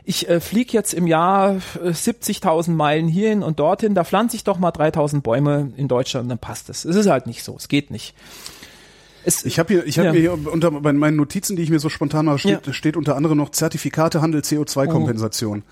ich 0.08 0.28
äh, 0.28 0.40
fliege 0.40 0.72
jetzt 0.72 0.94
im 0.94 1.06
Jahr 1.06 1.56
äh, 1.82 1.88
70.000 1.90 2.70
Meilen 2.70 3.08
hierhin 3.08 3.42
und 3.42 3.58
dorthin, 3.58 3.94
da 3.94 4.04
pflanze 4.04 4.36
ich 4.36 4.44
doch 4.44 4.58
mal 4.58 4.70
3.000 4.70 5.20
Bäume 5.20 5.72
in 5.76 5.88
Deutschland, 5.88 6.30
dann 6.30 6.38
passt 6.38 6.70
es. 6.70 6.84
Es 6.84 6.96
ist 6.96 7.08
halt 7.08 7.26
nicht 7.26 7.42
so, 7.42 7.56
es 7.56 7.68
geht 7.68 7.90
nicht. 7.90 8.14
Es, 9.24 9.44
Ich 9.44 9.58
habe 9.58 9.74
hier, 9.74 9.84
ich 9.84 9.98
habe 9.98 10.08
Ja. 10.08 10.14
hier 10.14 10.32
unter 10.52 10.70
bei 10.70 10.92
meinen 10.92 11.16
Notizen, 11.16 11.56
die 11.56 11.62
ich 11.62 11.70
mir 11.70 11.80
so 11.80 11.88
spontan 11.88 12.26
mache, 12.26 12.38
steht, 12.38 12.66
Ja. 12.66 12.72
steht 12.72 12.96
unter 12.96 13.16
anderem 13.16 13.36
noch 13.36 13.50
Zertifikatehandel, 13.50 14.42
CO2-Kompensation. 14.42 15.64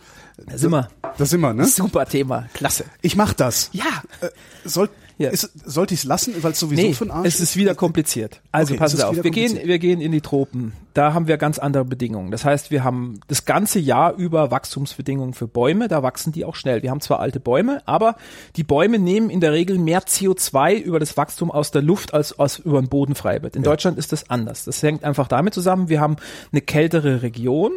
da 0.44 0.58
sind 0.58 0.72
wir. 0.72 0.88
Das 1.16 1.30
sind 1.30 1.40
wir, 1.40 1.54
ne? 1.54 1.64
Super 1.66 2.04
Thema, 2.06 2.48
klasse. 2.54 2.84
Ich 3.02 3.14
mach 3.14 3.32
das. 3.32 3.70
Ja, 3.72 3.84
Äh, 4.20 4.30
soll, 4.64 4.88
Ja. 5.16 5.30
ist, 5.30 5.50
sollte 5.64 5.94
ich 5.94 6.00
es 6.00 6.04
lassen, 6.04 6.34
weil 6.42 6.52
es 6.52 6.60
sowieso 6.60 6.82
nee, 6.82 6.92
für 6.92 7.10
Arsch 7.10 7.26
es 7.26 7.40
ist 7.40 7.56
wieder 7.56 7.74
kompliziert. 7.74 8.40
Also 8.50 8.74
Okay, 8.74 8.74
es 8.74 8.80
pass 8.80 8.94
ist 8.94 9.04
auf, 9.04 9.22
wir 9.22 9.30
gehen, 9.30 9.58
wir 9.62 9.78
gehen 9.78 10.00
in 10.00 10.10
die 10.10 10.20
Tropen. 10.20 10.72
Da 10.92 11.12
haben 11.14 11.28
wir 11.28 11.36
ganz 11.38 11.58
andere 11.58 11.84
Bedingungen. 11.84 12.30
Das 12.30 12.44
heißt, 12.44 12.70
wir 12.70 12.84
haben 12.84 13.20
das 13.28 13.44
ganze 13.44 13.78
Jahr 13.78 14.14
über 14.14 14.50
Wachstumsbedingungen 14.50 15.34
für 15.34 15.46
Bäume. 15.46 15.88
Da 15.88 16.02
wachsen 16.02 16.32
die 16.32 16.44
auch 16.44 16.56
schnell. 16.56 16.82
Wir 16.82 16.90
haben 16.90 17.00
zwar 17.00 17.20
alte 17.20 17.40
Bäume, 17.40 17.82
aber 17.86 18.16
die 18.56 18.64
Bäume 18.64 18.98
nehmen 18.98 19.30
in 19.30 19.40
der 19.40 19.52
Regel 19.52 19.78
mehr 19.78 20.02
CO2 20.02 20.76
über 20.78 20.98
das 20.98 21.16
Wachstum 21.16 21.50
aus 21.50 21.70
der 21.70 21.82
Luft 21.82 22.14
als, 22.14 22.38
als 22.38 22.58
über 22.58 22.80
den 22.80 22.88
Boden 22.88 23.14
frei 23.14 23.42
wird. 23.42 23.56
In 23.56 23.62
Deutschland 23.62 23.98
ist 23.98 24.12
das 24.12 24.30
anders. 24.30 24.64
Das 24.64 24.82
hängt 24.82 25.04
einfach 25.04 25.28
damit 25.28 25.54
zusammen, 25.54 25.88
wir 25.88 26.00
haben 26.00 26.16
eine 26.52 26.60
kältere 26.60 27.22
Region. 27.22 27.72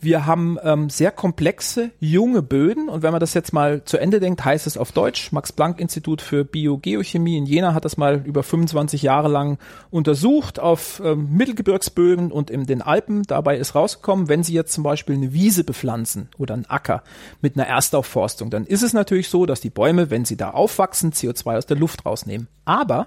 Wir 0.00 0.26
haben 0.26 0.58
ähm, 0.62 0.90
sehr 0.90 1.10
komplexe, 1.10 1.90
junge 2.00 2.42
Böden 2.42 2.88
und 2.88 3.02
wenn 3.02 3.12
man 3.12 3.20
das 3.20 3.34
jetzt 3.34 3.52
mal 3.52 3.84
zu 3.84 3.98
Ende 3.98 4.20
denkt, 4.20 4.44
heißt 4.44 4.66
es 4.66 4.76
auf 4.76 4.92
Deutsch, 4.92 5.32
Max-Planck-Institut 5.32 6.22
für 6.22 6.44
Biogeochemie 6.44 7.36
in 7.36 7.46
Jena 7.46 7.74
hat 7.74 7.84
das 7.84 7.96
mal 7.96 8.22
über 8.24 8.42
25 8.42 9.02
Jahre 9.02 9.28
lang 9.28 9.58
untersucht 9.90 10.58
auf 10.58 11.00
ähm, 11.04 11.28
Mittelgebirgsböden 11.32 12.32
und 12.32 12.50
in 12.50 12.66
den 12.66 12.82
Alpen. 12.82 13.22
Dabei 13.24 13.56
ist 13.56 13.74
rausgekommen, 13.74 14.28
wenn 14.28 14.42
Sie 14.42 14.54
jetzt 14.54 14.72
zum 14.72 14.84
Beispiel 14.84 15.14
eine 15.14 15.32
Wiese 15.32 15.64
bepflanzen 15.64 16.28
oder 16.38 16.54
einen 16.54 16.66
Acker 16.66 17.02
mit 17.40 17.56
einer 17.56 17.66
Erstaufforstung, 17.66 18.50
dann 18.50 18.66
ist 18.66 18.82
es 18.82 18.92
natürlich 18.92 19.28
so, 19.28 19.46
dass 19.46 19.60
die 19.60 19.70
Bäume, 19.70 20.10
wenn 20.10 20.24
sie 20.24 20.36
da 20.36 20.50
aufwachsen, 20.50 21.12
CO2 21.12 21.58
aus 21.58 21.66
der 21.66 21.76
Luft 21.76 22.04
rausnehmen. 22.06 22.48
Aber 22.64 23.06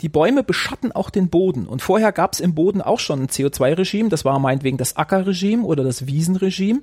die 0.00 0.08
Bäume 0.08 0.42
beschatten 0.42 0.90
auch 0.92 1.10
den 1.10 1.28
Boden. 1.28 1.66
Und 1.66 1.82
vorher 1.82 2.12
gab 2.12 2.32
es 2.32 2.40
im 2.40 2.54
Boden 2.54 2.82
auch 2.82 2.98
schon 2.98 3.22
ein 3.22 3.28
CO2-Regime. 3.28 4.08
Das 4.08 4.24
war 4.24 4.38
meinetwegen 4.38 4.76
das 4.76 4.96
Ackerregime 4.96 5.64
oder 5.64 5.84
das 5.88 6.06
Wiesenregime. 6.06 6.82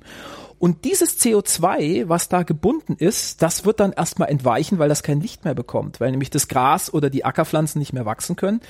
Und 0.58 0.84
dieses 0.84 1.18
CO2, 1.20 2.08
was 2.08 2.28
da 2.28 2.42
gebunden 2.42 2.96
ist, 2.98 3.42
das 3.42 3.64
wird 3.64 3.80
dann 3.80 3.92
erstmal 3.92 4.30
entweichen, 4.30 4.78
weil 4.78 4.88
das 4.88 5.02
kein 5.02 5.20
Licht 5.20 5.44
mehr 5.44 5.54
bekommt, 5.54 6.00
weil 6.00 6.10
nämlich 6.10 6.30
das 6.30 6.48
Gras 6.48 6.92
oder 6.92 7.10
die 7.10 7.24
Ackerpflanzen 7.24 7.78
nicht 7.78 7.92
mehr 7.92 8.06
wachsen 8.06 8.36
können. 8.36 8.60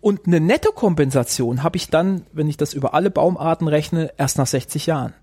Und 0.00 0.26
eine 0.26 0.38
Nettokompensation 0.38 1.62
habe 1.62 1.76
ich 1.76 1.88
dann, 1.88 2.26
wenn 2.32 2.48
ich 2.48 2.56
das 2.56 2.74
über 2.74 2.94
alle 2.94 3.10
Baumarten 3.10 3.68
rechne, 3.68 4.12
erst 4.16 4.38
nach 4.38 4.46
60 4.46 4.86
Jahren. 4.86 5.14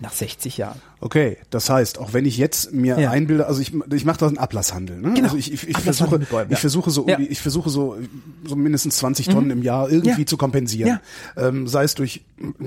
Nach 0.00 0.12
60 0.12 0.56
Jahren. 0.58 0.80
Okay, 1.00 1.38
das 1.50 1.68
heißt, 1.70 1.98
auch 1.98 2.12
wenn 2.12 2.24
ich 2.24 2.36
jetzt 2.36 2.72
mir 2.72 2.98
Ja. 3.00 3.10
einbilde, 3.10 3.46
also 3.46 3.60
ich, 3.60 3.72
ich 3.92 4.04
mache 4.04 4.18
da 4.18 4.28
einen 4.28 4.38
Ablasshandel, 4.38 4.96
ne? 5.00 5.12
Genau. 5.14 5.24
Also 5.24 5.36
ich, 5.36 5.52
ich, 5.52 5.68
ich 5.68 5.78
versuche, 5.78 6.20
Bäumen, 6.20 6.46
ich 6.46 6.52
ja. 6.52 6.56
versuche 6.56 6.90
so, 6.92 7.06
Ja. 7.08 7.18
Mhm. 7.18 7.26
ich 7.28 7.40
versuche 7.40 7.68
so, 7.68 7.96
so 8.44 8.54
mindestens 8.54 8.96
20 8.98 9.28
Tonnen 9.28 9.50
im 9.50 9.62
Jahr 9.62 9.90
irgendwie 9.90 10.24
zu 10.24 10.36
kompensieren, 10.36 11.00
ähm, 11.36 11.66
sei 11.66 11.82
es 11.82 11.94
durch 11.96 12.22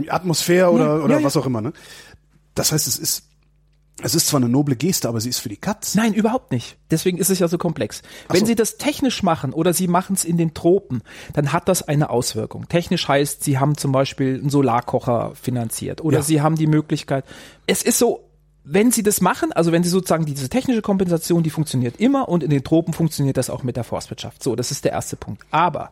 Atmosphäre 0.10 0.72
oder 0.72 1.04
oder 1.04 1.24
was 1.24 1.38
auch 1.38 1.46
immer, 1.46 1.62
ne? 1.62 1.72
Das 2.54 2.74
heißt, 2.74 2.86
es 2.88 2.98
ist, 3.00 3.24
es 4.04 4.16
ist 4.16 4.28
zwar 4.28 4.40
eine 4.40 4.50
noble 4.50 4.76
Geste, 4.76 5.08
aber 5.08 5.22
sie 5.22 5.30
ist 5.30 5.40
für 5.40 5.50
die 5.50 5.58
Katz. 5.58 5.96
Nein, 5.96 6.14
überhaupt 6.14 6.52
nicht. 6.52 6.78
Deswegen 6.90 7.18
ist 7.18 7.30
es 7.30 7.40
ja 7.40 7.48
so 7.48 7.58
komplex. 7.58 8.02
Wenn 8.30 8.42
so. 8.42 8.46
Sie 8.48 8.56
das 8.56 8.78
technisch 8.78 9.24
machen 9.24 9.54
oder 9.54 9.74
Sie 9.74 9.88
machen 9.88 10.14
es 10.14 10.26
in 10.26 10.38
den 10.38 10.54
Tropen, 10.54 11.02
dann 11.34 11.54
hat 11.54 11.68
das 11.68 11.88
eine 11.88 12.10
Auswirkung. 12.10 12.68
Technisch 12.68 13.08
heißt, 13.08 13.44
Sie 13.44 13.60
haben 13.60 13.78
zum 13.78 13.92
Beispiel 13.92 14.40
einen 14.40 14.50
Solarkocher 14.50 15.34
finanziert 15.36 16.02
oder 16.02 16.18
Ja. 16.18 16.24
Sie 16.24 16.42
haben 16.42 16.56
die 16.56 16.68
Möglichkeit. 16.68 17.26
Es 17.68 17.82
ist 17.82 17.98
so, 17.98 18.28
wenn 18.64 18.92
sie 18.92 19.04
das 19.04 19.22
machen, 19.22 19.52
also 19.52 19.72
wenn 19.72 19.84
sie 19.84 19.90
sozusagen 19.90 20.26
diese 20.26 20.50
technische 20.50 20.82
Kompensation, 20.82 21.44
die 21.44 21.50
funktioniert 21.50 22.00
immer 22.00 22.30
und 22.30 22.44
in 22.44 22.50
den 22.50 22.64
Tropen 22.64 22.94
funktioniert 22.94 23.38
das 23.38 23.50
auch 23.50 23.64
mit 23.64 23.76
der 23.76 23.84
Forstwirtschaft. 23.84 24.44
So, 24.44 24.56
das 24.56 24.72
ist 24.72 24.86
der 24.86 24.92
erste 24.92 25.16
Punkt. 25.16 25.44
Aber 25.52 25.92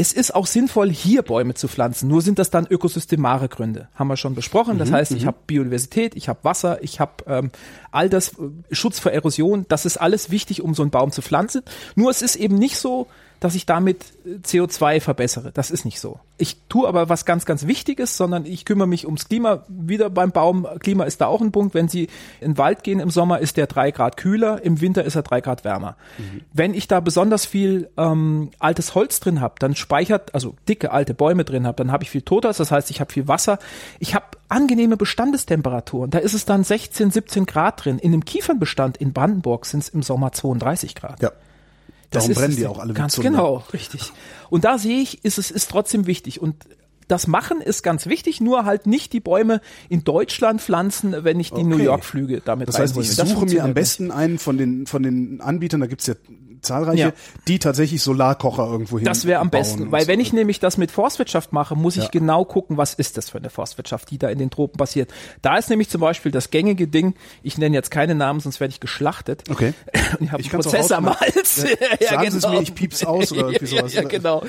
es 0.00 0.12
ist 0.12 0.32
auch 0.32 0.46
sinnvoll, 0.46 0.90
hier 0.90 1.22
Bäume 1.22 1.54
zu 1.54 1.66
pflanzen. 1.66 2.08
Nur 2.08 2.22
sind 2.22 2.38
das 2.38 2.50
dann 2.50 2.68
ökosystemare 2.68 3.48
Gründe. 3.48 3.88
Haben 3.96 4.06
wir 4.06 4.16
schon 4.16 4.36
besprochen. 4.36 4.78
Das 4.78 4.90
mhm, 4.90 4.94
heißt, 4.94 5.10
ich 5.10 5.24
mhm. 5.24 5.26
habe 5.26 5.38
Biodiversität, 5.48 6.14
ich 6.14 6.28
habe 6.28 6.38
Wasser, 6.44 6.82
ich 6.84 7.00
habe 7.00 7.24
ähm, 7.26 7.50
all 7.90 8.08
das 8.08 8.28
äh, 8.38 8.74
Schutz 8.74 9.00
vor 9.00 9.10
Erosion. 9.10 9.66
Das 9.68 9.84
ist 9.84 9.96
alles 9.96 10.30
wichtig, 10.30 10.62
um 10.62 10.72
so 10.72 10.82
einen 10.82 10.92
Baum 10.92 11.10
zu 11.10 11.20
pflanzen. 11.20 11.62
Nur 11.96 12.12
es 12.12 12.22
ist 12.22 12.36
eben 12.36 12.54
nicht 12.54 12.76
so, 12.76 13.08
dass 13.40 13.54
ich 13.54 13.66
damit 13.66 14.04
äh, 14.24 14.36
CO2 14.38 15.00
verbessere. 15.00 15.52
Das 15.52 15.70
ist 15.70 15.84
nicht 15.84 16.00
so. 16.00 16.20
Ich 16.36 16.56
tue 16.68 16.86
aber 16.86 17.08
was 17.08 17.24
ganz, 17.24 17.44
ganz 17.44 17.66
Wichtiges, 17.66 18.16
sondern 18.16 18.46
ich 18.46 18.64
kümmere 18.64 18.88
mich 18.88 19.06
ums 19.06 19.28
Klima. 19.28 19.64
Wieder 19.68 20.10
beim 20.10 20.30
Baum, 20.30 20.66
Klima 20.80 21.04
ist 21.04 21.20
da 21.20 21.26
auch 21.26 21.40
ein 21.40 21.52
Punkt. 21.52 21.74
Wenn 21.74 21.88
Sie 21.88 22.08
in 22.40 22.52
den 22.52 22.58
Wald 22.58 22.84
gehen 22.84 23.00
im 23.00 23.10
Sommer, 23.10 23.40
ist 23.40 23.56
der 23.56 23.66
drei 23.66 23.90
Grad 23.90 24.16
kühler, 24.16 24.62
im 24.62 24.80
Winter 24.80 25.04
ist 25.04 25.16
er 25.16 25.22
drei 25.22 25.40
Grad 25.40 25.64
wärmer. 25.64 25.96
Mhm. 26.18 26.40
Wenn 26.52 26.74
ich 26.74 26.88
da 26.88 27.00
besonders 27.00 27.46
viel 27.46 27.90
ähm, 27.96 28.50
altes 28.58 28.94
Holz 28.94 29.20
drin 29.20 29.40
habe, 29.40 29.54
dann 29.58 29.74
speichert, 29.74 30.34
also 30.34 30.54
dicke 30.68 30.90
alte 30.90 31.14
Bäume 31.14 31.44
drin 31.44 31.66
habe, 31.66 31.76
dann 31.76 31.92
habe 31.92 32.04
ich 32.04 32.10
viel 32.10 32.22
Totas, 32.22 32.58
das 32.58 32.70
heißt, 32.70 32.90
ich 32.90 33.00
habe 33.00 33.12
viel 33.12 33.28
Wasser. 33.28 33.58
Ich 33.98 34.14
habe 34.14 34.26
angenehme 34.48 34.96
Bestandestemperaturen. 34.96 36.10
Da 36.10 36.18
ist 36.18 36.34
es 36.34 36.44
dann 36.44 36.64
16, 36.64 37.10
17 37.10 37.46
Grad 37.46 37.84
drin. 37.84 37.98
In 37.98 38.12
einem 38.12 38.24
Kiefernbestand 38.24 38.96
in 38.96 39.12
Brandenburg 39.12 39.66
sind 39.66 39.80
es 39.80 39.88
im 39.88 40.02
Sommer 40.02 40.32
32 40.32 40.94
Grad. 40.94 41.22
Ja. 41.22 41.32
Darum 42.10 42.32
brennen 42.32 42.56
die 42.56 42.66
auch 42.66 42.78
alle 42.78 42.94
Ganz 42.94 43.16
genau, 43.16 43.64
richtig. 43.72 44.12
Und 44.50 44.64
da 44.64 44.78
sehe 44.78 45.00
ich, 45.00 45.24
ist 45.24 45.38
es 45.38 45.50
ist 45.50 45.70
trotzdem 45.70 46.06
wichtig. 46.06 46.40
Und 46.40 46.56
das 47.06 47.26
Machen 47.26 47.60
ist 47.60 47.82
ganz 47.82 48.06
wichtig, 48.06 48.40
nur 48.40 48.64
halt 48.64 48.86
nicht 48.86 49.12
die 49.12 49.20
Bäume 49.20 49.60
in 49.88 50.04
Deutschland 50.04 50.60
pflanzen, 50.60 51.24
wenn 51.24 51.40
ich 51.40 51.50
die 51.50 51.56
okay. 51.56 51.64
New 51.64 51.78
York 51.78 52.04
Flüge 52.04 52.42
damit 52.44 52.68
Das 52.68 52.78
heißt, 52.78 52.96
ich 52.98 53.14
suche 53.14 53.46
mir 53.46 53.64
am 53.64 53.74
besten 53.74 54.10
einen 54.10 54.38
von 54.38 54.58
den 54.58 54.86
von 54.86 55.02
den 55.02 55.40
Anbietern, 55.40 55.80
da 55.80 55.86
gibt's 55.86 56.06
ja 56.06 56.14
zahlreiche, 56.62 57.02
ja. 57.02 57.12
die 57.46 57.58
tatsächlich 57.58 58.02
Solarkocher 58.02 58.66
irgendwo 58.66 58.98
hin. 58.98 59.04
Das 59.04 59.24
wäre 59.26 59.40
am 59.40 59.50
besten, 59.50 59.90
weil 59.92 60.02
so. 60.02 60.08
wenn 60.08 60.20
ich 60.20 60.32
nämlich 60.32 60.60
das 60.60 60.76
mit 60.76 60.90
Forstwirtschaft 60.90 61.52
mache, 61.52 61.76
muss 61.76 61.96
ich 61.96 62.04
ja. 62.04 62.10
genau 62.10 62.44
gucken, 62.44 62.76
was 62.76 62.94
ist 62.94 63.16
das 63.16 63.30
für 63.30 63.38
eine 63.38 63.50
Forstwirtschaft, 63.50 64.10
die 64.10 64.18
da 64.18 64.28
in 64.28 64.38
den 64.38 64.50
Tropen 64.50 64.76
passiert. 64.76 65.10
Da 65.42 65.56
ist 65.56 65.70
nämlich 65.70 65.88
zum 65.88 66.00
Beispiel 66.00 66.32
das 66.32 66.50
gängige 66.50 66.88
Ding, 66.88 67.14
ich 67.42 67.58
nenne 67.58 67.74
jetzt 67.76 67.90
keine 67.90 68.14
Namen, 68.14 68.40
sonst 68.40 68.60
werde 68.60 68.72
ich 68.72 68.80
geschlachtet. 68.80 69.44
Okay. 69.50 69.74
Und 70.18 70.26
ich 70.26 70.32
habe 70.32 70.42
einen 70.42 70.50
Prozess 70.50 70.92
am 70.92 71.08
Hals. 71.08 71.64
Ja, 72.00 72.08
Sagen 72.08 72.22
genau. 72.22 72.30
Sie 72.30 72.36
es 72.38 72.48
mir, 72.48 72.62
ich 72.62 72.74
piep's 72.74 73.04
aus 73.04 73.32
oder 73.32 73.48
irgendwie 73.48 73.66
sowas. 73.76 73.92
Ja, 73.94 74.02
genau. 74.02 74.42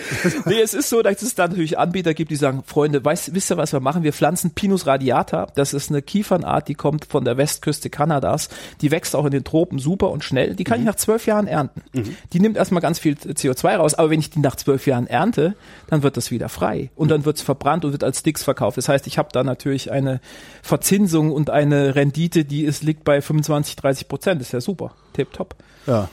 nee, 0.45 0.59
es 0.61 0.73
ist 0.73 0.89
so, 0.89 1.01
dass 1.01 1.21
es 1.21 1.35
da 1.35 1.47
natürlich 1.47 1.77
Anbieter 1.77 2.13
gibt, 2.13 2.31
die 2.31 2.35
sagen, 2.35 2.63
Freunde, 2.65 3.03
weißt, 3.03 3.33
wisst 3.33 3.51
ihr, 3.51 3.57
was 3.57 3.73
wir 3.73 3.79
machen? 3.79 4.03
Wir 4.03 4.13
pflanzen 4.13 4.51
Pinus 4.51 4.87
radiata. 4.87 5.47
Das 5.55 5.73
ist 5.73 5.89
eine 5.89 6.01
Kiefernart, 6.01 6.67
die 6.67 6.75
kommt 6.75 7.05
von 7.05 7.25
der 7.25 7.37
Westküste 7.37 7.89
Kanadas. 7.89 8.49
Die 8.81 8.91
wächst 8.91 9.15
auch 9.15 9.25
in 9.25 9.31
den 9.31 9.43
Tropen 9.43 9.79
super 9.79 10.09
und 10.09 10.23
schnell. 10.23 10.55
Die 10.55 10.63
kann 10.63 10.79
mhm. 10.79 10.83
ich 10.83 10.87
nach 10.87 10.95
zwölf 10.95 11.25
Jahren 11.25 11.47
ernten. 11.47 11.81
Mhm. 11.99 12.15
Die 12.33 12.39
nimmt 12.39 12.57
erstmal 12.57 12.81
ganz 12.81 12.99
viel 12.99 13.13
CO2 13.13 13.75
raus, 13.75 13.93
aber 13.95 14.09
wenn 14.09 14.19
ich 14.19 14.29
die 14.29 14.39
nach 14.39 14.55
zwölf 14.55 14.87
Jahren 14.87 15.07
ernte, 15.07 15.55
dann 15.87 16.03
wird 16.03 16.17
das 16.17 16.31
wieder 16.31 16.49
frei. 16.49 16.89
Und 16.95 17.09
dann 17.09 17.25
wird 17.25 17.37
es 17.37 17.41
verbrannt 17.41 17.85
und 17.85 17.91
wird 17.91 18.03
als 18.03 18.19
Sticks 18.19 18.43
verkauft. 18.43 18.77
Das 18.77 18.89
heißt, 18.89 19.07
ich 19.07 19.17
habe 19.17 19.29
da 19.31 19.43
natürlich 19.43 19.91
eine 19.91 20.21
Verzinsung 20.61 21.31
und 21.31 21.49
eine 21.49 21.95
Rendite, 21.95 22.45
die 22.45 22.65
es 22.65 22.81
liegt 22.81 23.03
bei 23.03 23.21
25, 23.21 23.75
30 23.75 24.07
Prozent. 24.07 24.41
Das 24.41 24.47
ist 24.49 24.53
ja 24.53 24.61
super. 24.61 24.93
Tip 25.13 25.33
top. 25.33 25.55
Ja. 25.87 26.09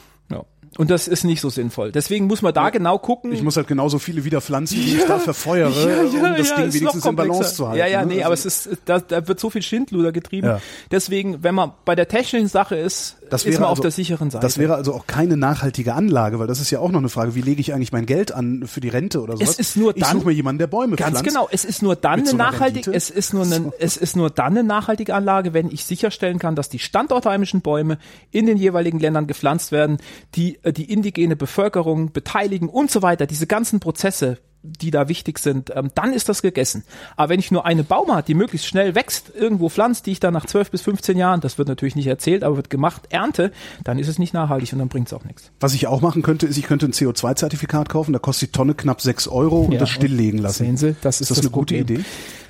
Und 0.79 0.91
das 0.91 1.09
ist 1.09 1.25
nicht 1.25 1.41
so 1.41 1.49
sinnvoll. 1.49 1.91
Deswegen 1.91 2.27
muss 2.27 2.43
man 2.43 2.53
da 2.53 2.65
ja, 2.65 2.71
genau 2.71 2.99
gucken. 2.99 3.33
Ich 3.33 3.43
muss 3.43 3.57
halt 3.57 3.67
genauso 3.67 3.99
viele 3.99 4.25
wieder 4.25 4.41
pflanzen, 4.41 4.79
wie 4.79 4.93
ja, 4.97 4.99
ich 4.99 5.05
da 5.07 5.19
verfeuere, 5.19 5.71
ja, 5.71 6.03
ja, 6.03 6.31
um 6.31 6.37
das 6.37 6.55
Ding 6.55 6.73
wenigstens 6.73 7.07
in 7.07 7.17
Balance 7.17 7.55
zu 7.55 7.69
halten. 7.69 7.79
Ja, 7.79 7.87
ja, 7.87 8.01
ne? 8.05 8.07
nee, 8.07 8.15
also 8.17 8.27
aber 8.27 8.35
es 8.35 8.47
ist, 8.47 8.79
da, 8.85 8.99
da 8.99 9.27
wird 9.27 9.41
so 9.41 9.51
viel 9.51 9.63
Schindluder 9.63 10.13
getrieben. 10.13 10.61
Deswegen, 10.91 11.43
wenn 11.43 11.55
man 11.55 11.73
bei 11.85 11.95
der 11.95 12.09
technischen 12.09 12.49
Sache 12.49 12.77
ist, 12.77 13.17
das 13.31 13.45
man 13.45 13.55
also, 13.55 13.67
auf 13.67 13.81
der 13.81 13.91
sicheren 13.91 14.31
Seite. 14.31 14.43
Das 14.43 14.59
wäre 14.59 14.75
also 14.75 14.95
auch 14.95 15.07
keine 15.07 15.37
nachhaltige 15.37 15.95
Anlage, 15.95 16.39
weil 16.39 16.47
das 16.47 16.61
ist 16.61 16.71
ja 16.71 16.79
auch 16.81 16.91
noch 16.91 16.99
eine 16.99 17.09
Frage, 17.09 17.35
wie 17.35 17.41
lege 17.41 17.61
ich 17.61 17.75
eigentlich 17.75 17.93
mein 17.93 18.07
Geld 18.07 18.33
an 18.33 18.67
für 18.67 18.81
die 18.81 18.89
Rente 18.89 19.21
oder 19.21 19.37
sowas? 19.37 19.51
Es 19.51 19.59
ist 19.59 19.77
nur 19.77 19.93
dann, 19.93 20.03
ich 20.03 20.09
suche 20.09 20.27
mir 20.27 20.33
jemanden, 20.33 20.59
der 20.59 20.67
Bäume 20.67 20.97
ganz 20.97 21.11
pflanzt. 21.11 21.25
Ganz 21.25 21.35
genau, 21.35 21.49
es 21.51 21.65
ist 21.65 21.83
nur 21.83 21.97
dann 21.97 22.21
eine 22.21 22.29
so 22.29 22.37
nachhaltige, 22.37 22.93
es 22.93 23.11
ist 23.11 23.35
nur 23.35 23.45
eine, 23.45 23.73
es 23.79 23.97
ist 23.97 24.17
nur 24.17 24.31
dann 24.31 24.59
eine 24.59 24.65
nachhaltige 24.65 25.15
Anlage, 25.15 25.55
wenn 25.55 25.71
ich 25.71 25.85
sicherstellen 25.85 26.39
kann, 26.39 26.55
dass 26.55 26.69
die 26.69 26.79
standortheimischen 26.79 27.61
Bäume 27.61 27.99
in 28.31 28.47
den 28.47 28.57
jeweiligen 28.57 28.99
Ländern 28.99 29.27
gepflanzt 29.27 29.73
werden, 29.73 29.99
die 30.35 30.59
äh, 30.63 30.73
die 30.73 30.91
indigene 30.91 31.37
Bevölkerung 31.37 32.13
beteiligen 32.13 32.69
und 32.69 32.91
so 32.91 33.03
weiter. 33.03 33.27
Diese 33.27 33.47
ganzen 33.47 33.81
Prozesse 33.81 34.39
die 34.67 34.91
da 34.91 35.09
wichtig 35.09 35.39
sind, 35.39 35.73
ähm, 35.75 35.91
dann 35.95 36.13
ist 36.13 36.29
das 36.29 36.43
gegessen. 36.43 36.85
Aber 37.17 37.31
wenn 37.31 37.41
ich 37.41 37.51
nur 37.51 37.65
eine 37.67 37.85
Baumart, 37.85 38.29
die 38.29 38.35
möglichst 38.35 38.67
schnell 38.67 38.95
wächst, 38.95 39.33
irgendwo 39.35 39.69
pflanzt, 39.69 40.07
die 40.07 40.13
ich 40.13 40.21
dann 40.21 40.35
nach 40.35 40.47
12 40.47 40.71
bis 40.71 40.83
15 40.83 41.17
Jahren, 41.17 41.41
das 41.41 41.59
wird 41.59 41.69
natürlich 41.69 41.97
nicht 41.97 42.07
erzählt, 42.07 42.45
aber 42.45 42.57
wird 42.57 42.71
gemacht, 42.71 43.03
ernte, 43.11 43.53
dann 43.85 43.99
ist 43.99 44.09
es 44.09 44.19
nicht 44.19 44.35
nachhaltig 44.35 44.73
und 44.73 44.79
dann 44.81 44.89
bringt 44.89 45.09
es 45.09 45.13
auch 45.13 45.25
nichts. 45.25 45.51
Was 45.61 45.75
ich 45.75 45.87
auch 45.87 46.01
machen 46.01 46.23
könnte, 46.23 46.47
ist, 46.47 46.57
ich 46.57 46.67
könnte 46.67 46.87
ein 46.87 46.93
CO2-Zertifikat 46.93 47.89
kaufen, 47.89 48.13
da 48.13 48.19
kostet 48.19 48.49
die 48.49 48.53
Tonne 48.53 48.75
knapp 48.75 49.01
6 49.01 49.29
Euro 49.29 49.63
und 49.63 49.73
ja, 49.73 49.79
das 49.79 49.91
stilllegen 49.91 50.39
lassen. 50.39 50.65
Sehen 50.65 50.77
Sie, 50.77 50.97
das 51.01 51.17
ist, 51.17 51.23
ist 51.23 51.31
das, 51.31 51.37
das 51.39 51.47
eine 51.47 51.51
Problem. 51.51 51.81
gute 51.83 51.95
Idee? 51.95 52.05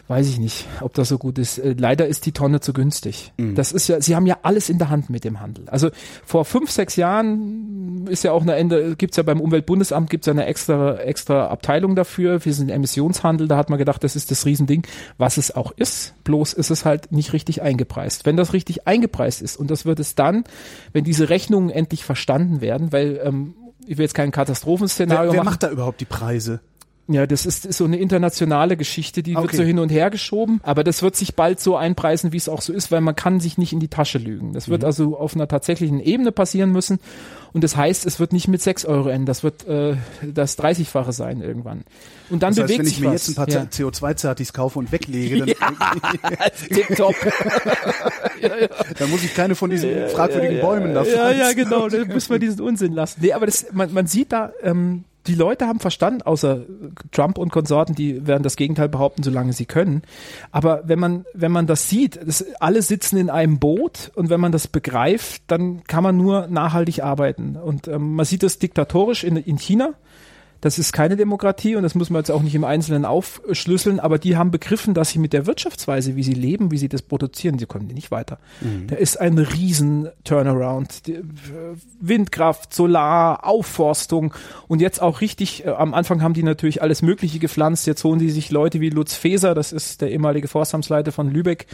Weiß 0.08 0.28
ich 0.28 0.38
nicht, 0.38 0.66
ob 0.80 0.94
das 0.94 1.08
so 1.08 1.18
gut 1.18 1.38
ist. 1.38 1.58
Äh, 1.58 1.74
leider 1.78 2.06
ist 2.06 2.26
die 2.26 2.32
Tonne 2.32 2.60
zu 2.60 2.72
günstig. 2.72 3.32
Mhm. 3.36 3.54
Das 3.54 3.72
ist 3.72 3.88
ja, 3.88 4.00
sie 4.00 4.14
haben 4.14 4.26
ja 4.26 4.38
alles 4.42 4.68
in 4.68 4.78
der 4.78 4.88
Hand 4.88 5.10
mit 5.10 5.24
dem 5.24 5.40
Handel. 5.40 5.68
Also 5.68 5.90
vor 6.24 6.44
fünf, 6.44 6.70
sechs 6.70 6.96
Jahren 6.96 8.06
ist 8.06 8.22
ja 8.22 8.32
auch 8.32 8.42
eine 8.42 8.54
Ende, 8.54 8.96
gibt's 8.96 9.16
ja 9.16 9.22
beim 9.22 9.40
Umweltbundesamt 9.40 10.08
gibt's 10.08 10.26
ja 10.26 10.32
eine 10.32 10.46
extra, 10.46 10.98
extra 10.98 11.48
Abteilung 11.48 11.96
dafür. 11.96 12.44
Wir 12.44 12.54
sind 12.54 12.70
Emissionshandel, 12.70 13.48
da 13.48 13.56
hat 13.56 13.68
man 13.68 13.78
gedacht, 13.78 14.04
das 14.04 14.14
ist 14.16 14.30
das 14.30 14.46
Riesending, 14.46 14.86
was 15.18 15.36
es 15.36 15.54
auch 15.54 15.72
ist. 15.72 16.14
Bloß 16.24 16.52
ist 16.52 16.70
es 16.70 16.84
halt 16.84 17.10
nicht 17.10 17.32
richtig 17.32 17.62
eingepreist. 17.62 18.26
Wenn 18.26 18.36
das 18.36 18.52
richtig 18.52 18.86
eingepreist 18.86 19.42
ist, 19.42 19.56
und 19.56 19.70
das 19.70 19.86
wird 19.86 19.98
es 19.98 20.14
dann, 20.14 20.44
wenn 20.92 21.04
diese 21.04 21.28
Rechnungen 21.28 21.70
endlich 21.70 22.04
verstanden 22.04 22.60
werden, 22.60 22.92
weil 22.92 23.20
ähm, 23.24 23.54
ich 23.86 23.98
will 23.98 24.04
jetzt 24.04 24.14
kein 24.14 24.30
Katastrophenszenario 24.30 25.30
wer, 25.30 25.32
wer 25.32 25.38
machen. 25.40 25.52
macht 25.52 25.62
da 25.62 25.70
überhaupt 25.70 26.00
die 26.00 26.06
Preise? 26.06 26.60
Ja, 27.08 27.26
das 27.26 27.46
ist, 27.46 27.66
ist 27.66 27.78
so 27.78 27.84
eine 27.84 27.98
internationale 27.98 28.76
Geschichte, 28.76 29.22
die 29.22 29.36
okay. 29.36 29.44
wird 29.44 29.54
so 29.54 29.62
hin 29.62 29.78
und 29.78 29.90
her 29.90 30.10
geschoben, 30.10 30.60
aber 30.64 30.82
das 30.82 31.02
wird 31.02 31.14
sich 31.14 31.36
bald 31.36 31.60
so 31.60 31.76
einpreisen, 31.76 32.32
wie 32.32 32.36
es 32.36 32.48
auch 32.48 32.60
so 32.60 32.72
ist, 32.72 32.90
weil 32.90 33.00
man 33.00 33.14
kann 33.14 33.38
sich 33.38 33.58
nicht 33.58 33.72
in 33.72 33.78
die 33.78 33.88
Tasche 33.88 34.18
lügen. 34.18 34.52
Das 34.52 34.68
wird 34.68 34.82
mhm. 34.82 34.86
also 34.86 35.16
auf 35.16 35.34
einer 35.34 35.46
tatsächlichen 35.46 36.00
Ebene 36.00 36.32
passieren 36.32 36.72
müssen 36.72 36.98
und 37.56 37.64
das 37.64 37.74
heißt, 37.74 38.04
es 38.04 38.20
wird 38.20 38.34
nicht 38.34 38.48
mit 38.48 38.60
6 38.60 38.84
Euro 38.84 39.08
enden, 39.08 39.24
das 39.24 39.42
wird 39.42 39.66
äh, 39.66 39.96
das 40.22 40.58
30-fache 40.58 41.12
sein 41.12 41.40
irgendwann. 41.40 41.84
Und 42.28 42.42
dann 42.42 42.54
das 42.54 42.64
heißt, 42.64 42.66
bewegt 42.66 42.80
wenn 42.80 42.86
ich 42.86 43.00
mir 43.00 43.06
was. 43.06 43.26
jetzt 43.26 43.28
ein 43.30 43.34
paar 43.34 43.48
ja. 43.48 43.62
CO2-Zertis 43.62 44.52
kaufe 44.52 44.78
und 44.78 44.92
weglege, 44.92 45.38
dann, 45.46 45.48
ja, 45.48 45.54
ja, 48.42 48.56
ja. 48.58 48.68
dann 48.98 49.10
muss 49.10 49.24
ich 49.24 49.34
keine 49.34 49.54
von 49.54 49.70
diesen 49.70 50.06
fragwürdigen 50.08 50.60
Bäumen 50.60 50.92
da 50.92 51.02
Ja, 51.04 51.30
ja, 51.30 51.54
genau, 51.54 51.88
dann 51.88 52.08
müssen 52.08 52.30
wir 52.30 52.38
diesen 52.38 52.60
Unsinn 52.60 52.92
lassen. 52.92 53.20
Nee, 53.22 53.32
aber 53.32 53.46
das, 53.46 53.68
man, 53.72 53.90
man 53.90 54.06
sieht 54.06 54.32
da, 54.32 54.52
ähm, 54.62 55.04
die 55.26 55.34
Leute 55.34 55.66
haben 55.66 55.80
verstanden, 55.80 56.22
außer 56.22 56.62
Trump 57.12 57.38
und 57.38 57.50
Konsorten, 57.50 57.94
die 57.94 58.26
werden 58.26 58.42
das 58.42 58.56
Gegenteil 58.56 58.88
behaupten, 58.88 59.22
solange 59.22 59.52
sie 59.52 59.66
können. 59.66 60.02
Aber 60.50 60.82
wenn 60.86 60.98
man, 60.98 61.24
wenn 61.34 61.52
man 61.52 61.66
das 61.66 61.88
sieht, 61.88 62.18
das, 62.24 62.44
alle 62.60 62.82
sitzen 62.82 63.16
in 63.16 63.30
einem 63.30 63.58
Boot 63.58 64.12
und 64.14 64.30
wenn 64.30 64.40
man 64.40 64.52
das 64.52 64.68
begreift, 64.68 65.42
dann 65.46 65.84
kann 65.84 66.02
man 66.02 66.16
nur 66.16 66.46
nachhaltig 66.46 67.02
arbeiten. 67.02 67.56
Und 67.56 67.88
ähm, 67.88 68.14
man 68.14 68.24
sieht 68.24 68.42
das 68.42 68.58
diktatorisch 68.58 69.24
in, 69.24 69.36
in 69.36 69.58
China. 69.58 69.94
Das 70.60 70.78
ist 70.78 70.92
keine 70.92 71.16
Demokratie 71.16 71.76
und 71.76 71.82
das 71.82 71.94
muss 71.94 72.10
man 72.10 72.20
jetzt 72.20 72.30
auch 72.30 72.42
nicht 72.42 72.54
im 72.54 72.64
Einzelnen 72.64 73.04
aufschlüsseln, 73.04 74.00
aber 74.00 74.18
die 74.18 74.36
haben 74.36 74.50
begriffen, 74.50 74.94
dass 74.94 75.10
sie 75.10 75.18
mit 75.18 75.32
der 75.32 75.46
Wirtschaftsweise, 75.46 76.16
wie 76.16 76.22
sie 76.22 76.34
leben, 76.34 76.70
wie 76.70 76.78
sie 76.78 76.88
das 76.88 77.02
produzieren, 77.02 77.58
sie 77.58 77.66
kommen 77.66 77.86
nicht 77.86 78.10
weiter. 78.10 78.38
Mhm. 78.60 78.86
Da 78.88 78.96
ist 78.96 79.20
ein 79.20 79.38
riesen 79.38 80.08
Turnaround. 80.24 81.06
Die, 81.06 81.20
Windkraft, 82.00 82.74
Solar, 82.74 83.44
Aufforstung 83.44 84.34
und 84.68 84.80
jetzt 84.80 85.00
auch 85.00 85.20
richtig, 85.20 85.66
äh, 85.66 85.70
am 85.70 85.94
Anfang 85.94 86.22
haben 86.22 86.34
die 86.34 86.42
natürlich 86.42 86.82
alles 86.82 87.02
Mögliche 87.02 87.38
gepflanzt, 87.38 87.86
jetzt 87.86 88.04
holen 88.04 88.18
die 88.18 88.30
sich 88.30 88.50
Leute 88.50 88.80
wie 88.80 88.90
Lutz 88.90 89.14
Feser, 89.14 89.54
das 89.54 89.72
ist 89.72 90.00
der 90.00 90.10
ehemalige 90.10 90.48
Forstamtsleiter 90.48 91.12
von 91.12 91.30
Lübeck, 91.30 91.66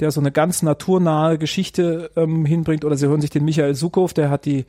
der 0.00 0.10
so 0.10 0.20
eine 0.20 0.32
ganz 0.32 0.62
naturnahe 0.62 1.38
Geschichte 1.38 2.10
ähm, 2.16 2.44
hinbringt 2.44 2.84
oder 2.84 2.96
sie 2.96 3.06
hören 3.06 3.20
sich 3.20 3.30
den 3.30 3.44
Michael 3.44 3.74
Sukow, 3.74 4.12
der 4.12 4.30
hat 4.30 4.44
die 4.44 4.64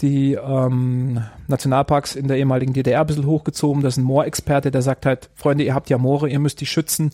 die 0.00 0.34
ähm, 0.34 1.22
Nationalparks 1.48 2.16
in 2.16 2.28
der 2.28 2.36
ehemaligen 2.36 2.72
DDR 2.72 3.00
ein 3.00 3.06
bisschen 3.06 3.26
hochgezogen. 3.26 3.82
Das 3.82 3.94
ist 3.94 3.98
ein 3.98 4.04
Moorexperte, 4.04 4.70
der 4.70 4.82
sagt 4.82 5.06
halt, 5.06 5.30
Freunde, 5.34 5.64
ihr 5.64 5.74
habt 5.74 5.90
ja 5.90 5.98
Moore, 5.98 6.28
ihr 6.28 6.38
müsst 6.38 6.60
die 6.60 6.66
schützen. 6.66 7.10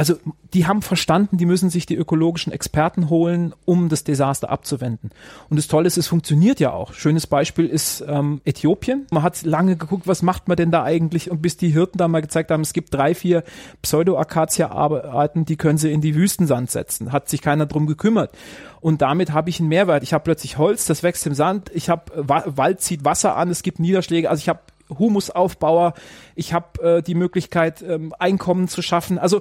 Also 0.00 0.16
die 0.54 0.66
haben 0.66 0.80
verstanden, 0.80 1.36
die 1.36 1.44
müssen 1.44 1.68
sich 1.68 1.84
die 1.84 1.94
ökologischen 1.94 2.54
Experten 2.54 3.10
holen, 3.10 3.52
um 3.66 3.90
das 3.90 4.02
Desaster 4.02 4.48
abzuwenden. 4.48 5.10
Und 5.50 5.58
das 5.58 5.68
Tolle 5.68 5.86
ist, 5.86 5.98
es 5.98 6.06
funktioniert 6.06 6.58
ja 6.58 6.72
auch. 6.72 6.94
Schönes 6.94 7.26
Beispiel 7.26 7.66
ist 7.66 8.02
ähm, 8.08 8.40
Äthiopien. 8.46 9.06
Man 9.10 9.22
hat 9.22 9.42
lange 9.42 9.76
geguckt, 9.76 10.06
was 10.06 10.22
macht 10.22 10.48
man 10.48 10.56
denn 10.56 10.70
da 10.70 10.84
eigentlich? 10.84 11.30
Und 11.30 11.42
bis 11.42 11.58
die 11.58 11.68
Hirten 11.68 11.98
da 11.98 12.08
mal 12.08 12.22
gezeigt 12.22 12.50
haben, 12.50 12.62
es 12.62 12.72
gibt 12.72 12.94
drei, 12.94 13.14
vier 13.14 13.44
Pseudo-Acacia-Arten, 13.82 15.44
die 15.44 15.56
können 15.56 15.76
sie 15.76 15.92
in 15.92 16.00
die 16.00 16.14
Wüstensand 16.14 16.70
setzen. 16.70 17.12
Hat 17.12 17.28
sich 17.28 17.42
keiner 17.42 17.66
drum 17.66 17.86
gekümmert. 17.86 18.30
Und 18.80 19.02
damit 19.02 19.32
habe 19.32 19.50
ich 19.50 19.60
einen 19.60 19.68
Mehrwert. 19.68 20.02
Ich 20.02 20.14
habe 20.14 20.24
plötzlich 20.24 20.56
Holz, 20.56 20.86
das 20.86 21.02
wächst 21.02 21.26
im 21.26 21.34
Sand. 21.34 21.70
Ich 21.74 21.90
habe 21.90 22.10
Wald 22.16 22.80
zieht 22.80 23.04
Wasser 23.04 23.36
an, 23.36 23.50
es 23.50 23.62
gibt 23.62 23.78
Niederschläge. 23.78 24.30
Also 24.30 24.40
ich 24.40 24.48
habe 24.48 24.60
Humusaufbauer, 24.98 25.94
ich 26.34 26.52
habe 26.52 26.98
äh, 26.98 27.02
die 27.02 27.14
Möglichkeit, 27.14 27.82
ähm, 27.82 28.14
Einkommen 28.18 28.68
zu 28.68 28.82
schaffen. 28.82 29.18
Also 29.18 29.40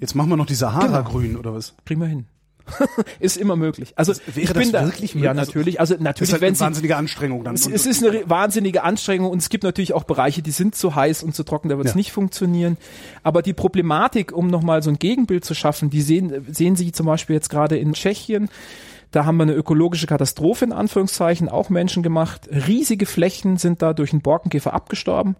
Jetzt 0.00 0.14
machen 0.14 0.28
wir 0.30 0.36
noch 0.36 0.46
die 0.46 0.54
Sahara 0.54 0.86
genau. 0.98 1.02
grün 1.10 1.36
oder 1.36 1.54
was? 1.54 1.74
Kriegen 1.84 2.00
wir 2.00 2.08
hin. 2.08 2.26
ist 3.20 3.36
immer 3.36 3.56
möglich. 3.56 3.92
Also 3.96 4.14
Wäre 4.26 4.40
ich 4.40 4.52
bin 4.52 4.62
das 4.62 4.72
da, 4.72 4.86
wirklich 4.86 5.14
möglich? 5.14 5.24
Ja, 5.26 5.34
natürlich. 5.34 5.80
Also 5.80 5.96
natürlich, 5.98 6.30
ist 6.30 6.32
halt 6.32 6.42
wenn 6.42 6.54
eine 6.54 6.60
wahnsinnige 6.60 6.96
Anstrengung 6.96 7.44
dann. 7.44 7.54
es, 7.54 7.66
es 7.66 7.84
ist 7.86 8.02
eine 8.04 8.28
wahnsinnige 8.28 8.82
Anstrengung 8.82 9.30
und 9.30 9.38
es 9.38 9.50
gibt 9.50 9.64
natürlich 9.64 9.92
auch 9.92 10.04
Bereiche, 10.04 10.40
die 10.42 10.50
sind 10.50 10.74
zu 10.74 10.94
heiß 10.94 11.22
und 11.22 11.34
zu 11.34 11.42
trocken, 11.44 11.68
da 11.68 11.76
wird 11.76 11.88
es 11.88 11.92
Ja. 11.92 11.96
nicht 11.98 12.12
funktionieren. 12.12 12.78
Aber 13.22 13.42
die 13.42 13.52
Problematik, 13.52 14.32
um 14.32 14.46
nochmal 14.46 14.82
so 14.82 14.90
ein 14.90 14.98
Gegenbild 14.98 15.44
zu 15.44 15.54
schaffen, 15.54 15.90
die 15.90 16.00
sehen, 16.00 16.46
sehen 16.50 16.76
Sie 16.76 16.90
zum 16.92 17.06
Beispiel 17.06 17.34
jetzt 17.34 17.50
gerade 17.50 17.76
in 17.76 17.92
Tschechien. 17.92 18.48
Da 19.14 19.26
haben 19.26 19.36
wir 19.36 19.44
eine 19.44 19.54
ökologische 19.54 20.08
Katastrophe 20.08 20.64
in 20.64 20.72
Anführungszeichen, 20.72 21.48
auch 21.48 21.70
Menschen 21.70 22.02
gemacht. 22.02 22.48
Riesige 22.50 23.06
Flächen 23.06 23.58
sind 23.58 23.80
da 23.80 23.92
durch 23.92 24.12
einen 24.12 24.22
Borkenkäfer 24.22 24.74
abgestorben. 24.74 25.36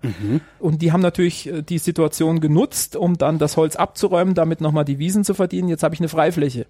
Und 0.61 0.81
die 0.81 0.93
haben 0.93 1.01
natürlich 1.01 1.49
äh, 1.49 1.63
die 1.63 1.79
Situation 1.79 2.39
genutzt, 2.39 2.95
um 2.95 3.19
dann 3.19 3.41
das 3.41 3.57
Holz 3.57 3.75
abzuräumen, 3.75 4.35
damit 4.35 4.61
nochmal 4.61 4.85
die 4.85 5.01
Wiesen 5.01 5.25
zu 5.25 5.35
verdienen. 5.35 5.69
Jetzt 5.69 5.83
habe 5.83 5.93
ich 5.93 6.01
eine 6.01 6.09
Freifläche. 6.09 6.67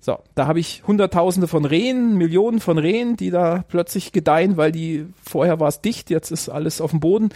So, 0.00 0.18
da 0.34 0.48
habe 0.48 0.58
ich 0.58 0.82
Hunderttausende 0.86 1.46
von 1.46 1.64
Rehen, 1.64 2.18
Millionen 2.18 2.58
von 2.58 2.78
Rehen, 2.78 3.16
die 3.16 3.30
da 3.30 3.64
plötzlich 3.68 4.10
gedeihen, 4.10 4.56
weil 4.56 4.72
die 4.72 5.06
vorher 5.22 5.60
war 5.60 5.68
es 5.68 5.82
dicht, 5.82 6.10
jetzt 6.10 6.32
ist 6.32 6.48
alles 6.48 6.80
auf 6.80 6.90
dem 6.90 6.98
Boden. 7.00 7.28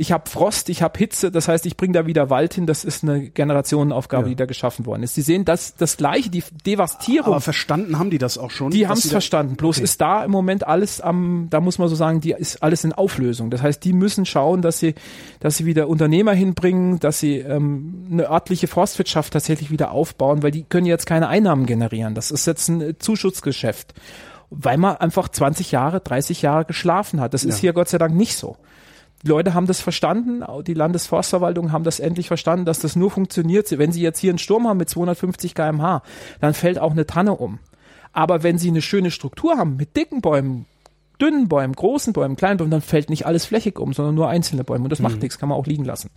Ich 0.00 0.12
habe 0.12 0.30
Frost, 0.30 0.70
ich 0.70 0.80
habe 0.80 0.98
Hitze, 0.98 1.30
das 1.30 1.46
heißt, 1.46 1.66
ich 1.66 1.76
bringe 1.76 1.92
da 1.92 2.06
wieder 2.06 2.30
Wald 2.30 2.54
hin. 2.54 2.66
Das 2.66 2.84
ist 2.84 3.02
eine 3.04 3.28
Generationenaufgabe, 3.28 4.22
Ja. 4.24 4.28
die 4.30 4.34
da 4.36 4.46
geschaffen 4.46 4.86
worden 4.86 5.02
ist. 5.02 5.14
Sie 5.14 5.20
sehen 5.20 5.44
das 5.44 5.74
das 5.74 5.98
gleiche, 5.98 6.30
die 6.30 6.42
Devastierung. 6.64 7.26
Aber 7.32 7.42
verstanden 7.42 7.98
haben 7.98 8.08
die 8.08 8.16
das 8.16 8.38
auch 8.38 8.50
schon? 8.50 8.70
Die 8.70 8.80
dass 8.80 8.88
haben 8.88 8.98
es 8.98 9.10
verstanden. 9.10 9.56
Bloß 9.56 9.76
Okay. 9.76 9.84
ist 9.84 10.00
da 10.00 10.24
im 10.24 10.30
Moment 10.30 10.66
alles 10.66 11.02
am, 11.02 11.48
da 11.50 11.60
muss 11.60 11.76
man 11.78 11.88
so 11.88 11.96
sagen, 11.96 12.22
die 12.22 12.30
ist 12.30 12.62
alles 12.62 12.82
in 12.84 12.94
Auflösung. 12.94 13.50
Das 13.50 13.60
heißt, 13.60 13.84
die 13.84 13.92
müssen 13.92 14.24
schauen, 14.24 14.62
dass 14.62 14.78
sie, 14.78 14.94
dass 15.40 15.58
sie 15.58 15.66
wieder 15.66 15.86
Unternehmer 15.86 16.32
hinbringen, 16.32 16.98
dass 16.98 17.20
sie 17.20 17.36
ähm, 17.36 18.06
eine 18.10 18.30
örtliche 18.30 18.68
Forstwirtschaft 18.68 19.34
tatsächlich 19.34 19.70
wieder 19.70 19.90
aufbauen, 19.90 20.42
weil 20.42 20.50
die 20.50 20.62
können 20.64 20.86
jetzt 20.86 21.04
keine 21.04 21.28
Einnahmen 21.28 21.66
generieren. 21.66 22.14
Das 22.14 22.30
ist 22.30 22.46
jetzt 22.46 22.68
ein 22.68 22.80
äh, 22.80 22.98
Zuschussgeschäft. 22.98 23.92
Weil 24.48 24.78
man 24.78 24.96
einfach 24.96 25.28
20 25.28 25.72
Jahre, 25.72 26.00
30 26.00 26.40
Jahre 26.40 26.64
geschlafen 26.64 27.20
hat. 27.20 27.34
Das 27.34 27.44
ist 27.44 27.56
Ja. 27.56 27.60
hier 27.60 27.72
Gott 27.74 27.90
sei 27.90 27.98
Dank 27.98 28.14
nicht 28.16 28.34
so. 28.36 28.56
Die 29.22 29.28
Leute 29.28 29.52
haben 29.52 29.66
das 29.66 29.80
verstanden, 29.82 30.42
die 30.66 30.72
Landesforstverwaltung 30.72 31.72
haben 31.72 31.84
das 31.84 32.00
endlich 32.00 32.28
verstanden, 32.28 32.64
dass 32.64 32.80
das 32.80 32.96
nur 32.96 33.10
funktioniert. 33.10 33.70
Wenn 33.76 33.92
sie 33.92 34.00
jetzt 34.00 34.18
hier 34.18 34.30
einen 34.30 34.38
Sturm 34.38 34.66
haben 34.66 34.78
mit 34.78 34.88
250 34.88 35.54
kmh, 35.54 36.02
dann 36.40 36.54
fällt 36.54 36.78
auch 36.78 36.92
eine 36.92 37.06
Tanne 37.06 37.34
um. 37.34 37.58
Aber 38.12 38.42
wenn 38.42 38.58
sie 38.58 38.68
eine 38.68 38.82
schöne 38.82 39.10
Struktur 39.10 39.58
haben 39.58 39.76
mit 39.76 39.94
dicken 39.94 40.22
Bäumen, 40.22 40.66
dünnen 41.20 41.48
Bäumen, 41.48 41.74
großen 41.74 42.12
Bäumen, 42.12 42.36
kleinen 42.36 42.56
Bäumen, 42.56 42.70
dann 42.70 42.80
fällt 42.80 43.10
nicht 43.10 43.26
alles 43.26 43.44
flächig 43.44 43.78
um, 43.78 43.92
sondern 43.92 44.14
nur 44.14 44.28
einzelne 44.28 44.64
Bäume. 44.64 44.84
Und 44.84 44.90
das 44.90 45.00
macht 45.00 45.20
nichts, 45.22 45.38
kann 45.38 45.48
man 45.48 45.58
auch 45.58 45.66
liegen 45.66 45.84
lassen. 45.84 46.10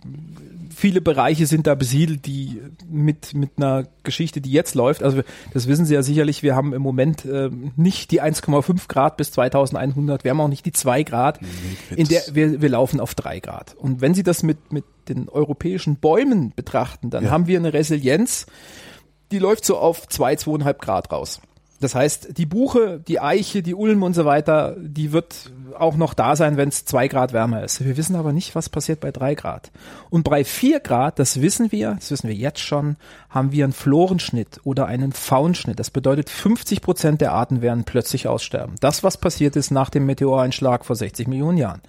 Viele 0.74 1.00
Bereiche 1.00 1.46
sind 1.46 1.66
da 1.66 1.74
besiedelt, 1.76 2.26
die 2.26 2.60
mit, 2.90 3.32
mit 3.34 3.50
einer 3.56 3.84
Geschichte, 4.02 4.40
die 4.40 4.50
jetzt 4.50 4.74
läuft. 4.74 5.02
Also 5.02 5.22
das 5.52 5.68
wissen 5.68 5.84
Sie 5.86 5.94
ja 5.94 6.02
sicherlich, 6.02 6.42
wir 6.42 6.56
haben 6.56 6.72
im 6.72 6.82
Moment 6.82 7.24
äh, 7.24 7.50
nicht 7.76 8.10
die 8.10 8.20
1,5 8.22 8.88
Grad 8.88 9.16
bis 9.16 9.30
2100, 9.32 10.24
wir 10.24 10.30
haben 10.32 10.40
auch 10.40 10.48
nicht 10.48 10.66
die 10.66 10.72
2 10.72 11.02
Grad, 11.04 11.38
in 11.94 12.08
der 12.08 12.22
wir, 12.32 12.60
wir 12.60 12.68
laufen 12.68 12.98
auf 13.00 13.14
3 13.14 13.38
Grad. 13.40 13.74
Und 13.76 14.00
wenn 14.00 14.14
Sie 14.14 14.22
das 14.24 14.42
mit, 14.42 14.72
mit 14.72 14.84
den 15.08 15.28
europäischen 15.28 15.96
Bäumen 15.96 16.52
betrachten, 16.56 17.10
dann 17.10 17.24
Ja. 17.24 17.30
haben 17.30 17.46
wir 17.46 17.58
eine 17.58 17.72
Resilienz, 17.72 18.46
die 19.30 19.38
läuft 19.38 19.64
so 19.64 19.78
auf 19.78 20.08
2, 20.08 20.34
2,5 20.34 20.74
Grad 20.78 21.12
raus. 21.12 21.40
Das 21.80 21.94
heißt, 21.94 22.38
die 22.38 22.46
Buche, 22.46 23.00
die 23.06 23.20
Eiche, 23.20 23.62
die 23.62 23.74
Ulm 23.74 24.02
und 24.02 24.14
so 24.14 24.24
weiter, 24.24 24.76
die 24.80 25.12
wird 25.12 25.50
auch 25.78 25.96
noch 25.96 26.14
da 26.14 26.36
sein, 26.36 26.56
wenn 26.56 26.68
es 26.68 26.84
zwei 26.84 27.08
Grad 27.08 27.32
wärmer 27.32 27.64
ist. 27.64 27.84
Wir 27.84 27.96
wissen 27.96 28.14
aber 28.16 28.32
nicht, 28.32 28.54
was 28.54 28.68
passiert 28.68 29.00
bei 29.00 29.10
drei 29.10 29.34
Grad. 29.34 29.70
Und 30.08 30.22
bei 30.24 30.44
vier 30.44 30.80
Grad, 30.80 31.18
das 31.18 31.40
wissen 31.42 31.72
wir, 31.72 31.96
das 31.98 32.10
wissen 32.12 32.28
wir 32.28 32.34
jetzt 32.34 32.60
schon, 32.60 32.96
haben 33.28 33.50
wir 33.52 33.64
einen 33.64 33.72
Florenschnitt 33.72 34.60
oder 34.64 34.86
einen 34.86 35.12
Faunschnitt. 35.12 35.78
Das 35.80 35.90
bedeutet, 35.90 36.30
50 36.30 36.80
Prozent 36.80 37.20
der 37.20 37.32
Arten 37.32 37.60
werden 37.60 37.84
plötzlich 37.84 38.28
aussterben. 38.28 38.76
Das, 38.80 39.02
was 39.02 39.16
passiert 39.16 39.56
ist 39.56 39.70
nach 39.70 39.90
dem 39.90 40.06
Meteoreinschlag 40.06 40.84
vor 40.84 40.96
60 40.96 41.26
Millionen 41.26 41.58
Jahren. 41.58 41.82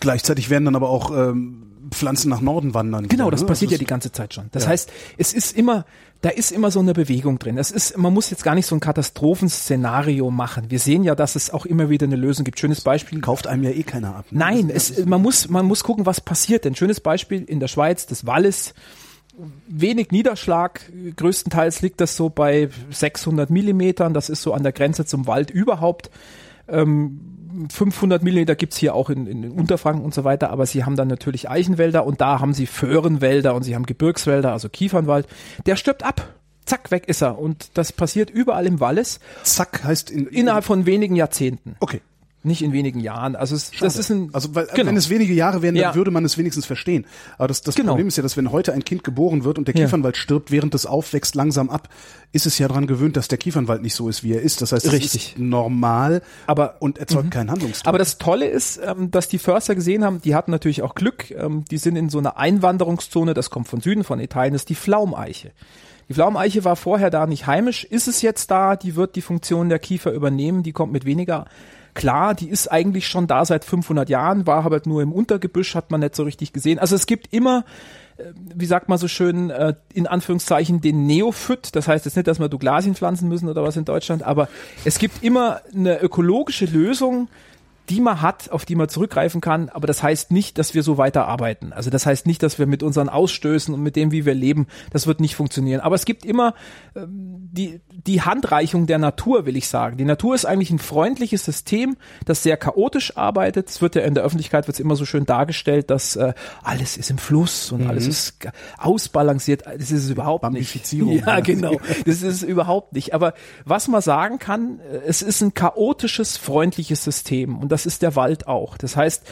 Gleichzeitig 0.00 0.48
werden 0.48 0.64
dann 0.64 0.76
aber 0.76 0.88
auch 0.88 1.10
ähm, 1.10 1.64
Pflanzen 1.90 2.28
nach 2.28 2.40
Norden 2.40 2.74
wandern. 2.74 3.08
Genau, 3.08 3.24
wieder, 3.24 3.30
das 3.32 3.40
ne? 3.42 3.46
passiert 3.46 3.70
Also 3.70 3.74
ja 3.76 3.78
die 3.78 3.86
ganze 3.86 4.12
Zeit 4.12 4.34
schon. 4.34 4.48
Das 4.52 4.64
Ja. 4.64 4.70
heißt, 4.70 4.90
es 5.16 5.32
ist 5.32 5.56
immer, 5.56 5.84
da 6.20 6.30
ist 6.30 6.50
immer 6.50 6.70
so 6.70 6.80
eine 6.80 6.94
Bewegung 6.94 7.38
drin. 7.38 7.56
Das 7.56 7.70
ist, 7.70 7.96
man 7.96 8.12
muss 8.12 8.30
jetzt 8.30 8.42
gar 8.42 8.56
nicht 8.56 8.66
so 8.66 8.74
ein 8.74 8.80
Katastrophenszenario 8.80 10.30
machen. 10.30 10.68
Wir 10.68 10.80
sehen 10.80 11.04
ja, 11.04 11.14
dass 11.14 11.36
es 11.36 11.50
auch 11.50 11.64
immer 11.64 11.90
wieder 11.90 12.06
eine 12.06 12.16
Lösung 12.16 12.44
gibt. 12.44 12.58
Schönes 12.58 12.80
Beispiel. 12.80 13.20
kauft 13.20 13.46
einem 13.46 13.62
ja 13.62 13.70
eh 13.70 13.84
keiner 13.84 14.16
ab. 14.16 14.24
ne? 14.30 14.38
Nein, 14.38 14.70
es, 14.70 15.04
man 15.06 15.22
muss, 15.22 15.48
man 15.48 15.66
muss 15.66 15.84
gucken, 15.84 16.06
was 16.06 16.20
passiert. 16.20 16.64
Denn 16.64 16.74
schönes 16.74 17.00
Beispiel 17.00 17.44
in 17.44 17.60
der 17.60 17.68
Schweiz, 17.68 18.06
das 18.06 18.26
Wallis. 18.26 18.74
Wenig 19.68 20.10
Niederschlag, 20.10 20.80
größtenteils 21.14 21.82
liegt 21.82 22.00
das 22.00 22.16
so 22.16 22.28
bei 22.28 22.68
600 22.90 23.48
Millimetern. 23.50 24.12
Das 24.12 24.28
ist 24.28 24.42
so 24.42 24.52
an 24.52 24.64
der 24.64 24.72
Grenze 24.72 25.04
zum 25.04 25.28
Wald 25.28 25.52
überhaupt. 25.52 26.10
Ähm, 26.66 27.37
500 27.70 28.22
Millimeter 28.22 28.54
gibt's 28.54 28.76
hier 28.76 28.94
auch 28.94 29.10
in, 29.10 29.26
in 29.26 29.50
Unterfranken 29.50 30.04
und 30.04 30.14
so 30.14 30.24
weiter, 30.24 30.50
aber 30.50 30.66
sie 30.66 30.84
haben 30.84 30.96
dann 30.96 31.08
natürlich 31.08 31.48
Eichenwälder 31.48 32.04
und 32.04 32.20
da 32.20 32.40
haben 32.40 32.54
sie 32.54 32.66
Föhrenwälder 32.66 33.54
und 33.54 33.62
sie 33.62 33.74
haben 33.74 33.86
Gebirgswälder, 33.86 34.52
also 34.52 34.68
Kiefernwald. 34.68 35.26
Der 35.66 35.76
stirbt 35.76 36.02
ab. 36.02 36.34
Zack, 36.64 36.90
weg 36.90 37.08
ist 37.08 37.22
er. 37.22 37.38
Und 37.38 37.70
das 37.74 37.92
passiert 37.92 38.28
überall 38.28 38.66
im 38.66 38.78
Wallis 38.78 39.20
Zack 39.42 39.84
heißt 39.84 40.10
in, 40.10 40.26
innerhalb 40.26 40.64
von 40.64 40.84
wenigen 40.84 41.16
Jahrzehnten. 41.16 41.76
Okay. 41.80 42.02
Nicht 42.44 42.62
in 42.62 42.72
wenigen 42.72 43.00
Jahren. 43.00 43.34
Also 43.34 43.56
es, 43.56 43.72
das 43.80 43.96
ist 43.96 44.10
ein, 44.10 44.30
also 44.32 44.54
weil, 44.54 44.66
genau. 44.72 44.86
wenn 44.90 44.96
es 44.96 45.10
wenige 45.10 45.32
Jahre 45.34 45.60
wären, 45.60 45.74
dann 45.74 45.82
Ja. 45.82 45.94
würde 45.96 46.12
man 46.12 46.24
es 46.24 46.38
wenigstens 46.38 46.66
verstehen. 46.66 47.04
Aber 47.36 47.48
das, 47.48 47.62
das 47.62 47.74
Genau. 47.74 47.88
Problem 47.92 48.06
ist 48.06 48.16
ja, 48.16 48.22
dass 48.22 48.36
wenn 48.36 48.52
heute 48.52 48.72
ein 48.72 48.84
Kind 48.84 49.02
geboren 49.02 49.42
wird 49.42 49.58
und 49.58 49.66
der 49.66 49.74
Ja. 49.74 49.84
Kiefernwald 49.84 50.16
stirbt, 50.16 50.52
während 50.52 50.72
es 50.76 50.86
aufwächst, 50.86 51.34
langsam 51.34 51.68
ab, 51.68 51.88
ist 52.30 52.46
es 52.46 52.56
ja 52.58 52.68
daran 52.68 52.86
gewöhnt, 52.86 53.16
dass 53.16 53.26
der 53.26 53.38
Kiefernwald 53.38 53.82
nicht 53.82 53.94
so 53.96 54.08
ist, 54.08 54.22
wie 54.22 54.34
er 54.34 54.40
ist. 54.40 54.62
Das 54.62 54.70
heißt, 54.70 54.86
es 54.86 54.92
Richtig. 54.92 55.30
ist 55.32 55.38
normal 55.38 56.22
Aber- 56.46 56.76
und 56.80 56.98
erzeugt 56.98 57.32
keinen 57.32 57.50
Handlungsdruck. 57.50 57.88
Aber 57.88 57.98
das 57.98 58.18
Tolle 58.18 58.46
ist, 58.46 58.80
ähm, 58.84 59.10
dass 59.10 59.26
die 59.28 59.38
Förster 59.38 59.74
gesehen 59.74 60.04
haben, 60.04 60.20
die 60.22 60.36
hatten 60.36 60.52
natürlich 60.52 60.82
auch 60.82 60.94
Glück, 60.94 61.32
ähm, 61.32 61.64
die 61.70 61.78
sind 61.78 61.96
in 61.96 62.08
so 62.08 62.18
einer 62.18 62.36
Einwanderungszone, 62.36 63.34
das 63.34 63.50
kommt 63.50 63.66
von 63.66 63.80
Süden, 63.80 64.04
von 64.04 64.20
Italien, 64.20 64.52
das 64.52 64.62
ist 64.62 64.68
die 64.68 64.74
Pflaumeiche. 64.76 65.50
Die 66.08 66.14
Pflaumeiche 66.14 66.64
war 66.64 66.76
vorher 66.76 67.10
da 67.10 67.26
nicht 67.26 67.46
heimisch, 67.48 67.84
ist 67.84 68.06
es 68.08 68.22
jetzt 68.22 68.50
da, 68.50 68.76
die 68.76 68.94
wird 68.96 69.16
die 69.16 69.22
Funktion 69.22 69.68
der 69.68 69.78
Kiefer 69.78 70.12
übernehmen, 70.12 70.62
die 70.62 70.72
kommt 70.72 70.92
mit 70.92 71.04
weniger 71.04 71.46
klar, 71.98 72.34
die 72.34 72.48
ist 72.48 72.70
eigentlich 72.70 73.08
schon 73.08 73.26
da 73.26 73.44
seit 73.44 73.64
500 73.64 74.08
Jahren, 74.08 74.46
war 74.46 74.64
aber 74.64 74.80
nur 74.86 75.02
im 75.02 75.12
Untergebüsch, 75.12 75.74
hat 75.74 75.90
man 75.90 76.00
nicht 76.00 76.14
so 76.14 76.22
richtig 76.22 76.52
gesehen. 76.52 76.78
Also 76.78 76.94
es 76.94 77.06
gibt 77.06 77.32
immer 77.32 77.64
äh, 78.16 78.32
wie 78.54 78.66
sagt 78.66 78.88
man 78.88 78.98
so 78.98 79.08
schön, 79.08 79.50
äh, 79.50 79.74
in 79.92 80.06
Anführungszeichen 80.06 80.80
den 80.80 81.06
Neophyt. 81.06 81.74
Das 81.74 81.88
heißt 81.88 82.04
jetzt 82.04 82.14
nicht, 82.14 82.28
dass 82.28 82.38
wir 82.38 82.48
Douglasien 82.48 82.94
pflanzen 82.94 83.28
müssen 83.28 83.48
oder 83.48 83.64
was 83.64 83.76
in 83.76 83.84
Deutschland, 83.84 84.22
aber 84.22 84.48
es 84.84 84.98
gibt 84.98 85.24
immer 85.24 85.60
eine 85.74 86.00
ökologische 86.00 86.66
Lösung, 86.66 87.28
die 87.88 88.00
man 88.00 88.20
hat, 88.20 88.50
auf 88.50 88.64
die 88.64 88.74
man 88.74 88.88
zurückgreifen 88.88 89.40
kann, 89.40 89.68
aber 89.70 89.86
das 89.86 90.02
heißt 90.02 90.30
nicht, 90.30 90.58
dass 90.58 90.74
wir 90.74 90.82
so 90.82 90.98
weiter 90.98 91.26
arbeiten. 91.26 91.72
Also 91.72 91.90
das 91.90 92.06
heißt 92.06 92.26
nicht, 92.26 92.42
dass 92.42 92.58
wir 92.58 92.66
mit 92.66 92.82
unseren 92.82 93.08
Ausstößen 93.08 93.72
und 93.72 93.82
mit 93.82 93.96
dem, 93.96 94.12
wie 94.12 94.26
wir 94.26 94.34
leben, 94.34 94.66
das 94.90 95.06
wird 95.06 95.20
nicht 95.20 95.34
funktionieren. 95.34 95.80
Aber 95.80 95.94
es 95.94 96.04
gibt 96.04 96.24
immer 96.24 96.54
ähm, 96.94 97.48
die, 97.50 97.80
die 97.90 98.22
Handreichung 98.22 98.86
der 98.86 98.98
Natur, 98.98 99.46
will 99.46 99.56
ich 99.56 99.68
sagen. 99.68 99.96
Die 99.96 100.04
Natur 100.04 100.34
ist 100.34 100.44
eigentlich 100.44 100.70
ein 100.70 100.78
freundliches 100.78 101.44
System, 101.44 101.96
das 102.24 102.42
sehr 102.42 102.56
chaotisch 102.56 103.16
arbeitet. 103.16 103.70
Es 103.70 103.80
wird 103.80 103.94
ja 103.94 104.02
in 104.02 104.14
der 104.14 104.24
Öffentlichkeit 104.24 104.66
wird's 104.66 104.80
immer 104.80 104.96
so 104.96 105.04
schön 105.04 105.24
dargestellt, 105.24 105.90
dass 105.90 106.16
äh, 106.16 106.34
alles 106.62 106.96
ist 106.96 107.10
im 107.10 107.18
Fluss 107.18 107.72
und 107.72 107.86
alles 107.86 108.06
ist 108.06 108.48
ausbalanciert. 108.76 109.66
Das 109.66 109.90
ist 109.90 110.04
es 110.04 110.10
überhaupt 110.10 110.48
nicht. 110.50 110.68
Ja. 110.98 111.40
genau. 111.40 111.80
Das 112.06 112.22
ist 112.22 112.22
es 112.22 112.42
überhaupt 112.42 112.92
nicht. 112.92 113.14
Aber 113.14 113.34
was 113.64 113.88
man 113.88 114.02
sagen 114.02 114.38
kann, 114.38 114.80
äh, 114.80 115.00
es 115.06 115.22
ist 115.22 115.40
ein 115.40 115.54
chaotisches, 115.54 116.36
freundliches 116.36 117.04
System 117.04 117.58
und 117.58 117.72
das 117.72 117.77
ist 117.86 118.02
der 118.02 118.16
Wald 118.16 118.46
auch. 118.46 118.76
Das 118.78 118.96
heißt, 118.96 119.22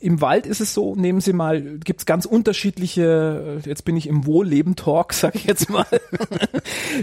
im 0.00 0.20
Wald 0.20 0.46
ist 0.46 0.60
es 0.60 0.74
so, 0.74 0.94
nehmen 0.96 1.20
Sie 1.20 1.32
mal, 1.32 1.60
gibt's 1.78 2.06
ganz 2.06 2.24
unterschiedliche, 2.26 3.60
äh, 3.64 3.68
jetzt 3.68 3.84
bin 3.84 3.96
ich 3.96 4.06
im 4.08 4.26
Wohlleben-Talk, 4.26 5.12
sag 5.14 5.34
ich 5.34 5.44
jetzt 5.44 5.70
mal. 5.70 5.86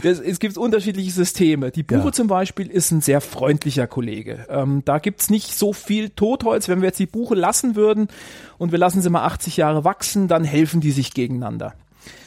Das, 0.04 0.20
es 0.26 0.40
gibt 0.40 0.58
unterschiedliche 0.58 1.12
Systeme. 1.12 1.72
Die 1.72 1.84
Buche 1.84 2.06
Ja. 2.06 2.12
zum 2.12 2.28
Beispiel 2.28 2.68
ist 2.68 2.92
ein 2.92 3.02
sehr 3.02 3.22
freundlicher 3.22 3.88
Kollege. 3.88 4.46
Ähm, 4.50 4.82
da 4.86 5.00
gibt's 5.00 5.30
nicht 5.30 5.56
so 5.58 5.74
viel 5.74 6.10
Totholz. 6.10 6.68
Wenn 6.68 6.82
wir 6.82 6.88
jetzt 6.90 7.00
die 7.00 7.06
Buche 7.08 7.36
lassen 7.36 7.76
würden 7.76 8.08
und 8.58 8.72
wir 8.72 8.80
lassen 8.80 9.02
sie 9.02 9.10
mal 9.10 9.24
80 9.26 9.58
Jahre 9.58 9.84
wachsen, 9.84 10.28
dann 10.28 10.44
helfen 10.44 10.82
die 10.82 10.92
sich 10.92 11.14
gegeneinander. 11.14 11.74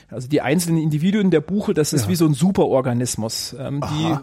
Also 0.09 0.29
die 0.29 0.41
einzelnen 0.41 0.81
Individuen 0.81 1.33
der 1.33 1.41
Buche, 1.41 1.74
das 1.74 1.93
ist 1.93 2.03
Ja. 2.05 2.09
wie 2.11 2.14
so 2.14 2.27
ein 2.27 2.35
Superorganismus. 2.35 3.57
Ähm, 3.59 3.81
die 3.81 4.16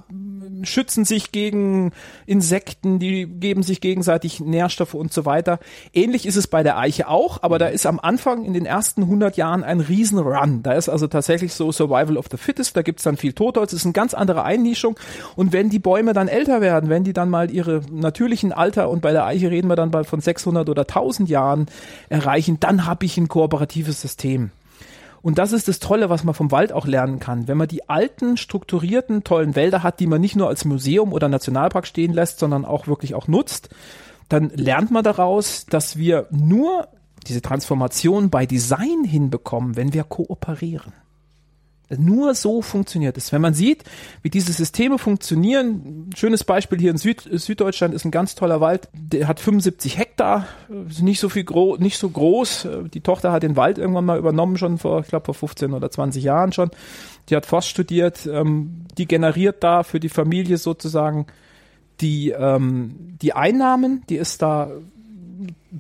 schützen 0.66 1.06
sich 1.06 1.32
gegen 1.32 1.92
Insekten, 2.26 3.00
die 3.00 3.26
geben 3.26 3.64
sich 3.64 3.82
gegenseitig 3.82 4.40
Nährstoffe 4.40 4.94
und 4.94 5.14
so 5.14 5.26
weiter. 5.26 5.60
Ähnlich 5.94 6.26
ist 6.26 6.36
es 6.36 6.48
bei 6.48 6.64
der 6.64 6.78
Eiche 6.78 7.08
auch, 7.08 7.42
aber 7.42 7.60
da 7.60 7.68
ist 7.68 7.86
am 7.86 8.00
Anfang 8.00 8.46
in 8.46 8.54
den 8.54 8.66
ersten 8.66 9.04
100 9.04 9.38
Jahren 9.38 9.64
ein 9.64 9.80
Riesenrun. 9.80 10.64
Da 10.64 10.74
ist 10.74 10.90
also 10.90 11.08
tatsächlich 11.08 11.54
so 11.54 11.72
Survival 11.72 12.18
of 12.18 12.28
the 12.32 12.38
Fittest, 12.38 12.76
da 12.78 12.82
gibt's 12.82 13.04
dann 13.04 13.18
viel 13.18 13.34
Totholz, 13.34 13.72
das 13.72 13.82
ist 13.82 13.86
eine 13.86 13.94
ganz 13.94 14.14
andere 14.14 14.44
Einnischung. 14.44 14.98
Und 15.36 15.54
wenn 15.54 15.70
die 15.70 15.80
Bäume 15.80 16.14
dann 16.14 16.28
älter 16.28 16.62
werden, 16.62 16.90
wenn 16.90 17.04
die 17.04 17.14
dann 17.14 17.30
mal 17.30 17.52
ihre 17.52 17.82
natürlichen 17.92 18.52
Alter, 18.52 18.90
und 18.90 19.02
bei 19.02 19.12
der 19.12 19.26
Eiche 19.26 19.52
reden 19.52 19.68
wir 19.68 19.76
dann 19.76 19.92
bald 19.92 20.08
von 20.08 20.22
600 20.22 20.70
oder 20.70 20.84
1000 20.84 21.30
Jahren 21.30 21.68
erreichen, 22.10 22.60
dann 22.60 22.86
habe 22.86 23.06
ich 23.06 23.18
ein 23.18 23.28
kooperatives 23.28 24.02
System. 24.02 24.52
Und 25.24 25.38
das 25.38 25.54
ist 25.54 25.70
das 25.70 25.80
Tolle, 25.80 26.10
was 26.10 26.26
man 26.26 26.36
vom 26.36 26.52
Wald 26.52 26.74
auch 26.74 26.86
lernen 26.86 27.20
kann. 27.20 27.48
Wenn 27.48 27.58
man 27.58 27.70
die 27.70 27.88
alten, 27.88 28.36
strukturierten, 28.36 29.24
tollen 29.24 29.56
Wälder 29.56 29.82
hat, 29.82 30.02
die 30.02 30.06
man 30.06 30.20
nicht 30.20 30.36
nur 30.36 30.50
als 30.50 30.66
Museum 30.66 31.14
oder 31.14 31.30
Nationalpark 31.30 31.88
stehen 31.88 32.12
lässt, 32.12 32.40
sondern 32.40 32.66
auch 32.66 32.88
wirklich 32.88 33.16
auch 33.16 33.30
nutzt, 33.30 33.70
dann 34.28 34.50
lernt 34.50 34.92
man 34.92 35.04
daraus, 35.04 35.66
dass 35.66 35.96
wir 35.96 36.28
nur 36.30 36.90
diese 37.26 37.42
Transformation 37.42 38.30
bei 38.30 38.46
Design 38.46 39.06
hinbekommen, 39.06 39.78
wenn 39.78 39.94
wir 39.94 40.04
kooperieren. 40.04 40.92
Nur 41.90 42.34
so 42.34 42.62
funktioniert 42.62 43.18
es. 43.18 43.32
Wenn 43.32 43.42
man 43.42 43.54
sieht, 43.54 43.84
wie 44.22 44.30
diese 44.30 44.54
Systeme 44.54 44.98
funktionieren, 44.98 46.10
schönes 46.16 46.44
Beispiel 46.44 46.80
hier 46.80 46.92
in 46.92 46.98
Süd, 46.98 47.22
Süddeutschland 47.32 47.94
ist 47.94 48.06
ein 48.06 48.12
ganz 48.12 48.36
toller 48.36 48.62
Wald, 48.62 48.88
der 48.94 49.28
hat 49.28 49.40
75 49.40 49.98
Hektar, 49.98 50.48
nicht 51.02 51.20
so 51.20 51.30
viel 51.30 51.44
groß, 51.44 51.80
nicht 51.80 51.98
so 51.98 52.10
groß. 52.10 52.68
Die 52.94 53.02
Tochter 53.02 53.32
hat 53.32 53.44
den 53.44 53.56
Wald 53.56 53.78
irgendwann 53.78 54.06
mal 54.06 54.18
übernommen, 54.18 54.58
schon 54.58 54.78
vor, 54.78 55.02
ich 55.02 55.08
glaube 55.08 55.26
vor 55.26 55.36
15 55.36 55.74
oder 55.74 55.92
20 55.92 56.24
Jahren 56.24 56.52
schon. 56.52 56.72
Die 57.30 57.36
hat 57.36 57.46
Forst 57.46 57.70
studiert, 57.70 58.26
ähm, 58.26 58.86
die 58.98 59.08
generiert 59.08 59.64
da 59.64 59.84
für 59.84 60.00
die 60.00 60.10
Familie 60.10 60.58
sozusagen 60.58 61.28
die, 62.02 62.32
ähm, 62.32 63.18
die 63.22 63.34
Einnahmen, 63.34 64.04
die 64.10 64.16
ist 64.16 64.42
da 64.42 64.72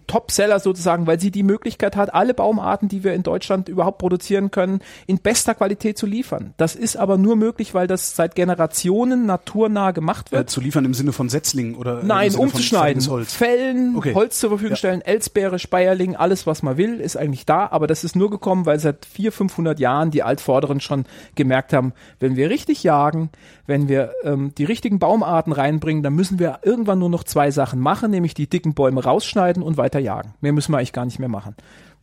Topseller 0.07 0.59
sozusagen, 0.59 1.07
weil 1.07 1.19
sie 1.19 1.31
die 1.31 1.43
Möglichkeit 1.43 1.95
hat, 1.95 2.13
alle 2.13 2.33
Baumarten, 2.33 2.89
die 2.89 3.03
wir 3.03 3.13
in 3.13 3.23
Deutschland 3.23 3.69
überhaupt 3.69 3.97
produzieren 3.97 4.51
können, 4.51 4.79
in 5.07 5.19
bester 5.19 5.53
Qualität 5.55 5.97
zu 5.97 6.05
liefern. 6.05 6.53
Das 6.57 6.75
ist 6.75 6.97
aber 6.97 7.17
nur 7.17 7.35
möglich, 7.35 7.73
weil 7.73 7.87
das 7.87 8.15
seit 8.15 8.35
Generationen 8.35 9.25
naturnah 9.25 9.91
gemacht 9.91 10.31
wird. 10.31 10.43
Äh, 10.43 10.45
zu 10.45 10.61
liefern 10.61 10.85
im 10.85 10.93
Sinne 10.93 11.11
von 11.11 11.29
Setzlingen 11.29 11.75
oder 11.75 12.03
Nein, 12.03 12.33
umzuschneiden. 12.35 13.01
Fällen, 13.25 13.95
okay. 13.95 14.13
Holz 14.13 14.39
zur 14.39 14.49
Verfügung 14.49 14.71
ja. 14.71 14.77
stellen, 14.77 15.01
Elsbeere, 15.01 15.59
Speierling, 15.59 16.15
alles 16.15 16.47
was 16.47 16.63
man 16.63 16.77
will, 16.77 16.99
ist 16.99 17.17
eigentlich 17.17 17.45
da, 17.45 17.67
aber 17.67 17.87
das 17.87 18.03
ist 18.03 18.15
nur 18.15 18.29
gekommen, 18.29 18.65
weil 18.65 18.79
seit 18.79 19.05
400, 19.05 19.33
500 19.33 19.79
Jahren 19.79 20.11
die 20.11 20.23
Altvorderen 20.23 20.79
schon 20.79 21.05
gemerkt 21.35 21.73
haben, 21.73 21.93
wenn 22.19 22.35
wir 22.35 22.49
richtig 22.49 22.83
jagen, 22.83 23.29
wenn 23.65 23.87
wir 23.87 24.11
ähm, 24.23 24.53
die 24.57 24.65
richtigen 24.65 24.99
Baumarten 24.99 25.53
reinbringen, 25.53 26.03
dann 26.03 26.13
müssen 26.13 26.39
wir 26.39 26.59
irgendwann 26.63 26.99
nur 26.99 27.09
noch 27.09 27.23
zwei 27.23 27.51
Sachen 27.51 27.79
machen, 27.79 28.11
nämlich 28.11 28.33
die 28.33 28.47
dicken 28.47 28.73
Bäume 28.73 29.03
rausschneiden 29.03 29.63
und 29.63 29.77
weiter 29.83 29.99
jagen. 29.99 30.33
Mehr 30.41 30.53
müssen 30.53 30.71
wir 30.71 30.77
eigentlich 30.77 30.93
gar 30.93 31.05
nicht 31.05 31.19
mehr 31.19 31.29
machen. 31.29 31.55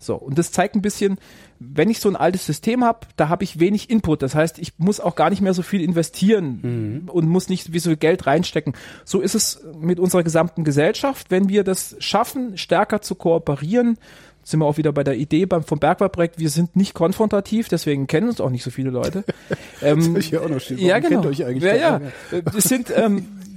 So, 0.03 0.15
und 0.15 0.39
das 0.39 0.51
zeigt 0.51 0.77
ein 0.77 0.83
bisschen, 0.83 1.19
wenn 1.59 1.91
ich 1.91 2.01
so 2.01 2.09
ein 2.09 2.17
altes 2.17 2.47
System 2.47 2.85
habe, 2.85 3.01
da 3.17 3.29
habe 3.29 3.45
ich 3.45 3.61
wenig 3.61 3.91
Input. 3.91 4.23
Das 4.23 4.35
heißt, 4.35 4.59
ich 4.59 4.73
muss 4.79 4.99
auch 4.99 5.15
gar 5.15 5.29
nicht 5.29 5.43
mehr 5.43 5.53
so 5.53 5.61
viel 5.61 5.83
investieren 5.83 6.61
mhm. 6.63 7.09
und 7.11 7.29
muss 7.29 7.51
nicht 7.51 7.75
wie 7.75 7.79
so 7.81 7.95
Geld 7.97 8.27
reinstecken. 8.27 8.73
So 9.05 9.21
ist 9.21 9.35
es 9.35 9.63
mit 9.79 10.01
unserer 10.01 10.23
gesamten 10.23 10.65
Gesellschaft. 10.65 11.31
Wenn 11.31 11.51
wir 11.51 11.65
das 11.65 11.97
schaffen, 11.99 12.57
stärker 12.57 13.03
zu 13.03 13.15
kooperieren, 13.15 13.99
sind 14.43 14.61
wir 14.61 14.67
auch 14.67 14.79
wieder 14.79 14.93
bei 14.93 15.05
der 15.05 15.17
Idee 15.17 15.45
beim 15.45 15.65
vom 15.65 15.79
Bergwaldprojekt, 15.79 16.39
wir 16.39 16.49
sind 16.49 16.77
nicht 16.77 16.95
konfrontativ, 16.95 17.69
deswegen 17.69 18.07
kennen 18.07 18.29
uns 18.29 18.41
auch 18.41 18.49
nicht 18.49 18.65
so 18.65 18.71
viele 18.71 18.89
Leute. 18.89 19.25
ähm, 19.83 20.15
das 20.15 20.31
ja 20.31 20.41
auch 20.41 20.49
noch 20.49 20.61
stehen. 20.61 20.79
Ja, 20.79 20.99
genau. 20.99 21.21
Kennt 21.21 21.27
euch 21.27 21.45
eigentlich 21.45 21.63
ja, 21.63 21.77
ja. 21.77 22.01
Das 22.41 22.65
sind 22.65 22.91
ähm, 22.97 23.27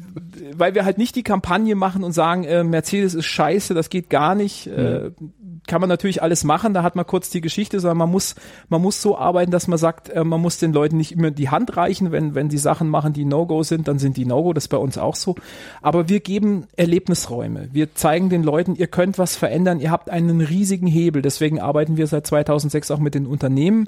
weil 0.55 0.75
wir 0.75 0.85
halt 0.85 0.97
nicht 0.97 1.15
die 1.15 1.23
Kampagne 1.23 1.75
machen 1.75 2.03
und 2.03 2.11
sagen, 2.11 2.43
äh, 2.43 2.63
Mercedes 2.63 3.13
ist 3.13 3.25
scheiße, 3.25 3.73
das 3.73 3.89
geht 3.89 4.09
gar 4.09 4.35
nicht. 4.35 4.67
Äh, 4.67 5.11
mhm 5.19 5.52
kann 5.67 5.79
man 5.79 5.89
natürlich 5.89 6.21
alles 6.21 6.43
machen, 6.43 6.73
da 6.73 6.83
hat 6.83 6.95
man 6.95 7.05
kurz 7.07 7.29
die 7.29 7.41
Geschichte, 7.41 7.79
sondern 7.79 7.97
man 7.97 8.11
muss, 8.11 8.35
man 8.69 8.81
muss 8.81 9.01
so 9.01 9.17
arbeiten, 9.17 9.51
dass 9.51 9.67
man 9.67 9.77
sagt, 9.77 10.09
äh, 10.09 10.23
man 10.23 10.41
muss 10.41 10.57
den 10.57 10.73
Leuten 10.73 10.97
nicht 10.97 11.13
immer 11.13 11.31
die 11.31 11.49
Hand 11.49 11.77
reichen, 11.77 12.11
wenn, 12.11 12.35
wenn 12.35 12.49
die 12.49 12.57
Sachen 12.57 12.89
machen, 12.89 13.13
die 13.13 13.25
No-Go 13.25 13.63
sind, 13.63 13.87
dann 13.87 13.97
sind 13.97 14.17
die 14.17 14.25
No-Go, 14.25 14.53
das 14.53 14.65
ist 14.65 14.69
bei 14.69 14.77
uns 14.77 14.97
auch 14.97 15.15
so. 15.15 15.35
Aber 15.81 16.09
wir 16.09 16.19
geben 16.19 16.65
Erlebnisräume. 16.75 17.69
Wir 17.71 17.95
zeigen 17.95 18.29
den 18.29 18.43
Leuten, 18.43 18.75
ihr 18.75 18.87
könnt 18.87 19.17
was 19.17 19.35
verändern, 19.35 19.79
ihr 19.79 19.91
habt 19.91 20.09
einen 20.09 20.41
riesigen 20.41 20.87
Hebel. 20.87 21.21
Deswegen 21.21 21.61
arbeiten 21.61 21.95
wir 21.95 22.07
seit 22.07 22.27
2006 22.27 22.91
auch 22.91 22.99
mit 22.99 23.15
den 23.15 23.25
Unternehmen, 23.25 23.87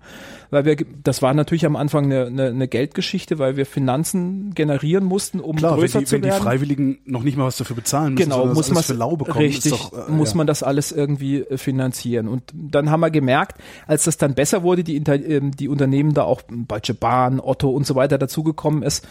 weil 0.51 0.65
wir, 0.65 0.77
das 1.03 1.21
war 1.21 1.33
natürlich 1.33 1.65
am 1.65 1.75
Anfang 1.75 2.05
eine, 2.05 2.27
eine, 2.27 2.47
eine 2.47 2.67
Geldgeschichte, 2.69 3.37
weil 3.37 3.57
wir 3.57 3.65
Finanzen 3.65 4.53
generieren 4.55 5.03
mussten, 5.03 5.41
um 5.41 5.57
Klar, 5.57 5.75
größer 5.75 5.99
die, 5.99 6.05
zu 6.05 6.11
werden. 6.13 6.23
Wenn 6.23 6.37
die 6.37 6.43
Freiwilligen 6.43 6.99
noch 7.05 7.23
nicht 7.23 7.37
mal 7.37 7.45
was 7.45 7.57
dafür 7.57 7.75
bezahlen 7.75 8.13
müssen, 8.13 8.29
genau, 8.29 8.45
muss 8.45 8.71
man 8.71 8.83
für 8.83 8.93
lau 8.93 9.17
bekommen, 9.17 9.39
richtig, 9.39 9.71
doch, 9.71 10.07
äh, 10.07 10.11
muss 10.11 10.31
ja. 10.31 10.37
man 10.37 10.47
das 10.47 10.63
alles 10.63 10.91
irgendwie 10.93 11.45
finanzieren. 11.65 12.29
Und 12.29 12.43
dann 12.53 12.89
haben 12.89 13.01
wir 13.01 13.11
gemerkt, 13.11 13.59
als 13.87 14.05
das 14.05 14.17
dann 14.17 14.35
besser 14.35 14.63
wurde, 14.63 14.83
die, 14.83 14.97
ähm, 14.97 15.51
die 15.51 15.67
Unternehmen 15.67 16.13
da 16.13 16.23
auch 16.23 16.41
Deutsche 16.49 16.93
Bahn, 16.93 17.41
Otto 17.41 17.69
und 17.69 17.85
so 17.85 17.95
weiter 17.95 18.17
dazugekommen 18.17 18.83
ist, 18.83 19.05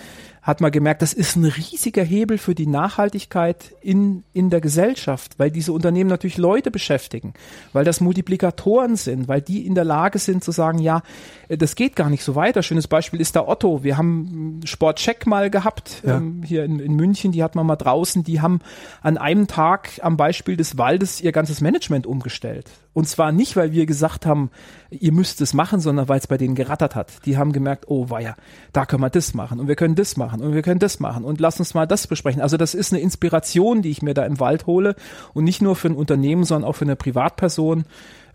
hat 0.45 0.61
man 0.61 0.70
gemerkt, 0.70 1.01
das 1.01 1.14
ist 1.14 1.36
ein 1.36 1.47
riesiger 1.47 2.05
Hebel 2.05 2.36
für 2.36 2.55
die 2.55 2.66
Nachhaltigkeit 2.66 3.74
in, 3.80 4.24
in 4.34 4.51
der 4.51 4.61
Gesellschaft, 4.61 5.38
weil 5.38 5.51
diese 5.51 5.72
Unternehmen 5.72 6.11
natürlich 6.11 6.36
Leute 6.36 6.70
beschäftigen, 6.70 7.32
weil 7.72 7.86
das 7.86 8.03
Multiplikatoren 8.03 8.97
sind, 8.97 9.26
weil 9.26 9.40
die 9.40 9.66
in 9.66 9.74
der 9.74 9.84
Lage 9.84 10.18
sind 10.18 10.45
zu 10.45 10.53
sagen, 10.53 10.78
ja, 10.78 11.03
äh, 11.49 11.57
das 11.57 11.76
geht 11.76 11.97
gar 11.97 12.11
nicht 12.11 12.22
so 12.22 12.34
weiter. 12.34 12.62
Schönes 12.62 12.86
Beispiel 12.86 13.22
ist 13.22 13.34
der 13.34 13.49
Otto. 13.49 13.82
Wir 13.82 13.97
haben 13.97 14.61
Sportcheck 14.64 15.26
mal 15.26 15.49
gehabt 15.49 16.03
ja. 16.05 16.18
ähm, 16.18 16.42
hier 16.45 16.64
in, 16.64 16.78
in 16.78 16.95
München, 16.95 17.32
die 17.32 17.42
hat 17.42 17.55
man 17.55 17.64
mal 17.64 17.76
draußen, 17.76 18.22
die 18.22 18.42
haben 18.42 18.61
an 19.01 19.16
einem 19.16 19.47
Tag 19.47 19.92
am 20.03 20.18
Beispiel 20.18 20.59
des 20.59 20.76
Waldes 20.76 21.22
ihr 21.22 21.32
ganzes 21.32 21.62
Management 21.62 22.07
umgestellt. 22.07 22.70
Und 22.95 23.09
zwar 23.09 23.32
nicht, 23.32 23.57
weil 23.57 23.72
wir 23.72 23.86
gesagt 23.86 24.24
haben, 24.24 24.51
ihr 24.90 25.12
müsst 25.12 25.40
es 25.40 25.53
machen, 25.53 25.80
sondern 25.80 26.09
weil 26.09 26.18
es 26.18 26.28
bei 26.28 26.38
denen 26.38 26.55
gerattert 26.55 26.95
hat. 26.95 27.26
Die 27.26 27.36
haben 27.36 27.53
gemerkt, 27.53 27.86
oh 27.88 28.09
weia, 28.09 28.36
da 28.72 28.86
können 28.86 29.03
wir 29.03 29.11
das 29.11 29.34
machen 29.34 29.59
und 29.59 29.66
wir 29.66 29.74
können 29.74 29.97
das 29.97 30.16
machen 30.16 30.40
und 30.40 30.55
wir 30.55 30.62
können 30.62 30.78
das 30.78 31.01
machen 31.01 31.24
und 31.24 31.40
lass 31.40 31.59
uns 31.59 31.74
mal 31.74 31.86
das 31.86 32.07
besprechen. 32.07 32.40
Also 32.40 32.57
das 32.57 32.72
ist 32.72 32.92
eine 32.92 33.03
Inspiration, 33.03 33.82
die 33.82 33.90
ich 33.90 34.01
mir 34.01 34.14
da 34.14 34.24
im 34.24 34.38
Wald 34.38 34.66
hole 34.66 34.95
und 35.34 35.45
nicht 35.45 35.61
nur 35.61 35.74
für 35.74 35.88
ein 35.88 35.97
Unternehmen, 35.97 36.45
sondern 36.45 36.70
auch 36.70 36.76
für 36.76 36.84
eine 36.84 36.97
Privatperson. 36.97 37.84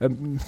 Ähm, 0.02 0.40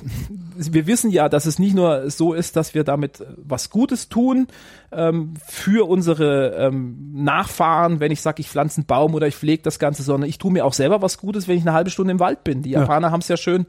wir 0.55 0.87
wissen 0.87 1.11
ja, 1.11 1.29
dass 1.29 1.45
es 1.45 1.59
nicht 1.59 1.75
nur 1.75 2.09
so 2.09 2.33
ist, 2.33 2.55
dass 2.55 2.73
wir 2.73 2.83
damit 2.83 3.23
was 3.37 3.69
Gutes 3.69 4.09
tun 4.09 4.47
ähm, 4.91 5.33
für 5.45 5.87
unsere 5.89 6.55
ähm, 6.57 7.11
Nachfahren, 7.13 7.99
wenn 7.99 8.11
ich 8.11 8.21
sage, 8.21 8.41
ich 8.41 8.49
pflanze 8.49 8.79
einen 8.79 8.85
Baum 8.85 9.13
oder 9.13 9.27
ich 9.27 9.35
pflege 9.35 9.63
das 9.63 9.79
Ganze, 9.79 10.03
sondern 10.03 10.29
ich 10.29 10.37
tue 10.37 10.51
mir 10.51 10.65
auch 10.65 10.73
selber 10.73 11.01
was 11.01 11.17
Gutes, 11.17 11.47
wenn 11.47 11.57
ich 11.57 11.63
eine 11.63 11.73
halbe 11.73 11.89
Stunde 11.89 12.11
im 12.11 12.19
Wald 12.19 12.43
bin. 12.43 12.61
Die 12.61 12.71
Japaner 12.71 13.07
ja. 13.07 13.11
haben 13.11 13.21
es 13.21 13.27
ja 13.27 13.37
schön 13.37 13.65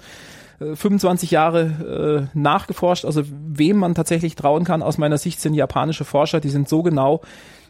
25 0.58 1.30
Jahre 1.30 2.28
äh, 2.34 2.38
nachgeforscht, 2.38 3.04
also 3.04 3.22
wem 3.26 3.78
man 3.78 3.94
tatsächlich 3.94 4.36
trauen 4.36 4.64
kann. 4.64 4.82
Aus 4.82 4.98
meiner 4.98 5.18
Sicht 5.18 5.40
sind 5.40 5.54
japanische 5.54 6.04
Forscher, 6.04 6.40
die 6.40 6.50
sind 6.50 6.68
so 6.68 6.82
genau. 6.82 7.20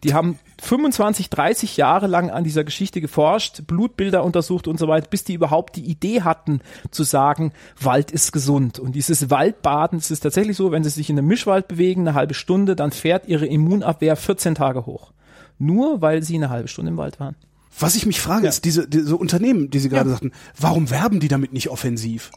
Die 0.04 0.14
haben 0.14 0.38
25, 0.60 1.30
30 1.30 1.76
Jahre 1.76 2.08
lang 2.08 2.30
an 2.30 2.42
dieser 2.42 2.64
Geschichte 2.64 3.00
geforscht, 3.00 3.62
Blutbilder 3.68 4.24
untersucht 4.24 4.66
und 4.66 4.78
so 4.78 4.88
weiter, 4.88 5.08
bis 5.08 5.22
die 5.22 5.34
überhaupt 5.34 5.76
die 5.76 5.84
Idee 5.84 6.22
hatten 6.22 6.60
zu 6.90 7.04
sagen, 7.04 7.52
Wald 7.80 8.10
ist 8.10 8.32
gesund. 8.32 8.80
Und 8.80 8.96
dieses 8.96 9.30
Waldbaden, 9.30 9.98
es 9.98 10.10
ist 10.10 10.20
tatsächlich 10.20 10.56
so, 10.56 10.72
wenn 10.72 10.82
sie 10.82 10.90
sich 10.90 11.08
in 11.08 11.18
einem 11.18 11.28
Mischwald 11.28 11.68
bewegen, 11.68 12.02
eine 12.02 12.14
halbe 12.14 12.34
Stunde, 12.34 12.74
dann 12.74 12.90
fährt 12.90 13.28
ihre 13.28 13.46
Immunabwehr 13.46 14.16
14 14.16 14.56
Tage 14.56 14.86
hoch. 14.86 15.12
Nur 15.58 16.02
weil 16.02 16.24
sie 16.24 16.34
eine 16.34 16.50
halbe 16.50 16.68
Stunde 16.68 16.90
im 16.90 16.96
Wald 16.96 17.20
waren. 17.20 17.36
Was 17.78 17.94
ich 17.94 18.04
mich 18.04 18.20
frage, 18.20 18.44
ja. 18.44 18.50
ist 18.50 18.64
diese, 18.64 18.88
diese 18.88 19.16
Unternehmen, 19.16 19.70
die 19.70 19.78
Sie 19.78 19.88
gerade 19.88 20.10
ja. 20.10 20.16
sagten, 20.16 20.32
warum 20.58 20.90
werben 20.90 21.20
die 21.20 21.28
damit 21.28 21.52
nicht 21.52 21.68
offensiv? 21.68 22.30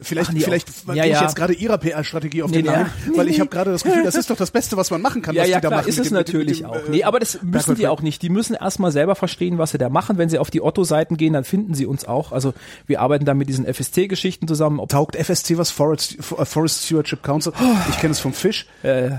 Vielleicht, 0.00 0.32
vielleicht 0.32 0.68
ja, 0.88 1.04
ja. 1.04 1.16
ich 1.16 1.20
jetzt 1.20 1.36
gerade 1.36 1.52
ihrer 1.52 1.78
PR-Strategie 1.78 2.42
auf 2.42 2.50
nee, 2.50 2.62
den 2.62 2.66
Namen, 2.66 2.90
nee, 3.08 3.16
weil 3.16 3.28
ich 3.28 3.40
habe 3.40 3.50
gerade 3.50 3.70
das 3.70 3.84
Gefühl, 3.84 4.02
das 4.02 4.14
ist 4.14 4.30
doch 4.30 4.36
das 4.36 4.50
Beste, 4.50 4.76
was 4.76 4.90
man 4.90 5.00
machen 5.00 5.22
kann. 5.22 5.34
Ja, 5.34 5.42
was 5.42 5.48
ja, 5.48 5.60
die 5.60 5.66
klar, 5.66 5.82
da 5.82 5.88
ist 5.88 5.98
es 5.98 6.08
dem, 6.08 6.14
natürlich 6.14 6.58
dem, 6.58 6.66
auch. 6.66 6.88
Nee, 6.88 7.04
aber 7.04 7.20
das 7.20 7.40
müssen 7.42 7.76
die 7.76 7.86
auch 7.86 8.02
nicht. 8.02 8.22
Die 8.22 8.28
müssen 8.28 8.54
erstmal 8.54 8.90
selber 8.90 9.14
verstehen, 9.14 9.58
was 9.58 9.70
sie 9.70 9.78
da 9.78 9.88
machen. 9.88 10.18
Wenn 10.18 10.28
sie 10.28 10.38
auf 10.38 10.50
die 10.50 10.60
Otto-Seiten 10.60 11.16
gehen, 11.16 11.32
dann 11.34 11.44
finden 11.44 11.74
sie 11.74 11.86
uns 11.86 12.04
auch. 12.04 12.32
Also 12.32 12.54
wir 12.86 13.00
arbeiten 13.00 13.24
da 13.24 13.34
mit 13.34 13.48
diesen 13.48 13.66
FSC-Geschichten 13.66 14.48
zusammen. 14.48 14.80
Taugt 14.88 15.16
FSC 15.16 15.58
was? 15.58 15.70
Forest, 15.70 16.16
Forest 16.20 16.86
Stewardship 16.86 17.22
Council? 17.22 17.52
Ich 17.90 17.98
kenne 17.98 18.12
es 18.12 18.20
vom 18.20 18.32
Fisch. 18.32 18.66
Äh, 18.82 19.10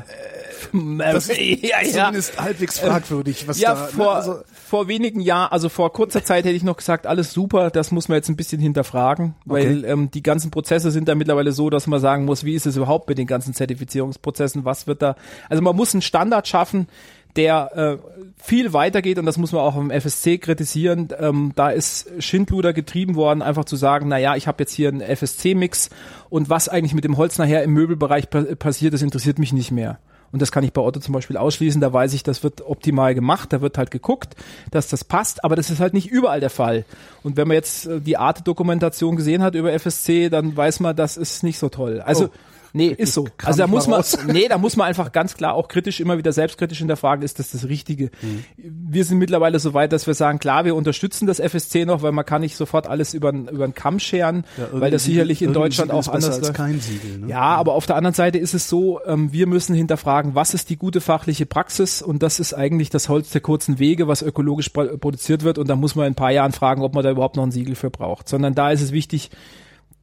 das 0.72 1.30
ist 1.30 1.38
ja, 1.61 1.82
ja. 1.82 1.91
zumindest 1.91 2.39
halbwegs 2.39 2.80
fragwürdig, 2.80 3.47
was 3.47 3.59
ja, 3.59 3.74
da, 3.74 3.82
ne, 3.82 3.88
vor, 3.88 4.16
also 4.16 4.39
vor 4.53 4.88
wenigen 4.88 5.20
Jahren, 5.20 5.51
also 5.51 5.70
vor 5.70 5.91
kurzer 5.93 6.24
Zeit 6.24 6.45
hätte 6.45 6.55
ich 6.55 6.64
noch 6.64 6.78
gesagt, 6.78 7.07
alles 7.07 7.34
super, 7.34 7.70
das 7.70 7.91
muss 7.91 8.07
man 8.07 8.18
jetzt 8.18 8.30
ein 8.30 8.36
bisschen 8.36 8.61
hinterfragen, 8.61 9.36
weil 9.45 9.80
okay. 9.80 9.91
ähm, 9.91 10.11
die 10.11 10.24
ganzen 10.24 10.51
Prozesse 10.51 10.91
sind 10.91 11.07
da 11.07 11.16
mittlerweile 11.16 11.51
so, 11.51 11.70
dass 11.70 11.88
man 11.88 11.99
sagen 11.99 12.26
muss, 12.26 12.43
wie 12.43 12.55
ist 12.55 12.66
es 12.66 12.76
überhaupt 12.78 13.09
mit 13.09 13.18
den 13.18 13.28
ganzen 13.28 13.53
Zertifizierungsprozessen, 13.53 14.66
was 14.66 14.88
wird 14.88 15.01
da, 15.01 15.16
also 15.49 15.61
man 15.61 15.76
muss 15.76 15.93
einen 15.93 16.01
Standard 16.01 16.47
schaffen, 16.47 16.88
der 17.36 17.76
äh, 17.76 18.24
viel 18.38 18.74
weitergeht 18.74 19.18
und 19.18 19.26
das 19.26 19.38
muss 19.38 19.51
man 19.51 19.61
auch 19.61 19.76
im 19.76 19.89
FSC 19.89 20.38
kritisieren. 20.38 21.09
Ähm, 21.18 21.51
da 21.55 21.70
ist 21.70 22.09
Schindluder 22.20 22.74
getrieben 22.74 23.16
worden, 23.16 23.41
einfach 23.41 23.66
zu 23.66 23.76
sagen, 23.76 24.07
na 24.07 24.18
ja, 24.18 24.36
ich 24.36 24.47
habe 24.47 24.61
jetzt 24.61 24.74
hier 24.74 24.89
einen 24.89 25.01
FSC-Mix 25.01 25.89
und 26.30 26.49
was 26.49 26.70
eigentlich 26.70 26.93
mit 26.93 27.03
dem 27.03 27.18
Holz 27.18 27.38
nachher 27.38 27.64
im 27.64 27.74
Möbelbereich 27.74 28.30
pa 28.30 28.43
passiert, 28.55 28.93
das 28.93 29.01
interessiert 29.01 29.39
mich 29.39 29.53
nicht 29.53 29.72
mehr. 29.72 29.99
Und 30.34 30.42
das 30.42 30.52
kann 30.52 30.64
ich 30.64 30.74
bei 30.74 30.82
Otto 30.82 31.00
zum 31.00 31.14
Beispiel 31.14 31.38
ausschließen. 31.38 31.80
Da 31.80 31.94
weiß 31.94 32.14
ich, 32.14 32.24
das 32.24 32.44
wird 32.44 32.62
optimal 32.66 33.14
gemacht. 33.14 33.54
Da 33.54 33.62
wird 33.62 33.78
halt 33.78 33.92
geguckt, 33.92 34.36
dass 34.72 34.88
das 34.88 35.04
passt. 35.04 35.44
Aber 35.44 35.56
das 35.56 35.70
ist 35.70 35.80
halt 35.80 35.94
nicht 35.94 36.10
überall 36.10 36.40
der 36.40 36.50
Fall. 36.50 36.86
Und 37.22 37.38
wenn 37.38 37.48
man 37.48 37.56
jetzt 37.56 37.86
äh, 37.86 38.02
die 38.02 38.18
Art 38.18 38.48
Dokumentation 38.48 39.16
gesehen 39.16 39.44
hat 39.44 39.54
über 39.54 39.72
FSC, 39.72 40.30
dann 40.30 40.58
weiß 40.58 40.80
man, 40.80 40.96
das 40.96 41.18
ist 41.18 41.44
nicht 41.44 41.60
so 41.60 41.70
toll. 41.70 42.02
Also, 42.02 42.26
oh. 42.26 42.30
Nee, 42.74 42.88
ist 42.88 43.13
so. 43.13 43.28
Also 43.43 43.59
da 43.59 43.67
muss 43.67 43.86
man, 43.88 43.97
raus. 43.97 44.17
nee, 44.28 44.47
da 44.47 44.57
muss 44.57 44.76
man 44.76 44.88
einfach 44.88 45.11
ganz 45.11 45.36
klar 45.38 45.53
auch 45.53 45.67
kritisch 45.67 45.99
immer 45.99 46.17
wieder 46.17 46.34
selbstkritisch 46.34 46.80
hinterfragen, 46.80 47.24
ist 47.24 47.38
das 47.38 47.51
das 47.51 47.67
Richtige? 47.67 48.09
Wir 48.57 49.05
sind 49.05 49.19
mittlerweile 49.19 49.59
so 49.59 49.74
weit, 49.76 49.91
dass 49.93 50.07
wir 50.07 50.15
sagen, 50.15 50.39
klar, 50.39 50.65
wir 50.65 50.76
unterstützen 50.76 51.28
das 51.28 51.39
FSC 51.39 51.86
noch, 51.86 52.01
weil 52.01 52.11
man 52.11 52.26
kann 52.26 52.41
nicht 52.41 52.55
sofort 52.55 52.88
alles 52.88 53.13
über, 53.13 53.30
über 53.32 53.67
den 53.67 53.76
Kamm 53.76 53.99
scheren, 53.99 54.43
weil 54.71 54.89
das 54.91 55.03
sicherlich 55.03 55.41
in 55.43 55.53
Deutschland 55.53 55.91
auch 55.91 55.99
ist 55.99 56.09
anders 56.09 56.41
läuft. 56.41 56.53
kein 56.55 56.80
Siegel. 56.80 57.19
Ne? 57.19 57.28
Ja, 57.28 57.41
aber 57.41 57.74
auf 57.74 57.86
der 57.86 57.95
anderen 57.95 58.15
Seite 58.15 58.39
ist 58.39 58.53
es 58.55 58.67
so, 58.67 58.99
ähm, 59.05 59.32
wir 59.32 59.45
müssen 59.47 59.76
hinterfragen, 59.76 60.34
was 60.34 60.53
ist 60.55 60.69
die 60.71 60.78
gute 60.78 60.99
fachliche 60.99 61.45
Praxis 61.45 62.01
und 62.01 62.24
das 62.24 62.39
ist 62.39 62.53
eigentlich 62.53 62.89
das 62.89 63.07
Holz 63.07 63.30
der 63.30 63.41
kurzen 63.41 63.78
Wege, 63.78 64.07
was 64.07 64.21
ökologisch 64.24 64.69
pro- 64.69 64.97
produziert 64.97 65.43
wird 65.43 65.59
und 65.59 65.67
da 65.69 65.76
muss 65.76 65.93
man 65.95 66.07
in 66.07 66.13
ein 66.13 66.15
paar 66.15 66.32
Jahren 66.32 66.51
fragen, 66.53 66.82
ob 66.82 66.95
man 66.95 67.03
da 67.03 67.11
überhaupt 67.11 67.36
noch 67.36 67.43
ein 67.43 67.51
Siegel 67.51 67.76
für 67.76 67.91
braucht. 67.91 68.28
Sondern 68.28 68.55
da 68.55 68.71
ist 68.71 68.82
es 68.82 68.91
wichtig, 68.91 69.30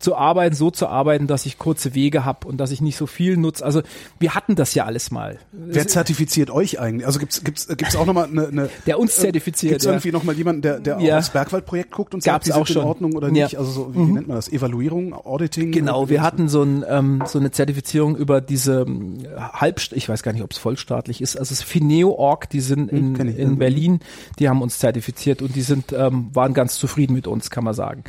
zu 0.01 0.17
arbeiten, 0.17 0.57
so 0.57 0.71
zu 0.71 0.89
arbeiten, 0.89 1.27
dass 1.27 1.47
ich 1.47 1.59
kurze 1.59 1.95
Wege 1.95 2.25
habe 2.25 2.49
und 2.49 2.57
dass 2.57 2.73
ich 2.73 2.81
nicht 2.81 2.97
so 2.97 3.07
viel 3.07 3.37
nutze. 3.37 3.65
Also 3.65 3.83
wir 4.19 4.35
hatten 4.35 4.57
das 4.57 4.75
ja 4.75 4.87
alles 4.87 5.11
mal. 5.11 5.39
Wer 5.53 5.87
zertifiziert 5.87 6.51
euch 6.51 6.81
eigentlich? 6.81 7.07
Also 7.07 7.21
gibt's 7.21 7.45
gibt's 7.45 7.69
gibt's 7.69 7.95
auch 7.97 8.07
nochmal 8.07 8.25
eine, 8.25 8.49
eine 8.49 8.71
Der 8.87 8.99
uns 8.99 9.15
zertifiziert, 9.17 9.73
Gibt's 9.73 9.85
ja. 9.85 9.93
irgendwie 9.93 10.11
noch 10.11 10.25
mal 10.25 10.35
jemanden, 10.35 10.63
der 10.63 10.81
der 10.81 10.99
Ja. 11.01 11.15
auch 11.15 11.19
das 11.19 11.31
Bergwaldprojekt 11.31 11.91
guckt 11.93 12.15
und 12.15 12.23
sagt, 12.23 12.47
Gab's 12.47 12.51
auch 12.51 12.67
schon. 12.67 12.83
in 12.83 12.89
Ordnung 12.89 13.13
oder 13.15 13.29
Ja. 13.29 13.45
nicht? 13.45 13.59
Also 13.59 13.71
so, 13.71 13.95
wie, 13.95 13.99
wie 13.99 14.13
nennt 14.13 14.27
man 14.27 14.37
das? 14.37 14.49
Evaluierung, 14.51 15.13
Auditing? 15.13 15.71
Genau, 15.71 16.09
wir 16.09 16.23
hatten 16.23 16.49
so, 16.49 16.63
ein, 16.63 16.83
ähm, 16.89 17.23
so 17.27 17.39
eine 17.39 17.51
Zertifizierung 17.51 18.17
über 18.17 18.41
diese 18.41 18.81
ähm, 18.89 19.19
halb, 19.39 19.81
ich 19.93 20.09
weiß 20.09 20.23
gar 20.23 20.33
nicht, 20.33 20.43
ob 20.43 20.53
es 20.53 20.59
vollstaatlich 20.59 21.21
ist, 21.21 21.37
also 21.39 21.53
es 21.53 21.61
ist 21.61 21.65
Fineo.org, 21.65 22.49
die 22.49 22.61
sind 22.61 22.91
in, 22.91 23.15
ich, 23.15 23.39
in 23.39 23.51
ja. 23.51 23.57
Berlin, 23.57 24.01
die 24.39 24.49
haben 24.49 24.63
uns 24.63 24.79
zertifiziert 24.79 25.43
und 25.43 25.55
die 25.55 25.63
sind, 25.63 25.93
ähm, 25.93 26.31
waren 26.33 26.55
ganz 26.55 26.77
zufrieden 26.77 27.13
mit 27.13 27.27
uns, 27.27 27.51
kann 27.51 27.65
man 27.65 27.75
sagen. 27.75 28.03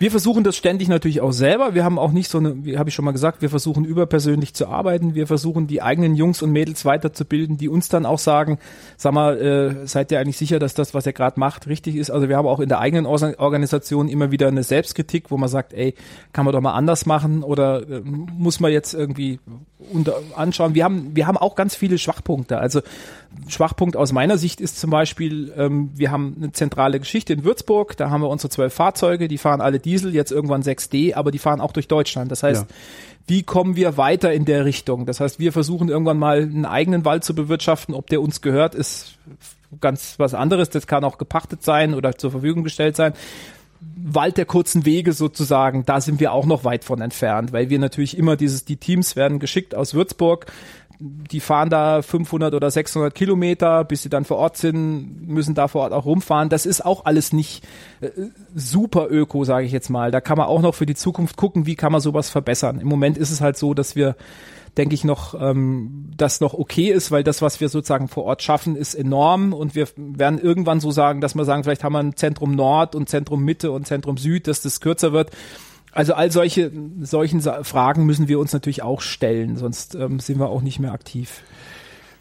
Wir 0.00 0.10
versuchen 0.10 0.44
das 0.44 0.56
ständig 0.56 0.88
natürlich 0.88 1.20
auch 1.20 1.32
selber. 1.32 1.74
Wir 1.74 1.84
haben 1.84 1.98
auch 1.98 2.10
nicht 2.10 2.30
so 2.30 2.38
eine, 2.38 2.64
wie 2.64 2.78
habe 2.78 2.88
ich 2.88 2.94
schon 2.94 3.04
mal 3.04 3.10
gesagt, 3.10 3.42
wir 3.42 3.50
versuchen 3.50 3.84
überpersönlich 3.84 4.54
zu 4.54 4.66
arbeiten. 4.66 5.14
Wir 5.14 5.26
versuchen 5.26 5.66
die 5.66 5.82
eigenen 5.82 6.14
Jungs 6.14 6.40
und 6.40 6.52
Mädels 6.52 6.86
weiterzubilden, 6.86 7.58
die 7.58 7.68
uns 7.68 7.90
dann 7.90 8.06
auch 8.06 8.18
sagen, 8.18 8.58
sag 8.96 9.12
mal, 9.12 9.38
äh, 9.38 9.86
seid 9.86 10.10
ihr 10.10 10.18
eigentlich 10.18 10.38
sicher, 10.38 10.58
dass 10.58 10.72
das, 10.72 10.94
was 10.94 11.04
ihr 11.04 11.12
gerade 11.12 11.38
macht, 11.38 11.66
richtig 11.66 11.96
ist? 11.96 12.08
Also 12.10 12.30
wir 12.30 12.38
haben 12.38 12.48
auch 12.48 12.60
in 12.60 12.70
der 12.70 12.78
eigenen 12.78 13.04
Organisation 13.04 14.08
immer 14.08 14.30
wieder 14.30 14.48
eine 14.48 14.62
Selbstkritik, 14.62 15.30
wo 15.30 15.36
man 15.36 15.50
sagt, 15.50 15.74
ey, 15.74 15.94
kann 16.32 16.46
man 16.46 16.54
doch 16.54 16.62
mal 16.62 16.72
anders 16.72 17.04
machen 17.04 17.42
oder 17.42 17.86
äh, 17.86 18.00
muss 18.00 18.58
man 18.58 18.72
jetzt 18.72 18.94
irgendwie 18.94 19.38
unter, 19.92 20.14
anschauen. 20.34 20.74
Wir 20.74 20.84
haben, 20.84 21.14
wir 21.14 21.26
haben 21.26 21.36
auch 21.36 21.54
ganz 21.54 21.74
viele 21.74 21.98
Schwachpunkte. 21.98 22.58
Also 22.58 22.80
Schwachpunkt 23.48 23.96
aus 23.96 24.12
meiner 24.12 24.38
Sicht 24.38 24.60
ist 24.60 24.78
zum 24.80 24.90
Beispiel, 24.90 25.52
ähm, 25.56 25.90
wir 25.94 26.10
haben 26.10 26.36
eine 26.36 26.52
zentrale 26.52 26.98
Geschichte 26.98 27.32
in 27.32 27.44
Würzburg, 27.44 27.96
da 27.96 28.10
haben 28.10 28.22
wir 28.22 28.28
unsere 28.28 28.50
zwölf 28.50 28.74
Fahrzeuge, 28.74 29.28
die 29.28 29.38
fahren 29.38 29.60
alle 29.60 29.78
Diesel, 29.90 30.14
jetzt 30.14 30.30
irgendwann 30.30 30.62
6D, 30.62 31.14
aber 31.14 31.30
die 31.32 31.38
fahren 31.38 31.60
auch 31.60 31.72
durch 31.72 31.88
Deutschland. 31.88 32.30
Das 32.30 32.42
heißt, 32.44 32.62
Ja. 32.62 32.76
wie 33.26 33.42
kommen 33.42 33.74
wir 33.74 33.96
weiter 33.96 34.32
in 34.32 34.44
der 34.44 34.64
Richtung? 34.64 35.04
Das 35.06 35.18
heißt, 35.18 35.40
wir 35.40 35.52
versuchen 35.52 35.88
irgendwann 35.88 36.18
mal 36.18 36.42
einen 36.42 36.64
eigenen 36.64 37.04
Wald 37.04 37.24
zu 37.24 37.34
bewirtschaften. 37.34 37.94
Ob 37.94 38.06
der 38.08 38.22
uns 38.22 38.40
gehört, 38.40 38.74
ist 38.76 39.18
ganz 39.80 40.14
was 40.18 40.34
anderes. 40.34 40.70
Das 40.70 40.86
kann 40.86 41.02
auch 41.02 41.18
gepachtet 41.18 41.64
sein 41.64 41.94
oder 41.94 42.16
zur 42.16 42.30
Verfügung 42.30 42.62
gestellt 42.62 42.94
sein. 42.94 43.14
Wald 43.96 44.36
der 44.36 44.44
kurzen 44.44 44.84
Wege 44.84 45.12
sozusagen, 45.12 45.84
da 45.86 46.00
sind 46.00 46.20
wir 46.20 46.32
auch 46.32 46.46
noch 46.46 46.64
weit 46.64 46.84
von 46.84 47.00
entfernt, 47.00 47.52
weil 47.52 47.70
wir 47.70 47.78
natürlich 47.78 48.16
immer 48.16 48.36
dieses, 48.36 48.64
die 48.64 48.76
Teams 48.76 49.16
werden 49.16 49.38
geschickt 49.38 49.74
aus 49.74 49.94
Würzburg, 49.94 50.46
die 51.00 51.40
fahren 51.40 51.70
da 51.70 52.02
500 52.02 52.54
oder 52.54 52.70
600 52.70 53.14
Kilometer, 53.14 53.84
bis 53.84 54.02
sie 54.02 54.10
dann 54.10 54.26
vor 54.26 54.36
Ort 54.36 54.58
sind, 54.58 55.26
müssen 55.26 55.54
da 55.54 55.66
vor 55.66 55.82
Ort 55.82 55.92
auch 55.94 56.04
rumfahren. 56.04 56.50
Das 56.50 56.66
ist 56.66 56.84
auch 56.84 57.06
alles 57.06 57.32
nicht 57.32 57.64
äh, 58.02 58.10
super 58.54 59.08
öko, 59.10 59.44
sage 59.44 59.64
ich 59.64 59.72
jetzt 59.72 59.88
mal. 59.88 60.10
Da 60.10 60.20
kann 60.20 60.36
man 60.36 60.46
auch 60.46 60.60
noch 60.60 60.74
für 60.74 60.86
die 60.86 60.94
Zukunft 60.94 61.36
gucken, 61.36 61.64
wie 61.64 61.74
kann 61.74 61.90
man 61.90 62.02
sowas 62.02 62.28
verbessern. 62.28 62.80
Im 62.80 62.88
Moment 62.88 63.16
ist 63.16 63.30
es 63.30 63.40
halt 63.40 63.56
so, 63.56 63.72
dass 63.72 63.96
wir 63.96 64.14
denke 64.76 64.94
ich 64.94 65.04
noch, 65.04 65.34
ähm, 65.40 66.10
das 66.16 66.40
noch 66.40 66.54
okay 66.54 66.90
ist, 66.90 67.10
weil 67.10 67.24
das, 67.24 67.42
was 67.42 67.60
wir 67.60 67.68
sozusagen 67.68 68.06
vor 68.06 68.24
Ort 68.24 68.42
schaffen, 68.42 68.76
ist 68.76 68.94
enorm 68.94 69.52
und 69.52 69.74
wir 69.74 69.88
werden 69.96 70.38
irgendwann 70.38 70.80
so 70.80 70.90
sagen, 70.90 71.20
dass 71.20 71.34
wir 71.34 71.44
sagen, 71.44 71.64
vielleicht 71.64 71.82
haben 71.82 71.92
wir 71.94 71.98
ein 71.98 72.16
Zentrum 72.16 72.54
Nord 72.54 72.94
und 72.94 73.08
Zentrum 73.08 73.42
Mitte 73.42 73.72
und 73.72 73.86
Zentrum 73.86 74.16
Süd, 74.16 74.46
dass 74.46 74.62
das 74.62 74.80
kürzer 74.80 75.12
wird. 75.12 75.30
Also 75.92 76.14
all 76.14 76.30
solche 76.30 76.70
solchen 77.02 77.40
Fragen 77.40 78.06
müssen 78.06 78.28
wir 78.28 78.38
uns 78.38 78.52
natürlich 78.52 78.82
auch 78.82 79.00
stellen, 79.00 79.56
sonst 79.56 79.94
ähm, 79.94 80.20
sind 80.20 80.38
wir 80.38 80.48
auch 80.48 80.62
nicht 80.62 80.78
mehr 80.78 80.92
aktiv. 80.92 81.42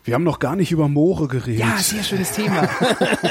Wir 0.04 0.16
haben 0.16 0.24
noch 0.24 0.40
gar 0.40 0.56
nicht 0.56 0.72
über 0.72 0.88
Moore 0.88 1.28
geredet. 1.28 1.66
sehr 1.80 2.02
schönes 2.04 2.32
Thema. 2.32 2.68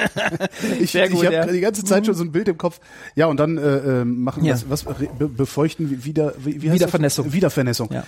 ich 0.80 0.92
sehr 0.92 1.10
ich 1.10 1.24
habe 1.24 1.34
ja. 1.34 1.46
die 1.46 1.60
ganze 1.60 1.82
Zeit 1.82 2.06
schon 2.06 2.14
so 2.14 2.22
ein 2.22 2.30
Bild 2.30 2.46
im 2.46 2.58
Kopf. 2.58 2.78
Ja, 3.16 3.26
und 3.26 3.40
dann 3.40 3.58
äh, 3.58 4.00
äh, 4.02 4.04
machen 4.04 4.44
Ja. 4.44 4.54
was, 4.68 4.86
was 4.86 4.94
be 5.18 5.28
befeuchten 5.28 5.90
wie- 5.90 6.04
wieder 6.04 6.34
wie, 6.38 6.62
wie 6.62 6.70
heißt 6.70 6.80
Wiedervernässung. 6.80 7.24
Das? 7.24 7.34
Wiedervernässung. 7.34 7.88
Ja. 7.90 8.04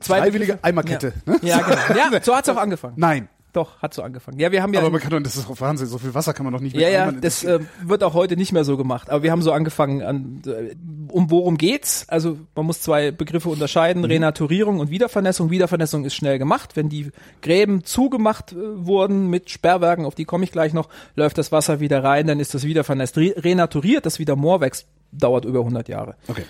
Freiwillige 0.00 0.58
Eimerkette. 0.62 1.12
Ja. 1.26 1.32
Ne? 1.32 1.38
Ja, 1.42 1.58
genau. 1.60 2.14
Ja, 2.14 2.20
so 2.22 2.34
hat's 2.34 2.48
auch 2.48 2.56
angefangen. 2.56 2.94
Nein, 2.96 3.28
Doch, 3.54 3.78
hat 3.78 3.94
so 3.94 4.02
angefangen. 4.02 4.40
Ja, 4.40 4.50
wir 4.50 4.62
haben 4.64 4.74
ja 4.74 4.80
aber 4.80 4.90
man 4.90 5.00
kann 5.00 5.10
doch, 5.12 5.20
das 5.20 5.36
ist 5.36 5.60
Wahnsinn. 5.60 5.86
So 5.86 5.98
viel 5.98 6.12
Wasser 6.12 6.34
kann 6.34 6.42
man 6.44 6.52
doch 6.52 6.60
nicht 6.60 6.74
mit 6.74 6.82
Ja, 6.82 6.88
ja, 6.88 7.12
das 7.12 7.44
äh, 7.44 7.60
wird 7.84 8.02
auch 8.02 8.12
heute 8.12 8.36
nicht 8.36 8.52
mehr 8.52 8.64
so 8.64 8.76
gemacht. 8.76 9.10
Aber 9.10 9.22
wir 9.22 9.30
haben 9.30 9.42
so 9.42 9.52
angefangen 9.52 10.02
an, 10.02 10.42
äh, 10.44 10.74
um 11.06 11.30
worum 11.30 11.56
geht's? 11.56 12.04
Also 12.08 12.36
man 12.56 12.66
muss 12.66 12.80
zwei 12.80 13.12
Begriffe 13.12 13.48
unterscheiden, 13.48 14.02
Mhm. 14.02 14.06
Renaturierung 14.08 14.80
und 14.80 14.90
Wiedervernässung. 14.90 15.50
Wiedervernässung 15.50 16.04
ist 16.04 16.14
schnell 16.16 16.40
gemacht. 16.40 16.74
Wenn 16.74 16.88
die 16.88 17.12
Gräben 17.42 17.84
zugemacht 17.84 18.52
äh, 18.52 18.56
wurden 18.56 19.30
mit 19.30 19.50
Sperrwerken, 19.50 20.04
auf 20.04 20.16
die 20.16 20.24
komme 20.24 20.42
ich 20.42 20.50
gleich 20.50 20.72
noch, 20.72 20.88
läuft 21.14 21.38
das 21.38 21.52
Wasser 21.52 21.78
wieder 21.78 22.02
rein, 22.02 22.26
dann 22.26 22.40
ist 22.40 22.54
das 22.54 22.64
wieder 22.64 22.82
vernässt. 22.82 23.16
Re 23.16 23.34
renaturiert, 23.36 24.04
das 24.04 24.18
wieder 24.18 24.34
Moor 24.34 24.60
wächst, 24.60 24.88
dauert 25.12 25.44
über 25.44 25.60
100 25.60 25.88
Jahre. 25.88 26.16
Okay. 26.26 26.42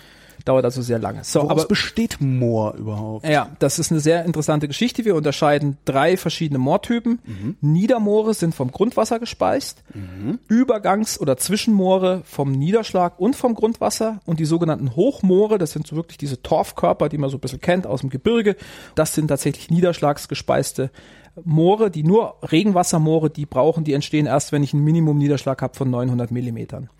Dauert 0.45 0.65
also 0.67 0.83
sehr 0.83 0.99
lange. 0.99 1.25
So, 1.25 1.41
Woraus 1.41 1.51
aber 1.51 1.65
besteht 1.65 2.21
Moor 2.21 2.75
überhaupt? 2.75 3.27
ja, 3.27 3.49
das 3.61 3.79
ist 3.79 3.91
eine 3.91 4.01
sehr 4.01 4.25
interessante 4.25 4.69
Geschichte. 4.69 5.05
Wir 5.05 5.15
unterscheiden 5.15 5.79
drei 5.87 6.17
verschiedene 6.19 6.59
Moortypen. 6.59 7.19
Niedermoore 7.61 8.35
sind 8.35 8.55
vom 8.55 8.71
Grundwasser 8.71 9.19
gespeist, 9.19 9.83
Übergangs- 10.49 11.19
oder 11.19 11.37
Zwischenmoore 11.39 12.23
vom 12.25 12.53
Niederschlag 12.53 13.19
und 13.19 13.37
vom 13.37 13.55
Grundwasser 13.55 14.21
und 14.27 14.39
die 14.39 14.45
sogenannten 14.45 14.95
Hochmoore, 14.95 15.57
das 15.57 15.73
sind 15.73 15.87
so 15.87 15.97
wirklich 15.97 16.19
diese 16.19 16.43
Torfkörper, 16.43 17.09
die 17.09 17.19
man 17.19 17.31
so 17.31 17.39
ein 17.39 17.41
bisschen 17.41 17.61
kennt 17.61 17.87
aus 17.87 18.03
dem 18.03 18.11
Gebirge. 18.11 18.57
Das 18.95 19.15
sind 19.15 19.29
tatsächlich 19.29 19.71
niederschlagsgespeiste 19.71 20.91
Moore, 21.43 21.91
die 21.91 22.05
nur 22.05 22.37
Regenwassermoore, 22.43 23.31
die 23.31 23.47
brauchen, 23.47 23.85
die 23.85 23.93
entstehen 23.93 24.27
erst, 24.27 24.53
wenn 24.53 24.63
ich 24.63 24.73
einen 24.73 24.85
Minimum-Niederschlag 24.85 25.61
habe 25.63 25.75
von 25.75 25.91
900 25.91 26.31
Millimetern. 26.31 26.91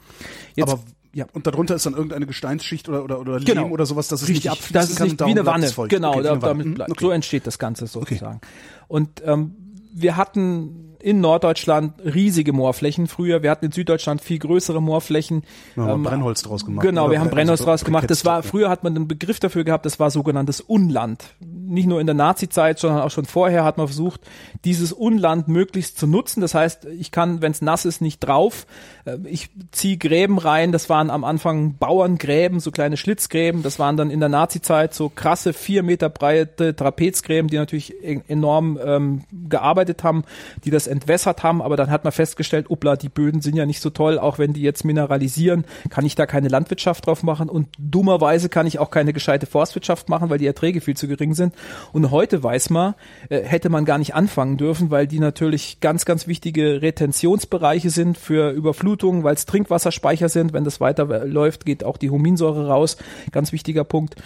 Jetzt, 0.57 0.73
aber 0.73 0.81
ja. 1.15 1.27
und 1.33 1.47
darunter 1.47 1.75
ist 1.75 1.87
dann 1.87 1.95
irgendeine 1.95 2.27
Gesteinsschicht 2.27 2.89
oder 2.89 3.03
oder 3.05 3.19
oder 3.21 3.39
Lehm 3.39 3.45
Genau. 3.47 3.69
oder 3.69 3.87
sowas, 3.87 4.09
dass 4.09 4.23
es 4.23 4.29
Richtig, 4.29 4.45
nicht 4.45 4.53
abfließen 4.53 4.75
das 4.75 4.91
ist 4.91 4.97
kann 4.97 5.07
nicht 5.09 5.21
wie 5.21 5.25
eine 5.31 5.47
Wanne. 5.47 5.71
Genau, 5.89 6.11
Okay, 6.13 6.23
da, 6.23 6.33
eine 6.33 6.43
Wanne. 6.43 6.51
damit 6.53 6.67
Hm, 6.67 6.75
bleibt. 6.75 6.91
okay. 6.91 7.05
so 7.05 7.11
entsteht 7.11 7.47
das 7.47 7.59
Ganze 7.59 7.87
sozusagen. 7.87 8.41
Und 8.89 9.23
ähm, 9.25 9.55
wir 9.95 10.17
hatten 10.17 10.84
in 11.05 11.21
Norddeutschland 11.21 11.93
riesige 12.05 12.53
Moorflächen 12.53 13.07
früher. 13.07 13.43
Wir 13.43 13.51
hatten 13.51 13.67
in 13.67 13.73
Süddeutschland 13.73 14.23
viel 14.23 14.39
größere 14.39 14.81
Moorflächen. 14.81 15.43
Ja, 15.77 15.83
haben 15.85 16.01
Ähm, 16.01 16.03
Brennholz 16.05 16.43
draus 16.43 16.65
gemacht. 16.65 16.85
Genau, 16.87 17.11
wir 17.11 17.21
haben 17.21 17.31
Brennholz 17.31 17.61
Also 17.61 17.71
draus 17.71 17.85
gemacht. 17.85 18.11
Das 18.11 18.25
war 18.25 18.43
früher 18.43 18.71
hat 18.71 18.83
man 18.85 18.97
einen 18.97 19.07
Begriff 19.07 19.39
dafür 19.39 19.65
gehabt. 19.65 19.85
Das 19.87 20.01
war 20.01 20.11
sogenanntes 20.11 20.61
Unland. 20.63 21.23
Nicht 21.41 21.87
nur 21.87 22.01
in 22.01 22.07
der 22.07 22.15
Nazi-Zeit, 22.15 22.79
sondern 22.79 23.03
auch 23.03 23.11
schon 23.11 23.25
vorher 23.27 23.65
hat 23.65 23.77
man 23.79 23.87
versucht, 23.87 24.23
dieses 24.65 24.93
Unland 24.93 25.49
möglichst 25.49 25.99
zu 25.99 26.07
nutzen. 26.07 26.41
Das 26.41 26.55
heißt, 26.55 26.87
ich 26.87 27.11
kann, 27.11 27.43
wenn 27.43 27.53
es 27.53 27.61
nass 27.63 27.85
ist, 27.85 28.01
nicht 28.01 28.21
drauf. 28.21 28.67
Äh, 29.05 29.19
Ich 29.27 29.51
ziehe 29.73 29.99
Gräben 29.99 30.39
rein. 30.39 30.73
Das 30.73 30.89
waren 30.89 31.11
am 31.11 31.25
Anfang 31.25 31.77
Bauerngräben, 31.77 32.61
so 32.61 32.71
kleine 32.71 32.97
Schlitzgräben. 32.97 33.63
Das 33.63 33.79
waren 33.79 33.97
dann 33.97 34.11
in 34.11 34.21
der 34.21 34.29
Nazi-Zeit 34.31 34.95
so 34.95 35.11
krasse 35.15 35.53
vier 35.53 35.83
Meter 35.83 36.09
breite 36.09 36.75
Trapezgräben, 36.75 37.49
die 37.51 37.57
natürlich 37.57 37.93
e- 38.03 38.21
enorm 38.29 38.79
ähm, 38.83 39.25
gearbeitet 39.49 40.03
haben, 40.05 40.25
die 40.65 40.71
das 40.71 40.87
entwässert 40.95 41.43
haben. 41.43 41.61
Aber 41.61 41.77
dann 41.77 41.91
hat 41.91 42.05
man 42.05 42.13
festgestellt, 42.13 42.71
upla, 42.71 42.97
die 42.97 43.09
Böden 43.09 43.43
sind 43.43 43.57
ja 43.57 43.67
nicht 43.67 43.81
so 43.81 43.91
toll, 43.91 44.19
auch 44.19 44.39
wenn 44.39 44.53
die 44.53 44.63
jetzt 44.63 44.85
mineralisieren, 44.85 45.65
kann 45.91 46.07
ich 46.07 46.15
da 46.15 46.25
keine 46.27 46.49
Landwirtschaft 46.49 47.07
drauf 47.07 47.23
machen 47.23 47.49
und 47.49 47.69
dummerweise 47.79 48.49
kann 48.49 48.67
ich 48.67 48.79
auch 48.79 48.91
keine 48.91 49.13
gescheite 49.13 49.47
Forstwirtschaft 49.47 50.09
machen, 50.09 50.31
weil 50.31 50.39
die 50.39 50.47
Erträge 50.47 50.81
viel 50.81 50.97
zu 50.97 51.09
gering 51.09 51.35
sind. 51.35 51.55
Und 51.93 52.11
heute 52.11 52.43
weiß 52.43 52.71
man, 52.71 52.95
äh, 53.29 53.43
hätte 53.43 53.69
man 53.69 53.85
gar 53.85 53.99
nicht 53.99 54.15
anfangen 54.15 54.57
dürfen, 54.57 54.91
weil 54.91 55.07
die 55.07 55.19
natürlich 55.19 55.81
ganz, 55.81 56.05
ganz 56.05 56.27
wichtige 56.27 56.81
Retentionsbereiche 56.81 57.91
sind 57.91 58.17
für 58.17 58.51
Überflutungen, 58.51 59.25
weil 59.25 59.35
es 59.35 59.47
Trinkwasserspeicher 59.47 60.29
sind. 60.29 60.53
Wenn 60.53 60.65
das 60.65 60.81
weiter 60.81 61.27
läuft, 61.27 61.67
geht 61.67 61.85
auch 61.85 61.97
die 61.97 62.11
Huminsäure 62.11 62.69
raus. 62.69 62.97
Ganz 63.33 63.53
wichtiger 63.53 63.85
Punkt. 63.85 64.17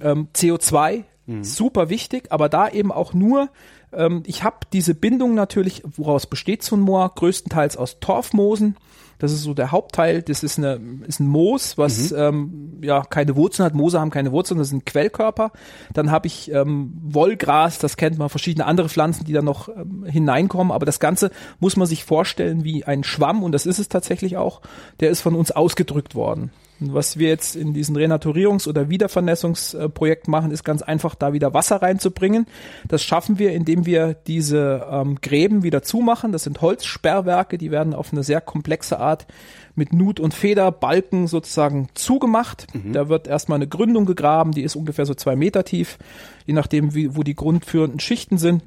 Ähm, 0.00 0.28
CO2, 0.34 1.04
super 1.42 1.90
wichtig, 1.90 2.28
aber 2.30 2.48
da 2.48 2.68
eben 2.68 2.90
auch 2.90 3.12
nur 3.12 3.50
ähm, 3.92 4.22
ich 4.26 4.44
habe 4.44 4.58
diese 4.72 4.94
Bindung 4.94 5.34
natürlich, 5.34 5.82
woraus 5.96 6.26
besteht 6.26 6.62
so 6.62 6.76
ein 6.76 6.80
Moor? 6.80 7.12
Größtenteils 7.14 7.76
aus 7.76 8.00
Torfmoosen. 8.00 8.76
Das 9.18 9.32
ist 9.32 9.42
so 9.42 9.52
der 9.52 9.72
Hauptteil. 9.72 10.22
Das 10.22 10.42
ist, 10.42 10.58
eine, 10.58 10.80
ist 11.06 11.20
ein 11.20 11.26
Moos, 11.26 11.76
was 11.76 12.12
ähm, 12.12 12.78
ja 12.82 13.02
keine 13.02 13.34
Wurzeln 13.34 13.66
hat. 13.66 13.74
Moose 13.74 14.00
haben 14.00 14.10
keine 14.10 14.30
Wurzeln, 14.30 14.58
das 14.58 14.68
sind 14.68 14.86
Quellkörper. 14.86 15.50
Dann 15.92 16.10
habe 16.10 16.28
ich 16.28 16.52
ähm, 16.52 16.92
Wollgras, 17.02 17.78
das 17.78 17.96
kennt 17.96 18.18
man, 18.18 18.28
verschiedene 18.28 18.66
andere 18.66 18.88
Pflanzen, 18.88 19.24
die 19.24 19.32
da 19.32 19.42
noch 19.42 19.68
ähm, 19.68 20.04
hineinkommen. 20.04 20.72
Aber 20.72 20.86
das 20.86 21.00
Ganze 21.00 21.30
muss 21.58 21.76
man 21.76 21.88
sich 21.88 22.04
vorstellen 22.04 22.62
wie 22.62 22.84
ein 22.84 23.02
Schwamm 23.02 23.42
und 23.42 23.52
das 23.52 23.66
ist 23.66 23.80
es 23.80 23.88
tatsächlich 23.88 24.36
auch. 24.36 24.60
Der 25.00 25.10
ist 25.10 25.20
von 25.20 25.34
uns 25.34 25.50
ausgedrückt 25.50 26.14
worden. 26.14 26.52
Was 26.80 27.18
wir 27.18 27.28
jetzt 27.28 27.56
in 27.56 27.74
diesen 27.74 27.96
Renaturierungs- 27.96 28.68
oder 28.68 28.88
Wiedervernässungsprojekten 28.88 30.30
machen, 30.30 30.52
ist 30.52 30.62
ganz 30.62 30.82
einfach, 30.82 31.16
da 31.16 31.32
wieder 31.32 31.52
Wasser 31.52 31.82
reinzubringen. 31.82 32.46
Das 32.86 33.02
schaffen 33.02 33.38
wir, 33.38 33.52
indem 33.52 33.84
wir 33.84 34.14
diese 34.26 34.86
ähm, 34.90 35.18
Gräben 35.20 35.64
wieder 35.64 35.82
zumachen. 35.82 36.30
Das 36.30 36.44
sind 36.44 36.60
Holzsperrwerke, 36.60 37.58
die 37.58 37.70
werden 37.72 37.94
auf 37.94 38.12
eine 38.12 38.22
sehr 38.22 38.40
komplexe 38.40 39.00
Art 39.00 39.26
mit 39.74 39.92
Nut- 39.92 40.20
und 40.20 40.34
Federbalken 40.34 41.26
sozusagen 41.26 41.88
zugemacht. 41.94 42.66
Mhm. 42.74 42.92
Da 42.92 43.08
wird 43.08 43.26
erstmal 43.26 43.56
eine 43.56 43.68
Gründung 43.68 44.06
gegraben, 44.06 44.52
die 44.52 44.62
ist 44.62 44.76
ungefähr 44.76 45.06
so 45.06 45.14
zwei 45.14 45.36
Meter 45.36 45.64
tief, 45.64 45.98
je 46.46 46.54
nachdem, 46.54 46.94
wie, 46.94 47.16
wo 47.16 47.22
die 47.22 47.34
grundführenden 47.34 48.00
Schichten 48.00 48.38
sind 48.38 48.62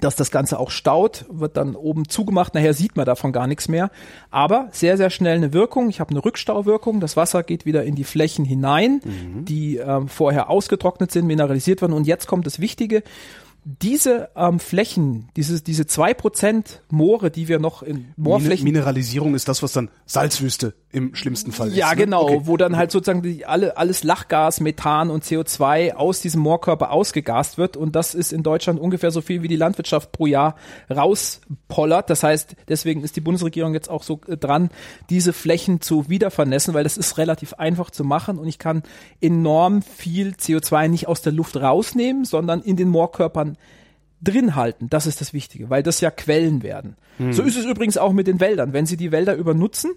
dass 0.00 0.16
das 0.16 0.30
Ganze 0.30 0.58
auch 0.58 0.70
staut, 0.70 1.24
wird 1.30 1.56
dann 1.56 1.74
oben 1.74 2.08
zugemacht. 2.08 2.54
Nachher 2.54 2.74
sieht 2.74 2.96
man 2.96 3.06
davon 3.06 3.32
gar 3.32 3.46
nichts 3.46 3.68
mehr. 3.68 3.90
Aber 4.30 4.68
sehr, 4.72 4.96
sehr 4.96 5.10
schnell 5.10 5.36
eine 5.36 5.52
Wirkung. 5.52 5.88
Ich 5.90 6.00
habe 6.00 6.10
eine 6.10 6.24
Rückstauwirkung. 6.24 7.00
Das 7.00 7.16
Wasser 7.16 7.42
geht 7.42 7.66
wieder 7.66 7.84
in 7.84 7.94
die 7.94 8.04
Flächen 8.04 8.44
hinein, 8.44 9.00
mhm. 9.04 9.44
die 9.44 9.76
ähm, 9.76 10.08
vorher 10.08 10.50
ausgetrocknet 10.50 11.12
sind, 11.12 11.26
mineralisiert 11.26 11.80
werden. 11.80 11.92
Und 11.92 12.06
jetzt 12.06 12.26
kommt 12.26 12.46
das 12.46 12.60
Wichtige 12.60 13.02
diese 13.70 14.30
ähm, 14.34 14.60
Flächen, 14.60 15.28
diese, 15.36 15.60
diese 15.60 15.86
zwei 15.86 16.14
Prozent 16.14 16.80
Moore, 16.88 17.30
die 17.30 17.48
wir 17.48 17.58
noch 17.58 17.82
in 17.82 18.14
Moorflächen. 18.16 18.64
Mineralisierung 18.64 19.34
ist 19.34 19.46
das, 19.46 19.62
was 19.62 19.72
dann 19.72 19.90
Salzwüste 20.06 20.72
im 20.90 21.14
schlimmsten 21.14 21.52
Fall 21.52 21.68
ist. 21.68 21.76
Ja, 21.76 21.90
ne? 21.90 21.96
genau, 21.96 22.22
okay. 22.22 22.40
wo 22.44 22.56
dann 22.56 22.78
halt 22.78 22.90
sozusagen 22.90 23.20
die, 23.20 23.44
alle, 23.44 23.76
alles 23.76 24.04
Lachgas, 24.04 24.60
Methan 24.60 25.10
und 25.10 25.22
CO2 25.22 25.92
aus 25.92 26.22
diesem 26.22 26.40
Moorkörper 26.40 26.90
ausgegast 26.92 27.58
wird. 27.58 27.76
Und 27.76 27.94
das 27.94 28.14
ist 28.14 28.32
in 28.32 28.42
Deutschland 28.42 28.80
ungefähr 28.80 29.10
so 29.10 29.20
viel, 29.20 29.42
wie 29.42 29.48
die 29.48 29.56
Landwirtschaft 29.56 30.12
pro 30.12 30.24
Jahr 30.24 30.56
rauspollert. 30.90 32.08
Das 32.08 32.22
heißt, 32.22 32.56
deswegen 32.68 33.02
ist 33.02 33.16
die 33.16 33.20
Bundesregierung 33.20 33.74
jetzt 33.74 33.90
auch 33.90 34.02
so 34.02 34.18
äh, 34.28 34.38
dran, 34.38 34.70
diese 35.10 35.34
Flächen 35.34 35.82
zu 35.82 36.08
wiedervernässen, 36.08 36.72
weil 36.72 36.84
das 36.84 36.96
ist 36.96 37.18
relativ 37.18 37.52
einfach 37.52 37.90
zu 37.90 38.02
machen 38.02 38.38
und 38.38 38.48
ich 38.48 38.58
kann 38.58 38.82
enorm 39.20 39.82
viel 39.82 40.30
CO2 40.30 40.88
nicht 40.88 41.06
aus 41.06 41.20
der 41.20 41.34
Luft 41.34 41.58
rausnehmen, 41.58 42.24
sondern 42.24 42.62
in 42.62 42.76
den 42.76 42.88
Moorkörpern 42.88 43.57
drin 44.20 44.56
halten. 44.56 44.88
Das 44.90 45.06
ist 45.06 45.20
das 45.20 45.32
Wichtige, 45.32 45.70
weil 45.70 45.82
das 45.82 46.00
ja 46.00 46.10
Quellen 46.10 46.62
werden. 46.62 46.96
Hm. 47.18 47.32
So 47.32 47.42
ist 47.42 47.56
es 47.56 47.64
übrigens 47.64 47.98
auch 47.98 48.12
mit 48.12 48.26
den 48.26 48.40
Wäldern. 48.40 48.72
Wenn 48.72 48.86
Sie 48.86 48.96
die 48.96 49.12
Wälder 49.12 49.34
übernutzen, 49.34 49.92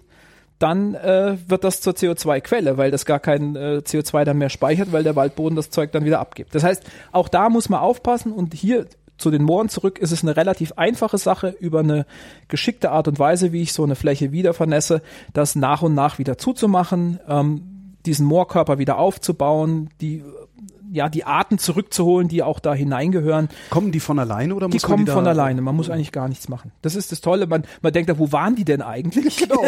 dann 0.60 0.94
äh, 0.94 1.38
wird 1.48 1.64
das 1.64 1.82
zur 1.82 1.94
CO2-Quelle, 1.94 2.78
weil 2.78 2.92
das 2.92 3.06
gar 3.06 3.20
kein 3.20 3.56
äh, 3.56 3.82
CO2 3.84 4.24
dann 4.26 4.38
mehr 4.38 4.50
speichert, 4.50 4.92
weil 4.92 5.04
der 5.04 5.16
Waldboden 5.16 5.56
das 5.56 5.72
Zeug 5.72 5.92
dann 5.92 6.06
wieder 6.06 6.20
abgibt. 6.20 6.54
Das 6.54 6.64
heißt, 6.64 6.84
auch 7.12 7.30
da 7.30 7.50
muss 7.50 7.70
man 7.70 7.80
aufpassen 7.80 8.32
und 8.32 8.54
hier 8.54 8.86
zu 9.18 9.32
den 9.32 9.44
Mooren 9.44 9.70
zurück 9.70 10.00
ist 10.00 10.12
es 10.12 10.24
eine 10.24 10.36
relativ 10.36 10.74
einfache 10.74 11.18
Sache 11.18 11.56
über 11.60 11.80
eine 11.80 12.06
geschickte 12.48 12.92
Art 12.92 13.08
und 13.08 13.20
Weise, 13.20 13.52
wie 13.52 13.62
ich 13.62 13.74
so 13.74 13.84
eine 13.84 13.96
Fläche 13.96 14.32
wieder 14.32 14.54
vernässe, 14.54 15.02
das 15.34 15.56
nach 15.56 15.82
und 15.82 15.94
nach 15.94 16.20
wieder 16.20 16.38
zuzumachen, 16.38 17.20
ähm, 17.28 17.96
diesen 18.06 18.26
Moorkörper 18.26 18.80
wieder 18.80 18.98
aufzubauen, 18.98 19.90
die 20.02 20.24
ja, 20.92 21.08
die 21.08 21.24
Arten 21.24 21.58
zurückzuholen, 21.58 22.28
die 22.28 22.44
auch 22.44 22.60
da 22.60 22.74
hineingehören. 22.74 23.50
Kommen 23.70 23.92
die 23.92 24.02
von 24.02 24.20
alleine 24.20 24.54
oder 24.56 24.68
muss 24.68 24.74
die 24.74 24.86
kommen 24.86 25.06
die 25.06 25.12
von 25.12 25.26
alleine. 25.26 25.62
Man 25.62 25.76
muss 25.76 25.90
eigentlich 25.90 26.12
gar 26.12 26.28
nichts 26.28 26.50
machen. 26.50 26.72
Das 26.82 26.96
ist 26.96 27.12
das 27.12 27.22
Tolle. 27.22 27.48
Man, 27.48 27.64
man 27.82 27.94
denkt 27.94 28.10
da, 28.10 28.20
wo 28.20 28.32
waren 28.32 28.56
die 28.56 28.66
denn 28.66 28.82
eigentlich? 28.82 29.38
Genau. 29.52 29.64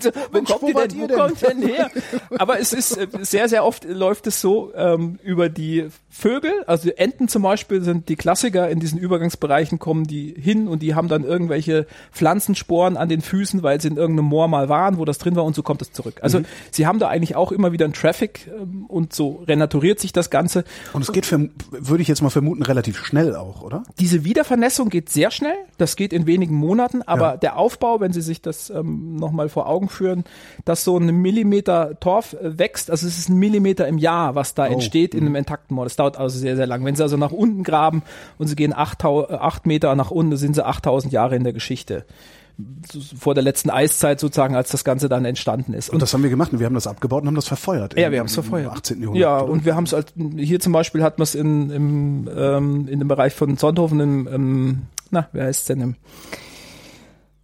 so, 0.00 0.10
wo 0.14 0.32
Mensch, 0.32 0.50
kommt 0.50 0.62
wo 0.62 0.66
die 0.86 0.98
denn, 0.98 1.10
wo 1.10 1.14
kommt 1.14 1.42
denn 1.42 1.62
her? 1.62 1.90
Aber 2.38 2.60
es 2.60 2.72
ist 2.72 2.96
äh, 2.96 3.08
sehr, 3.22 3.48
sehr 3.48 3.64
oft 3.64 3.84
läuft 3.84 4.26
es 4.26 4.40
so 4.40 4.72
ähm, 4.74 5.18
über 5.22 5.48
die 5.48 5.88
Vögel. 6.18 6.64
Also 6.66 6.90
Enten 6.90 7.28
zum 7.28 7.42
Beispiel 7.42 7.80
sind 7.82 8.08
die 8.08 8.16
Klassiker 8.16 8.68
in 8.68 8.80
diesen 8.80 8.98
Übergangsbereichen 8.98 9.78
kommen 9.78 10.04
die 10.04 10.34
hin 10.36 10.66
und 10.66 10.82
die 10.82 10.96
haben 10.96 11.06
dann 11.06 11.22
irgendwelche 11.22 11.86
Pflanzensporen 12.10 12.96
an 12.96 13.08
den 13.08 13.20
Füßen, 13.20 13.62
weil 13.62 13.80
sie 13.80 13.86
in 13.86 13.96
irgendeinem 13.96 14.26
Moor 14.26 14.48
mal 14.48 14.68
waren, 14.68 14.98
wo 14.98 15.04
das 15.04 15.18
drin 15.18 15.36
war 15.36 15.44
und 15.44 15.54
so 15.54 15.62
kommt 15.62 15.80
es 15.80 15.92
zurück. 15.92 16.18
Also 16.20 16.40
mhm. 16.40 16.46
sie 16.72 16.88
haben 16.88 16.98
da 16.98 17.06
eigentlich 17.06 17.36
auch 17.36 17.52
immer 17.52 17.70
wieder 17.70 17.84
einen 17.84 17.94
Traffic 17.94 18.48
ähm, 18.48 18.86
und 18.88 19.12
so 19.12 19.44
renaturiert 19.46 20.00
sich 20.00 20.12
das 20.12 20.28
Ganze. 20.28 20.64
Und 20.92 21.02
es 21.02 21.12
geht, 21.12 21.24
für, 21.24 21.50
würde 21.70 22.02
ich 22.02 22.08
jetzt 22.08 22.20
mal 22.20 22.30
vermuten, 22.30 22.64
relativ 22.64 22.98
schnell 22.98 23.36
auch, 23.36 23.62
oder? 23.62 23.84
Diese 24.00 24.24
Wiedervernässung 24.24 24.88
geht 24.88 25.10
sehr 25.10 25.30
schnell. 25.30 25.54
Das 25.76 25.94
geht 25.94 26.12
in 26.12 26.26
wenigen 26.26 26.56
Monaten. 26.56 27.02
Aber 27.02 27.30
ja. 27.32 27.36
der 27.36 27.56
Aufbau, 27.56 28.00
wenn 28.00 28.12
Sie 28.12 28.22
sich 28.22 28.42
das 28.42 28.70
ähm, 28.70 29.14
nochmal 29.14 29.48
vor 29.48 29.68
Augen 29.68 29.88
führen, 29.88 30.24
dass 30.64 30.82
so 30.82 30.98
ein 30.98 31.06
Millimeter 31.06 32.00
Torf 32.00 32.32
äh, 32.32 32.58
wächst, 32.58 32.90
also 32.90 33.06
es 33.06 33.18
ist 33.18 33.28
ein 33.28 33.36
Millimeter 33.36 33.86
im 33.86 33.98
Jahr, 33.98 34.34
was 34.34 34.54
da 34.54 34.64
oh. 34.64 34.72
entsteht 34.72 35.14
in 35.14 35.20
mhm. 35.20 35.26
einem 35.26 35.36
intakten 35.36 35.76
Moor. 35.76 35.84
Das 35.84 35.94
dauert 35.94 36.07
also 36.16 36.38
sehr, 36.38 36.56
sehr 36.56 36.66
lang. 36.66 36.84
Wenn 36.84 36.94
Sie 36.94 37.02
also 37.02 37.16
nach 37.16 37.32
unten 37.32 37.64
graben 37.64 38.02
und 38.38 38.46
Sie 38.46 38.56
gehen 38.56 38.72
acht, 38.72 39.04
acht 39.04 39.66
Meter 39.66 39.94
nach 39.96 40.10
unten, 40.10 40.36
sind 40.36 40.54
Sie 40.54 40.64
8000 40.64 41.12
Jahre 41.12 41.36
in 41.36 41.44
der 41.44 41.52
Geschichte 41.52 42.04
vor 43.16 43.34
der 43.34 43.44
letzten 43.44 43.70
Eiszeit 43.70 44.18
sozusagen, 44.18 44.56
als 44.56 44.70
das 44.70 44.82
Ganze 44.82 45.08
dann 45.08 45.24
entstanden 45.24 45.74
ist. 45.74 45.90
Und, 45.90 45.96
und 45.96 46.02
das 46.02 46.12
haben 46.12 46.24
wir 46.24 46.30
gemacht 46.30 46.52
und 46.52 46.58
wir 46.58 46.66
haben 46.66 46.74
das 46.74 46.88
abgebaut 46.88 47.22
und 47.22 47.28
haben 47.28 47.36
das 47.36 47.46
verfeuert. 47.46 47.96
Ja, 47.96 48.10
wir 48.10 48.18
haben 48.18 48.26
es 48.26 48.34
verfeuert. 48.34 48.72
18. 48.72 49.00
Jahrhundert. 49.00 49.20
Ja, 49.20 49.40
oder? 49.40 49.52
und 49.52 49.64
wir 49.64 49.76
haben 49.76 49.84
es 49.84 49.92
halt, 49.92 50.12
hier 50.36 50.58
zum 50.58 50.72
Beispiel 50.72 51.04
hat 51.04 51.18
man 51.18 51.22
es 51.22 51.36
in, 51.36 51.70
im, 51.70 52.30
ähm, 52.36 52.88
in 52.88 52.98
dem 52.98 53.06
Bereich 53.06 53.34
von 53.34 53.56
Sonthofen, 53.56 54.00
im, 54.00 54.26
im 54.26 54.82
na, 55.10 55.28
wer 55.32 55.44
heißt 55.44 55.68
denn 55.68 55.80
im, 55.80 55.94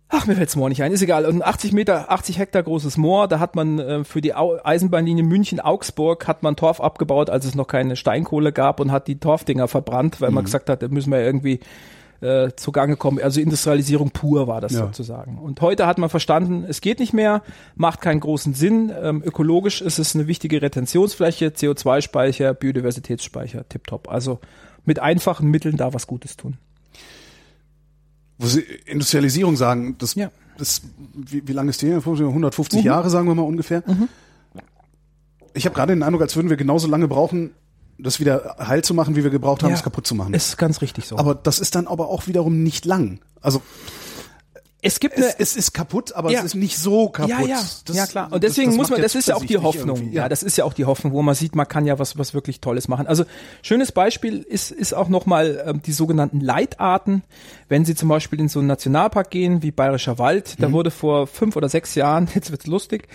Ach, 0.08 0.26
mir 0.26 0.36
fällt's 0.36 0.54
Moor 0.54 0.68
nicht 0.68 0.82
ein, 0.82 0.92
ist 0.92 1.02
egal. 1.02 1.26
Ein 1.26 1.42
80 1.42 1.72
Meter, 1.72 2.10
80 2.10 2.38
Hektar 2.38 2.62
großes 2.62 2.96
Moor, 2.96 3.26
da 3.26 3.40
hat 3.40 3.56
man 3.56 3.78
äh, 3.78 4.04
für 4.04 4.20
die 4.20 4.34
Au 4.34 4.58
Eisenbahnlinie 4.62 5.24
München-Augsburg 5.24 6.28
hat 6.28 6.42
man 6.42 6.56
Torf 6.56 6.80
abgebaut, 6.80 7.30
als 7.30 7.44
es 7.44 7.54
noch 7.54 7.66
keine 7.66 7.96
Steinkohle 7.96 8.52
gab 8.52 8.80
und 8.80 8.92
hat 8.92 9.08
die 9.08 9.18
Torfdinger 9.18 9.66
verbrannt, 9.66 10.20
weil 10.20 10.28
mhm. 10.28 10.36
man 10.36 10.44
gesagt 10.44 10.68
hat, 10.68 10.82
da 10.82 10.88
müssen 10.88 11.10
wir 11.10 11.20
irgendwie 11.20 11.60
äh, 12.20 12.50
zugange 12.56 12.96
kommen. 12.96 13.20
Also 13.20 13.40
Industrialisierung 13.40 14.10
pur 14.10 14.46
war 14.46 14.60
das 14.60 14.72
ja. 14.72 14.80
sozusagen. 14.80 15.38
Und 15.38 15.60
heute 15.60 15.86
hat 15.86 15.98
man 15.98 16.10
verstanden, 16.10 16.64
es 16.68 16.80
geht 16.80 17.00
nicht 17.00 17.12
mehr, 17.12 17.42
macht 17.74 18.00
keinen 18.00 18.20
großen 18.20 18.54
Sinn. 18.54 18.92
Ähm, 19.02 19.22
ökologisch 19.24 19.80
ist 19.80 19.98
es 19.98 20.14
eine 20.14 20.26
wichtige 20.26 20.62
Retentionsfläche, 20.62 21.48
CO2-Speicher, 21.48 22.54
Biodiversitätsspeicher, 22.54 23.68
tipptopp. 23.68 24.10
Also 24.10 24.40
mit 24.84 25.00
einfachen 25.00 25.50
Mitteln 25.50 25.76
da 25.76 25.92
was 25.92 26.06
Gutes 26.06 26.36
tun. 26.36 26.58
Wo 28.38 28.46
Sie 28.46 28.60
Industrialisierung 28.60 29.56
sagen, 29.56 29.96
das, 29.98 30.14
ja. 30.14 30.30
das 30.58 30.82
wie, 31.14 31.46
wie 31.46 31.52
lange 31.52 31.70
ist 31.70 31.82
die? 31.82 31.92
150 31.92 32.80
mhm. 32.80 32.86
Jahre, 32.86 33.10
sagen 33.10 33.26
wir 33.28 33.34
mal 33.34 33.42
ungefähr. 33.42 33.82
Mhm. 33.86 34.08
Ich 35.52 35.66
habe 35.66 35.74
gerade 35.74 35.94
den 35.94 36.02
Eindruck, 36.02 36.22
als 36.22 36.34
würden 36.34 36.50
wir 36.50 36.56
genauso 36.56 36.88
lange 36.88 37.06
brauchen, 37.06 37.52
das 37.98 38.18
wieder 38.18 38.56
heil 38.58 38.82
zu 38.82 38.92
machen, 38.92 39.14
wie 39.14 39.22
wir 39.22 39.30
gebraucht 39.30 39.62
haben, 39.62 39.70
ja, 39.70 39.76
es 39.76 39.84
kaputt 39.84 40.06
zu 40.06 40.16
machen. 40.16 40.34
Ist 40.34 40.58
ganz 40.58 40.82
richtig 40.82 41.06
so. 41.06 41.16
Aber 41.16 41.34
das 41.36 41.60
ist 41.60 41.76
dann 41.76 41.86
aber 41.86 42.08
auch 42.08 42.26
wiederum 42.26 42.64
nicht 42.64 42.84
lang. 42.84 43.20
Also 43.40 43.62
es 44.86 45.00
gibt 45.00 45.16
eine, 45.16 45.26
es, 45.26 45.36
es 45.38 45.56
ist 45.56 45.72
kaputt, 45.72 46.12
aber 46.12 46.30
ja. 46.30 46.40
es 46.40 46.44
ist 46.44 46.54
nicht 46.56 46.76
so 46.76 47.08
kaputt. 47.08 47.30
Ja, 47.30 47.40
ja, 47.40 47.62
das, 47.86 47.96
ja 47.96 48.06
klar. 48.06 48.30
Und 48.30 48.44
deswegen 48.44 48.68
das, 48.68 48.76
das 48.76 48.76
muss 48.76 48.90
man, 48.90 49.00
das 49.00 49.14
ist 49.14 49.28
ja 49.28 49.34
auch 49.34 49.44
die 49.44 49.56
Hoffnung. 49.56 50.12
Ja. 50.12 50.24
ja, 50.24 50.28
das 50.28 50.42
ist 50.42 50.58
ja 50.58 50.64
auch 50.64 50.74
die 50.74 50.84
Hoffnung, 50.84 51.14
wo 51.14 51.22
man 51.22 51.34
sieht, 51.34 51.56
man 51.56 51.66
kann 51.66 51.86
ja 51.86 51.98
was, 51.98 52.18
was 52.18 52.34
wirklich 52.34 52.60
Tolles 52.60 52.86
machen. 52.86 53.06
Also 53.06 53.24
schönes 53.62 53.92
Beispiel 53.92 54.42
ist, 54.42 54.70
ist 54.70 54.92
auch 54.92 55.08
nochmal 55.08 55.64
ähm, 55.66 55.80
die 55.80 55.92
sogenannten 55.92 56.40
Leitarten. 56.40 57.22
Wenn 57.68 57.84
Sie 57.84 57.94
zum 57.94 58.08
Beispiel 58.08 58.40
in 58.40 58.48
so 58.48 58.58
einen 58.58 58.68
Nationalpark 58.68 59.30
gehen 59.30 59.62
wie 59.62 59.70
Bayerischer 59.70 60.18
Wald, 60.18 60.56
mhm. 60.58 60.62
da 60.62 60.72
wurde 60.72 60.90
vor 60.90 61.26
fünf 61.26 61.56
oder 61.56 61.68
sechs 61.68 61.94
Jahren, 61.94 62.28
jetzt 62.34 62.50
wird's 62.50 62.66
lustig, 62.66 63.08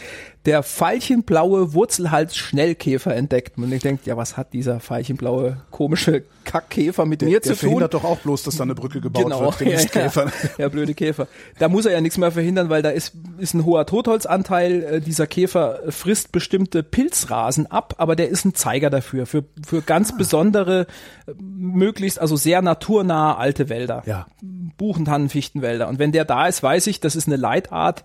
der 0.45 0.63
veilchenblaue 0.63 1.73
Wurzelhals-Schnellkäfer 1.73 3.13
entdeckt. 3.13 3.57
Und 3.57 3.71
ich 3.73 3.81
denke, 3.81 4.03
ja, 4.05 4.15
was 4.15 4.37
hat 4.37 4.53
dieser 4.53 4.79
veilchenblaue 4.79 5.61
komische 5.69 6.23
Kackkäfer 6.45 7.05
mit 7.05 7.21
der, 7.21 7.29
mir 7.29 7.41
zu 7.41 7.49
tun? 7.49 7.55
Der 7.55 7.57
verhindert 7.57 7.93
doch 7.93 8.03
auch 8.05 8.19
bloß, 8.19 8.43
dass 8.43 8.55
da 8.55 8.63
eine 8.63 8.73
Brücke 8.73 9.01
gebaut 9.01 9.25
genau, 9.25 9.41
wird. 9.41 9.93
Ja, 9.93 10.01
ja, 10.01 10.31
ja, 10.57 10.69
blöde 10.69 10.93
Käfer. 10.93 11.27
Da 11.59 11.67
muss 11.67 11.85
er 11.85 11.91
ja 11.91 12.01
nichts 12.01 12.17
mehr 12.17 12.31
verhindern, 12.31 12.69
weil 12.69 12.81
da 12.81 12.89
ist, 12.89 13.13
ist 13.37 13.53
ein 13.53 13.65
hoher 13.65 13.85
Totholzanteil. 13.85 14.83
Äh, 14.83 15.01
dieser 15.01 15.27
Käfer 15.27 15.79
frisst 15.89 16.31
bestimmte 16.31 16.83
Pilzrasen 16.83 17.67
ab, 17.67 17.95
aber 17.97 18.15
der 18.15 18.29
ist 18.29 18.45
ein 18.45 18.55
Zeiger 18.55 18.89
dafür, 18.89 19.25
für, 19.25 19.43
für 19.65 19.81
ganz 19.81 20.11
ah. 20.11 20.15
besondere, 20.17 20.87
äh, 21.27 21.33
möglichst, 21.37 22.19
also 22.19 22.37
sehr 22.37 22.61
naturnahe 22.61 23.37
alte 23.37 23.67
Wälder. 23.67 24.03
Ja. 24.05 24.25
Buchen, 24.41 25.29
Fichtenwälder. 25.29 25.87
Und 25.87 25.99
wenn 25.99 26.11
der 26.11 26.25
da 26.25 26.47
ist, 26.47 26.63
weiß 26.63 26.87
ich, 26.87 26.99
das 26.99 27.15
ist 27.15 27.27
eine 27.27 27.35
Leitart, 27.35 28.03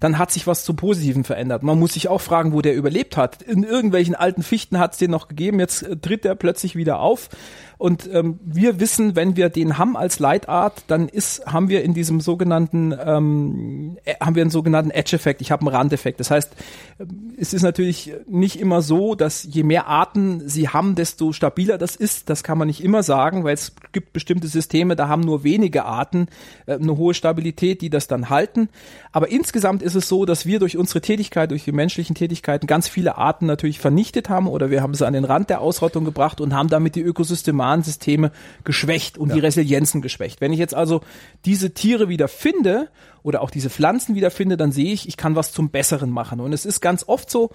dann 0.00 0.18
hat 0.18 0.30
sich 0.30 0.46
was 0.46 0.64
zum 0.64 0.76
Positiven 0.76 1.24
verändert. 1.24 1.62
Man 1.62 1.78
muss 1.78 1.94
sich 1.94 2.08
auch 2.08 2.20
fragen, 2.20 2.52
wo 2.52 2.60
der 2.60 2.74
überlebt 2.74 3.16
hat. 3.16 3.42
In 3.42 3.62
irgendwelchen 3.62 4.14
alten 4.14 4.42
Fichten 4.42 4.78
hat 4.78 4.92
es 4.92 4.98
den 4.98 5.10
noch 5.10 5.28
gegeben, 5.28 5.60
jetzt 5.60 5.86
tritt 6.02 6.24
der 6.24 6.34
plötzlich 6.34 6.76
wieder 6.76 7.00
auf. 7.00 7.30
Und 7.76 8.08
ähm, 8.12 8.38
wir 8.44 8.78
wissen, 8.78 9.16
wenn 9.16 9.36
wir 9.36 9.48
den 9.48 9.78
haben 9.78 9.96
als 9.96 10.18
Leitart, 10.18 10.84
dann 10.86 11.08
ist, 11.08 11.44
haben 11.46 11.68
wir 11.68 11.82
in 11.82 11.92
diesem 11.92 12.20
sogenannten, 12.20 12.94
ähm, 13.04 13.98
äh, 14.04 14.14
haben 14.20 14.36
wir 14.36 14.42
einen 14.42 14.50
sogenannten 14.50 14.90
Edge-Effekt. 14.90 15.40
Ich 15.40 15.50
habe 15.50 15.62
einen 15.62 15.74
Randeffekt. 15.74 16.20
Das 16.20 16.30
heißt, 16.30 16.52
äh, 16.98 17.04
es 17.36 17.52
ist 17.52 17.62
natürlich 17.62 18.12
nicht 18.28 18.60
immer 18.60 18.80
so, 18.80 19.14
dass 19.14 19.46
je 19.50 19.64
mehr 19.64 19.88
Arten 19.88 20.48
sie 20.48 20.68
haben, 20.68 20.94
desto 20.94 21.32
stabiler 21.32 21.76
das 21.76 21.96
ist. 21.96 22.30
Das 22.30 22.44
kann 22.44 22.58
man 22.58 22.68
nicht 22.68 22.82
immer 22.82 23.02
sagen, 23.02 23.42
weil 23.42 23.54
es 23.54 23.74
gibt 23.92 24.12
bestimmte 24.12 24.46
Systeme, 24.46 24.94
da 24.94 25.08
haben 25.08 25.22
nur 25.22 25.42
wenige 25.42 25.84
Arten 25.84 26.28
äh, 26.66 26.74
eine 26.74 26.96
hohe 26.96 27.14
Stabilität, 27.14 27.80
die 27.80 27.90
das 27.90 28.06
dann 28.06 28.30
halten. 28.30 28.68
Aber 29.10 29.30
insgesamt 29.30 29.82
ist 29.82 29.96
es 29.96 30.08
so, 30.08 30.24
dass 30.24 30.46
wir 30.46 30.60
durch 30.60 30.76
unsere 30.76 31.00
Tätigkeit, 31.00 31.50
durch 31.50 31.64
die 31.64 31.72
menschlichen 31.72 32.14
Tätigkeiten 32.14 32.66
ganz 32.66 32.88
viele 32.88 33.18
Arten 33.18 33.46
natürlich 33.46 33.80
vernichtet 33.80 34.28
haben 34.28 34.46
oder 34.46 34.70
wir 34.70 34.80
haben 34.80 34.94
sie 34.94 35.06
an 35.06 35.12
den 35.12 35.24
Rand 35.24 35.50
der 35.50 35.60
Ausrottung 35.60 36.04
gebracht 36.04 36.40
und 36.40 36.54
haben 36.54 36.68
damit 36.68 36.94
die 36.94 37.02
Ökosysteme 37.02 37.63
Warnsysteme 37.64 38.30
geschwächt 38.62 39.16
und 39.16 39.30
ja. 39.30 39.36
die 39.36 39.40
Resilienzen 39.40 40.02
geschwächt. 40.02 40.42
Wenn 40.42 40.52
ich 40.52 40.58
jetzt 40.58 40.74
also 40.74 41.00
diese 41.46 41.72
Tiere 41.72 42.08
wieder 42.10 42.28
finde 42.28 42.90
oder 43.22 43.40
auch 43.40 43.50
diese 43.50 43.70
Pflanzen 43.70 44.14
wiederfinde, 44.14 44.58
dann 44.58 44.70
sehe 44.70 44.92
ich, 44.92 45.08
ich 45.08 45.16
kann 45.16 45.34
was 45.34 45.52
zum 45.52 45.70
Besseren 45.70 46.10
machen. 46.10 46.40
Und 46.40 46.52
es 46.52 46.66
ist 46.66 46.82
ganz 46.82 47.04
oft 47.08 47.30
so, 47.30 47.50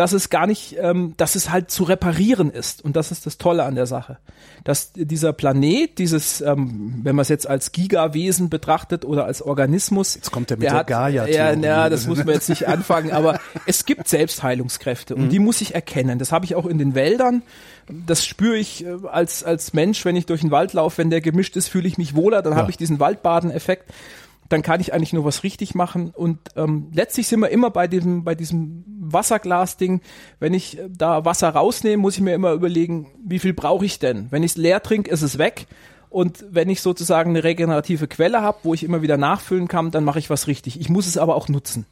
dass 0.00 0.12
es 0.12 0.30
gar 0.30 0.46
nicht, 0.46 0.76
ähm, 0.80 1.12
dass 1.18 1.34
es 1.34 1.50
halt 1.50 1.70
zu 1.70 1.84
reparieren 1.84 2.50
ist. 2.50 2.82
Und 2.82 2.96
das 2.96 3.12
ist 3.12 3.26
das 3.26 3.36
Tolle 3.36 3.64
an 3.64 3.74
der 3.74 3.84
Sache. 3.84 4.16
Dass 4.64 4.94
dieser 4.94 5.34
Planet, 5.34 5.98
dieses, 5.98 6.40
ähm, 6.40 7.00
wenn 7.02 7.14
man 7.14 7.20
es 7.20 7.28
jetzt 7.28 7.46
als 7.46 7.70
Gigawesen 7.72 8.48
betrachtet 8.48 9.04
oder 9.04 9.26
als 9.26 9.42
Organismus. 9.42 10.14
Jetzt 10.14 10.30
kommt 10.30 10.48
der 10.48 10.56
mit 10.56 10.64
der, 10.64 10.72
der 10.72 10.84
Gaia. 10.84 11.26
Ja, 11.26 11.54
na, 11.54 11.90
das 11.90 12.06
muss 12.06 12.16
man 12.16 12.28
jetzt 12.28 12.48
nicht 12.48 12.66
anfangen, 12.66 13.10
aber 13.10 13.40
es 13.66 13.84
gibt 13.84 14.08
Selbstheilungskräfte 14.08 15.14
und 15.14 15.24
mhm. 15.24 15.28
die 15.28 15.38
muss 15.38 15.60
ich 15.60 15.74
erkennen. 15.74 16.18
Das 16.18 16.32
habe 16.32 16.46
ich 16.46 16.54
auch 16.54 16.64
in 16.64 16.78
den 16.78 16.94
Wäldern. 16.94 17.42
Das 17.86 18.24
spüre 18.24 18.56
ich 18.56 18.86
äh, 18.86 18.96
als, 19.06 19.44
als 19.44 19.74
Mensch, 19.74 20.02
wenn 20.06 20.16
ich 20.16 20.24
durch 20.24 20.40
den 20.40 20.50
Wald 20.50 20.72
laufe, 20.72 20.96
wenn 20.96 21.10
der 21.10 21.20
gemischt 21.20 21.56
ist, 21.56 21.68
fühle 21.68 21.86
ich 21.86 21.98
mich 21.98 22.14
wohler, 22.14 22.40
dann 22.40 22.54
ja. 22.54 22.58
habe 22.58 22.70
ich 22.70 22.78
diesen 22.78 23.00
Waldbaden-Effekt 23.00 23.92
dann 24.50 24.62
kann 24.62 24.80
ich 24.80 24.92
eigentlich 24.92 25.12
nur 25.12 25.24
was 25.24 25.44
richtig 25.44 25.76
machen. 25.76 26.10
Und 26.10 26.38
ähm, 26.56 26.88
letztlich 26.92 27.28
sind 27.28 27.38
wir 27.38 27.50
immer 27.50 27.70
bei 27.70 27.86
diesem, 27.86 28.24
bei 28.24 28.34
diesem 28.34 28.84
Wasserglas-Ding. 29.12 30.00
Wenn 30.38 30.54
ich 30.54 30.78
äh, 30.78 30.88
da 30.88 31.24
Wasser 31.24 31.50
rausnehme, 31.50 32.00
muss 32.00 32.16
ich 32.16 32.22
mir 32.22 32.34
immer 32.34 32.52
überlegen, 32.52 33.06
wie 33.24 33.38
viel 33.38 33.52
brauche 33.52 33.84
ich 33.84 33.98
denn? 33.98 34.28
Wenn 34.30 34.42
ich 34.42 34.52
es 34.52 34.56
leer 34.56 34.82
trinke, 34.82 35.10
ist 35.10 35.22
es 35.22 35.38
weg. 35.38 35.66
Und 36.08 36.44
wenn 36.50 36.68
ich 36.68 36.82
sozusagen 36.82 37.30
eine 37.30 37.44
regenerative 37.44 38.08
Quelle 38.08 38.42
habe, 38.42 38.58
wo 38.64 38.74
ich 38.74 38.82
immer 38.82 39.00
wieder 39.00 39.16
nachfüllen 39.16 39.68
kann, 39.68 39.92
dann 39.92 40.04
mache 40.04 40.18
ich 40.18 40.28
was 40.28 40.48
richtig. 40.48 40.80
Ich 40.80 40.88
muss 40.88 41.06
es 41.06 41.16
aber 41.16 41.36
auch 41.36 41.48
nutzen. 41.48 41.86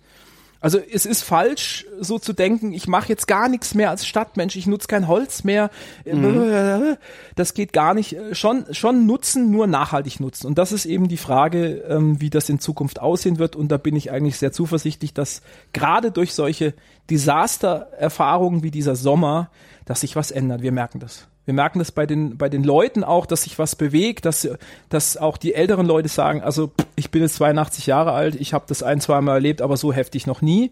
Also 0.60 0.78
es 0.78 1.06
ist 1.06 1.22
falsch, 1.22 1.86
so 2.00 2.18
zu 2.18 2.32
denken, 2.32 2.72
ich 2.72 2.88
mache 2.88 3.08
jetzt 3.08 3.28
gar 3.28 3.48
nichts 3.48 3.74
mehr 3.74 3.90
als 3.90 4.06
Stadtmensch, 4.06 4.56
ich 4.56 4.66
nutze 4.66 4.88
kein 4.88 5.06
Holz 5.06 5.44
mehr. 5.44 5.70
Mhm. 6.04 6.96
Das 7.36 7.54
geht 7.54 7.72
gar 7.72 7.94
nicht. 7.94 8.16
Schon, 8.32 8.66
schon 8.72 9.06
nutzen, 9.06 9.52
nur 9.52 9.68
nachhaltig 9.68 10.18
nutzen. 10.18 10.48
Und 10.48 10.58
das 10.58 10.72
ist 10.72 10.84
eben 10.84 11.06
die 11.06 11.16
Frage, 11.16 11.84
ähm, 11.88 12.20
wie 12.20 12.30
das 12.30 12.48
in 12.48 12.58
Zukunft 12.58 13.00
aussehen 13.00 13.38
wird. 13.38 13.54
Und 13.54 13.68
da 13.68 13.76
bin 13.76 13.94
ich 13.94 14.10
eigentlich 14.10 14.38
sehr 14.38 14.50
zuversichtlich, 14.50 15.14
dass 15.14 15.42
gerade 15.72 16.10
durch 16.10 16.34
solche 16.34 16.74
Desastererfahrungen 17.08 18.64
wie 18.64 18.72
dieser 18.72 18.96
Sommer, 18.96 19.50
dass 19.84 20.00
sich 20.00 20.16
was 20.16 20.32
ändert. 20.32 20.62
Wir 20.62 20.72
merken 20.72 20.98
das. 20.98 21.28
Wir 21.48 21.54
merken 21.54 21.78
das 21.78 21.92
bei 21.92 22.04
den, 22.04 22.36
bei 22.36 22.50
den 22.50 22.62
Leuten 22.62 23.02
auch, 23.02 23.24
dass 23.24 23.44
sich 23.44 23.58
was 23.58 23.74
bewegt, 23.74 24.26
dass, 24.26 24.46
dass 24.90 25.16
auch 25.16 25.38
die 25.38 25.54
älteren 25.54 25.86
Leute 25.86 26.10
sagen, 26.10 26.42
also 26.42 26.72
ich 26.94 27.10
bin 27.10 27.22
jetzt 27.22 27.36
82 27.36 27.86
Jahre 27.86 28.12
alt, 28.12 28.34
ich 28.34 28.52
habe 28.52 28.66
das 28.68 28.82
ein, 28.82 29.00
zwei 29.00 29.22
Mal 29.22 29.36
erlebt, 29.36 29.62
aber 29.62 29.78
so 29.78 29.90
heftig 29.90 30.26
noch 30.26 30.42
nie. 30.42 30.70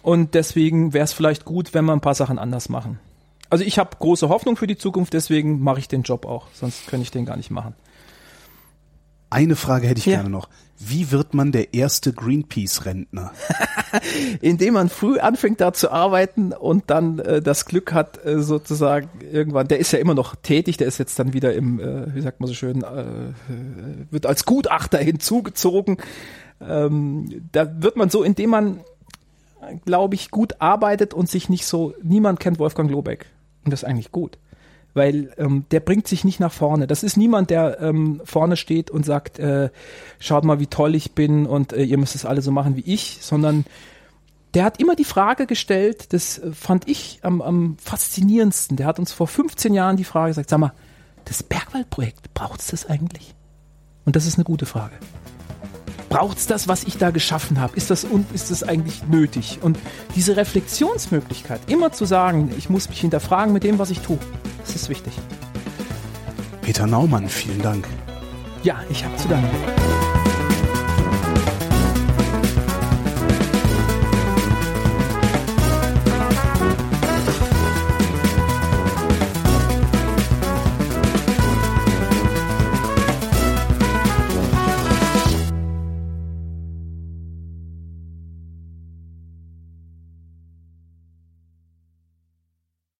Und 0.00 0.32
deswegen 0.32 0.94
wäre 0.94 1.04
es 1.04 1.12
vielleicht 1.12 1.44
gut, 1.44 1.74
wenn 1.74 1.84
wir 1.84 1.92
ein 1.92 2.00
paar 2.00 2.14
Sachen 2.14 2.38
anders 2.38 2.70
machen. 2.70 2.98
Also 3.50 3.62
ich 3.62 3.78
habe 3.78 3.90
große 3.98 4.30
Hoffnung 4.30 4.56
für 4.56 4.66
die 4.66 4.78
Zukunft, 4.78 5.12
deswegen 5.12 5.60
mache 5.60 5.80
ich 5.80 5.88
den 5.88 6.00
Job 6.00 6.24
auch, 6.24 6.46
sonst 6.54 6.86
könnte 6.86 7.02
ich 7.02 7.10
den 7.10 7.26
gar 7.26 7.36
nicht 7.36 7.50
machen. 7.50 7.74
Eine 9.30 9.54
Frage 9.54 9.86
hätte 9.86 10.00
ich 10.00 10.06
ja. 10.06 10.16
gerne 10.16 10.30
noch. 10.30 10.48
Wie 10.82 11.12
wird 11.12 11.34
man 11.34 11.52
der 11.52 11.74
erste 11.74 12.12
Greenpeace-Rentner? 12.12 13.32
Indem 14.40 14.74
man 14.74 14.88
früh 14.88 15.18
anfängt 15.18 15.60
da 15.60 15.72
zu 15.72 15.90
arbeiten 15.90 16.52
und 16.52 16.90
dann 16.90 17.18
äh, 17.20 17.40
das 17.40 17.66
Glück 17.66 17.92
hat, 17.92 18.24
äh, 18.24 18.40
sozusagen 18.40 19.08
irgendwann, 19.30 19.68
der 19.68 19.78
ist 19.78 19.92
ja 19.92 19.98
immer 19.98 20.14
noch 20.14 20.34
tätig, 20.36 20.78
der 20.78 20.88
ist 20.88 20.98
jetzt 20.98 21.18
dann 21.18 21.32
wieder 21.32 21.54
im, 21.54 21.78
äh, 21.78 22.14
wie 22.14 22.22
sagt 22.22 22.40
man 22.40 22.48
so 22.48 22.54
schön, 22.54 22.82
äh, 22.82 23.04
wird 24.10 24.26
als 24.26 24.44
Gutachter 24.46 24.98
hinzugezogen. 25.02 25.98
Ähm, 26.60 27.48
da 27.52 27.82
wird 27.82 27.96
man 27.96 28.10
so, 28.10 28.22
indem 28.22 28.50
man, 28.50 28.80
glaube 29.84 30.16
ich, 30.16 30.30
gut 30.30 30.60
arbeitet 30.60 31.14
und 31.14 31.28
sich 31.28 31.48
nicht 31.48 31.66
so, 31.66 31.94
niemand 32.02 32.40
kennt 32.40 32.58
Wolfgang 32.58 32.90
Lobeck. 32.90 33.26
Und 33.64 33.72
das 33.72 33.82
ist 33.82 33.88
eigentlich 33.88 34.10
gut 34.12 34.38
weil 34.94 35.32
ähm, 35.38 35.64
der 35.70 35.80
bringt 35.80 36.08
sich 36.08 36.24
nicht 36.24 36.40
nach 36.40 36.52
vorne. 36.52 36.86
Das 36.86 37.02
ist 37.02 37.16
niemand, 37.16 37.50
der 37.50 37.80
ähm, 37.80 38.20
vorne 38.24 38.56
steht 38.56 38.90
und 38.90 39.04
sagt, 39.04 39.38
äh, 39.38 39.70
schaut 40.18 40.44
mal, 40.44 40.60
wie 40.60 40.66
toll 40.66 40.94
ich 40.94 41.12
bin 41.12 41.46
und 41.46 41.72
äh, 41.72 41.82
ihr 41.82 41.98
müsst 41.98 42.14
es 42.14 42.24
alle 42.24 42.42
so 42.42 42.50
machen 42.50 42.76
wie 42.76 42.92
ich, 42.92 43.18
sondern 43.20 43.64
der 44.54 44.64
hat 44.64 44.80
immer 44.80 44.96
die 44.96 45.04
Frage 45.04 45.46
gestellt, 45.46 46.12
das 46.12 46.40
fand 46.52 46.88
ich 46.88 47.20
am, 47.22 47.40
am 47.40 47.76
faszinierendsten. 47.78 48.76
Der 48.76 48.86
hat 48.86 48.98
uns 48.98 49.12
vor 49.12 49.28
15 49.28 49.74
Jahren 49.74 49.96
die 49.96 50.04
Frage 50.04 50.30
gesagt, 50.30 50.50
sag 50.50 50.58
mal, 50.58 50.72
das 51.24 51.42
Bergwaldprojekt, 51.42 52.34
braucht 52.34 52.60
es 52.60 52.68
das 52.68 52.86
eigentlich? 52.86 53.34
Und 54.04 54.16
das 54.16 54.26
ist 54.26 54.36
eine 54.36 54.44
gute 54.44 54.66
Frage 54.66 54.96
braucht's 56.10 56.46
das, 56.46 56.68
was 56.68 56.84
ich 56.84 56.98
da 56.98 57.10
geschaffen 57.10 57.58
habe? 57.58 57.74
Ist 57.76 57.88
das 57.88 58.04
und 58.04 58.30
ist 58.34 58.50
das 58.50 58.62
eigentlich 58.62 59.02
nötig? 59.06 59.60
Und 59.62 59.78
diese 60.14 60.36
Reflexionsmöglichkeit, 60.36 61.60
immer 61.68 61.92
zu 61.92 62.04
sagen, 62.04 62.52
ich 62.58 62.68
muss 62.68 62.90
mich 62.90 63.00
hinterfragen 63.00 63.54
mit 63.54 63.64
dem, 63.64 63.78
was 63.78 63.88
ich 63.88 64.00
tue, 64.00 64.18
das 64.60 64.74
ist 64.74 64.90
wichtig. 64.90 65.14
Peter 66.60 66.86
Naumann, 66.86 67.28
vielen 67.28 67.62
Dank. 67.62 67.86
Ja, 68.62 68.80
ich 68.90 69.02
habe 69.02 69.16
zu 69.16 69.28
danken. 69.28 69.99